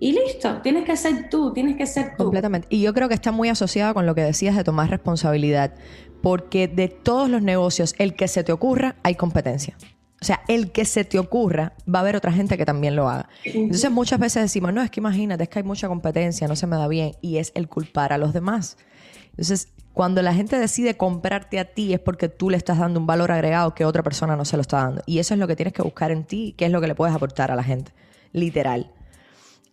Y 0.00 0.12
listo, 0.12 0.62
tienes 0.62 0.86
que 0.86 0.96
ser 0.96 1.28
tú, 1.28 1.52
tienes 1.52 1.76
que 1.76 1.86
ser 1.86 2.16
tú. 2.16 2.24
Completamente. 2.24 2.66
Y 2.70 2.80
yo 2.80 2.94
creo 2.94 3.06
que 3.06 3.14
está 3.14 3.32
muy 3.32 3.50
asociado 3.50 3.92
con 3.92 4.06
lo 4.06 4.14
que 4.14 4.22
decías 4.22 4.56
de 4.56 4.64
tomar 4.64 4.88
responsabilidad, 4.88 5.74
porque 6.22 6.68
de 6.68 6.88
todos 6.88 7.28
los 7.28 7.42
negocios, 7.42 7.94
el 7.98 8.14
que 8.16 8.26
se 8.26 8.42
te 8.42 8.50
ocurra, 8.50 8.96
hay 9.02 9.14
competencia. 9.14 9.76
O 10.22 10.24
sea, 10.24 10.40
el 10.48 10.72
que 10.72 10.86
se 10.86 11.04
te 11.04 11.18
ocurra, 11.18 11.74
va 11.92 11.98
a 11.98 12.02
haber 12.02 12.16
otra 12.16 12.32
gente 12.32 12.56
que 12.56 12.64
también 12.64 12.96
lo 12.96 13.08
haga. 13.08 13.28
Entonces 13.44 13.90
muchas 13.90 14.18
veces 14.18 14.42
decimos, 14.42 14.72
no, 14.72 14.82
es 14.82 14.90
que 14.90 15.00
imagínate, 15.00 15.44
es 15.44 15.48
que 15.50 15.58
hay 15.58 15.64
mucha 15.64 15.86
competencia, 15.88 16.48
no 16.48 16.56
se 16.56 16.66
me 16.66 16.76
da 16.76 16.88
bien, 16.88 17.12
y 17.20 17.36
es 17.36 17.52
el 17.54 17.68
culpar 17.68 18.14
a 18.14 18.18
los 18.18 18.32
demás. 18.32 18.78
Entonces, 19.30 19.68
cuando 19.92 20.22
la 20.22 20.32
gente 20.32 20.58
decide 20.58 20.96
comprarte 20.96 21.58
a 21.58 21.66
ti 21.66 21.92
es 21.92 22.00
porque 22.00 22.28
tú 22.28 22.48
le 22.48 22.56
estás 22.56 22.78
dando 22.78 23.00
un 23.00 23.06
valor 23.06 23.32
agregado 23.32 23.74
que 23.74 23.84
otra 23.84 24.02
persona 24.02 24.34
no 24.34 24.46
se 24.46 24.56
lo 24.56 24.62
está 24.62 24.78
dando. 24.78 25.02
Y 25.04 25.18
eso 25.18 25.34
es 25.34 25.40
lo 25.40 25.46
que 25.46 25.56
tienes 25.56 25.74
que 25.74 25.82
buscar 25.82 26.10
en 26.10 26.24
ti, 26.24 26.54
qué 26.56 26.66
es 26.66 26.70
lo 26.70 26.80
que 26.80 26.86
le 26.86 26.94
puedes 26.94 27.14
aportar 27.14 27.50
a 27.50 27.54
la 27.54 27.62
gente. 27.62 27.92
Literal. 28.32 28.92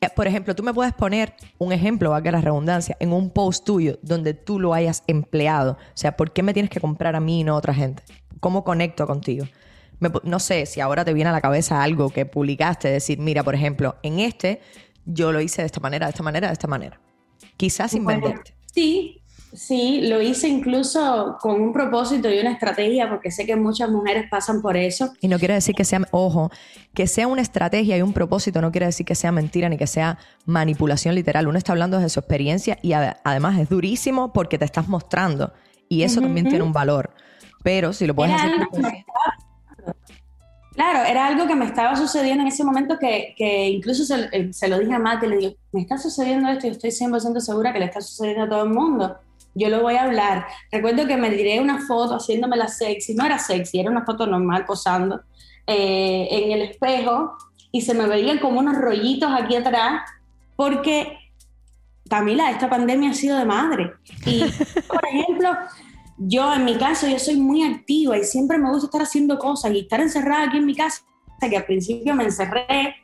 Eh, 0.02 0.10
por 0.16 0.28
ejemplo, 0.28 0.56
tú 0.56 0.64
me 0.64 0.74
puedes 0.74 0.94
poner 0.94 1.34
un 1.58 1.72
ejemplo, 1.72 2.12
va 2.12 2.22
que 2.22 2.32
la 2.32 2.42
redundancia, 2.42 2.96
en 3.00 3.14
un 3.14 3.30
post 3.32 3.66
tuyo 3.66 3.98
donde 4.02 4.34
tú 4.34 4.60
lo 4.60 4.74
hayas 4.74 5.04
empleado. 5.08 5.74
O 5.74 5.98
sea, 5.98 6.16
¿por 6.16 6.32
qué 6.32 6.44
me 6.44 6.54
tienes 6.54 6.70
que 6.70 6.80
comprar 6.80 7.16
a 7.16 7.20
mí 7.20 7.42
y 7.42 7.44
no 7.44 7.54
a 7.54 7.58
otra 7.58 7.74
gente? 7.74 8.04
¿Cómo 8.40 8.64
conecto 8.64 9.08
contigo? 9.08 9.46
no 10.24 10.38
sé 10.38 10.68
si 10.68 10.80
ahora 10.80 11.04
te 11.04 11.12
viene 11.12 11.32
a 11.32 11.34
la 11.34 11.42
cabeza 11.42 11.82
algo 11.82 12.12
que 12.12 12.28
publicaste, 12.28 12.88
decir, 12.88 13.18
mira, 13.18 13.44
por 13.44 13.56
ejemplo, 13.56 13.96
en 14.04 14.20
este 14.20 14.62
yo 15.06 15.32
lo 15.32 15.42
hice 15.42 15.64
de 15.64 15.66
esta 15.66 15.80
manera, 15.80 16.06
de 16.06 16.12
esta 16.12 16.22
manera, 16.22 16.48
de 16.48 16.54
esta 16.54 16.68
manera. 16.68 17.02
Quizás 17.56 17.92
sin 17.92 18.06
Sí, 18.72 19.24
sí, 19.54 20.02
lo 20.08 20.22
hice 20.22 20.48
incluso 20.48 21.38
con 21.40 21.62
un 21.62 21.74
propósito 21.74 22.30
y 22.30 22.40
una 22.40 22.52
estrategia, 22.52 23.10
porque 23.10 23.32
sé 23.32 23.46
que 23.46 23.56
muchas 23.56 23.90
mujeres 23.90 24.26
pasan 24.30 24.62
por 24.62 24.78
eso. 24.78 25.14
Y 25.22 25.28
no 25.28 25.40
quiere 25.40 25.54
decir 25.54 25.76
que 25.76 25.86
sea, 25.86 26.02
ojo, 26.12 26.52
que 26.94 27.08
sea 27.08 27.28
una 27.28 27.42
estrategia 27.42 27.98
y 27.98 28.02
un 28.02 28.14
propósito, 28.14 28.62
no 28.62 28.72
quiere 28.72 28.88
decir 28.88 29.06
que 29.06 29.16
sea 29.16 29.32
mentira 29.32 29.70
ni 29.70 29.78
que 29.78 29.88
sea 29.88 30.18
manipulación 30.46 31.16
literal. 31.16 31.48
Uno 31.48 31.58
está 31.58 31.72
hablando 31.72 32.00
de 32.00 32.10
su 32.10 32.20
experiencia 32.20 32.78
y 32.82 32.94
además 32.94 33.60
es 33.60 33.70
durísimo 33.70 34.34
porque 34.34 34.58
te 34.58 34.66
estás 34.66 34.88
mostrando. 34.88 35.54
Y 35.90 36.04
eso 36.04 36.22
también 36.22 36.48
tiene 36.50 36.64
un 36.64 36.74
valor. 36.74 37.12
Pero 37.64 37.94
si 37.94 38.08
lo 38.08 38.16
puedes 38.16 38.36
hacer... 38.36 38.52
Claro, 40.74 41.10
era 41.10 41.26
algo 41.26 41.48
que 41.48 41.56
me 41.56 41.66
estaba 41.66 41.96
sucediendo 41.96 42.44
en 42.44 42.50
ese 42.50 42.64
momento 42.64 43.00
que, 43.00 43.34
que 43.36 43.68
incluso 43.68 44.06
se, 44.06 44.30
eh, 44.32 44.54
se, 44.54 44.68
lo 44.68 44.78
dije 44.78 44.94
a 44.94 45.00
Mate, 45.00 45.28
le 45.28 45.38
digo, 45.38 45.56
me 45.72 45.82
está 45.82 45.98
sucediendo 45.98 46.50
esto 46.50 46.68
y 46.68 46.70
estoy 46.70 46.92
100% 46.92 47.40
segura 47.40 47.74
que 47.74 47.80
le 47.80 47.86
está 47.86 48.00
sucediendo 48.00 48.44
a 48.44 48.50
todo 48.50 48.64
el 48.64 48.70
mundo. 48.70 49.18
Yo 49.58 49.70
lo 49.70 49.82
voy 49.82 49.96
a 49.96 50.04
hablar. 50.04 50.46
Recuerdo 50.72 51.08
que 51.08 51.18
me 51.18 51.32
tiré 51.32 51.60
una 51.60 51.86
foto 51.86 52.16
haciéndome 52.16 52.58
la 52.58 52.68
sexy, 52.68 53.16
no 53.16 53.26
era 53.26 53.40
sexy, 53.40 53.80
era 53.80 53.90
una 53.90 54.06
foto 54.06 54.28
normal 54.28 54.66
posando 54.66 55.22
eh, 55.66 56.28
en 56.30 56.52
el 56.52 56.62
espejo 56.62 57.36
y 57.72 57.82
se 57.82 57.94
me 57.94 58.08
veían 58.08 58.40
como 58.40 58.60
unos 58.60 58.78
rollitos 58.78 59.32
aquí 59.34 59.56
atrás 59.56 60.02
porque 60.56 61.18
Camila, 62.10 62.52
esta 62.52 62.70
pandemia 62.70 63.12
ha 63.12 63.14
sido 63.14 63.38
de 63.38 63.46
madre. 63.46 63.94
Y, 64.26 64.42
por 64.88 65.02
ejemplo, 65.06 65.50
yo 66.18 66.54
en 66.54 66.66
mi 66.66 66.76
caso, 66.78 67.08
yo 67.08 67.20
soy 67.20 67.38
muy 67.38 67.64
activa 67.64 68.18
y 68.18 68.24
siempre 68.24 68.58
me 68.58 68.70
gusta 68.70 68.86
estar 68.86 69.02
haciendo 69.02 69.38
cosas 69.38 69.72
y 69.72 69.80
estar 69.80 70.00
encerrada 70.00 70.46
aquí 70.46 70.58
en 70.58 70.66
mi 70.66 70.76
casa, 70.76 71.04
hasta 71.32 71.50
que 71.50 71.58
al 71.58 71.66
principio 71.66 72.14
me 72.16 72.24
encerré, 72.24 72.96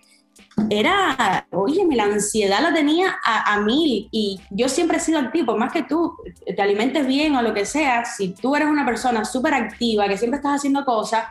era, 0.69 1.47
oye, 1.51 1.85
la 1.91 2.03
ansiedad 2.03 2.61
la 2.61 2.73
tenía 2.73 3.15
a, 3.23 3.53
a, 3.53 3.61
mil 3.61 4.07
y 4.11 4.39
yo 4.51 4.69
siempre 4.69 4.97
he 4.97 4.99
sido 4.99 5.19
activo, 5.19 5.57
más 5.57 5.71
que 5.71 5.83
tú 5.83 6.15
te 6.45 6.61
alimentes 6.61 7.07
bien 7.07 7.35
o 7.35 7.41
lo 7.41 7.53
que 7.53 7.65
sea, 7.65 8.05
si 8.05 8.29
tú 8.33 8.55
eres 8.55 8.67
una 8.67 8.85
persona 8.85 9.25
súper 9.25 9.53
activa, 9.53 10.07
que 10.07 10.17
siempre 10.17 10.37
estás 10.37 10.57
haciendo 10.57 10.85
cosas 10.85 11.25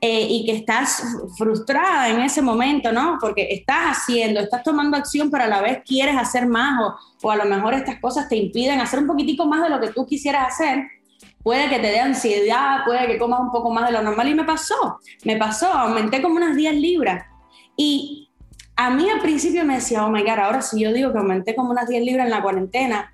eh, 0.00 0.26
y 0.28 0.46
que 0.46 0.52
estás 0.52 1.02
frustrada 1.36 2.08
en 2.08 2.20
ese 2.20 2.42
momento, 2.42 2.92
¿no? 2.92 3.18
Porque 3.20 3.48
estás 3.50 3.98
haciendo, 3.98 4.40
estás 4.40 4.62
tomando 4.62 4.96
acción, 4.96 5.30
pero 5.30 5.44
a 5.44 5.48
la 5.48 5.60
vez 5.60 5.82
quieres 5.84 6.16
hacer 6.16 6.46
más 6.46 6.80
o, 6.80 6.96
o 7.22 7.30
a 7.30 7.36
lo 7.36 7.44
mejor 7.44 7.74
estas 7.74 8.00
cosas 8.00 8.28
te 8.28 8.36
impiden 8.36 8.80
hacer 8.80 9.00
un 9.00 9.06
poquitico 9.06 9.46
más 9.46 9.62
de 9.62 9.70
lo 9.70 9.80
que 9.80 9.88
tú 9.88 10.06
quisieras 10.06 10.54
hacer 10.54 10.84
puede 11.42 11.68
que 11.68 11.78
te 11.78 11.88
dé 11.88 12.00
ansiedad, 12.00 12.84
puede 12.84 13.06
que 13.06 13.18
comas 13.18 13.40
un 13.40 13.50
poco 13.50 13.70
más 13.70 13.86
de 13.86 13.92
lo 13.92 14.02
normal 14.02 14.28
y 14.28 14.34
me 14.34 14.44
pasó, 14.44 15.00
me 15.24 15.36
pasó, 15.36 15.72
aumenté 15.72 16.20
como 16.22 16.36
unas 16.36 16.56
10 16.56 16.74
libras. 16.74 17.24
Y 17.76 18.29
a 18.80 18.88
mí 18.88 19.10
al 19.10 19.20
principio 19.20 19.62
me 19.66 19.74
decía, 19.74 20.06
oh 20.06 20.10
my 20.10 20.22
God, 20.22 20.38
ahora 20.38 20.62
si 20.62 20.80
yo 20.80 20.90
digo 20.90 21.12
que 21.12 21.18
aumenté 21.18 21.54
como 21.54 21.70
unas 21.70 21.86
10 21.86 22.02
libras 22.02 22.24
en 22.24 22.30
la 22.30 22.42
cuarentena, 22.42 23.12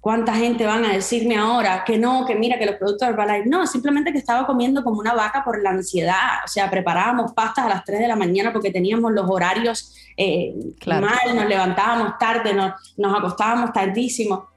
¿cuánta 0.00 0.34
gente 0.34 0.64
van 0.64 0.82
a 0.86 0.94
decirme 0.94 1.36
ahora 1.36 1.84
que 1.84 1.98
no, 1.98 2.24
que 2.24 2.34
mira, 2.34 2.58
que 2.58 2.64
los 2.64 2.76
productos 2.76 3.06
Herbalife? 3.06 3.50
No, 3.50 3.66
simplemente 3.66 4.12
que 4.12 4.18
estaba 4.18 4.46
comiendo 4.46 4.82
como 4.82 4.98
una 4.98 5.12
vaca 5.12 5.44
por 5.44 5.62
la 5.62 5.70
ansiedad. 5.70 6.42
O 6.42 6.48
sea, 6.48 6.70
preparábamos 6.70 7.32
pastas 7.34 7.66
a 7.66 7.68
las 7.68 7.84
3 7.84 8.00
de 8.00 8.08
la 8.08 8.16
mañana 8.16 8.50
porque 8.50 8.70
teníamos 8.70 9.12
los 9.12 9.28
horarios 9.28 9.94
eh, 10.16 10.54
mal, 10.86 11.36
nos 11.36 11.46
levantábamos 11.46 12.16
tarde, 12.18 12.54
nos, 12.54 12.94
nos 12.96 13.14
acostábamos 13.14 13.74
tardísimo. 13.74 14.48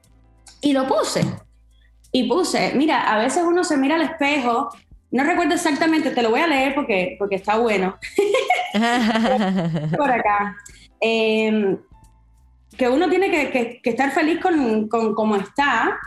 Y 0.62 0.72
lo 0.72 0.88
puse 0.88 1.26
y 2.14 2.24
puse, 2.30 2.74
mira, 2.76 3.12
a 3.12 3.18
veces 3.18 3.44
uno 3.46 3.66
se 3.66 3.76
mira 3.76 3.96
al 3.96 4.02
espejo, 4.02 4.70
no 5.12 5.24
recuerdo 5.26 5.56
exactamente, 5.56 6.12
te 6.12 6.22
lo 6.22 6.30
voy 6.30 6.40
a 6.40 6.48
leer 6.48 6.74
porque, 6.74 7.16
porque 7.20 7.36
está 7.36 7.58
bueno. 7.58 7.98
Por 9.98 10.12
acá. 10.12 10.56
Em, 11.02 11.78
que 12.78 12.88
uno 12.88 13.10
tiene 13.10 13.30
que, 13.30 13.82
que, 13.82 13.90
estar 13.90 14.12
feliz 14.12 14.40
con, 14.40 14.88
con 14.88 15.14
cómo 15.14 15.36
está 15.36 16.00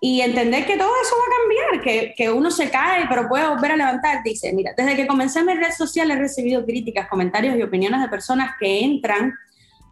y 0.00 0.20
entender 0.20 0.64
que 0.66 0.76
todo 0.76 0.90
eso 1.02 1.14
va 1.16 1.24
a 1.24 1.38
cambiar, 1.40 1.84
que, 1.84 2.14
que, 2.16 2.30
uno 2.30 2.50
se 2.50 2.70
cae, 2.70 3.06
pero 3.08 3.28
puede 3.28 3.48
volver 3.48 3.72
a 3.72 3.76
levantar. 3.76 4.22
Dice, 4.22 4.52
mira, 4.52 4.72
desde 4.76 4.94
que 4.94 5.06
comencé 5.06 5.42
mi 5.42 5.54
red 5.54 5.72
social 5.72 6.10
he 6.10 6.16
recibido 6.16 6.64
críticas, 6.64 7.08
comentarios 7.08 7.56
y 7.56 7.62
opiniones 7.62 8.00
de 8.00 8.08
personas 8.08 8.52
que 8.60 8.84
entran 8.84 9.34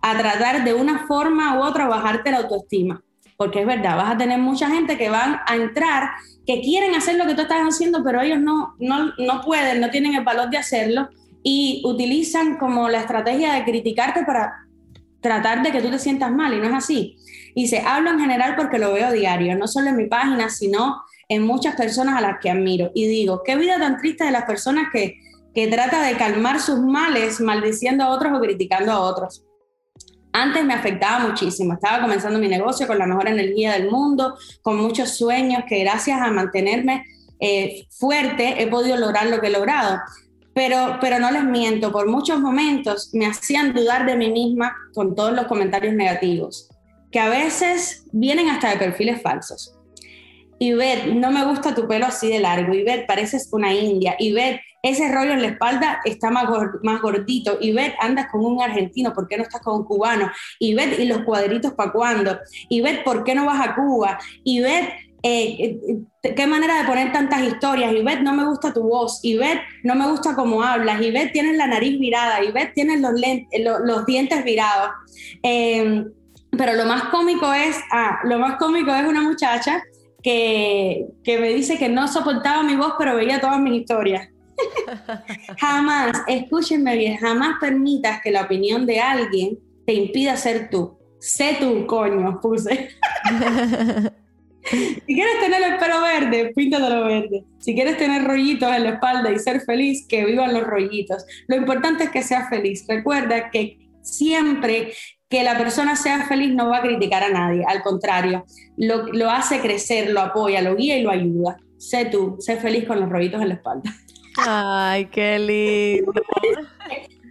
a 0.03 0.17
tratar 0.17 0.65
de 0.65 0.75
una 0.75 1.07
forma 1.07 1.59
u 1.59 1.63
otra 1.63 1.89
bajarte 1.89 2.31
la 2.31 2.39
autoestima 2.39 3.03
porque 3.41 3.61
es 3.61 3.67
verdad, 3.67 3.97
vas 3.97 4.11
a 4.11 4.19
tener 4.19 4.39
mucha 4.39 4.69
gente 4.69 4.99
que 4.99 5.09
van 5.09 5.41
a 5.47 5.57
entrar, 5.57 6.11
que 6.47 6.61
quieren 6.61 6.95
hacer 6.95 7.17
lo 7.17 7.25
que 7.25 7.35
tú 7.35 7.41
estás 7.41 7.63
haciendo, 7.63 8.05
pero 8.05 8.21
ellos 8.21 8.39
no, 8.39 8.75
no, 8.79 9.15
no 9.17 9.41
pueden, 9.41 9.81
no 9.81 9.89
tienen 9.89 10.15
el 10.15 10.25
valor 10.25 10.51
de 10.51 10.59
hacerlo 10.59 11.09
y 11.43 11.81
utilizan 11.87 12.59
como 12.59 12.91
la 12.91 13.01
estrategia 13.01 13.55
de 13.55 13.65
criticarte 13.65 14.27
para 14.27 14.67
tratar 15.23 15.63
de 15.63 15.73
que 15.73 15.81
tú 15.81 15.91
te 15.91 15.99
sientas 15.99 16.31
mal 16.31 16.53
y 16.53 16.59
no 16.59 16.65
es 16.65 16.75
así. 16.75 17.17
Y 17.55 17.69
se 17.69 17.79
hablo 17.79 18.11
en 18.11 18.21
general 18.21 18.57
porque 18.57 18.79
lo 18.79 18.93
veo 18.93 19.11
diario, 19.11 19.57
no 19.57 19.67
solo 19.67 19.89
en 19.89 19.97
mi 19.97 20.07
página, 20.07 20.51
sino 20.51 21.01
en 21.31 21.43
muchas 21.43 21.77
personas 21.77 22.19
a 22.19 22.21
las 22.21 22.41
que 22.41 22.51
admiro. 22.51 22.91
Y 22.95 23.07
digo, 23.07 23.41
qué 23.43 23.57
vida 23.57 23.79
tan 23.79 23.97
triste 23.97 24.25
de 24.25 24.33
las 24.33 24.45
personas 24.45 24.89
que, 24.93 25.19
que 25.55 25.67
trata 25.67 26.03
de 26.03 26.15
calmar 26.19 26.61
sus 26.61 26.79
males 26.79 27.41
maldiciendo 27.41 28.05
a 28.05 28.11
otros 28.11 28.35
o 28.37 28.41
criticando 28.43 28.93
a 28.93 29.01
otros. 29.01 29.47
Antes 30.33 30.65
me 30.65 30.75
afectaba 30.75 31.27
muchísimo, 31.27 31.75
estaba 31.75 32.01
comenzando 32.03 32.39
mi 32.39 32.49
negocio 32.49 32.87
con 32.87 32.99
la 32.99 33.07
mejor 33.07 33.29
energía 33.29 33.73
del 33.73 33.91
mundo, 33.91 34.37
con 34.63 34.77
muchos 34.77 35.17
sueños 35.17 35.65
que 35.69 35.81
gracias 35.81 36.21
a 36.21 36.31
mantenerme 36.31 37.05
eh, 37.41 37.87
fuerte 37.91 38.63
he 38.63 38.67
podido 38.69 38.97
lograr 38.97 39.27
lo 39.27 39.41
que 39.41 39.49
he 39.49 39.51
logrado. 39.51 39.99
Pero, 40.55 40.99
pero 41.01 41.19
no 41.19 41.31
les 41.31 41.45
miento, 41.45 41.93
por 41.93 42.09
muchos 42.09 42.41
momentos 42.41 43.11
me 43.13 43.27
hacían 43.27 43.73
dudar 43.73 44.05
de 44.05 44.17
mí 44.17 44.31
misma 44.31 44.77
con 44.95 45.15
todos 45.15 45.33
los 45.33 45.47
comentarios 45.47 45.95
negativos, 45.95 46.69
que 47.11 47.21
a 47.21 47.29
veces 47.29 48.05
vienen 48.13 48.51
hasta 48.51 48.71
de 48.71 48.77
perfiles 48.77 49.23
falsos. 49.23 49.80
Ivette, 50.63 51.15
no 51.15 51.31
me 51.31 51.43
gusta 51.47 51.75
tu 51.75 51.89
pelo 51.89 52.07
así 52.07 52.29
de 52.29 52.39
largo. 52.39 52.75
Ivette, 52.75 53.07
pareces 53.07 53.49
una 53.51 53.73
india. 53.73 54.15
Ivette, 54.19 54.61
ese 54.83 55.11
rollo 55.11 55.33
en 55.33 55.41
la 55.41 55.49
espalda 55.49 56.01
está 56.05 56.31
más, 56.31 56.45
más 56.83 57.01
gordito. 57.01 57.59
Andas 57.99 58.27
con 58.31 58.45
un 58.45 58.63
argentino, 58.63 59.15
¿por 59.15 59.27
qué 59.27 59.39
no 59.39 59.45
estás 59.45 59.63
con 59.63 59.81
un 59.81 59.85
cubano? 59.85 60.31
Ivette, 60.59 60.99
¿y 61.01 61.07
los 61.07 61.23
cuadritos 61.23 61.73
para 61.73 61.93
cuándo? 61.93 62.39
Ivette, 62.69 63.03
¿por 63.05 63.25
qué 63.25 63.35
no 63.35 63.47
vas 63.47 63.67
a 63.67 63.75
Cuba? 63.75 64.19
Ivette, 64.45 64.93
eh, 65.23 65.79
eh, 66.23 66.35
qué 66.35 66.47
manera 66.47 66.83
de 66.83 66.85
poner 66.85 67.11
tantas 67.11 67.43
historias. 67.43 67.95
Ivette, 67.95 68.21
no 68.21 68.35
me 68.35 68.45
gusta 68.45 68.71
tu 68.75 68.83
voz. 68.83 69.21
Ivette, 69.23 69.63
no 69.83 69.95
me 69.95 70.11
gusta 70.11 70.35
cómo 70.35 70.63
hablas. 70.63 71.01
Ivette, 71.01 71.33
tienes 71.33 71.57
la 71.57 71.69
nariz 71.69 71.99
virada. 71.99 72.45
Ivette, 72.45 72.75
tienes 72.75 73.01
los, 73.01 73.13
los, 73.83 74.05
dientes 74.05 74.45
virados. 74.45 74.91
Em, 75.43 76.05
pero 76.51 76.75
lo 76.75 76.85
más 76.85 77.05
cómico 77.05 77.51
es, 77.51 77.79
ah, 77.93 78.19
lo 78.25 78.39
más 78.39 78.57
cómico 78.59 78.95
es 78.95 79.07
una 79.07 79.23
muchacha 79.23 79.83
que, 80.23 81.07
que 81.25 81.39
me 81.39 81.49
dice 81.51 81.79
que 81.79 81.89
no 81.89 82.09
soportaba 82.09 82.63
mi 82.63 82.77
voz, 82.77 82.95
pero 82.99 83.17
veía 83.17 83.41
todas 83.41 83.61
mis 83.61 83.81
historias. 83.81 84.29
jamás, 85.59 86.23
escúchenme 86.27 86.97
bien, 86.97 87.17
jamás 87.17 87.57
permitas 87.61 88.21
que 88.23 88.31
la 88.31 88.43
opinión 88.43 88.87
de 88.87 89.01
alguien 89.01 89.59
te 89.87 89.95
impida 89.95 90.37
ser 90.37 90.71
tú. 90.71 90.99
Sé 91.19 91.57
tú, 91.61 91.87
coño, 91.87 92.41
puse. 92.41 92.91
si 94.63 95.15
quieres 95.15 95.41
tener 95.41 95.63
el 95.63 95.79
pelo 95.79 96.01
verde, 96.01 96.53
píntatelo 96.55 97.05
verde. 97.05 97.45
Si 97.59 97.75
quieres 97.75 97.99
tener 97.99 98.25
rollitos 98.25 98.75
en 98.75 98.85
la 98.85 98.91
espalda 98.91 99.31
y 99.31 99.39
ser 99.39 99.61
feliz, 99.61 100.07
que 100.09 100.25
vivan 100.25 100.55
los 100.55 100.65
rollitos. 100.65 101.25
Lo 101.47 101.57
importante 101.57 102.05
es 102.05 102.11
que 102.11 102.23
seas 102.23 102.49
feliz. 102.49 102.87
Recuerda 102.89 103.51
que 103.51 103.79
siempre 104.01 104.95
que 105.31 105.45
la 105.45 105.57
persona 105.57 105.95
sea 105.95 106.27
feliz 106.27 106.53
no 106.53 106.69
va 106.69 106.79
a 106.79 106.83
criticar 106.83 107.23
a 107.23 107.31
nadie, 107.31 107.65
al 107.67 107.83
contrario, 107.83 108.45
lo, 108.77 109.07
lo 109.07 109.31
hace 109.31 109.61
crecer, 109.61 110.11
lo 110.11 110.21
apoya, 110.21 110.61
lo 110.61 110.75
guía 110.75 110.99
y 110.99 111.03
lo 111.03 111.11
ayuda. 111.11 111.57
Sé 111.79 112.07
tú, 112.07 112.37
sé 112.41 112.57
feliz 112.57 112.87
con 112.87 113.01
los 113.01 113.09
rollitos 113.09 113.41
en 113.41 113.49
la 113.49 113.55
espalda. 113.55 113.95
Ay, 114.37 115.07
qué 115.07 115.39
lindo. 115.39 116.21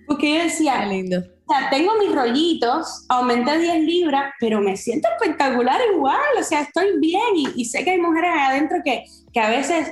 Porque 0.07 0.33
yo 0.33 0.43
decía, 0.43 0.85
lindo. 0.85 1.19
O 1.45 1.53
sea, 1.53 1.69
tengo 1.69 1.91
mis 1.99 2.15
rollitos, 2.15 3.05
aumenté 3.09 3.59
10 3.59 3.83
libras, 3.83 4.33
pero 4.39 4.61
me 4.61 4.77
siento 4.77 5.09
espectacular 5.09 5.81
igual, 5.93 6.19
o 6.39 6.43
sea, 6.43 6.61
estoy 6.61 6.99
bien 6.99 7.35
y, 7.55 7.65
sé 7.65 7.83
que 7.83 7.91
hay 7.91 7.99
mujeres 7.99 8.31
adentro 8.33 8.77
que, 8.85 9.03
que 9.33 9.39
a 9.39 9.49
veces 9.49 9.91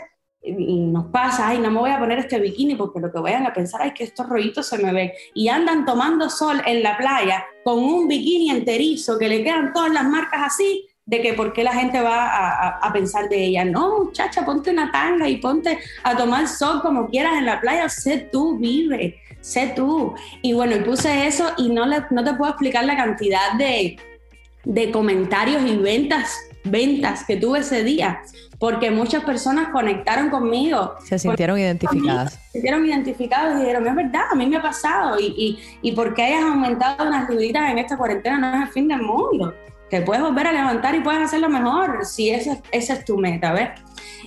nos 0.57 1.05
pasa, 1.07 1.49
ay, 1.49 1.59
no 1.59 1.71
me 1.71 1.79
voy 1.79 1.91
a 1.91 1.99
poner 1.99 2.19
este 2.19 2.39
bikini 2.39 2.75
porque 2.75 2.99
lo 2.99 3.11
que 3.11 3.19
vayan 3.19 3.45
a 3.45 3.53
pensar 3.53 3.85
es 3.85 3.93
que 3.93 4.03
estos 4.03 4.27
rollitos 4.27 4.67
se 4.67 4.77
me 4.77 4.93
ven. 4.93 5.11
Y 5.33 5.47
andan 5.47 5.85
tomando 5.85 6.29
sol 6.29 6.61
en 6.65 6.83
la 6.83 6.97
playa 6.97 7.45
con 7.63 7.79
un 7.79 8.07
bikini 8.07 8.49
enterizo 8.49 9.17
que 9.17 9.27
le 9.27 9.43
quedan 9.43 9.73
todas 9.73 9.91
las 9.91 10.05
marcas 10.05 10.41
así 10.45 10.87
de 11.07 11.21
que 11.21 11.33
por 11.33 11.53
qué 11.53 11.63
la 11.63 11.73
gente 11.73 12.01
va 12.01 12.79
a, 12.81 12.93
pensar 12.93 13.29
de 13.29 13.45
ella. 13.45 13.63
No, 13.63 14.03
muchacha, 14.03 14.45
ponte 14.45 14.69
una 14.71 14.91
tanga 14.91 15.27
y 15.27 15.37
ponte 15.37 15.79
a 16.03 16.15
tomar 16.17 16.47
sol 16.47 16.81
como 16.81 17.07
quieras 17.07 17.37
en 17.37 17.45
la 17.45 17.61
playa. 17.61 17.87
Sé 17.87 18.27
tú, 18.29 18.57
vive, 18.57 19.17
sé 19.39 19.71
tú. 19.73 20.13
Y 20.41 20.53
bueno, 20.53 20.75
y 20.75 20.79
puse 20.81 21.25
eso 21.25 21.49
y 21.57 21.69
no, 21.69 21.85
le, 21.85 22.03
no 22.11 22.23
te 22.25 22.33
puedo 22.33 22.51
explicar 22.51 22.83
la 22.83 22.97
cantidad 22.97 23.53
de, 23.57 23.97
de 24.65 24.91
comentarios 24.91 25.63
y 25.65 25.77
ventas, 25.77 26.37
ventas 26.69 27.23
que 27.25 27.37
tuve 27.37 27.59
ese 27.59 27.83
día 27.83 28.21
porque 28.59 28.89
muchas 28.89 29.23
personas 29.23 29.69
conectaron 29.69 30.29
conmigo. 30.29 30.95
Se 31.05 31.19
sintieron 31.19 31.59
identificadas. 31.59 32.33
Se 32.33 32.51
sintieron 32.53 32.85
identificados 32.85 33.55
y 33.55 33.59
dijeron, 33.59 33.87
es 33.87 33.95
verdad, 33.95 34.23
a 34.31 34.35
mí 34.35 34.47
me 34.47 34.57
ha 34.57 34.61
pasado. 34.61 35.19
Y, 35.19 35.25
y, 35.37 35.59
y 35.81 35.91
porque 35.91 36.23
hayas 36.23 36.43
aumentado 36.43 37.07
unas 37.07 37.29
libritas 37.29 37.69
en 37.69 37.77
esta 37.77 37.97
cuarentena 37.97 38.37
no 38.37 38.57
es 38.57 38.67
el 38.67 38.73
fin 38.73 38.87
del 38.87 39.01
mundo. 39.01 39.53
Te 39.89 40.01
puedes 40.01 40.23
volver 40.23 40.47
a 40.47 40.51
levantar 40.51 40.95
y 40.95 41.01
puedes 41.01 41.21
hacerlo 41.21 41.49
mejor 41.49 42.03
si 42.05 42.31
esa, 42.31 42.57
esa 42.71 42.93
es 42.93 43.05
tu 43.05 43.17
meta, 43.17 43.53
¿ves? 43.53 43.69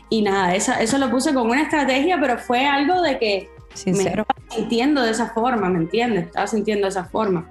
Y 0.09 0.23
nada, 0.23 0.55
eso, 0.55 0.73
eso 0.73 0.97
lo 0.99 1.11
puse 1.11 1.35
como 1.35 1.51
una 1.53 1.63
estrategia, 1.63 2.19
pero 2.21 2.39
fue 2.39 2.67
algo 2.67 3.03
de 3.03 3.19
que 3.19 3.51
Sincero. 3.75 4.05
me 4.05 4.21
estaba 4.23 4.57
sintiendo 4.57 5.03
de 5.03 5.11
esa 5.11 5.31
forma, 5.31 5.69
¿me 5.69 5.79
entiendes? 5.79 6.27
Estaba 6.27 6.47
sintiendo 6.47 6.87
de 6.87 6.91
esa 6.91 7.05
forma. 7.05 7.51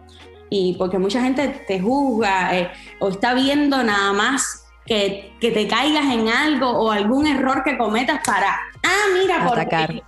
Y 0.49 0.75
porque 0.79 0.97
mucha 0.97 1.21
gente 1.21 1.47
te 1.67 1.79
juzga 1.79 2.57
eh, 2.57 2.71
o 2.99 3.09
está 3.09 3.33
viendo 3.33 3.83
nada 3.83 4.11
más 4.13 4.58
que, 4.89 5.31
te 5.39 5.67
caigas 5.67 6.05
en 6.11 6.27
algo 6.27 6.67
o 6.67 6.91
algún 6.91 7.27
error 7.27 7.63
que 7.63 7.77
cometas 7.77 8.19
para, 8.25 8.59
ah, 8.83 9.05
mira, 9.13 9.47
por 9.47 9.59
Atacar. 9.59 10.01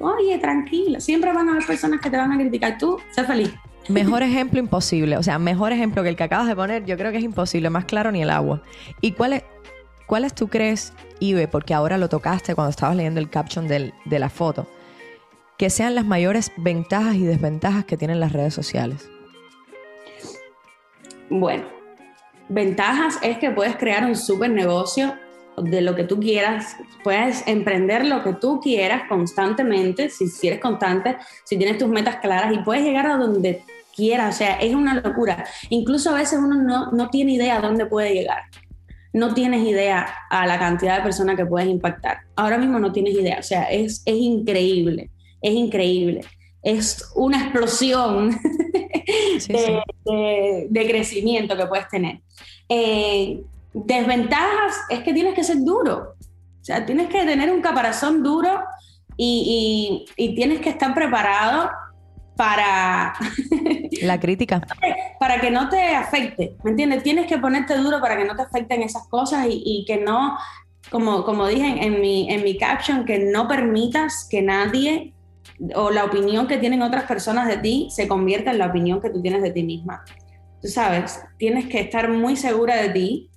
Oye, 0.00 0.38
tranquila, 0.38 0.98
siempre 0.98 1.32
van 1.32 1.48
a 1.48 1.52
haber 1.52 1.64
personas 1.64 2.00
que 2.00 2.10
te 2.10 2.16
van 2.16 2.32
a 2.32 2.36
criticar. 2.36 2.76
Tú, 2.76 2.98
sé 3.12 3.24
feliz. 3.24 3.54
Mejor 3.88 4.22
ejemplo 4.22 4.58
imposible, 4.58 5.16
o 5.16 5.22
sea, 5.22 5.38
mejor 5.38 5.72
ejemplo 5.72 6.02
que 6.02 6.08
el 6.08 6.16
que 6.16 6.24
acabas 6.24 6.48
de 6.48 6.56
poner, 6.56 6.84
yo 6.84 6.96
creo 6.96 7.12
que 7.12 7.18
es 7.18 7.24
imposible, 7.24 7.70
más 7.70 7.84
claro 7.84 8.10
ni 8.10 8.22
el 8.22 8.30
agua. 8.30 8.62
¿Y 9.00 9.12
cuáles 9.12 9.44
cuáles 10.06 10.34
tú 10.34 10.48
crees, 10.48 10.92
Ibe, 11.20 11.48
porque 11.48 11.74
ahora 11.74 11.96
lo 11.96 12.08
tocaste 12.08 12.54
cuando 12.54 12.70
estabas 12.70 12.96
leyendo 12.96 13.20
el 13.20 13.30
caption 13.30 13.68
del, 13.68 13.94
de 14.04 14.18
la 14.18 14.30
foto, 14.30 14.66
que 15.58 15.70
sean 15.70 15.94
las 15.94 16.04
mayores 16.04 16.50
ventajas 16.56 17.14
y 17.14 17.24
desventajas 17.24 17.84
que 17.84 17.96
tienen 17.96 18.20
las 18.20 18.32
redes 18.32 18.52
sociales? 18.52 19.08
Bueno, 21.30 21.64
Ventajas 22.48 23.18
es 23.22 23.38
que 23.38 23.50
puedes 23.50 23.76
crear 23.76 24.04
un 24.04 24.16
super 24.16 24.50
negocio 24.50 25.14
de 25.56 25.80
lo 25.80 25.94
que 25.94 26.04
tú 26.04 26.18
quieras, 26.18 26.76
puedes 27.02 27.46
emprender 27.46 28.04
lo 28.04 28.22
que 28.22 28.34
tú 28.34 28.60
quieras 28.60 29.02
constantemente, 29.08 30.10
si, 30.10 30.26
si 30.26 30.48
eres 30.48 30.60
constante, 30.60 31.16
si 31.44 31.56
tienes 31.56 31.78
tus 31.78 31.88
metas 31.88 32.16
claras 32.16 32.52
y 32.52 32.58
puedes 32.58 32.84
llegar 32.84 33.06
a 33.06 33.16
donde 33.16 33.62
quieras, 33.94 34.34
o 34.34 34.38
sea, 34.38 34.60
es 34.60 34.74
una 34.74 34.94
locura. 34.94 35.44
Incluso 35.70 36.10
a 36.10 36.14
veces 36.14 36.38
uno 36.38 36.56
no, 36.56 36.90
no 36.90 37.08
tiene 37.08 37.32
idea 37.32 37.58
a 37.58 37.60
dónde 37.60 37.86
puede 37.86 38.12
llegar. 38.12 38.42
No 39.12 39.32
tienes 39.32 39.64
idea 39.66 40.06
a 40.28 40.46
la 40.46 40.58
cantidad 40.58 40.96
de 40.96 41.04
personas 41.04 41.36
que 41.36 41.46
puedes 41.46 41.68
impactar. 41.68 42.18
Ahora 42.34 42.58
mismo 42.58 42.80
no 42.80 42.90
tienes 42.92 43.14
idea, 43.14 43.38
o 43.38 43.44
sea, 43.44 43.64
es, 43.64 44.02
es 44.04 44.16
increíble, 44.16 45.10
es 45.40 45.54
increíble. 45.54 46.22
Es 46.64 47.12
una 47.14 47.42
explosión 47.42 48.30
de, 49.48 50.86
crecimiento 50.88 51.56
que 51.56 51.66
puedes 51.66 51.88
tener. 51.88 52.20
Eh, 52.68 53.42
desventajas 53.74 54.76
es 54.88 55.00
que 55.00 55.12
tienes 55.12 55.34
que 55.34 55.44
ser 55.44 55.58
duro. 55.60 56.14
O 56.60 56.64
sea, 56.64 56.86
tienes 56.86 57.08
que 57.08 57.24
tener 57.24 57.52
un 57.52 57.60
caparazón 57.60 58.22
duro 58.22 58.60
y, 59.16 60.06
tienes 60.16 60.60
que 60.60 60.70
estar 60.70 60.94
preparado 60.94 61.70
para... 62.36 63.14
La 64.02 64.18
crítica. 64.18 64.66
para 65.20 65.40
que 65.40 65.50
no 65.50 65.68
te 65.68 65.94
afecte, 65.94 66.56
¿me 66.64 66.72
entiendes? 66.72 67.02
Tienes 67.02 67.26
que 67.26 67.38
ponerte 67.38 67.76
duro 67.76 68.00
para 68.00 68.16
que 68.16 68.24
no 68.24 68.34
te 68.34 68.42
afecten 68.42 68.82
esas 68.82 69.06
cosas 69.08 69.46
y, 69.48 69.84
que 69.86 69.98
no, 69.98 70.36
como, 70.90 71.24
como 71.24 71.46
dije 71.46 71.84
en 71.84 72.00
mi, 72.00 72.28
en 72.32 72.42
mi 72.42 72.58
caption, 72.58 73.04
que 73.04 73.18
no 73.18 73.46
permitas 73.46 74.26
que 74.28 74.42
nadie 74.42 75.13
o 75.74 75.90
la 75.90 76.04
opinión 76.04 76.46
que 76.46 76.58
tienen 76.58 76.82
otras 76.82 77.04
personas 77.04 77.48
de 77.48 77.58
ti 77.58 77.88
se 77.90 78.08
convierta 78.08 78.50
en 78.50 78.58
la 78.58 78.66
opinión 78.66 79.00
que 79.00 79.10
tú 79.10 79.22
tienes 79.22 79.42
de 79.42 79.50
ti 79.50 79.62
misma. 79.62 80.04
Tú 80.60 80.68
sabes, 80.68 81.22
tienes 81.38 81.66
que 81.66 81.80
estar 81.80 82.08
muy 82.08 82.36
segura 82.36 82.76
de 82.76 82.88
ti, 82.90 83.30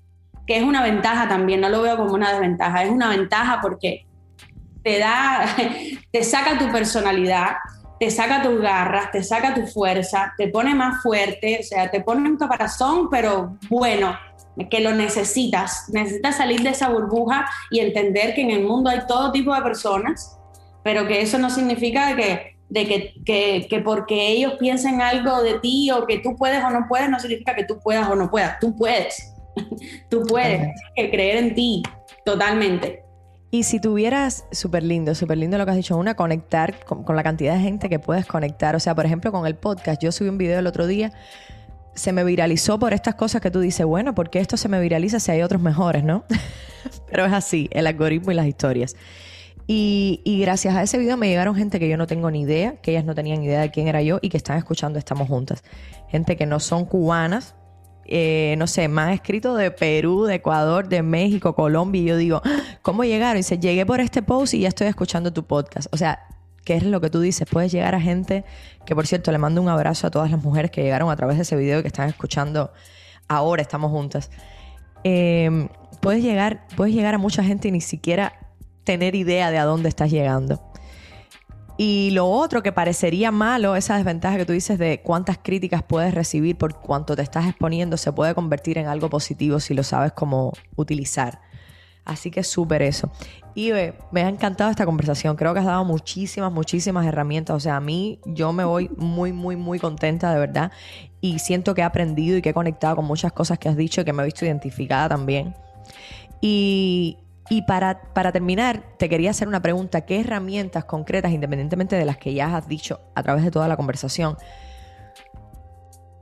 que 0.46 0.58
es 0.58 0.64
una 0.64 0.82
ventaja 0.82 1.28
también, 1.28 1.62
no 1.62 1.70
lo 1.70 1.82
veo 1.82 1.98
como 1.98 2.14
una 2.14 2.32
desventaja, 2.32 2.84
es 2.84 2.90
una 2.90 3.10
ventaja 3.10 3.60
porque 3.62 4.06
te 4.84 5.00
da, 5.00 5.46
te 6.12 6.24
saca 6.24 6.58
tu 6.58 6.72
personalidad, 6.72 7.58
te 8.00 8.10
saca 8.12 8.42
tus 8.42 8.62
garras, 8.62 9.12
te 9.12 9.24
saca 9.24 9.54
tu 9.54 9.66
fuerza, 9.68 10.34
te 10.38 10.48
pone 10.48 10.74
más 10.76 11.02
fuerte, 11.02 11.60
o 11.60 11.64
sea, 11.64 11.90
te 11.90 12.02
pone 12.02 12.30
un 12.30 12.38
caparazón, 12.38 13.10
pero 13.10 13.58
bueno, 13.70 14.16
que 14.70 14.80
lo 14.80 14.94
necesitas. 14.94 15.90
Necesitas 15.90 16.38
salir 16.38 16.62
de 16.62 16.70
esa 16.70 16.90
burbuja 16.90 17.48
y 17.70 17.80
entender 17.80 18.34
que 18.34 18.42
en 18.42 18.52
el 18.52 18.64
mundo 18.64 18.90
hay 18.90 19.02
todo 19.08 19.32
tipo 19.32 19.54
de 19.54 19.62
personas 19.62 20.37
pero 20.88 21.06
que 21.06 21.22
eso 21.22 21.38
no 21.38 21.50
significa 21.50 22.16
que, 22.16 22.56
de 22.70 22.88
que, 23.26 23.68
que, 23.70 23.80
porque 23.82 24.30
ellos 24.30 24.54
piensen 24.58 25.02
algo 25.02 25.44
de 25.44 25.60
ti 25.60 25.92
o 25.92 26.08
que 26.08 26.20
tú 26.20 26.38
puedes 26.38 26.64
o 26.64 26.70
no 26.70 26.86
puedes, 26.88 27.10
no 27.10 27.20
significa 27.20 27.54
que 27.54 27.66
tú 27.66 27.78
puedas 27.84 28.08
o 28.10 28.16
no 28.16 28.32
puedas. 28.32 28.58
Tú 28.62 28.74
puedes. 28.74 29.34
tú 30.10 30.24
puedes. 30.26 30.66
que 30.96 31.12
creer 31.12 31.44
en 31.44 31.56
ti 31.56 31.84
totalmente. 32.24 33.04
Y 33.52 33.64
si 33.64 33.82
tuvieras, 33.82 34.46
súper 34.54 34.82
lindo, 34.84 35.14
súper 35.14 35.38
lindo 35.38 35.58
lo 35.58 35.66
que 35.66 35.72
has 35.72 35.78
dicho, 35.78 35.98
una, 35.98 36.16
conectar 36.16 36.86
con, 36.86 37.04
con, 37.04 37.18
la 37.18 37.24
cantidad 37.24 37.56
de 37.56 37.60
gente 37.60 37.90
que 37.90 38.00
puedes 38.00 38.26
conectar. 38.26 38.74
O 38.74 38.80
sea, 38.80 38.96
por 38.96 39.06
ejemplo, 39.06 39.34
con 39.34 39.46
el 39.46 39.56
podcast. 39.56 40.02
Yo 40.02 40.14
subí 40.14 40.30
un 40.30 40.38
video 40.38 40.58
el 40.58 40.68
otro 40.68 40.88
día, 40.88 41.12
se 41.96 42.14
me 42.14 42.24
viralizó 42.24 42.80
por 42.80 42.94
estas 42.94 43.16
cosas 43.16 43.42
que 43.42 43.52
tú 43.52 43.60
dices, 43.60 43.86
bueno, 43.86 44.16
¿por 44.16 44.30
qué 44.30 44.40
esto 44.40 44.56
se 44.56 44.70
me 44.70 44.80
viraliza 44.80 45.20
si 45.20 45.32
hay 45.32 45.42
otros 45.42 45.62
mejores, 45.62 46.06
no? 46.06 46.24
Pero 47.12 47.26
es 47.26 47.34
así, 47.34 47.68
el 47.74 47.88
algoritmo 47.88 48.32
y 48.32 48.36
las 48.36 48.48
historias. 48.48 48.96
Y, 49.70 50.40
gracias 50.42 50.76
a 50.76 50.84
ese 50.84 50.98
video 50.98 51.18
me 51.18 51.28
llegaron 51.28 51.54
gente 51.54 51.78
que 51.78 51.90
yo 51.90 51.98
no 51.98 52.08
tengo 52.08 52.32
ni 52.32 52.42
idea, 52.42 52.78
que 52.78 52.92
ellas 52.92 53.04
no 53.04 53.14
tenían 53.14 53.44
idea 53.44 53.60
de 53.60 53.70
quién 53.70 53.90
era 53.90 54.02
yo 54.02 54.18
y 54.22 54.30
que 54.30 54.38
están 54.38 54.58
escuchando 54.58 54.98
Estamos 54.98 55.28
Juntas. 55.28 55.62
Gente 56.08 56.38
que 56.38 56.46
no 56.46 56.62
son 56.62 56.86
cubanas, 56.86 57.54
eh, 58.06 58.56
no 58.58 58.66
sé, 58.66 58.88
me 58.88 59.02
han 59.02 59.10
escrito 59.10 59.56
de 59.56 59.70
Perú, 59.72 60.24
de 60.24 60.36
Ecuador, 60.36 60.88
de 60.88 61.04
México, 61.04 61.54
Colombia, 61.54 62.02
y 62.02 62.06
yo 62.06 62.16
digo, 62.16 62.42
ah, 62.46 62.62
¿cómo 62.82 63.04
llegaron? 63.04 63.36
Y 63.36 63.40
dice, 63.40 63.60
llegué 63.60 63.86
por 63.86 64.00
este 64.00 64.22
post 64.22 64.54
y 64.54 64.62
ya 64.62 64.70
estoy 64.70 64.88
escuchando 64.88 65.34
tu 65.34 65.46
podcast. 65.46 65.94
O 65.94 65.98
sea, 65.98 66.26
¿qué 66.64 66.76
es 66.76 66.84
lo 66.84 67.02
que 67.02 67.10
tú 67.10 67.20
dices? 67.20 67.46
Puedes 67.52 67.70
llegar 67.74 67.94
a 67.94 68.00
gente, 68.00 68.46
que 68.86 68.96
por 68.96 69.06
cierto, 69.06 69.34
le 69.34 69.38
mando 69.38 69.62
un 69.62 69.68
abrazo 69.68 70.08
a 70.08 70.12
todas 70.12 70.32
las 70.32 70.42
mujeres 70.42 70.72
que 70.72 70.82
llegaron 70.82 71.10
a 71.10 71.16
través 71.18 71.36
de 71.36 71.44
ese 71.44 71.58
video 71.58 71.80
y 71.80 71.82
que 71.82 71.90
están 71.90 72.08
escuchando 72.08 72.72
ahora, 73.28 73.62
estamos 73.62 73.92
juntas. 73.92 74.32
Eh, 75.04 75.68
puedes, 76.00 76.24
llegar, 76.24 76.66
puedes 76.78 76.96
llegar 76.96 77.16
a 77.16 77.18
mucha 77.18 77.44
gente 77.44 77.68
y 77.68 77.72
ni 77.72 77.82
siquiera 77.82 78.47
tener 78.88 79.16
idea 79.16 79.52
de 79.52 79.58
a 79.58 79.66
dónde 79.66 79.90
estás 79.90 80.10
llegando. 80.10 80.62
Y 81.78 82.10
lo 82.12 82.26
otro 82.28 82.64
que 82.64 82.72
parecería 82.72 83.32
malo, 83.32 83.76
esa 83.76 83.98
desventaja 83.98 84.38
que 84.38 84.46
tú 84.46 84.54
dices 84.54 84.80
de 84.80 85.02
cuántas 85.02 85.38
críticas 85.38 85.84
puedes 85.84 86.14
recibir 86.14 86.58
por 86.58 86.80
cuánto 86.80 87.16
te 87.16 87.22
estás 87.22 87.46
exponiendo, 87.48 87.98
se 87.98 88.14
puede 88.14 88.34
convertir 88.34 88.78
en 88.78 88.88
algo 88.88 89.10
positivo 89.10 89.60
si 89.60 89.74
lo 89.74 89.84
sabes 89.84 90.14
cómo 90.14 90.54
utilizar. 90.78 91.42
Así 92.06 92.32
que 92.32 92.42
súper 92.44 92.82
eso. 92.82 93.12
Y 93.54 93.72
me 94.12 94.22
ha 94.22 94.30
encantado 94.30 94.72
esta 94.72 94.86
conversación. 94.86 95.36
Creo 95.36 95.54
que 95.54 95.60
has 95.60 95.66
dado 95.66 95.84
muchísimas, 95.84 96.54
muchísimas 96.54 97.06
herramientas. 97.06 97.58
O 97.58 97.60
sea, 97.60 97.76
a 97.76 97.82
mí 97.82 98.22
yo 98.26 98.54
me 98.54 98.64
voy 98.64 98.90
muy, 98.96 99.34
muy, 99.34 99.58
muy 99.58 99.78
contenta 99.80 100.32
de 100.32 100.40
verdad. 100.40 100.72
Y 101.20 101.40
siento 101.40 101.76
que 101.76 101.82
he 101.82 101.84
aprendido 101.84 102.38
y 102.38 102.42
que 102.42 102.50
he 102.50 102.54
conectado 102.54 102.96
con 102.96 103.06
muchas 103.06 103.34
cosas 103.34 103.60
que 103.60 103.68
has 103.68 103.76
dicho 103.76 104.00
y 104.00 104.06
que 104.06 104.14
me 104.14 104.24
he 104.24 104.26
visto 104.26 104.46
identificada 104.46 105.10
también. 105.10 105.54
Y, 106.40 107.18
y 107.50 107.62
para, 107.64 108.02
para, 108.14 108.32
terminar, 108.32 108.84
te 108.98 109.10
quería 109.10 109.32
hacer 109.32 109.48
una 109.48 109.62
pregunta. 109.62 110.02
¿Qué 110.02 110.20
herramientas 110.20 110.86
concretas, 110.86 111.32
independientemente 111.32 111.96
de 111.96 112.06
las 112.06 112.18
que 112.18 112.34
ya 112.34 112.56
has 112.56 112.68
dicho 112.68 113.00
a 113.16 113.24
través 113.24 113.44
de 113.44 113.52
toda 113.52 113.68
la 113.68 113.78
conversación, 113.78 114.38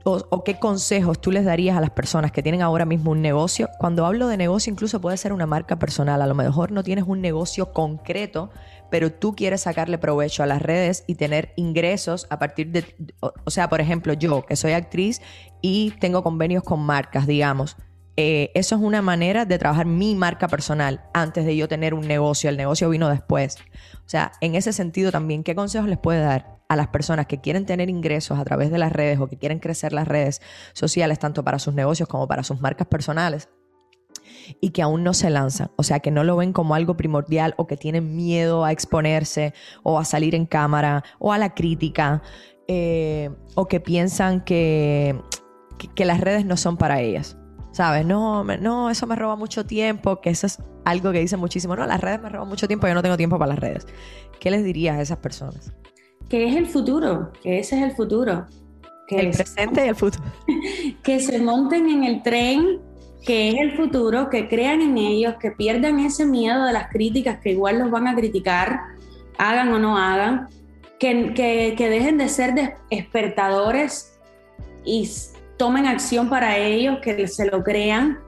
o, 0.08 0.44
qué 0.44 0.56
consejos 0.60 1.20
tú 1.20 1.32
les 1.32 1.44
darías 1.44 1.76
a 1.76 1.80
las 1.80 1.90
personas 1.90 2.30
que 2.30 2.40
tienen 2.40 2.62
ahora 2.62 2.84
mismo 2.84 3.10
un 3.10 3.22
negocio? 3.22 3.68
Cuando 3.80 4.06
hablo 4.06 4.28
de 4.28 4.36
negocio, 4.36 4.72
incluso 4.72 5.00
puede 5.00 5.16
ser 5.16 5.32
una 5.32 5.46
marca 5.46 5.80
personal. 5.80 6.22
A 6.22 6.28
lo 6.28 6.34
mejor 6.34 6.70
no 6.70 6.84
tienes 6.84 7.06
un 7.08 7.20
negocio 7.20 7.72
concreto, 7.72 8.50
pero 8.88 9.10
tú 9.10 9.34
quieres 9.34 9.62
sacarle 9.62 9.98
provecho 9.98 10.44
a 10.44 10.46
las 10.46 10.62
redes 10.62 11.02
y 11.08 11.16
tener 11.16 11.52
ingresos 11.56 12.28
a 12.30 12.38
partir 12.38 12.70
de... 12.70 12.84
o 13.20 13.50
sea, 13.50 13.68
por 13.68 13.80
ejemplo, 13.80 14.12
yo, 14.12 14.46
que 14.46 14.54
soy 14.54 14.72
actriz 14.72 15.20
y 15.60 15.90
tengo 15.98 16.22
convenios 16.22 16.62
con 16.62 16.78
marcas, 16.78 17.26
digamos 17.26 17.76
eh, 18.16 18.50
eso 18.54 18.76
es 18.76 18.80
una 18.80 19.02
manera 19.02 19.44
de 19.44 19.58
trabajar 19.58 19.86
mi 19.86 20.14
marca 20.14 20.48
personal 20.48 21.02
antes 21.12 21.44
de 21.44 21.56
yo 21.56 21.68
tener 21.68 21.92
un 21.92 22.06
negocio. 22.06 22.48
El 22.48 22.56
negocio 22.56 22.88
vino 22.88 23.08
después. 23.08 23.58
O 23.94 24.08
sea, 24.08 24.32
en 24.40 24.54
ese 24.54 24.72
sentido 24.72 25.12
también, 25.12 25.42
¿qué 25.42 25.54
consejos 25.54 25.88
les 25.88 25.98
puede 25.98 26.20
dar 26.20 26.56
a 26.68 26.76
las 26.76 26.88
personas 26.88 27.26
que 27.26 27.40
quieren 27.40 27.66
tener 27.66 27.90
ingresos 27.90 28.38
a 28.38 28.44
través 28.44 28.70
de 28.70 28.78
las 28.78 28.92
redes 28.92 29.20
o 29.20 29.28
que 29.28 29.36
quieren 29.36 29.58
crecer 29.58 29.92
las 29.92 30.08
redes 30.08 30.40
sociales, 30.72 31.18
tanto 31.18 31.44
para 31.44 31.58
sus 31.58 31.74
negocios 31.74 32.08
como 32.08 32.26
para 32.26 32.42
sus 32.42 32.60
marcas 32.60 32.86
personales? 32.86 33.48
y 34.60 34.70
que 34.70 34.80
aún 34.80 35.02
no 35.02 35.12
se 35.12 35.28
lanzan, 35.28 35.72
o 35.74 35.82
sea, 35.82 35.98
que 35.98 36.12
no 36.12 36.22
lo 36.22 36.36
ven 36.36 36.52
como 36.52 36.76
algo 36.76 36.96
primordial 36.96 37.54
o 37.56 37.66
que 37.66 37.76
tienen 37.76 38.14
miedo 38.14 38.64
a 38.64 38.70
exponerse 38.70 39.54
o 39.82 39.98
a 39.98 40.04
salir 40.04 40.36
en 40.36 40.46
cámara 40.46 41.02
o 41.18 41.32
a 41.32 41.38
la 41.38 41.52
crítica 41.52 42.22
eh, 42.68 43.30
o 43.56 43.66
que 43.66 43.80
piensan 43.80 44.44
que, 44.44 45.20
que 45.96 46.04
las 46.04 46.20
redes 46.20 46.44
no 46.44 46.56
son 46.56 46.76
para 46.76 47.00
ellas. 47.00 47.36
¿Sabes? 47.76 48.06
No, 48.06 48.42
no, 48.42 48.88
eso 48.88 49.06
me 49.06 49.16
roba 49.16 49.36
mucho 49.36 49.66
tiempo, 49.66 50.22
que 50.22 50.30
eso 50.30 50.46
es 50.46 50.62
algo 50.86 51.12
que 51.12 51.20
dicen 51.20 51.38
muchísimo. 51.38 51.76
No, 51.76 51.86
las 51.86 52.00
redes 52.00 52.22
me 52.22 52.30
roban 52.30 52.48
mucho 52.48 52.66
tiempo, 52.66 52.88
yo 52.88 52.94
no 52.94 53.02
tengo 53.02 53.18
tiempo 53.18 53.38
para 53.38 53.50
las 53.50 53.58
redes. 53.58 53.86
¿Qué 54.40 54.50
les 54.50 54.64
dirías 54.64 54.96
a 54.96 55.02
esas 55.02 55.18
personas? 55.18 55.74
Que 56.30 56.48
es 56.48 56.56
el 56.56 56.64
futuro, 56.64 57.34
que 57.42 57.58
ese 57.58 57.76
es 57.76 57.82
el 57.82 57.92
futuro. 57.92 58.46
Que 59.06 59.16
el 59.16 59.30
presente 59.32 59.84
y 59.84 59.88
el 59.90 59.94
futuro. 59.94 60.24
que 61.02 61.20
se 61.20 61.38
monten 61.38 61.90
en 61.90 62.04
el 62.04 62.22
tren 62.22 62.80
que 63.26 63.50
es 63.50 63.56
el 63.60 63.76
futuro, 63.76 64.30
que 64.30 64.48
crean 64.48 64.80
en 64.80 64.96
ellos, 64.96 65.34
que 65.38 65.50
pierdan 65.50 66.00
ese 66.00 66.24
miedo 66.24 66.64
de 66.64 66.72
las 66.72 66.88
críticas 66.88 67.40
que 67.40 67.50
igual 67.50 67.78
los 67.78 67.90
van 67.90 68.08
a 68.08 68.14
criticar, 68.14 68.80
hagan 69.36 69.70
o 69.74 69.78
no 69.78 69.98
hagan, 69.98 70.48
que, 70.98 71.34
que, 71.34 71.90
dejen 71.90 72.16
de 72.16 72.30
ser 72.30 72.54
despertadores 72.88 74.18
y 74.82 75.10
tomen 75.56 75.86
acción 75.86 76.28
para 76.28 76.58
ellos, 76.58 76.98
que 77.02 77.26
se 77.28 77.46
lo 77.46 77.62
crean, 77.62 78.18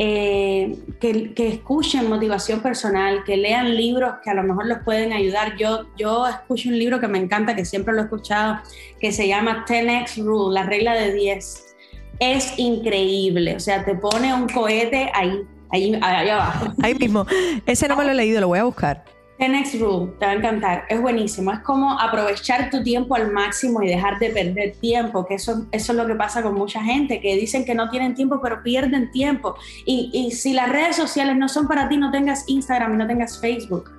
eh, 0.00 0.78
que, 1.00 1.34
que, 1.34 1.48
escuchen 1.48 2.08
motivación 2.08 2.60
personal, 2.60 3.24
que 3.24 3.36
lean 3.36 3.76
libros 3.76 4.14
que 4.22 4.30
a 4.30 4.34
lo 4.34 4.44
mejor 4.44 4.66
los 4.66 4.78
pueden 4.84 5.12
ayudar. 5.12 5.56
Yo, 5.56 5.86
yo 5.96 6.28
escucho 6.28 6.68
un 6.68 6.78
libro 6.78 7.00
que 7.00 7.08
me 7.08 7.18
encanta, 7.18 7.56
que 7.56 7.64
siempre 7.64 7.94
lo 7.94 8.02
he 8.02 8.04
escuchado, 8.04 8.58
que 9.00 9.10
se 9.10 9.26
llama 9.26 9.64
10X 9.66 10.22
Rule, 10.24 10.54
la 10.54 10.66
regla 10.66 10.94
de 10.94 11.12
10. 11.12 11.76
Es 12.20 12.58
increíble, 12.58 13.56
o 13.56 13.60
sea, 13.60 13.84
te 13.84 13.94
pone 13.96 14.32
un 14.32 14.48
cohete 14.48 15.10
ahí, 15.14 15.42
ahí, 15.70 15.98
ahí 16.00 16.28
abajo. 16.28 16.72
Ahí 16.82 16.94
mismo. 16.94 17.26
Ese 17.66 17.88
no 17.88 17.96
me 17.96 18.04
lo 18.04 18.12
he 18.12 18.14
leído, 18.14 18.40
lo 18.40 18.48
voy 18.48 18.60
a 18.60 18.64
buscar. 18.64 19.04
10X 19.38 19.80
Rule, 19.80 20.12
te 20.18 20.26
va 20.26 20.32
a 20.32 20.34
encantar, 20.34 20.84
es 20.88 21.00
buenísimo, 21.00 21.52
es 21.52 21.60
como 21.60 21.98
aprovechar 21.98 22.70
tu 22.70 22.82
tiempo 22.82 23.14
al 23.14 23.32
máximo 23.32 23.82
y 23.82 23.88
dejar 23.88 24.18
de 24.18 24.30
perder 24.30 24.72
tiempo, 24.80 25.24
que 25.26 25.34
eso, 25.34 25.66
eso 25.70 25.92
es 25.92 25.98
lo 25.98 26.06
que 26.06 26.14
pasa 26.14 26.42
con 26.42 26.54
mucha 26.54 26.82
gente, 26.82 27.20
que 27.20 27.36
dicen 27.36 27.64
que 27.64 27.74
no 27.74 27.88
tienen 27.88 28.14
tiempo, 28.14 28.40
pero 28.42 28.62
pierden 28.62 29.10
tiempo. 29.10 29.54
Y, 29.86 30.10
y 30.12 30.32
si 30.32 30.52
las 30.52 30.68
redes 30.68 30.96
sociales 30.96 31.36
no 31.36 31.48
son 31.48 31.68
para 31.68 31.88
ti, 31.88 31.96
no 31.96 32.10
tengas 32.10 32.48
Instagram 32.48 32.94
y 32.94 32.96
no 32.96 33.06
tengas 33.06 33.40
Facebook. 33.40 33.90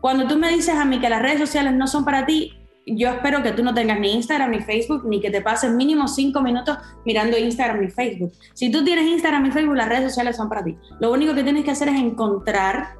Cuando 0.00 0.26
tú 0.26 0.36
me 0.36 0.48
dices 0.50 0.74
a 0.74 0.84
mí 0.84 1.00
que 1.00 1.08
las 1.08 1.22
redes 1.22 1.38
sociales 1.38 1.74
no 1.74 1.86
son 1.86 2.04
para 2.04 2.26
ti, 2.26 2.54
yo 2.86 3.08
espero 3.08 3.42
que 3.42 3.52
tú 3.52 3.62
no 3.62 3.74
tengas 3.74 4.00
ni 4.00 4.14
Instagram 4.14 4.50
ni 4.50 4.60
Facebook, 4.60 5.04
ni 5.06 5.20
que 5.20 5.30
te 5.30 5.42
pases 5.42 5.70
mínimo 5.70 6.08
cinco 6.08 6.40
minutos 6.40 6.78
mirando 7.04 7.36
Instagram 7.36 7.80
ni 7.80 7.90
Facebook. 7.90 8.32
Si 8.54 8.70
tú 8.70 8.84
tienes 8.84 9.06
Instagram 9.06 9.46
y 9.46 9.50
Facebook, 9.50 9.76
las 9.76 9.88
redes 9.88 10.04
sociales 10.04 10.36
son 10.36 10.48
para 10.48 10.64
ti. 10.64 10.76
Lo 11.00 11.12
único 11.12 11.34
que 11.34 11.42
tienes 11.42 11.64
que 11.64 11.70
hacer 11.70 11.88
es 11.88 11.96
encontrar 11.96 12.94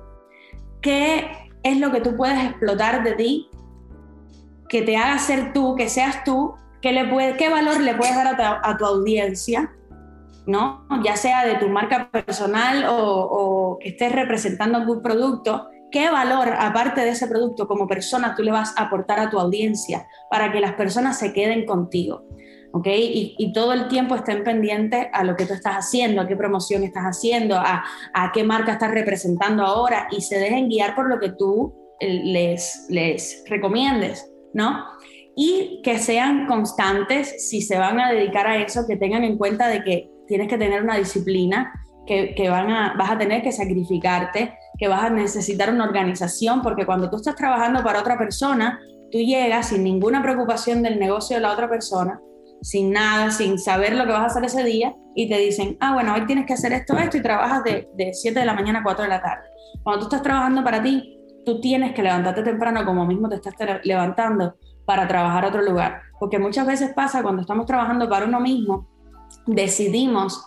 qué 0.80 1.47
es 1.62 1.78
lo 1.78 1.90
que 1.90 2.01
tú 2.01 2.16
puedes 2.16 2.43
explotar 2.44 3.02
de 3.05 3.12
ti, 3.12 3.48
que 4.68 4.82
te 4.82 4.97
haga 4.97 5.18
ser 5.18 5.52
tú, 5.52 5.74
que 5.74 5.89
seas 5.89 6.24
tú, 6.24 6.55
que 6.80 6.93
le 6.93 7.06
puede, 7.06 7.36
qué 7.36 7.48
valor 7.48 7.80
le 7.80 7.94
puedes 7.94 8.14
dar 8.14 8.60
a 8.62 8.76
tu, 8.76 8.85
audiencia, 8.85 9.72
¿no? 10.47 10.86
Ya 11.02 11.16
sea 11.16 11.44
de 11.44 11.56
tu 11.56 11.68
marca 11.68 12.10
personal 12.10 12.86
o, 12.89 13.78
que 13.80 13.90
estés 13.90 14.12
representando 14.12 14.78
algún 14.78 15.02
producto, 15.02 15.68
qué 15.90 16.10
valor, 16.10 16.48
aparte 16.59 17.01
de 17.01 17.10
ese 17.10 17.26
producto, 17.26 17.66
como 17.66 17.89
persona, 17.89 18.35
tú 18.35 18.43
le 18.43 18.52
vas 18.52 18.74
a 18.76 18.85
aportar 18.85 19.18
a 19.18 19.30
tu 19.30 19.39
audiencia 19.39 20.06
para 20.30 20.52
que 20.52 20.60
las 20.60 20.74
personas 20.74 21.18
se 21.18 21.32
queden 21.32 21.66
contigo. 21.66 22.22
¿Ok? 22.72 22.86
Y, 22.90 23.52
todo 23.52 23.72
el 23.72 23.88
tiempo 23.88 24.14
estén 24.14 24.44
pendientes 24.44 25.06
a 25.12 25.24
lo 25.24 25.36
que 25.36 25.46
tú 25.46 25.54
estás 25.54 25.74
haciendo, 25.74 26.20
a 26.20 26.26
qué 26.26 26.36
promoción 26.36 26.84
estás 26.84 27.04
haciendo, 27.04 27.56
a, 27.56 27.84
a, 28.12 28.32
qué 28.32 28.44
marca 28.44 28.72
estás 28.72 28.90
representando 28.90 29.64
ahora 29.64 30.08
y 30.10 30.20
se 30.20 30.38
dejen 30.38 30.68
guiar 30.68 30.94
por 30.94 31.08
lo 31.08 31.18
que 31.18 31.30
tú 31.30 31.74
eh, 32.00 32.20
les, 32.24 32.86
les 32.88 33.42
recomiendes, 33.48 34.30
¿no? 34.52 34.84
Y 35.34 35.80
que 35.82 35.98
sean 35.98 36.46
constantes 36.46 37.48
si 37.48 37.62
se 37.62 37.78
van 37.78 38.00
a 38.00 38.12
dedicar 38.12 38.46
a 38.46 38.56
eso, 38.62 38.86
que 38.86 38.96
tengan 38.96 39.24
en 39.24 39.38
cuenta 39.38 39.68
de 39.68 39.82
que 39.82 40.10
tienes 40.26 40.48
que 40.48 40.58
tener 40.58 40.82
una 40.82 40.96
disciplina, 40.96 41.72
que, 42.06 42.34
que 42.34 42.48
van 42.48 42.70
a, 42.70 42.94
vas 42.98 43.10
a 43.10 43.18
tener 43.18 43.42
que 43.42 43.52
sacrificarte, 43.52 44.54
que 44.78 44.88
vas 44.88 45.04
a 45.04 45.10
necesitar 45.10 45.72
una 45.72 45.84
organización, 45.84 46.62
porque 46.62 46.86
cuando 46.86 47.08
tú 47.08 47.16
estás 47.16 47.36
trabajando 47.36 47.82
para 47.82 48.00
otra 48.00 48.18
persona, 48.18 48.80
tú 49.10 49.18
llegas 49.18 49.68
sin 49.68 49.84
ninguna 49.84 50.22
preocupación 50.22 50.82
del 50.82 50.98
negocio 50.98 51.36
de 51.36 51.42
la 51.42 51.52
otra 51.52 51.68
persona 51.68 52.20
sin 52.62 52.93
nada, 52.93 53.30
sin 53.30 53.59
saber 53.59 53.94
lo 53.94 54.05
que 54.05 54.12
vas 54.12 54.22
a 54.22 54.26
hacer 54.26 54.44
ese 54.44 54.64
día 54.64 54.94
y 55.14 55.28
te 55.28 55.39
dicen, 55.39 55.76
ah, 55.80 55.94
bueno, 55.94 56.14
hoy 56.14 56.26
tienes 56.26 56.47
que 56.47 56.55
hacer 56.55 56.72
esto, 56.72 56.97
esto 56.97 57.16
y 57.16 57.22
trabajas 57.22 57.64
de, 57.64 57.89
de 57.94 58.12
7 58.12 58.39
de 58.39 58.47
la 58.47 58.55
mañana 58.55 58.80
a 58.80 58.82
4 58.82 59.05
de 59.05 59.09
la 59.09 59.20
tarde. 59.22 59.44
Cuando 59.82 60.01
tú 60.01 60.06
estás 60.06 60.22
trabajando 60.22 60.62
para 60.64 60.82
ti, 60.82 61.18
tú 61.44 61.60
tienes 61.60 61.94
que 61.94 62.02
levantarte 62.02 62.43
temprano 62.43 62.85
como 62.85 63.06
mismo 63.06 63.28
te 63.28 63.36
estás 63.36 63.55
levantando 63.85 64.56
para 64.85 65.09
trabajar 65.09 65.44
a 65.44 65.48
otro 65.48 65.62
lugar. 65.62 66.02
Porque 66.18 66.39
muchas 66.39 66.66
veces 66.66 66.93
pasa 66.94 67.22
cuando 67.22 67.43
estamos 67.43 67.66
trabajando 67.66 68.09
para 68.09 68.26
uno 68.26 68.40
mismo, 68.40 68.89
decidimos 69.47 70.44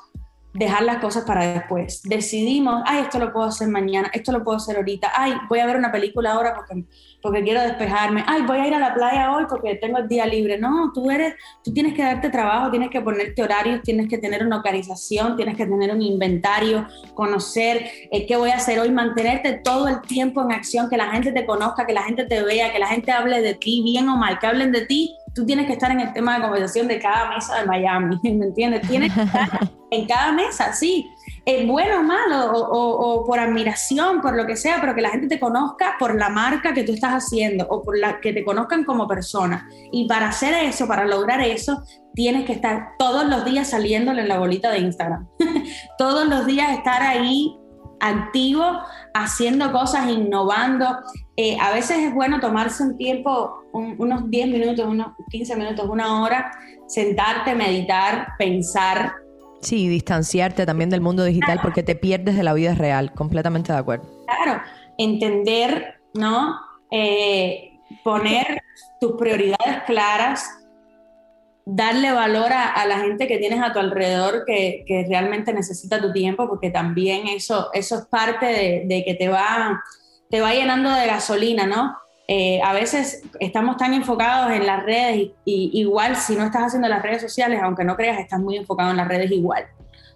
dejar 0.54 0.84
las 0.84 0.98
cosas 0.98 1.24
para 1.24 1.54
después. 1.54 2.02
Decidimos, 2.04 2.84
ay, 2.86 3.04
esto 3.04 3.20
lo 3.20 3.32
puedo 3.32 3.48
hacer 3.48 3.70
mañana, 3.70 4.10
esto 4.14 4.32
lo 4.32 4.44
puedo 4.44 4.58
hacer 4.58 4.76
ahorita, 4.76 5.12
ay, 5.16 5.34
voy 5.48 5.60
a 5.60 5.66
ver 5.66 5.78
una 5.78 5.92
película 5.92 6.34
ahora 6.34 6.54
porque, 6.56 6.84
porque 7.22 7.44
quiero 7.44 7.62
despejarme, 7.62 8.24
ay, 8.28 8.42
voy 8.44 8.58
a 8.58 8.68
ir 8.68 8.74
a 8.74 8.80
la 8.80 8.94
playa 8.94 9.32
hoy 9.32 9.46
porque 9.50 9.76
tengo 9.76 9.98
el 9.98 10.08
día 10.08 10.26
libre. 10.26 10.58
No, 10.58 10.92
tú 10.94 11.10
eres, 11.10 11.36
tú 11.64 11.74
tienes 11.74 11.94
que 11.94 12.04
darte 12.04 12.30
trabajo, 12.30 12.70
tienes 12.70 12.90
que 12.90 13.02
ponerte 13.02 13.42
horarios, 13.42 13.82
tienes 13.82 14.08
que 14.10 14.18
tener 14.18 14.46
una 14.46 14.58
organización, 14.58 15.36
tienes 15.36 15.56
que 15.56 15.66
tener 15.66 15.92
un 15.92 16.02
inventario, 16.02 16.88
conocer 17.14 17.86
eh, 18.12 18.26
qué 18.26 18.36
voy 18.36 18.50
a 18.50 18.56
hacer 18.56 18.80
hoy, 18.80 18.92
mantenerte 18.92 19.54
todo 19.54 19.88
el 19.88 20.02
tiempo 20.02 20.42
en 20.42 20.52
acción, 20.52 20.90
que 20.90 20.98
la 20.98 21.12
gente 21.12 21.32
te 21.32 21.46
conozca, 21.46 21.86
que 21.86 21.94
la 21.94 22.04
gente 22.04 22.26
te 22.26 22.44
vea, 22.44 22.72
que 22.72 22.80
la 22.80 22.88
gente 22.88 23.12
hable 23.12 23.42
de 23.42 23.54
ti, 23.56 23.82
bien 23.84 24.10
o 24.10 24.18
mal, 24.18 24.40
que 24.40 24.48
hablen 24.48 24.72
de 24.72 24.86
ti 24.86 25.16
tú 25.34 25.46
tienes 25.46 25.68
que 25.68 25.74
estar 25.74 25.92
en 25.92 26.00
el 26.00 26.14
tema 26.14 26.36
de 26.36 26.42
conversación 26.42 26.88
de 26.88 27.00
cada 27.00 27.30
mesa 27.30 27.60
de 27.60 27.66
Miami, 27.66 28.20
¿me 28.24 28.46
entiendes? 28.46 28.88
Tienes 28.88 29.14
que 29.14 29.22
estar 29.22 29.72
en 29.92 30.08
cada 30.08 30.32
mesa, 30.32 30.74
sí. 30.74 31.10
Eh, 31.46 31.66
bueno 31.66 32.00
o 32.00 32.04
malo, 32.04 32.52
o, 32.54 33.26
por 33.26 33.40
admiración, 33.40 34.22
por 34.22 34.36
lo 34.36 34.46
que 34.46 34.56
sea, 34.56 34.78
pero 34.80 34.94
que 34.94 35.02
la 35.02 35.10
gente 35.10 35.28
te 35.28 35.40
conozca 35.40 35.96
por 35.98 36.16
la 36.16 36.30
marca 36.30 36.74
que 36.74 36.84
tú 36.84 36.94
estás 36.94 37.14
haciendo 37.14 37.66
o 37.70 37.82
por 37.82 37.98
la 37.98 38.20
que 38.20 38.32
te 38.32 38.46
conozcan 38.46 38.84
como 38.84 39.08
persona. 39.08 39.68
Y 39.92 40.08
para 40.08 40.30
hacer 40.30 40.54
eso, 40.54 40.88
para 40.88 41.06
lograr 41.06 41.42
eso, 41.42 41.84
tienes 42.14 42.46
que 42.46 42.54
estar 42.54 42.92
todos 43.00 43.26
los 43.26 43.44
días 43.44 43.70
saliéndole 43.70 44.22
en 44.22 44.28
la 44.28 44.40
bolita 44.40 44.70
de 44.72 44.80
Instagram. 44.80 45.28
todos 45.98 46.28
los 46.28 46.46
días 46.46 46.72
estar 46.72 47.02
ahí 47.02 47.58
activo, 48.02 48.82
haciendo 49.14 49.72
cosas, 49.72 50.10
innovando. 50.10 51.00
Eh, 51.38 51.58
a 51.60 51.72
veces 51.72 52.00
es 52.00 52.14
bueno 52.14 52.40
tomarse 52.40 52.84
un 52.84 52.98
tiempo, 52.98 53.61
unos 53.74 54.30
10 54.30 54.48
minutos, 54.48 54.86
unos 54.86 55.08
15 55.30 55.56
minutos, 55.56 55.88
una 55.90 56.22
hora, 56.22 56.52
sentarte, 56.88 57.56
meditar, 57.56 58.30
pensar. 58.38 59.14
Sí, 59.62 59.88
distanciarte 59.88 60.66
también 60.66 60.90
del 60.90 61.02
mundo 61.02 61.24
digital 61.24 61.60
porque 61.62 61.84
te 61.84 61.96
pierdes 61.96 62.36
de 62.36 62.44
la 62.44 62.54
vida 62.54 62.74
real, 62.74 63.14
completamente 63.14 63.72
de 63.72 63.80
acuerdo. 63.80 64.06
Claro, 64.26 64.62
entender, 64.98 66.02
¿no? 66.14 66.56
Eh, 66.90 67.80
poner 68.04 68.62
tus 69.00 69.14
prioridades 69.14 69.84
claras, 69.86 70.50
darle 71.66 72.12
valor 72.12 72.52
a, 72.52 72.86
la 72.86 73.00
gente 73.00 73.28
que 73.28 73.38
tienes 73.38 73.62
a 73.62 73.72
tu 73.72 73.80
alrededor 73.80 74.44
que, 74.46 74.84
que, 74.88 75.06
realmente 75.08 75.54
necesita 75.54 76.02
tu 76.02 76.12
tiempo, 76.12 76.48
porque 76.48 76.72
también 76.72 77.28
eso, 77.28 77.70
eso 77.74 78.00
es 78.00 78.06
parte 78.08 78.46
de, 78.48 78.84
de 78.88 79.04
que 79.06 79.14
te 79.14 79.30
va, 79.30 79.82
te 80.30 80.42
va 80.42 80.54
llenando 80.54 80.92
de 80.92 81.06
gasolina, 81.06 81.68
¿no? 81.68 81.96
Eh, 82.34 82.62
a 82.64 82.72
veces 82.72 83.24
estamos 83.42 83.76
tan 83.76 83.94
enfocados 83.94 84.54
en 84.54 84.66
las 84.66 84.84
redes 84.84 85.32
y, 85.44 85.70
igual 85.74 86.16
si 86.16 86.34
no 86.38 86.46
estás 86.46 86.68
haciendo 86.68 86.88
las 86.88 87.02
redes 87.02 87.22
sociales, 87.22 87.60
aunque 87.62 87.84
no 87.84 87.98
creas, 87.98 88.22
estás 88.22 88.40
muy 88.40 88.56
enfocado 88.56 88.92
en 88.92 88.96
las 88.96 89.08
redes 89.10 89.30
igual. 89.32 89.66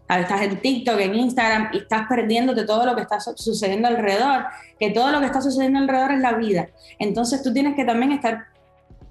Estás 0.07 0.43
en 0.43 0.61
TikTok, 0.61 0.97
en 0.97 1.13
Instagram 1.13 1.71
y 1.73 1.79
estás 1.79 2.07
perdiéndote 2.07 2.63
todo 2.63 2.85
lo 2.85 2.95
que 2.95 3.01
está 3.01 3.19
sucediendo 3.19 3.89
alrededor, 3.89 4.45
que 4.79 4.91
todo 4.91 5.11
lo 5.11 5.19
que 5.19 5.25
está 5.25 5.41
sucediendo 5.41 5.77
alrededor 5.77 6.13
es 6.13 6.21
la 6.21 6.31
vida. 6.35 6.69
Entonces 6.99 7.43
tú 7.43 7.51
tienes 7.51 7.75
que 7.75 7.83
también 7.83 8.13
estar 8.13 8.45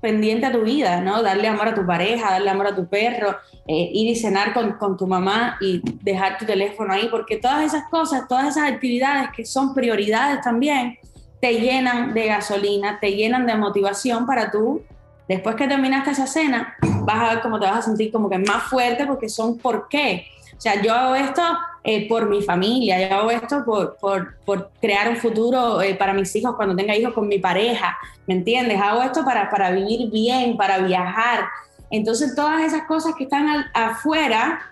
pendiente 0.00 0.46
a 0.46 0.52
tu 0.52 0.62
vida, 0.62 1.02
¿no? 1.02 1.22
Darle 1.22 1.48
amor 1.48 1.68
a 1.68 1.74
tu 1.74 1.84
pareja, 1.84 2.30
darle 2.30 2.48
amor 2.48 2.68
a 2.68 2.74
tu 2.74 2.86
perro, 2.86 3.36
eh, 3.66 3.90
ir 3.92 4.08
y 4.08 4.16
cenar 4.16 4.54
con, 4.54 4.78
con, 4.78 4.96
tu 4.96 5.06
mamá 5.06 5.58
y 5.60 5.82
dejar 6.02 6.38
tu 6.38 6.46
teléfono 6.46 6.94
ahí, 6.94 7.08
porque 7.10 7.36
todas 7.36 7.66
esas 7.66 7.86
cosas, 7.90 8.26
todas 8.26 8.48
esas 8.48 8.70
actividades 8.70 9.28
que 9.36 9.44
son 9.44 9.74
prioridades 9.74 10.40
también, 10.40 10.96
te 11.44 11.60
llenan 11.60 12.14
de 12.14 12.28
gasolina, 12.28 12.98
te 12.98 13.14
llenan 13.14 13.46
de 13.46 13.54
motivación 13.54 14.24
para 14.24 14.50
tú, 14.50 14.82
después 15.28 15.56
que 15.56 15.68
terminaste 15.68 16.12
esa 16.12 16.26
cena, 16.26 16.74
vas 17.02 17.16
a 17.16 17.34
ver 17.34 17.42
cómo 17.42 17.60
te 17.60 17.66
vas 17.66 17.80
a 17.80 17.82
sentir 17.82 18.10
como 18.10 18.30
que 18.30 18.38
más 18.38 18.62
fuerte 18.62 19.06
porque 19.06 19.28
son 19.28 19.58
por 19.58 19.86
qué. 19.88 20.24
O 20.56 20.60
sea, 20.62 20.80
yo 20.80 20.94
hago 20.94 21.14
esto 21.14 21.42
eh, 21.82 22.08
por 22.08 22.30
mi 22.30 22.40
familia, 22.40 23.06
yo 23.06 23.14
hago 23.14 23.30
esto 23.30 23.62
por, 23.62 23.98
por, 23.98 24.38
por 24.46 24.70
crear 24.80 25.10
un 25.10 25.18
futuro 25.18 25.82
eh, 25.82 25.94
para 25.94 26.14
mis 26.14 26.34
hijos 26.34 26.56
cuando 26.56 26.74
tenga 26.74 26.96
hijos 26.96 27.12
con 27.12 27.28
mi 27.28 27.38
pareja, 27.38 27.94
¿me 28.26 28.36
entiendes? 28.36 28.80
Hago 28.80 29.02
esto 29.02 29.22
para, 29.22 29.50
para 29.50 29.70
vivir 29.70 30.10
bien, 30.10 30.56
para 30.56 30.78
viajar. 30.78 31.44
Entonces, 31.90 32.34
todas 32.34 32.62
esas 32.62 32.84
cosas 32.84 33.16
que 33.18 33.24
están 33.24 33.66
afuera, 33.74 34.62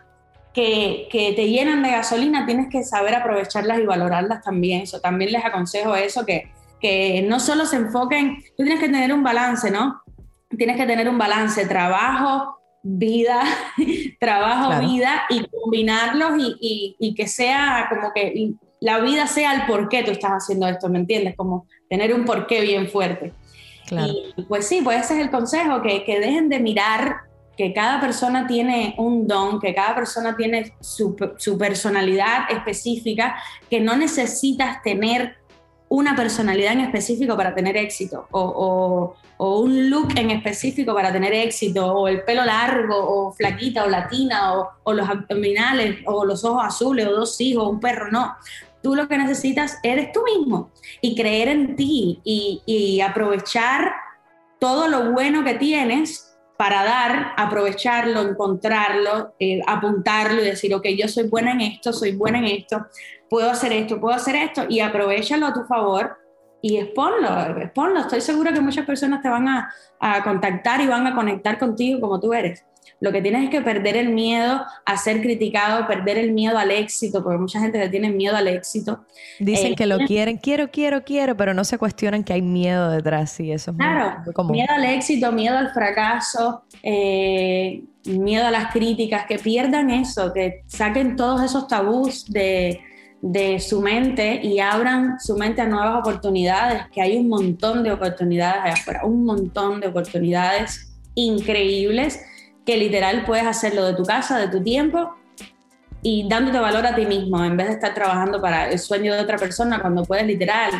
que, 0.54 1.06
que, 1.12 1.34
te 1.34 1.50
llenan 1.50 1.82
de 1.82 1.90
gasolina, 1.90 2.46
tienes 2.46 2.70
que 2.70 2.82
saber 2.82 3.14
aprovecharlas 3.14 3.78
y 3.78 3.84
valorarlas 3.84 4.42
también. 4.42 4.80
Eso 4.80 5.00
también 5.00 5.32
les 5.32 5.44
aconsejo 5.44 5.94
eso, 5.94 6.24
que, 6.24 6.50
que 6.82 7.24
no 7.26 7.38
solo 7.38 7.64
se 7.64 7.76
enfoquen, 7.76 8.42
tú 8.56 8.64
tienes 8.64 8.80
que 8.80 8.88
tener 8.88 9.12
un 9.14 9.22
balance, 9.22 9.70
¿no? 9.70 10.02
Tienes 10.58 10.76
que 10.76 10.84
tener 10.84 11.08
un 11.08 11.16
balance, 11.16 11.64
trabajo, 11.66 12.58
vida, 12.82 13.44
trabajo, 14.20 14.80
vida 14.84 15.22
y 15.30 15.46
combinarlos 15.46 16.32
y, 16.38 16.96
y, 16.98 17.14
que 17.14 17.28
sea 17.28 17.86
como 17.88 18.12
que 18.12 18.52
la 18.80 18.98
vida 18.98 19.28
sea 19.28 19.54
el 19.54 19.66
por 19.66 19.88
qué 19.88 20.02
tú 20.02 20.10
estás 20.10 20.32
haciendo 20.32 20.66
esto, 20.66 20.88
¿me 20.88 20.98
entiendes? 20.98 21.36
Como 21.36 21.66
tener 21.88 22.12
un 22.12 22.24
porqué 22.24 22.60
bien 22.60 22.88
fuerte. 22.88 23.32
Y 23.90 24.42
pues 24.44 24.66
sí, 24.66 24.80
pues 24.82 25.04
ese 25.04 25.14
es 25.14 25.20
el 25.20 25.30
consejo, 25.30 25.82
que, 25.82 26.02
que 26.04 26.18
dejen 26.18 26.48
de 26.48 26.58
mirar 26.58 27.16
que 27.56 27.72
cada 27.74 28.00
persona 28.00 28.46
tiene 28.46 28.94
un 28.96 29.26
don, 29.26 29.60
que 29.60 29.74
cada 29.74 29.94
persona 29.94 30.34
tiene 30.36 30.74
su, 30.80 31.14
su 31.36 31.58
personalidad 31.58 32.50
específica, 32.50 33.36
que 33.68 33.80
no 33.80 33.96
necesitas 33.96 34.82
tener 34.82 35.36
una 35.92 36.16
personalidad 36.16 36.72
en 36.72 36.80
específico 36.80 37.36
para 37.36 37.54
tener 37.54 37.76
éxito, 37.76 38.26
o, 38.30 39.14
o, 39.36 39.60
un 39.60 39.90
look 39.90 40.08
en 40.16 40.30
específico 40.30 40.94
para 40.94 41.12
tener 41.12 41.34
éxito, 41.34 41.84
o 41.84 42.08
el 42.08 42.22
pelo 42.22 42.46
largo, 42.46 42.96
o 42.96 43.32
flaquita, 43.32 43.84
o 43.84 43.90
latina, 43.90 44.58
o, 44.58 44.70
o 44.84 44.92
los 44.94 45.06
abdominales, 45.06 45.98
o 46.06 46.24
los 46.24 46.46
ojos 46.46 46.64
azules, 46.64 47.06
o 47.06 47.12
dos 47.12 47.38
hijos, 47.42 47.68
un 47.68 47.78
perro, 47.78 48.10
no. 48.10 48.34
Tú 48.82 48.94
lo 48.96 49.06
que 49.06 49.18
necesitas 49.18 49.78
eres 49.82 50.12
tú 50.12 50.22
mismo 50.24 50.70
y 51.02 51.14
creer 51.14 51.48
en 51.48 51.76
ti 51.76 52.20
y, 52.24 52.62
y 52.64 53.02
aprovechar 53.02 53.92
todo 54.58 54.88
lo 54.88 55.12
bueno 55.12 55.44
que 55.44 55.54
tienes 55.54 56.32
para 56.56 56.84
dar, 56.84 57.34
aprovecharlo, 57.36 58.22
encontrarlo, 58.22 59.34
eh, 59.38 59.60
apuntarlo 59.66 60.40
y 60.40 60.46
decir, 60.46 60.74
ok, 60.74 60.86
yo 60.96 61.08
soy 61.08 61.24
buena 61.24 61.52
en 61.52 61.60
esto, 61.60 61.92
soy 61.92 62.12
buena 62.12 62.38
en 62.38 62.44
esto, 62.44 62.86
puedo 63.32 63.50
hacer 63.50 63.72
esto, 63.72 63.98
puedo 63.98 64.14
hacer 64.14 64.36
esto, 64.36 64.66
y 64.68 64.80
aprovechalo 64.80 65.46
a 65.46 65.54
tu 65.54 65.64
favor 65.64 66.18
y 66.60 66.76
exponlo, 66.76 67.56
exponlo. 67.62 68.00
Estoy 68.00 68.20
segura 68.20 68.52
que 68.52 68.60
muchas 68.60 68.84
personas 68.84 69.22
te 69.22 69.30
van 69.30 69.48
a, 69.48 69.72
a 69.98 70.22
contactar 70.22 70.82
y 70.82 70.86
van 70.86 71.06
a 71.06 71.14
conectar 71.14 71.58
contigo 71.58 71.98
como 71.98 72.20
tú 72.20 72.34
eres. 72.34 72.62
Lo 73.00 73.10
que 73.10 73.22
tienes 73.22 73.44
es 73.44 73.48
que 73.48 73.62
perder 73.62 73.96
el 73.96 74.10
miedo 74.10 74.60
a 74.84 74.96
ser 74.98 75.22
criticado, 75.22 75.86
perder 75.86 76.18
el 76.18 76.32
miedo 76.32 76.58
al 76.58 76.70
éxito, 76.70 77.22
porque 77.22 77.38
mucha 77.38 77.58
gente 77.58 77.78
le 77.78 77.88
tiene 77.88 78.10
miedo 78.10 78.36
al 78.36 78.48
éxito. 78.48 79.06
Dicen 79.40 79.72
eh, 79.72 79.76
que 79.76 79.86
lo 79.86 79.96
quieren, 80.00 80.36
quiero, 80.36 80.70
quiero, 80.70 81.02
quiero, 81.02 81.34
pero 81.34 81.54
no 81.54 81.64
se 81.64 81.78
cuestionan 81.78 82.24
que 82.24 82.34
hay 82.34 82.42
miedo 82.42 82.90
detrás, 82.90 83.40
y 83.40 83.50
eso 83.50 83.70
es 83.70 83.78
claro, 83.78 84.20
muy, 84.26 84.34
común. 84.34 84.52
Miedo 84.52 84.74
al 84.74 84.84
éxito, 84.84 85.32
miedo 85.32 85.56
al 85.56 85.72
fracaso, 85.72 86.64
eh, 86.82 87.82
miedo 88.04 88.46
a 88.46 88.50
las 88.50 88.70
críticas, 88.72 89.24
que 89.24 89.38
pierdan 89.38 89.88
eso, 89.88 90.34
que 90.34 90.64
saquen 90.66 91.16
todos 91.16 91.42
esos 91.42 91.66
tabús 91.66 92.30
de, 92.30 92.78
de 93.22 93.60
su 93.60 93.80
mente 93.80 94.40
y 94.42 94.58
abran 94.58 95.20
su 95.20 95.36
mente 95.36 95.62
a 95.62 95.66
nuevas 95.66 96.00
oportunidades, 96.00 96.88
que 96.92 97.00
hay 97.00 97.16
un 97.16 97.28
montón 97.28 97.84
de 97.84 97.92
oportunidades 97.92 98.62
allá 98.64 98.74
afuera, 98.74 99.04
un 99.04 99.24
montón 99.24 99.80
de 99.80 99.86
oportunidades 99.86 100.92
increíbles 101.14 102.20
que 102.66 102.76
literal 102.76 103.24
puedes 103.24 103.46
hacerlo 103.46 103.86
de 103.86 103.94
tu 103.94 104.02
casa, 104.02 104.38
de 104.38 104.48
tu 104.48 104.62
tiempo 104.62 105.14
y 106.02 106.28
dándote 106.28 106.58
valor 106.58 106.84
a 106.84 106.96
ti 106.96 107.06
mismo 107.06 107.44
en 107.44 107.56
vez 107.56 107.68
de 107.68 107.74
estar 107.74 107.94
trabajando 107.94 108.40
para 108.40 108.68
el 108.68 108.78
sueño 108.80 109.14
de 109.14 109.20
otra 109.20 109.38
persona 109.38 109.80
cuando 109.80 110.04
puedes 110.04 110.26
literal 110.26 110.72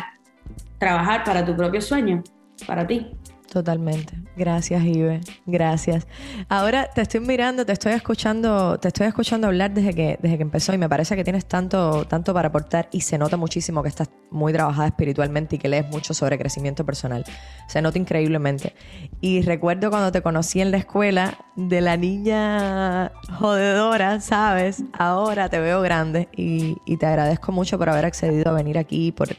trabajar 0.77 1.23
para 1.23 1.45
tu 1.45 1.55
propio 1.55 1.81
sueño, 1.81 2.23
para 2.67 2.85
ti. 2.85 3.09
Totalmente. 3.53 4.15
Gracias, 4.35 4.83
Ibe. 4.83 5.21
Gracias. 5.45 6.07
Ahora 6.49 6.89
te 6.89 7.01
estoy 7.01 7.19
mirando, 7.19 7.67
te 7.67 7.71
estoy 7.71 7.91
escuchando, 7.91 8.79
te 8.79 8.87
estoy 8.87 9.05
escuchando 9.05 9.45
hablar 9.45 9.71
desde 9.71 9.93
que, 9.93 10.17
desde 10.19 10.37
que 10.37 10.41
empezó 10.41 10.73
y 10.73 10.79
me 10.79 10.89
parece 10.89 11.15
que 11.15 11.23
tienes 11.23 11.45
tanto, 11.45 12.03
tanto 12.05 12.33
para 12.33 12.47
aportar 12.47 12.89
y 12.91 13.01
se 13.01 13.15
nota 13.19 13.37
muchísimo 13.37 13.83
que 13.83 13.89
estás 13.89 14.09
muy 14.31 14.51
trabajada 14.53 14.87
espiritualmente 14.87 15.57
y 15.57 15.59
que 15.59 15.69
lees 15.69 15.87
mucho 15.87 16.15
sobre 16.15 16.39
crecimiento 16.39 16.83
personal. 16.83 17.25
Se 17.67 17.79
nota 17.79 17.99
increíblemente. 17.99 18.73
Y 19.21 19.43
recuerdo 19.43 19.91
cuando 19.91 20.11
te 20.11 20.23
conocí 20.23 20.59
en 20.59 20.71
la 20.71 20.77
escuela 20.77 21.37
de 21.55 21.81
la 21.81 21.95
niña 21.95 23.11
jodedora, 23.37 24.19
¿sabes? 24.19 24.83
Ahora 24.93 25.47
te 25.49 25.59
veo 25.59 25.79
grande 25.83 26.27
y, 26.35 26.77
y 26.87 26.97
te 26.97 27.05
agradezco 27.05 27.51
mucho 27.51 27.77
por 27.77 27.87
haber 27.87 28.05
accedido 28.05 28.49
a 28.49 28.53
venir 28.53 28.79
aquí 28.79 29.11
por, 29.11 29.29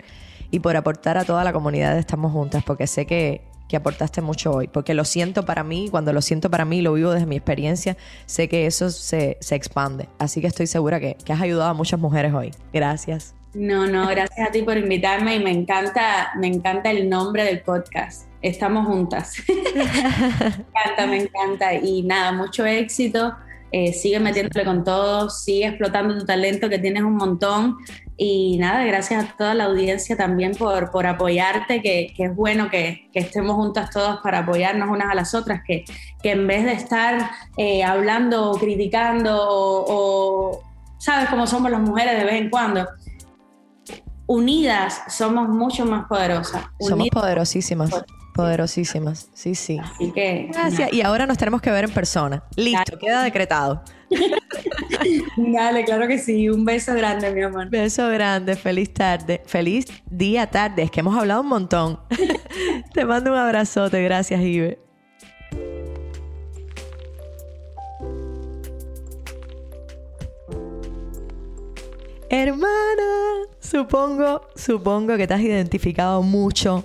y 0.53 0.61
por 0.61 0.77
aportar 0.77 1.19
a 1.19 1.25
toda 1.25 1.43
la 1.43 1.53
comunidad 1.53 1.95
de 1.95 1.99
Estamos 1.99 2.31
Juntas, 2.31 2.63
porque 2.63 2.87
sé 2.87 3.07
que 3.07 3.54
aportaste 3.77 4.21
mucho 4.21 4.53
hoy, 4.53 4.69
porque 4.69 4.95
lo 4.95 5.05
siento 5.05 5.45
para 5.45 5.65
mí, 5.65 5.89
cuando 5.91 6.13
lo 6.13 6.23
siento 6.23 6.51
para 6.51 6.65
mí, 6.65 6.83
lo 6.83 6.93
vivo 6.95 7.13
desde 7.13 7.27
mi 7.27 7.37
experiencia, 7.37 7.97
sé 8.27 8.49
que 8.49 8.67
eso 8.67 8.91
se, 8.91 9.37
se 9.41 9.55
expande. 9.55 10.09
Así 10.19 10.41
que 10.41 10.47
estoy 10.47 10.67
segura 10.67 11.01
que, 11.01 11.17
que, 11.25 11.33
has 11.33 11.41
ayudado 11.41 11.71
a 11.71 11.75
muchas 11.75 12.01
mujeres 12.01 12.33
hoy. 12.33 12.51
Gracias. 12.73 13.35
No, 13.55 13.87
no, 13.87 14.09
gracias 14.09 14.49
a 14.49 14.51
ti 14.51 14.63
por 14.63 14.77
invitarme 14.77 15.37
y 15.37 15.39
me 15.43 15.53
encanta, 15.53 16.33
me 16.37 16.49
encanta 16.49 16.91
el 16.91 17.09
nombre 17.09 17.45
del 17.45 17.61
podcast. 17.61 18.27
Estamos 18.43 18.87
juntas. 18.87 19.37
me 19.49 19.83
encanta, 19.83 21.07
me 21.07 21.23
encanta. 21.23 21.75
Y 21.75 22.03
nada, 22.03 22.33
mucho 22.33 22.67
éxito. 22.67 23.35
Eh, 23.77 23.93
sigue 23.93 24.21
metiéndole 24.21 24.65
con 24.65 24.85
todo, 24.85 25.29
sigue 25.31 25.67
explotando 25.67 26.17
tu 26.17 26.25
talento 26.25 26.69
que 26.69 26.79
tienes 26.79 27.03
un 27.03 27.17
montón. 27.17 27.79
Y 28.17 28.59
nada, 28.59 28.85
gracias 28.85 29.25
a 29.25 29.37
toda 29.37 29.55
la 29.55 29.65
audiencia 29.65 30.17
también 30.17 30.53
por, 30.55 30.91
por 30.93 31.07
apoyarte, 31.07 31.83
que, 31.83 32.13
que 32.17 32.25
es 32.27 32.37
bueno 32.37 32.71
que, 32.71 33.09
que, 33.13 33.19
estemos 33.19 33.57
juntas 33.57 33.91
todas 33.91 34.19
para 34.19 34.41
apoyarnos 34.41 34.89
unas 34.89 35.11
a 35.11 35.15
las 35.15 35.35
otras, 35.35 35.63
que, 35.67 35.85
que 36.23 36.31
en 36.31 36.47
vez 36.47 36.65
de 36.65 36.73
estar 36.73 37.31
eh, 37.57 37.83
hablando 37.83 38.53
o 38.53 38.57
criticando 38.57 39.37
o, 39.37 40.63
sabes 40.99 41.29
cómo 41.29 41.47
somos 41.47 41.71
las 41.71 41.81
mujeres 41.81 42.17
de 42.17 42.25
vez 42.25 42.41
en 42.41 42.51
cuando, 42.51 42.87
unidas 44.27 45.03
somos 45.09 45.49
mucho 45.49 45.85
más 45.85 46.07
poderosas. 46.07 46.65
Somos 46.79 47.09
poderosísimas. 47.09 47.91
Poderosísimas, 48.35 49.29
sí, 49.33 49.55
sí. 49.55 49.79
Así 49.79 50.11
que. 50.11 50.49
Gracias. 50.53 50.93
Y 50.93 51.03
ahora 51.03 51.25
nos 51.25 51.39
tenemos 51.39 51.63
que 51.63 51.71
ver 51.71 51.85
en 51.85 51.91
persona. 51.93 52.43
Listo, 52.57 52.99
queda 52.99 53.23
decretado. 53.23 53.85
Dale, 55.37 55.85
claro 55.85 56.09
que 56.09 56.19
sí. 56.19 56.49
Un 56.49 56.65
beso 56.65 56.95
grande, 56.95 57.31
mi 57.31 57.43
amor. 57.43 57.71
Beso 57.71 58.09
grande, 58.09 58.57
feliz 58.57 58.93
tarde. 58.93 59.41
Feliz 59.47 59.87
día, 60.11 60.49
tarde. 60.49 60.83
Es 60.83 60.91
que 60.91 60.99
hemos 60.99 61.17
hablado 61.17 61.43
un 61.43 61.47
montón. 61.47 62.01
Te 62.93 63.05
mando 63.05 63.31
un 63.31 63.39
abrazote. 63.39 64.03
Gracias, 64.03 64.41
Ibe. 64.41 64.81
Hermana, 72.29 73.47
supongo, 73.61 74.49
supongo 74.57 75.17
que 75.17 75.29
te 75.29 75.35
has 75.35 75.41
identificado 75.41 76.21
mucho 76.21 76.83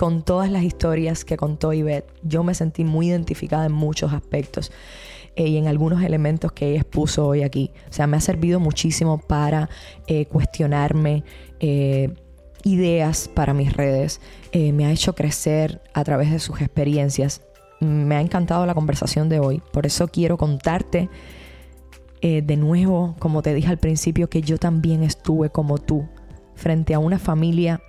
con 0.00 0.22
todas 0.22 0.50
las 0.50 0.62
historias 0.62 1.26
que 1.26 1.36
contó 1.36 1.74
Ivette. 1.74 2.10
Yo 2.22 2.42
me 2.42 2.54
sentí 2.54 2.84
muy 2.84 3.08
identificada 3.08 3.66
en 3.66 3.72
muchos 3.72 4.14
aspectos 4.14 4.72
eh, 5.36 5.46
y 5.46 5.58
en 5.58 5.68
algunos 5.68 6.02
elementos 6.02 6.52
que 6.52 6.70
ella 6.70 6.80
expuso 6.80 7.26
hoy 7.26 7.42
aquí. 7.42 7.70
O 7.90 7.92
sea, 7.92 8.06
me 8.06 8.16
ha 8.16 8.20
servido 8.22 8.60
muchísimo 8.60 9.18
para 9.18 9.68
eh, 10.06 10.24
cuestionarme 10.24 11.22
eh, 11.58 12.14
ideas 12.64 13.28
para 13.28 13.52
mis 13.52 13.74
redes. 13.74 14.22
me 14.54 14.86
ha 14.86 14.90
hecho 14.90 15.14
crecer 15.14 15.82
a 15.92 16.02
través 16.02 16.30
de 16.30 16.38
sus 16.38 16.62
experiencias. 16.62 17.42
Me 17.80 18.14
ha 18.14 18.22
encantado 18.22 18.64
la 18.64 18.72
conversación 18.72 19.28
de 19.28 19.38
hoy. 19.38 19.60
Por 19.70 19.84
eso 19.84 20.08
quiero 20.08 20.38
contarte 20.38 21.10
de 22.22 22.56
nuevo, 22.56 23.16
como 23.18 23.42
te 23.42 23.52
dije 23.52 23.68
al 23.68 23.78
principio, 23.78 24.30
que 24.30 24.40
yo 24.40 24.56
también 24.56 25.02
estuve 25.02 25.50
como 25.50 25.76
tú 25.76 26.08
frente 26.54 26.94
a 26.94 26.98
una 26.98 27.18
familia, 27.18 27.82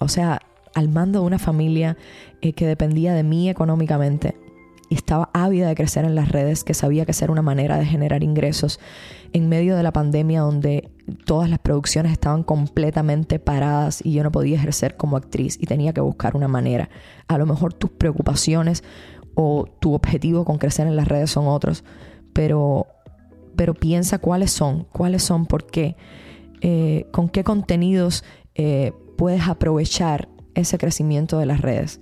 o 0.00 0.08
sea, 0.08 0.40
al 0.74 0.88
mando 0.88 1.20
de 1.20 1.26
una 1.26 1.38
familia 1.38 1.96
eh, 2.40 2.52
que 2.52 2.66
dependía 2.66 3.14
de 3.14 3.22
mí 3.22 3.48
económicamente 3.48 4.36
y 4.88 4.94
estaba 4.94 5.30
ávida 5.34 5.68
de 5.68 5.74
crecer 5.74 6.04
en 6.04 6.14
las 6.14 6.30
redes, 6.30 6.64
que 6.64 6.74
sabía 6.74 7.04
que 7.04 7.12
era 7.20 7.32
una 7.32 7.42
manera 7.42 7.78
de 7.78 7.84
generar 7.84 8.22
ingresos 8.22 8.80
en 9.32 9.48
medio 9.48 9.76
de 9.76 9.82
la 9.82 9.92
pandemia 9.92 10.40
donde 10.40 10.90
todas 11.26 11.50
las 11.50 11.58
producciones 11.58 12.12
estaban 12.12 12.42
completamente 12.42 13.38
paradas 13.38 14.00
y 14.04 14.12
yo 14.12 14.22
no 14.22 14.32
podía 14.32 14.56
ejercer 14.56 14.96
como 14.96 15.16
actriz 15.16 15.58
y 15.60 15.66
tenía 15.66 15.92
que 15.92 16.00
buscar 16.00 16.36
una 16.36 16.48
manera. 16.48 16.88
A 17.26 17.36
lo 17.36 17.44
mejor 17.44 17.74
tus 17.74 17.90
preocupaciones 17.90 18.82
o 19.34 19.66
tu 19.78 19.94
objetivo 19.94 20.44
con 20.44 20.58
crecer 20.58 20.86
en 20.86 20.96
las 20.96 21.06
redes 21.06 21.30
son 21.30 21.46
otros, 21.48 21.84
pero, 22.32 22.86
pero 23.56 23.74
piensa 23.74 24.18
cuáles 24.18 24.50
son, 24.50 24.84
cuáles 24.84 25.22
son, 25.22 25.46
por 25.46 25.66
qué, 25.66 25.96
eh, 26.62 27.06
con 27.12 27.28
qué 27.28 27.44
contenidos 27.44 28.24
eh, 28.54 28.92
puedes 29.16 29.46
aprovechar 29.46 30.28
ese 30.60 30.78
crecimiento 30.78 31.38
de 31.38 31.46
las 31.46 31.60
redes. 31.60 32.00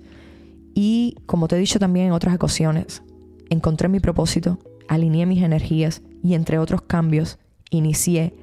Y 0.73 1.15
como 1.25 1.47
te 1.47 1.55
he 1.55 1.59
dicho 1.59 1.79
también 1.79 2.07
en 2.07 2.11
otras 2.11 2.35
ocasiones, 2.35 3.01
encontré 3.49 3.89
mi 3.89 3.99
propósito, 3.99 4.59
alineé 4.87 5.25
mis 5.25 5.43
energías 5.43 6.01
y 6.23 6.33
entre 6.33 6.59
otros 6.59 6.81
cambios 6.81 7.39
inicié 7.69 8.35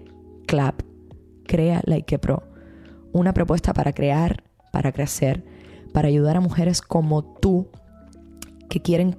CLAP, 0.46 0.82
Crea 1.46 1.80
Like 1.84 2.18
Pro, 2.18 2.42
una 3.12 3.32
propuesta 3.32 3.72
para 3.72 3.92
crear, 3.92 4.42
para 4.72 4.92
crecer, 4.92 5.44
para 5.92 6.08
ayudar 6.08 6.36
a 6.36 6.40
mujeres 6.40 6.80
como 6.80 7.22
tú 7.22 7.68
que 8.68 8.80
quieren, 8.80 9.16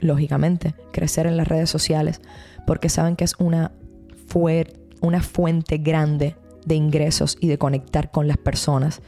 lógicamente, 0.00 0.74
crecer 0.92 1.26
en 1.26 1.36
las 1.36 1.46
redes 1.46 1.70
sociales 1.70 2.20
porque 2.66 2.88
saben 2.88 3.16
que 3.16 3.24
es 3.24 3.34
una, 3.38 3.72
una 5.00 5.22
fuente 5.22 5.78
grande 5.78 6.36
de 6.64 6.74
ingresos 6.74 7.36
y 7.40 7.48
de 7.48 7.58
conectar 7.58 8.10
con 8.10 8.28
las 8.28 8.36
personas 8.36 9.02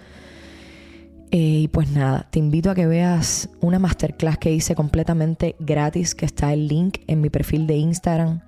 Eh, 1.34 1.62
y 1.62 1.68
pues 1.68 1.90
nada, 1.90 2.28
te 2.30 2.38
invito 2.38 2.70
a 2.70 2.76
que 2.76 2.86
veas 2.86 3.48
una 3.60 3.80
masterclass 3.80 4.38
que 4.38 4.52
hice 4.52 4.76
completamente 4.76 5.56
gratis, 5.58 6.14
que 6.14 6.26
está 6.26 6.52
el 6.52 6.68
link 6.68 6.98
en 7.08 7.20
mi 7.20 7.28
perfil 7.28 7.66
de 7.66 7.74
Instagram, 7.74 8.40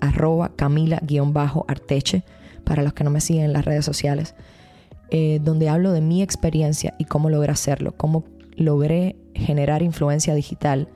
arroba 0.00 0.56
camila-arteche, 0.56 2.24
para 2.64 2.82
los 2.82 2.94
que 2.94 3.04
no 3.04 3.10
me 3.10 3.20
siguen 3.20 3.44
en 3.44 3.52
las 3.52 3.66
redes 3.66 3.84
sociales, 3.84 4.34
eh, 5.10 5.38
donde 5.44 5.68
hablo 5.68 5.92
de 5.92 6.00
mi 6.00 6.22
experiencia 6.22 6.94
y 6.96 7.04
cómo 7.04 7.28
logré 7.28 7.52
hacerlo, 7.52 7.92
cómo 7.94 8.24
logré 8.56 9.16
generar 9.34 9.82
influencia 9.82 10.34
digital 10.34 10.88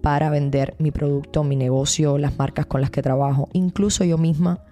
para 0.00 0.30
vender 0.30 0.74
mi 0.78 0.90
producto, 0.90 1.44
mi 1.44 1.56
negocio, 1.56 2.16
las 2.16 2.38
marcas 2.38 2.64
con 2.64 2.80
las 2.80 2.88
que 2.88 3.02
trabajo, 3.02 3.50
incluso 3.52 4.04
yo 4.04 4.16
misma, 4.16 4.64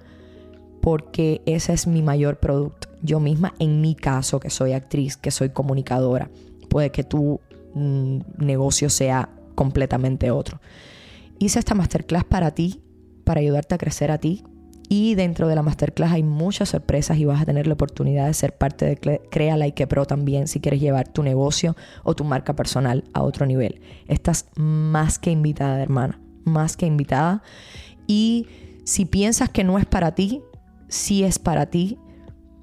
porque 0.81 1.43
ese 1.45 1.75
es 1.75 1.87
mi 1.87 2.01
mayor 2.01 2.39
producto 2.39 2.89
yo 3.07 3.21
misma, 3.21 3.55
en 3.59 3.81
mi 3.81 3.95
caso, 3.95 4.41
que 4.41 4.51
soy 4.51 4.73
actriz, 4.73 5.17
que 5.17 5.31
soy 5.31 5.51
comunicadora, 5.51 6.29
puede 6.69 6.91
que 6.91 7.05
tu 7.05 7.41
mm, 7.75 8.19
negocio 8.39 8.91
sea 8.91 9.31
completamente 9.55 10.31
otro. 10.31 10.61
Hice 11.39 11.59
esta 11.59 11.75
masterclass 11.75 12.25
para 12.25 12.51
ti, 12.51 12.83
para 13.25 13.41
ayudarte 13.41 13.75
a 13.75 13.79
crecer 13.79 14.11
a 14.11 14.19
ti. 14.19 14.45
Y 14.89 15.17
dentro 15.17 15.49
de 15.49 15.57
la 15.57 15.63
masterclass 15.63 16.13
hay 16.13 16.23
muchas 16.23 16.69
sorpresas 16.69 17.19
y 17.19 17.25
vas 17.25 17.43
a 17.43 17.45
tener 17.45 17.67
la 17.67 17.75
oportunidad 17.75 18.27
de 18.27 18.35
ser 18.35 18.57
parte 18.57 18.85
de 18.85 19.21
Crea 19.31 19.57
Like 19.57 19.87
Pro 19.89 20.07
también 20.07 20.47
si 20.47 20.61
quieres 20.61 20.81
llevar 20.81 21.09
tu 21.09 21.25
negocio 21.25 21.75
o 22.05 22.15
tu 22.15 22.23
marca 22.23 22.55
personal 22.55 23.03
a 23.13 23.23
otro 23.23 23.47
nivel. 23.47 23.81
Estás 24.07 24.47
más 24.55 25.19
que 25.19 25.33
invitada, 25.33 25.83
hermana, 25.83 26.21
más 26.45 26.77
que 26.77 26.87
invitada. 26.87 27.43
Y 28.07 28.47
si 28.85 29.07
piensas 29.07 29.49
que 29.49 29.65
no 29.65 29.77
es 29.77 29.87
para 29.87 30.15
ti, 30.15 30.43
sí 30.89 31.25
es 31.25 31.41
para 31.41 31.67
ti 31.67 31.99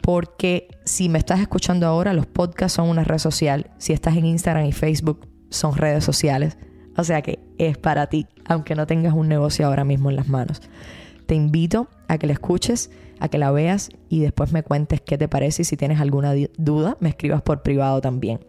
porque 0.04 0.68
si 0.84 1.08
me 1.08 1.18
estás 1.18 1.40
escuchando 1.40 1.88
ahora, 1.88 2.14
los 2.14 2.26
podcasts 2.26 2.76
son 2.76 2.90
una 2.90 3.06
red 3.06 3.20
social. 3.20 3.72
Si 3.78 3.94
estás 3.94 4.18
en 4.18 4.26
Instagram 4.26 4.66
y 4.66 4.74
Facebook, 4.74 5.30
son 5.50 5.78
redes 5.78 6.04
sociales. 6.04 6.58
O 6.98 7.06
sea 7.06 7.22
que 7.22 7.40
es 7.58 7.78
para 7.78 8.08
ti, 8.08 8.28
aunque 8.46 8.76
no 8.76 8.86
tengas 8.86 9.14
un 9.14 9.30
negocio 9.30 9.66
ahora 9.66 9.86
mismo 9.86 10.10
en 10.10 10.18
las 10.18 10.28
manos. 10.28 10.62
Te 11.26 11.36
invito 11.36 11.88
a 12.10 12.18
que 12.18 12.28
la 12.28 12.34
escuches, 12.34 12.92
a 13.22 13.30
que 13.30 13.38
la 13.38 13.52
veas 13.52 13.92
y 14.10 14.20
después 14.20 14.52
me 14.52 14.62
cuentes 14.62 15.00
qué 15.00 15.18
te 15.18 15.30
parece 15.30 15.62
y 15.62 15.66
si 15.66 15.78
tienes 15.78 16.02
alguna 16.02 16.34
duda, 16.58 16.98
me 17.00 17.08
escribas 17.08 17.42
por 17.42 17.64
privado 17.64 18.02
también. 18.02 18.46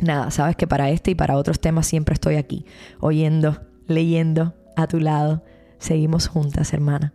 Nada, 0.00 0.32
sabes 0.32 0.56
que 0.56 0.66
para 0.66 0.90
este 0.90 1.12
y 1.12 1.14
para 1.14 1.36
otros 1.36 1.60
temas 1.60 1.86
siempre 1.86 2.14
estoy 2.14 2.34
aquí, 2.34 2.66
oyendo, 2.98 3.60
leyendo, 3.86 4.54
a 4.74 4.88
tu 4.88 4.98
lado. 4.98 5.44
Seguimos 5.78 6.26
juntas, 6.26 6.72
hermana 6.72 7.14